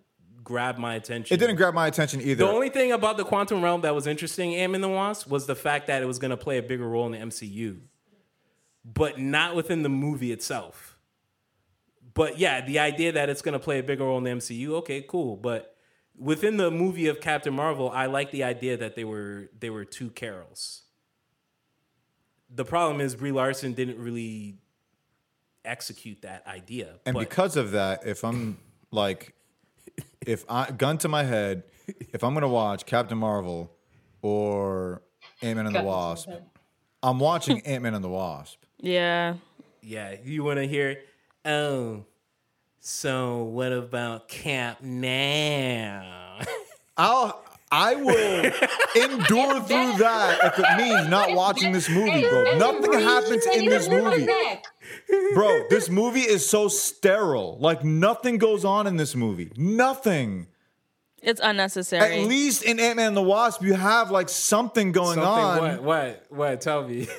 grab 0.44 0.78
my 0.78 0.94
attention. 0.94 1.34
it 1.34 1.38
didn't 1.38 1.56
grab 1.56 1.74
my 1.74 1.86
attention 1.88 2.20
either. 2.20 2.44
The 2.46 2.50
only 2.50 2.68
thing 2.68 2.92
about 2.92 3.16
the 3.16 3.24
quantum 3.24 3.62
realm 3.62 3.80
that 3.80 3.94
was 3.94 4.06
interesting, 4.06 4.52
Man 4.52 4.76
and 4.76 4.84
the 4.84 4.88
Wasp, 4.88 5.28
was 5.28 5.46
the 5.46 5.56
fact 5.56 5.88
that 5.88 6.02
it 6.02 6.06
was 6.06 6.18
going 6.18 6.30
to 6.30 6.36
play 6.36 6.58
a 6.58 6.62
bigger 6.62 6.86
role 6.88 7.06
in 7.06 7.12
the 7.12 7.18
MCU, 7.18 7.78
but 8.84 9.18
not 9.18 9.56
within 9.56 9.82
the 9.82 9.88
movie 9.88 10.30
itself. 10.32 10.98
But 12.14 12.38
yeah, 12.38 12.64
the 12.64 12.78
idea 12.78 13.12
that 13.12 13.28
it's 13.28 13.42
going 13.42 13.54
to 13.54 13.58
play 13.58 13.78
a 13.78 13.82
bigger 13.82 14.04
role 14.04 14.18
in 14.18 14.24
the 14.24 14.30
MCU, 14.30 14.68
okay, 14.76 15.02
cool. 15.02 15.36
But 15.36 15.74
within 16.16 16.56
the 16.56 16.70
movie 16.70 17.08
of 17.08 17.20
Captain 17.20 17.52
Marvel, 17.52 17.90
I 17.90 18.06
like 18.06 18.30
the 18.30 18.44
idea 18.44 18.76
that 18.76 18.94
they 18.94 19.04
were 19.04 19.50
they 19.58 19.68
were 19.68 19.84
two 19.84 20.10
Carols. 20.10 20.82
The 22.48 22.64
problem 22.64 23.00
is 23.00 23.16
Brie 23.16 23.32
Larson 23.32 23.72
didn't 23.72 23.98
really 23.98 24.58
execute 25.66 26.22
that 26.22 26.46
idea. 26.46 26.94
and 27.04 27.14
but 27.14 27.20
because 27.20 27.56
of 27.56 27.72
that, 27.72 28.06
if 28.06 28.24
I'm 28.24 28.58
like, 28.90 29.34
if 30.26 30.44
I 30.48 30.70
gun 30.70 30.98
to 30.98 31.08
my 31.08 31.24
head, 31.24 31.64
if 32.12 32.22
I'm 32.24 32.34
gonna 32.34 32.48
watch 32.48 32.86
Captain 32.86 33.18
Marvel 33.18 33.70
or 34.22 35.02
Ant 35.42 35.56
Man 35.56 35.66
and 35.66 35.74
the 35.74 35.78
Gun 35.78 35.84
to 35.84 35.90
my 35.90 35.96
Wasp. 35.96 36.28
I'm 37.02 37.18
watching 37.18 37.60
Ant 37.66 37.82
Man 37.82 37.94
and 37.94 38.04
the 38.04 38.08
Wasp. 38.08 38.58
Yeah. 38.78 39.34
Yeah, 39.82 40.16
you 40.24 40.42
want 40.42 40.58
to 40.58 40.66
hear, 40.66 40.98
oh, 41.44 42.04
So 42.80 43.44
what 43.44 43.72
about 43.72 44.28
Cap 44.28 44.82
now? 44.82 46.40
I'll 46.96 47.44
I 47.70 47.96
will 47.96 48.44
endure 49.02 49.60
through 49.62 49.98
that 49.98 50.38
if 50.44 50.58
it 50.58 50.76
means 50.78 51.08
not 51.08 51.32
watching 51.32 51.72
this 51.72 51.88
movie, 51.88 52.22
bro. 52.22 52.56
Nothing 52.58 52.92
happens 52.92 53.44
in 53.46 53.66
this 53.66 53.88
movie. 53.88 54.28
Bro, 55.34 55.64
this 55.70 55.88
movie 55.88 56.20
is 56.20 56.48
so 56.48 56.68
sterile. 56.68 57.56
Like 57.60 57.84
nothing 57.84 58.38
goes 58.38 58.64
on 58.64 58.86
in 58.86 58.96
this 58.96 59.14
movie. 59.14 59.50
Nothing. 59.56 60.46
It's 61.22 61.40
unnecessary. 61.42 62.20
At 62.22 62.28
least 62.28 62.62
in 62.62 62.78
Ant 62.78 62.96
Man 62.96 63.08
and 63.08 63.16
the 63.16 63.22
Wasp, 63.22 63.62
you 63.62 63.74
have 63.74 64.10
like 64.10 64.28
something 64.28 64.92
going 64.92 65.14
Something 65.14 65.44
on. 65.44 65.58
what? 65.58 65.82
What? 65.82 66.26
What? 66.28 66.60
Tell 66.60 66.86
me. 66.86 67.08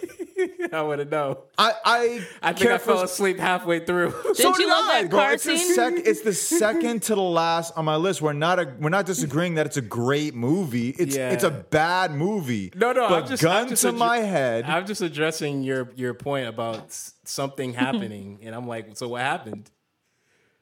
I 0.73 0.81
want 0.81 0.99
to 0.99 1.06
know. 1.06 1.39
I 1.57 1.73
I, 1.85 2.26
I 2.41 2.53
think 2.53 2.72
I 2.72 2.77
fell 2.77 3.02
asleep 3.02 3.39
halfway 3.39 3.85
through. 3.85 4.11
Didn't 4.11 4.38
you 4.39 4.53
did 4.56 4.68
love 4.69 4.85
I, 4.89 5.02
that 5.03 5.10
bro. 5.10 5.19
car 5.19 5.34
It's 5.34 5.44
the, 5.44 5.57
scene? 5.57 5.76
sec- 5.76 5.94
it's 6.06 6.22
the 6.22 6.34
second 6.34 7.03
to 7.03 7.15
the 7.15 7.22
last 7.22 7.73
on 7.77 7.85
my 7.85 7.95
list. 7.95 8.22
We're 8.22 8.34
not 8.34 8.60
a, 8.60 8.73
we're 8.80 8.89
not 8.89 9.06
disagreeing 9.06 9.56
that 9.56 9.65
it's 9.65 9.77
a 9.77 9.81
great 9.81 10.35
movie. 10.35 10.89
It's 10.89 11.15
Yeah. 11.15 11.31
it's 11.31 11.44
a 11.44 11.52
bad 11.52 12.11
movie. 12.11 12.72
No, 12.76 12.91
no. 12.94 13.10
But 13.10 13.23
I'm 13.23 13.27
just 13.30 13.44
gun 13.44 13.64
I'm 13.64 13.69
just 13.69 13.81
to 13.84 13.91
addre- 13.91 13.98
my 13.98 14.18
head. 14.19 14.65
I'm 14.65 14.85
just 14.85 15.02
addressing 15.02 15.64
your 15.64 15.91
your 15.95 16.14
point 16.14 16.48
about 16.48 16.91
something 17.23 17.73
happening, 17.73 18.39
and 18.44 18.53
I'm 18.56 18.68
like, 18.68 18.98
so 18.98 19.07
what 19.10 19.22
happened? 19.22 19.69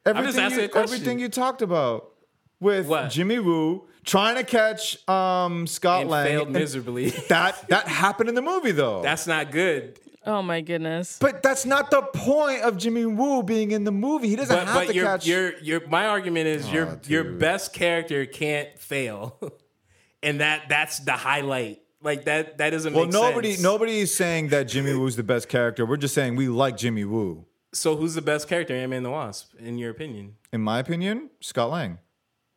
everything 0.04 0.26
just 0.28 0.38
asking 0.38 0.58
you, 0.60 0.64
a 0.66 0.68
question. 0.68 0.94
everything 0.94 1.18
you 1.18 1.28
talked 1.28 1.62
about 1.62 2.12
with 2.60 2.86
What? 2.86 3.10
Jimmy 3.10 3.38
Woo 3.38 3.86
trying 4.04 4.36
to 4.36 4.44
catch 4.44 4.96
um, 5.08 5.66
Scott 5.66 6.02
And 6.02 6.10
Lang. 6.10 6.26
failed 6.26 6.46
and 6.48 6.52
miserably. 6.56 7.10
that 7.28 7.68
that 7.68 7.88
happened 7.88 8.28
in 8.28 8.34
the 8.34 8.42
movie 8.42 8.70
though. 8.72 9.02
That's 9.02 9.26
not 9.26 9.50
good. 9.50 9.98
oh 10.24 10.42
my 10.42 10.60
goodness. 10.60 11.18
but 11.20 11.42
that's 11.42 11.64
not 11.66 11.90
the 11.90 12.02
point 12.02 12.62
of 12.62 12.76
Jimmy 12.76 13.04
Woo 13.06 13.42
being 13.42 13.70
in 13.72 13.84
the 13.84 13.92
movie. 13.92 14.28
He 14.28 14.36
doesn't 14.36 14.54
But 14.56 14.66
have 14.66 14.74
but 14.74 14.86
to 14.88 14.94
your 14.94 15.04
catch. 15.04 15.26
your 15.26 15.58
your 15.58 15.86
my 15.88 16.06
argument 16.06 16.46
is 16.46 16.70
your 16.70 16.88
Aw, 16.88 16.96
your 17.06 17.24
best 17.24 17.72
character 17.72 18.26
can't 18.26 18.76
fail, 18.78 19.38
and 20.22 20.40
that 20.40 20.68
that's 20.68 20.98
the 21.00 21.12
highlight. 21.12 21.82
Like 22.02 22.26
that 22.26 22.58
that 22.58 22.70
doesn't 22.70 22.92
well, 22.94 23.04
make 23.06 23.12
nobody 23.12 23.52
sense. 23.52 23.62
nobody 23.62 23.98
is 24.00 24.14
saying 24.14 24.48
that 24.48 24.64
Jimmy 24.68 24.94
Woo's 24.94 25.16
the 25.16 25.22
best 25.24 25.48
character. 25.48 25.84
We're 25.84 25.96
just 25.96 26.14
saying 26.14 26.36
we 26.36 26.48
like 26.48 26.76
Jimmy 26.76 27.04
Woo. 27.04 27.46
So 27.72 27.96
who's 27.96 28.14
the 28.14 28.22
best 28.22 28.48
character, 28.48 28.74
Ant 28.74 28.90
Man 28.90 29.02
the 29.02 29.10
Wasp, 29.10 29.52
in 29.58 29.76
your 29.78 29.90
opinion? 29.90 30.36
In 30.52 30.60
my 30.60 30.78
opinion, 30.78 31.30
Scott 31.40 31.70
Lang. 31.70 31.98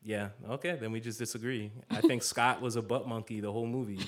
Yeah. 0.03 0.29
Okay. 0.49 0.77
Then 0.79 0.91
we 0.91 1.01
just 1.01 1.19
disagree. 1.19 1.71
I 1.91 2.01
think 2.01 2.23
Scott 2.23 2.61
was 2.61 2.75
a 2.77 2.81
butt 2.81 3.07
monkey 3.07 3.41
the 3.41 3.51
whole 3.51 3.67
movie. 3.67 3.99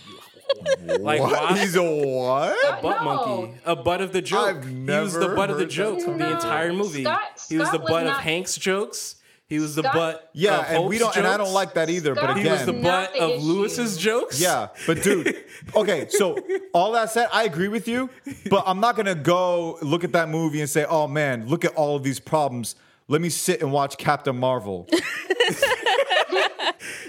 like 1.00 1.20
What? 1.20 1.32
Wasp- 1.32 1.58
He's 1.60 1.76
a 1.76 1.84
what? 1.84 2.82
butt 2.82 3.04
No. 3.04 3.14
monkey, 3.14 3.58
a 3.66 3.76
butt 3.76 4.02
of 4.02 4.14
the 4.14 4.22
joke. 4.22 4.58
I've 4.58 4.68
he 4.68 4.86
was 4.86 5.14
the 5.14 5.30
butt 5.30 5.50
of 5.50 5.58
the 5.58 5.66
joke 5.66 6.00
term. 6.00 6.18
the 6.18 6.32
entire 6.32 6.72
movie. 6.74 7.04
Scott- 7.04 7.22
he 7.50 7.58
was 7.58 7.68
the 7.70 7.76
Scott 7.76 7.82
was 7.84 7.90
butt 7.92 8.02
of 8.04 8.08
not- 8.14 8.22
Hank's 8.22 8.56
jokes. 8.56 9.16
He 9.48 9.60
was 9.60 9.76
the 9.76 9.82
Scott- 9.84 9.94
butt. 9.94 10.30
Yeah, 10.32 10.60
of 10.62 10.66
and 10.70 10.86
we 10.88 10.98
don't, 10.98 11.14
and 11.18 11.28
I 11.28 11.36
don't 11.36 11.48
jokes. 11.48 11.54
like 11.56 11.74
that 11.74 11.90
either. 11.90 12.16
But 12.16 12.24
Scott 12.24 12.38
He 12.40 12.48
was 12.50 12.66
the 12.66 12.72
butt 12.74 13.12
the 13.14 13.20
of 13.20 13.30
issue. 13.32 13.42
Lewis's 13.42 13.98
jokes. 13.98 14.40
yeah, 14.42 14.70
but 14.88 15.04
dude, 15.04 15.44
okay. 15.76 16.08
So 16.10 16.38
all 16.74 16.94
that 16.94 17.10
said, 17.12 17.28
I 17.34 17.44
agree 17.44 17.68
with 17.68 17.86
you, 17.90 18.10
but 18.50 18.64
I'm 18.66 18.80
not 18.80 18.96
gonna 18.96 19.14
go 19.14 19.78
look 19.82 20.06
at 20.06 20.14
that 20.14 20.30
movie 20.30 20.62
and 20.62 20.70
say, 20.70 20.86
"Oh 20.86 21.06
man, 21.10 21.48
look 21.48 21.66
at 21.66 21.76
all 21.76 21.98
of 21.98 22.04
these 22.04 22.20
problems." 22.22 22.76
Let 23.10 23.20
me 23.20 23.28
sit 23.28 23.62
and 23.62 23.74
watch 23.74 23.98
Captain 23.98 24.38
Marvel. 24.38 24.88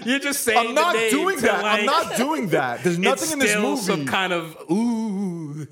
You're 0.05 0.19
just 0.19 0.41
saying. 0.41 0.69
I'm 0.69 0.75
not 0.75 0.95
doing 1.09 1.39
that. 1.39 1.63
I'm 1.65 1.85
not 1.85 2.15
doing 2.15 2.49
that. 2.49 2.83
There's 2.83 2.97
nothing 3.09 3.31
in 3.33 3.39
this 3.39 3.55
movie. 3.57 3.81
Some 3.81 4.05
kind 4.05 4.33
of 4.33 4.55
ooh. 4.71 5.67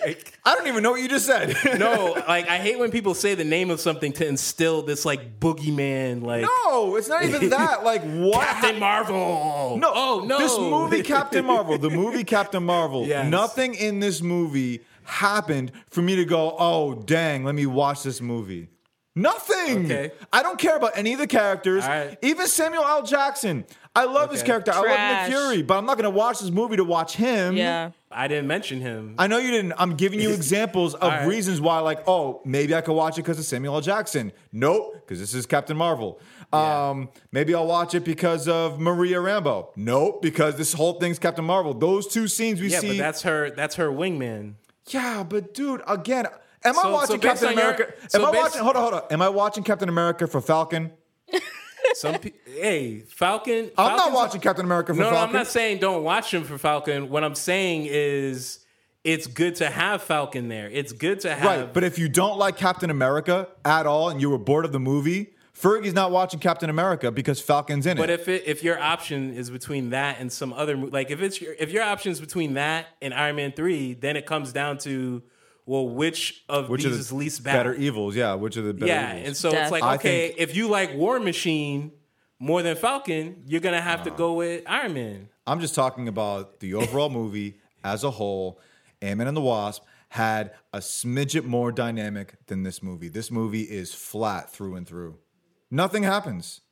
Like, 0.00 0.38
I 0.44 0.54
don't 0.54 0.66
even 0.66 0.82
know 0.82 0.92
what 0.92 1.00
you 1.00 1.08
just 1.08 1.26
said. 1.26 1.56
no, 1.78 2.14
like 2.26 2.48
I 2.48 2.58
hate 2.58 2.78
when 2.78 2.90
people 2.90 3.14
say 3.14 3.34
the 3.34 3.44
name 3.44 3.70
of 3.70 3.80
something 3.80 4.12
to 4.14 4.26
instill 4.26 4.82
this 4.82 5.04
like 5.04 5.38
boogeyman, 5.38 6.22
like 6.22 6.42
no, 6.42 6.96
it's 6.96 7.08
not 7.08 7.24
even 7.24 7.50
that. 7.50 7.84
Like 7.84 8.02
what? 8.02 8.46
Captain 8.46 8.78
Marvel. 8.78 9.76
No, 9.78 9.92
oh 9.94 10.24
no, 10.26 10.38
This 10.38 10.58
movie, 10.58 11.02
Captain 11.02 11.44
Marvel, 11.44 11.78
the 11.78 11.90
movie 11.90 12.24
Captain 12.24 12.64
Marvel, 12.64 13.06
Yes. 13.06 13.30
nothing 13.30 13.74
in 13.74 14.00
this 14.00 14.22
movie 14.22 14.80
happened 15.04 15.72
for 15.88 16.02
me 16.02 16.16
to 16.16 16.24
go, 16.24 16.54
oh, 16.58 16.94
dang, 16.94 17.44
let 17.44 17.54
me 17.54 17.66
watch 17.66 18.02
this 18.02 18.20
movie. 18.20 18.68
Nothing. 19.14 19.86
Okay. 19.86 20.12
I 20.32 20.42
don't 20.42 20.58
care 20.58 20.76
about 20.76 20.92
any 20.96 21.12
of 21.12 21.18
the 21.18 21.26
characters. 21.26 21.82
All 21.84 21.90
right. 21.90 22.16
Even 22.22 22.46
Samuel 22.46 22.84
L. 22.84 23.02
Jackson. 23.02 23.64
I 23.96 24.04
love 24.04 24.30
his 24.30 24.40
Okay. 24.40 24.46
character. 24.48 24.72
I 24.72 24.76
love 24.80 25.30
Nick 25.30 25.36
Fury, 25.36 25.62
but 25.62 25.76
I'm 25.76 25.84
not 25.86 25.96
going 25.96 26.04
to 26.04 26.16
watch 26.16 26.38
this 26.38 26.50
movie 26.50 26.76
to 26.76 26.84
watch 26.84 27.16
him. 27.16 27.56
Yeah. 27.56 27.90
I 28.12 28.28
didn't 28.28 28.46
mention 28.46 28.80
him. 28.80 29.16
I 29.18 29.26
know 29.26 29.38
you 29.38 29.50
didn't. 29.50 29.72
I'm 29.76 29.94
giving 29.96 30.20
you 30.20 30.30
examples 30.34 30.94
of 30.94 31.10
right. 31.10 31.26
reasons 31.26 31.60
why, 31.60 31.80
like, 31.80 32.06
oh, 32.06 32.40
maybe 32.44 32.74
I 32.76 32.80
could 32.80 32.92
watch 32.94 33.18
it 33.18 33.22
because 33.22 33.38
of 33.40 33.44
Samuel 33.44 33.74
L. 33.74 33.80
Jackson. 33.80 34.32
Nope, 34.52 34.94
because 35.00 35.18
this 35.18 35.34
is 35.34 35.46
Captain 35.46 35.76
Marvel. 35.76 36.20
Um, 36.52 37.10
maybe 37.32 37.54
I'll 37.54 37.66
watch 37.66 37.94
it 37.94 38.04
because 38.04 38.46
of 38.48 38.78
Maria 38.78 39.18
Rambeau. 39.18 39.68
Nope, 39.76 40.22
because 40.22 40.56
this 40.56 40.72
whole 40.74 40.94
thing's 40.94 41.18
Captain 41.18 41.44
Marvel. 41.44 41.74
Those 41.74 42.06
two 42.06 42.28
scenes 42.28 42.60
we 42.60 42.68
yeah, 42.68 42.78
see. 42.80 42.86
Yeah, 42.86 42.92
but 42.94 42.98
that's 42.98 43.22
her. 43.22 43.50
That's 43.50 43.74
her 43.74 43.88
wingman. 43.90 44.54
yeah, 44.88 45.24
but 45.24 45.52
dude, 45.52 45.82
again, 45.86 46.26
am 46.64 46.78
I 46.78 46.90
watching 46.90 47.16
so 47.16 47.18
Captain 47.18 47.48
on 47.48 47.54
your- 47.54 47.62
America? 47.72 47.92
so 48.08 48.18
am 48.20 48.26
I 48.34 48.38
watching? 48.38 48.62
Hold 48.62 48.76
on, 48.76 48.82
hold 48.82 48.94
on. 48.94 49.02
Am 49.10 49.22
I 49.22 49.28
watching 49.28 49.64
Captain 49.64 49.88
America 49.88 50.26
for 50.26 50.40
Falcon? 50.40 50.92
Some 51.94 52.16
pe- 52.16 52.32
hey 52.46 53.00
Falcon. 53.00 53.70
I'm 53.78 53.86
not 53.90 53.96
Falcon's- 53.98 54.14
watching 54.14 54.40
Captain 54.40 54.64
America 54.64 54.92
for 54.94 55.00
No, 55.00 55.10
no, 55.10 55.16
I'm 55.16 55.32
not 55.32 55.46
saying 55.46 55.78
don't 55.78 56.02
watch 56.02 56.32
him 56.32 56.44
for 56.44 56.58
Falcon. 56.58 57.08
What 57.08 57.24
I'm 57.24 57.34
saying 57.34 57.86
is, 57.88 58.60
it's 59.04 59.26
good 59.26 59.56
to 59.56 59.70
have 59.70 60.02
Falcon 60.02 60.48
there. 60.48 60.68
It's 60.70 60.92
good 60.92 61.20
to 61.20 61.34
have. 61.34 61.44
Right, 61.44 61.72
but 61.72 61.84
if 61.84 61.98
you 61.98 62.08
don't 62.08 62.38
like 62.38 62.56
Captain 62.56 62.90
America 62.90 63.48
at 63.64 63.86
all 63.86 64.10
and 64.10 64.20
you 64.20 64.28
were 64.30 64.38
bored 64.38 64.64
of 64.64 64.72
the 64.72 64.80
movie, 64.80 65.34
Fergie's 65.54 65.94
not 65.94 66.10
watching 66.10 66.40
Captain 66.40 66.68
America 66.68 67.10
because 67.10 67.40
Falcon's 67.40 67.86
in 67.86 67.96
But 67.96 68.10
it. 68.10 68.24
But 68.24 68.34
if 68.34 68.42
it, 68.42 68.48
if 68.48 68.62
your 68.62 68.78
option 68.78 69.32
is 69.34 69.48
between 69.50 69.90
that 69.90 70.18
and 70.20 70.30
some 70.32 70.52
other 70.52 70.76
like 70.76 71.10
if 71.10 71.22
it's 71.22 71.40
your 71.40 71.54
if 71.58 71.70
your 71.72 71.84
option 71.84 72.12
is 72.12 72.20
between 72.20 72.54
that 72.54 72.86
and 73.00 73.14
Iron 73.14 73.36
Man 73.36 73.52
three, 73.52 73.94
then 73.94 74.16
it 74.16 74.26
comes 74.26 74.52
down 74.52 74.78
to 74.78 75.22
well, 75.68 75.86
which 75.86 76.44
of 76.48 76.70
which 76.70 76.84
these 76.84 76.96
are 76.96 76.98
is 76.98 77.08
the 77.10 77.14
least 77.14 77.44
bad? 77.44 77.52
better 77.52 77.74
evils? 77.74 78.16
Yeah, 78.16 78.34
which 78.34 78.56
are 78.56 78.62
the 78.62 78.72
better 78.72 78.86
yeah, 78.86 79.12
evils? 79.12 79.26
and 79.28 79.36
so 79.36 79.50
Death. 79.50 79.64
it's 79.64 79.70
like 79.70 79.82
I 79.82 79.94
okay, 79.96 80.28
think- 80.28 80.40
if 80.40 80.56
you 80.56 80.68
like 80.68 80.94
War 80.94 81.20
Machine 81.20 81.92
more 82.38 82.62
than 82.62 82.74
Falcon, 82.74 83.42
you're 83.46 83.60
gonna 83.60 83.82
have 83.82 84.04
to 84.04 84.10
go 84.10 84.32
with 84.32 84.64
Iron 84.66 84.94
Man. 84.94 85.28
I'm 85.46 85.60
just 85.60 85.74
talking 85.74 86.08
about 86.08 86.60
the 86.60 86.72
overall 86.72 87.10
movie 87.20 87.58
as 87.84 88.02
a 88.02 88.10
whole. 88.10 88.60
Ant-Man 89.02 89.28
and 89.28 89.36
the 89.36 89.42
Wasp 89.42 89.84
had 90.08 90.52
a 90.72 90.78
smidget 90.78 91.44
more 91.44 91.70
dynamic 91.70 92.34
than 92.46 92.62
this 92.62 92.82
movie. 92.82 93.08
This 93.08 93.30
movie 93.30 93.62
is 93.62 93.92
flat 93.94 94.50
through 94.50 94.74
and 94.74 94.88
through. 94.88 95.18
Nothing 95.70 96.02
happens. 96.02 96.62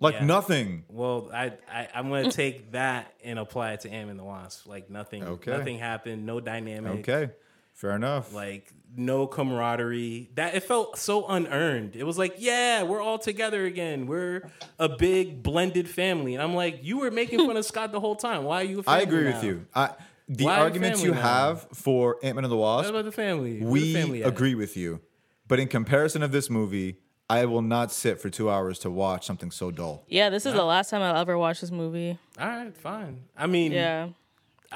Like 0.00 0.14
Yeah. 0.14 0.24
nothing. 0.24 0.84
Well, 0.88 1.30
I, 1.34 1.52
I 1.70 1.88
I'm 1.94 2.08
gonna 2.08 2.28
mm. 2.28 2.32
take 2.32 2.72
that 2.72 3.12
and 3.24 3.38
apply 3.38 3.72
it 3.72 3.80
to 3.80 3.90
Ant 3.90 4.10
and 4.10 4.18
the 4.18 4.24
Wasp. 4.24 4.66
Like 4.66 4.88
nothing, 4.90 5.24
Okay. 5.24 5.50
nothing 5.50 5.78
happened, 5.78 6.24
no 6.24 6.40
dynamic. 6.40 7.08
Okay. 7.08 7.32
Fair 7.74 7.94
enough. 7.96 8.32
like 8.32 8.72
no 8.96 9.26
camaraderie. 9.26 10.30
That 10.36 10.54
it 10.54 10.62
felt 10.62 10.96
so 10.98 11.26
unearned. 11.26 11.96
It 11.96 12.04
was 12.04 12.16
like, 12.16 12.36
yeah, 12.38 12.82
we're 12.84 13.02
all 13.02 13.18
together 13.18 13.64
again. 13.66 14.06
We're 14.06 14.48
a 14.78 14.88
big 14.88 15.42
blended 15.42 15.88
family. 15.90 16.34
And 16.34 16.42
I'm 16.42 16.54
like, 16.54 16.80
you 16.84 16.98
were 16.98 17.10
making 17.10 17.40
fun 17.46 17.56
of 17.56 17.64
Scott 17.64 17.90
the 17.92 18.00
whole 18.00 18.14
time. 18.16 18.44
Why 18.44 18.60
are 18.60 18.64
you? 18.64 18.78
A 18.78 18.90
I 18.90 19.00
family 19.00 19.02
agree 19.02 19.24
now? 19.30 19.34
with 19.36 19.44
you. 19.44 19.66
I, 19.74 19.90
the 20.28 20.44
Why 20.44 20.52
are 20.52 20.56
you 20.58 20.62
arguments 20.62 21.02
you 21.02 21.10
now? 21.12 21.20
have 21.20 21.66
for 21.74 22.16
Ant-Man 22.22 22.44
and 22.44 22.52
the 22.52 22.56
What 22.56 22.76
Wasp, 22.78 22.90
about 22.90 23.04
the 23.04 23.12
family? 23.12 23.58
Where 23.58 23.66
the 23.66 23.66
we 23.70 23.92
family 23.92 24.22
agree 24.22 24.54
with 24.54 24.76
you. 24.76 25.00
But 25.48 25.58
in 25.60 25.68
comparison 25.68 26.22
of 26.22 26.30
this 26.32 26.48
movie, 26.48 26.98
I 27.28 27.44
will 27.46 27.60
not 27.62 27.90
sit 27.92 28.20
for 28.20 28.30
two 28.30 28.48
hours 28.48 28.78
to 28.80 28.90
watch 28.90 29.26
something 29.26 29.50
so 29.50 29.70
dull. 29.70 30.04
Yeah, 30.08 30.30
this 30.30 30.46
is 30.46 30.54
the 30.54 30.64
last 30.64 30.88
time 30.90 31.02
I'll 31.02 31.16
ever 31.20 31.36
watch 31.36 31.60
this 31.60 31.70
movie. 31.70 32.18
All 32.38 32.46
right, 32.48 32.74
fine. 32.76 33.24
I 33.36 33.46
mean, 33.46 33.72
Yeah. 33.72 34.08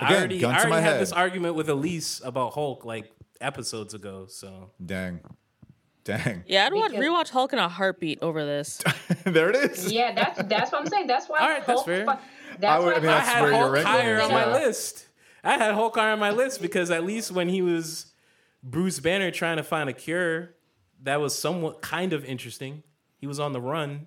I 0.00 0.14
already, 0.16 0.44
I 0.44 0.48
already 0.58 0.72
had 0.74 0.82
head. 0.82 1.00
this 1.00 1.12
argument 1.12 1.54
with 1.54 1.68
Elise 1.68 2.20
about 2.24 2.54
Hulk 2.54 2.84
like 2.84 3.10
episodes 3.40 3.94
ago. 3.94 4.26
So 4.28 4.70
Dang. 4.84 5.20
Dang. 6.04 6.42
Yeah, 6.46 6.64
I'd 6.66 6.72
watch, 6.72 6.92
Because- 6.92 7.04
rewatch 7.04 7.30
Hulk 7.30 7.52
in 7.52 7.58
a 7.58 7.68
heartbeat 7.68 8.20
over 8.22 8.44
this. 8.44 8.82
there 9.24 9.50
it 9.50 9.56
is. 9.56 9.92
Yeah, 9.92 10.12
that's 10.14 10.42
that's 10.44 10.72
what 10.72 10.80
I'm 10.80 10.86
saying. 10.86 11.06
That's 11.06 11.28
why. 11.28 11.38
All 11.40 11.48
right, 11.48 11.66
that's 11.66 11.82
fair. 11.82 12.06
That's 12.06 12.64
I 12.64 12.78
would- 12.78 12.94
I 12.96 13.00
mean, 13.00 13.08
I 13.10 13.18
had 13.20 13.52
Hulk 13.52 13.72
ranking 13.72 13.92
higher 13.92 14.16
is, 14.16 14.22
on 14.22 14.30
my 14.32 14.52
list. 14.52 15.06
I 15.44 15.58
had 15.58 15.74
Hulk 15.74 15.94
higher 15.96 16.12
on 16.12 16.18
my 16.18 16.30
list 16.30 16.62
because 16.62 16.90
at 16.90 17.04
least 17.04 17.30
when 17.30 17.48
he 17.48 17.62
was 17.62 18.06
Bruce 18.62 19.00
Banner 19.00 19.30
trying 19.30 19.58
to 19.58 19.62
find 19.62 19.88
a 19.88 19.92
cure, 19.92 20.54
that 21.02 21.20
was 21.20 21.38
somewhat 21.38 21.82
kind 21.82 22.12
of 22.12 22.24
interesting. 22.24 22.82
He 23.18 23.26
was 23.26 23.38
on 23.38 23.52
the 23.52 23.60
run. 23.60 24.06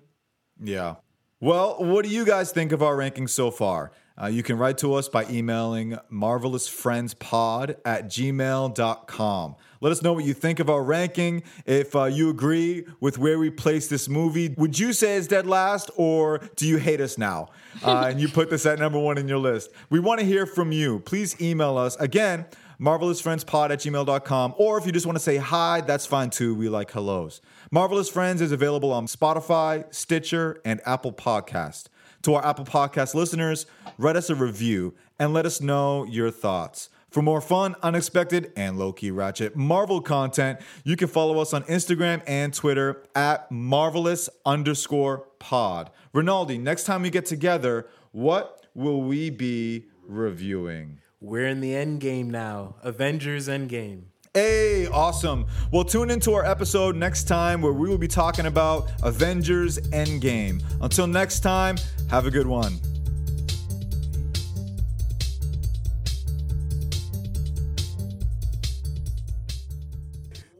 Yeah. 0.62 0.96
Well, 1.40 1.76
what 1.78 2.04
do 2.04 2.10
you 2.10 2.24
guys 2.24 2.52
think 2.52 2.72
of 2.72 2.82
our 2.82 2.96
rankings 2.96 3.30
so 3.30 3.50
far? 3.50 3.92
Uh, 4.20 4.26
you 4.26 4.42
can 4.42 4.58
write 4.58 4.78
to 4.78 4.94
us 4.94 5.08
by 5.08 5.24
emailing 5.26 5.98
marvelousfriendspod 6.10 7.76
at 7.84 8.06
gmail.com. 8.06 9.56
Let 9.80 9.90
us 9.90 10.02
know 10.02 10.12
what 10.12 10.24
you 10.24 10.32
think 10.32 10.60
of 10.60 10.70
our 10.70 10.82
ranking. 10.82 11.42
If 11.66 11.96
uh, 11.96 12.04
you 12.04 12.30
agree 12.30 12.86
with 13.00 13.18
where 13.18 13.38
we 13.38 13.50
place 13.50 13.88
this 13.88 14.08
movie, 14.08 14.54
would 14.56 14.78
you 14.78 14.92
say 14.92 15.16
it's 15.16 15.26
dead 15.26 15.46
last 15.46 15.90
or 15.96 16.40
do 16.54 16.66
you 16.66 16.76
hate 16.76 17.00
us 17.00 17.18
now? 17.18 17.48
Uh, 17.82 18.06
and 18.10 18.20
you 18.20 18.28
put 18.28 18.48
this 18.48 18.64
at 18.66 18.78
number 18.78 18.98
one 18.98 19.18
in 19.18 19.26
your 19.26 19.38
list. 19.38 19.70
We 19.90 19.98
want 19.98 20.20
to 20.20 20.26
hear 20.26 20.46
from 20.46 20.70
you. 20.70 21.00
Please 21.00 21.40
email 21.40 21.78
us 21.78 21.96
again, 21.96 22.44
marvelousfriendspod 22.78 23.70
at 23.70 23.78
gmail.com. 23.80 24.54
Or 24.56 24.78
if 24.78 24.86
you 24.86 24.92
just 24.92 25.06
want 25.06 25.16
to 25.16 25.24
say 25.24 25.38
hi, 25.38 25.80
that's 25.80 26.04
fine 26.06 26.30
too. 26.30 26.54
We 26.54 26.68
like 26.68 26.92
hellos. 26.92 27.40
Marvelous 27.72 28.08
Friends 28.08 28.40
is 28.42 28.52
available 28.52 28.92
on 28.92 29.06
Spotify, 29.06 29.92
Stitcher, 29.92 30.60
and 30.64 30.80
Apple 30.84 31.12
Podcast. 31.12 31.86
To 32.22 32.34
our 32.34 32.46
Apple 32.46 32.64
Podcast 32.64 33.14
listeners, 33.14 33.66
write 33.98 34.14
us 34.14 34.30
a 34.30 34.36
review 34.36 34.94
and 35.18 35.32
let 35.32 35.44
us 35.44 35.60
know 35.60 36.04
your 36.04 36.30
thoughts. 36.30 36.88
For 37.10 37.20
more 37.20 37.40
fun, 37.40 37.74
unexpected, 37.82 38.52
and 38.56 38.78
low 38.78 38.92
key 38.92 39.10
ratchet 39.10 39.56
Marvel 39.56 40.00
content, 40.00 40.60
you 40.84 40.96
can 40.96 41.08
follow 41.08 41.40
us 41.40 41.52
on 41.52 41.64
Instagram 41.64 42.22
and 42.26 42.54
Twitter 42.54 43.02
at 43.16 43.50
marvelous 43.50 44.28
underscore 44.46 45.26
pod. 45.40 45.90
Rinaldi, 46.12 46.58
next 46.58 46.84
time 46.84 47.02
we 47.02 47.10
get 47.10 47.26
together, 47.26 47.88
what 48.12 48.66
will 48.72 49.02
we 49.02 49.28
be 49.28 49.86
reviewing? 50.06 51.00
We're 51.20 51.48
in 51.48 51.60
the 51.60 51.74
end 51.74 52.00
game 52.00 52.30
now. 52.30 52.76
Avengers 52.82 53.48
Endgame. 53.48 54.11
Hey, 54.34 54.86
awesome. 54.86 55.44
Well, 55.70 55.84
tune 55.84 56.10
into 56.10 56.32
our 56.32 56.42
episode 56.42 56.96
next 56.96 57.24
time 57.24 57.60
where 57.60 57.74
we 57.74 57.86
will 57.86 57.98
be 57.98 58.08
talking 58.08 58.46
about 58.46 58.90
Avengers 59.02 59.78
Endgame. 59.90 60.62
Until 60.80 61.06
next 61.06 61.40
time, 61.40 61.76
have 62.08 62.24
a 62.24 62.30
good 62.30 62.46
one. 62.46 62.80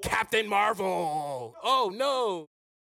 Captain 0.02 0.46
Marvel. 0.46 1.54
Oh 1.64 1.90
no. 1.94 2.51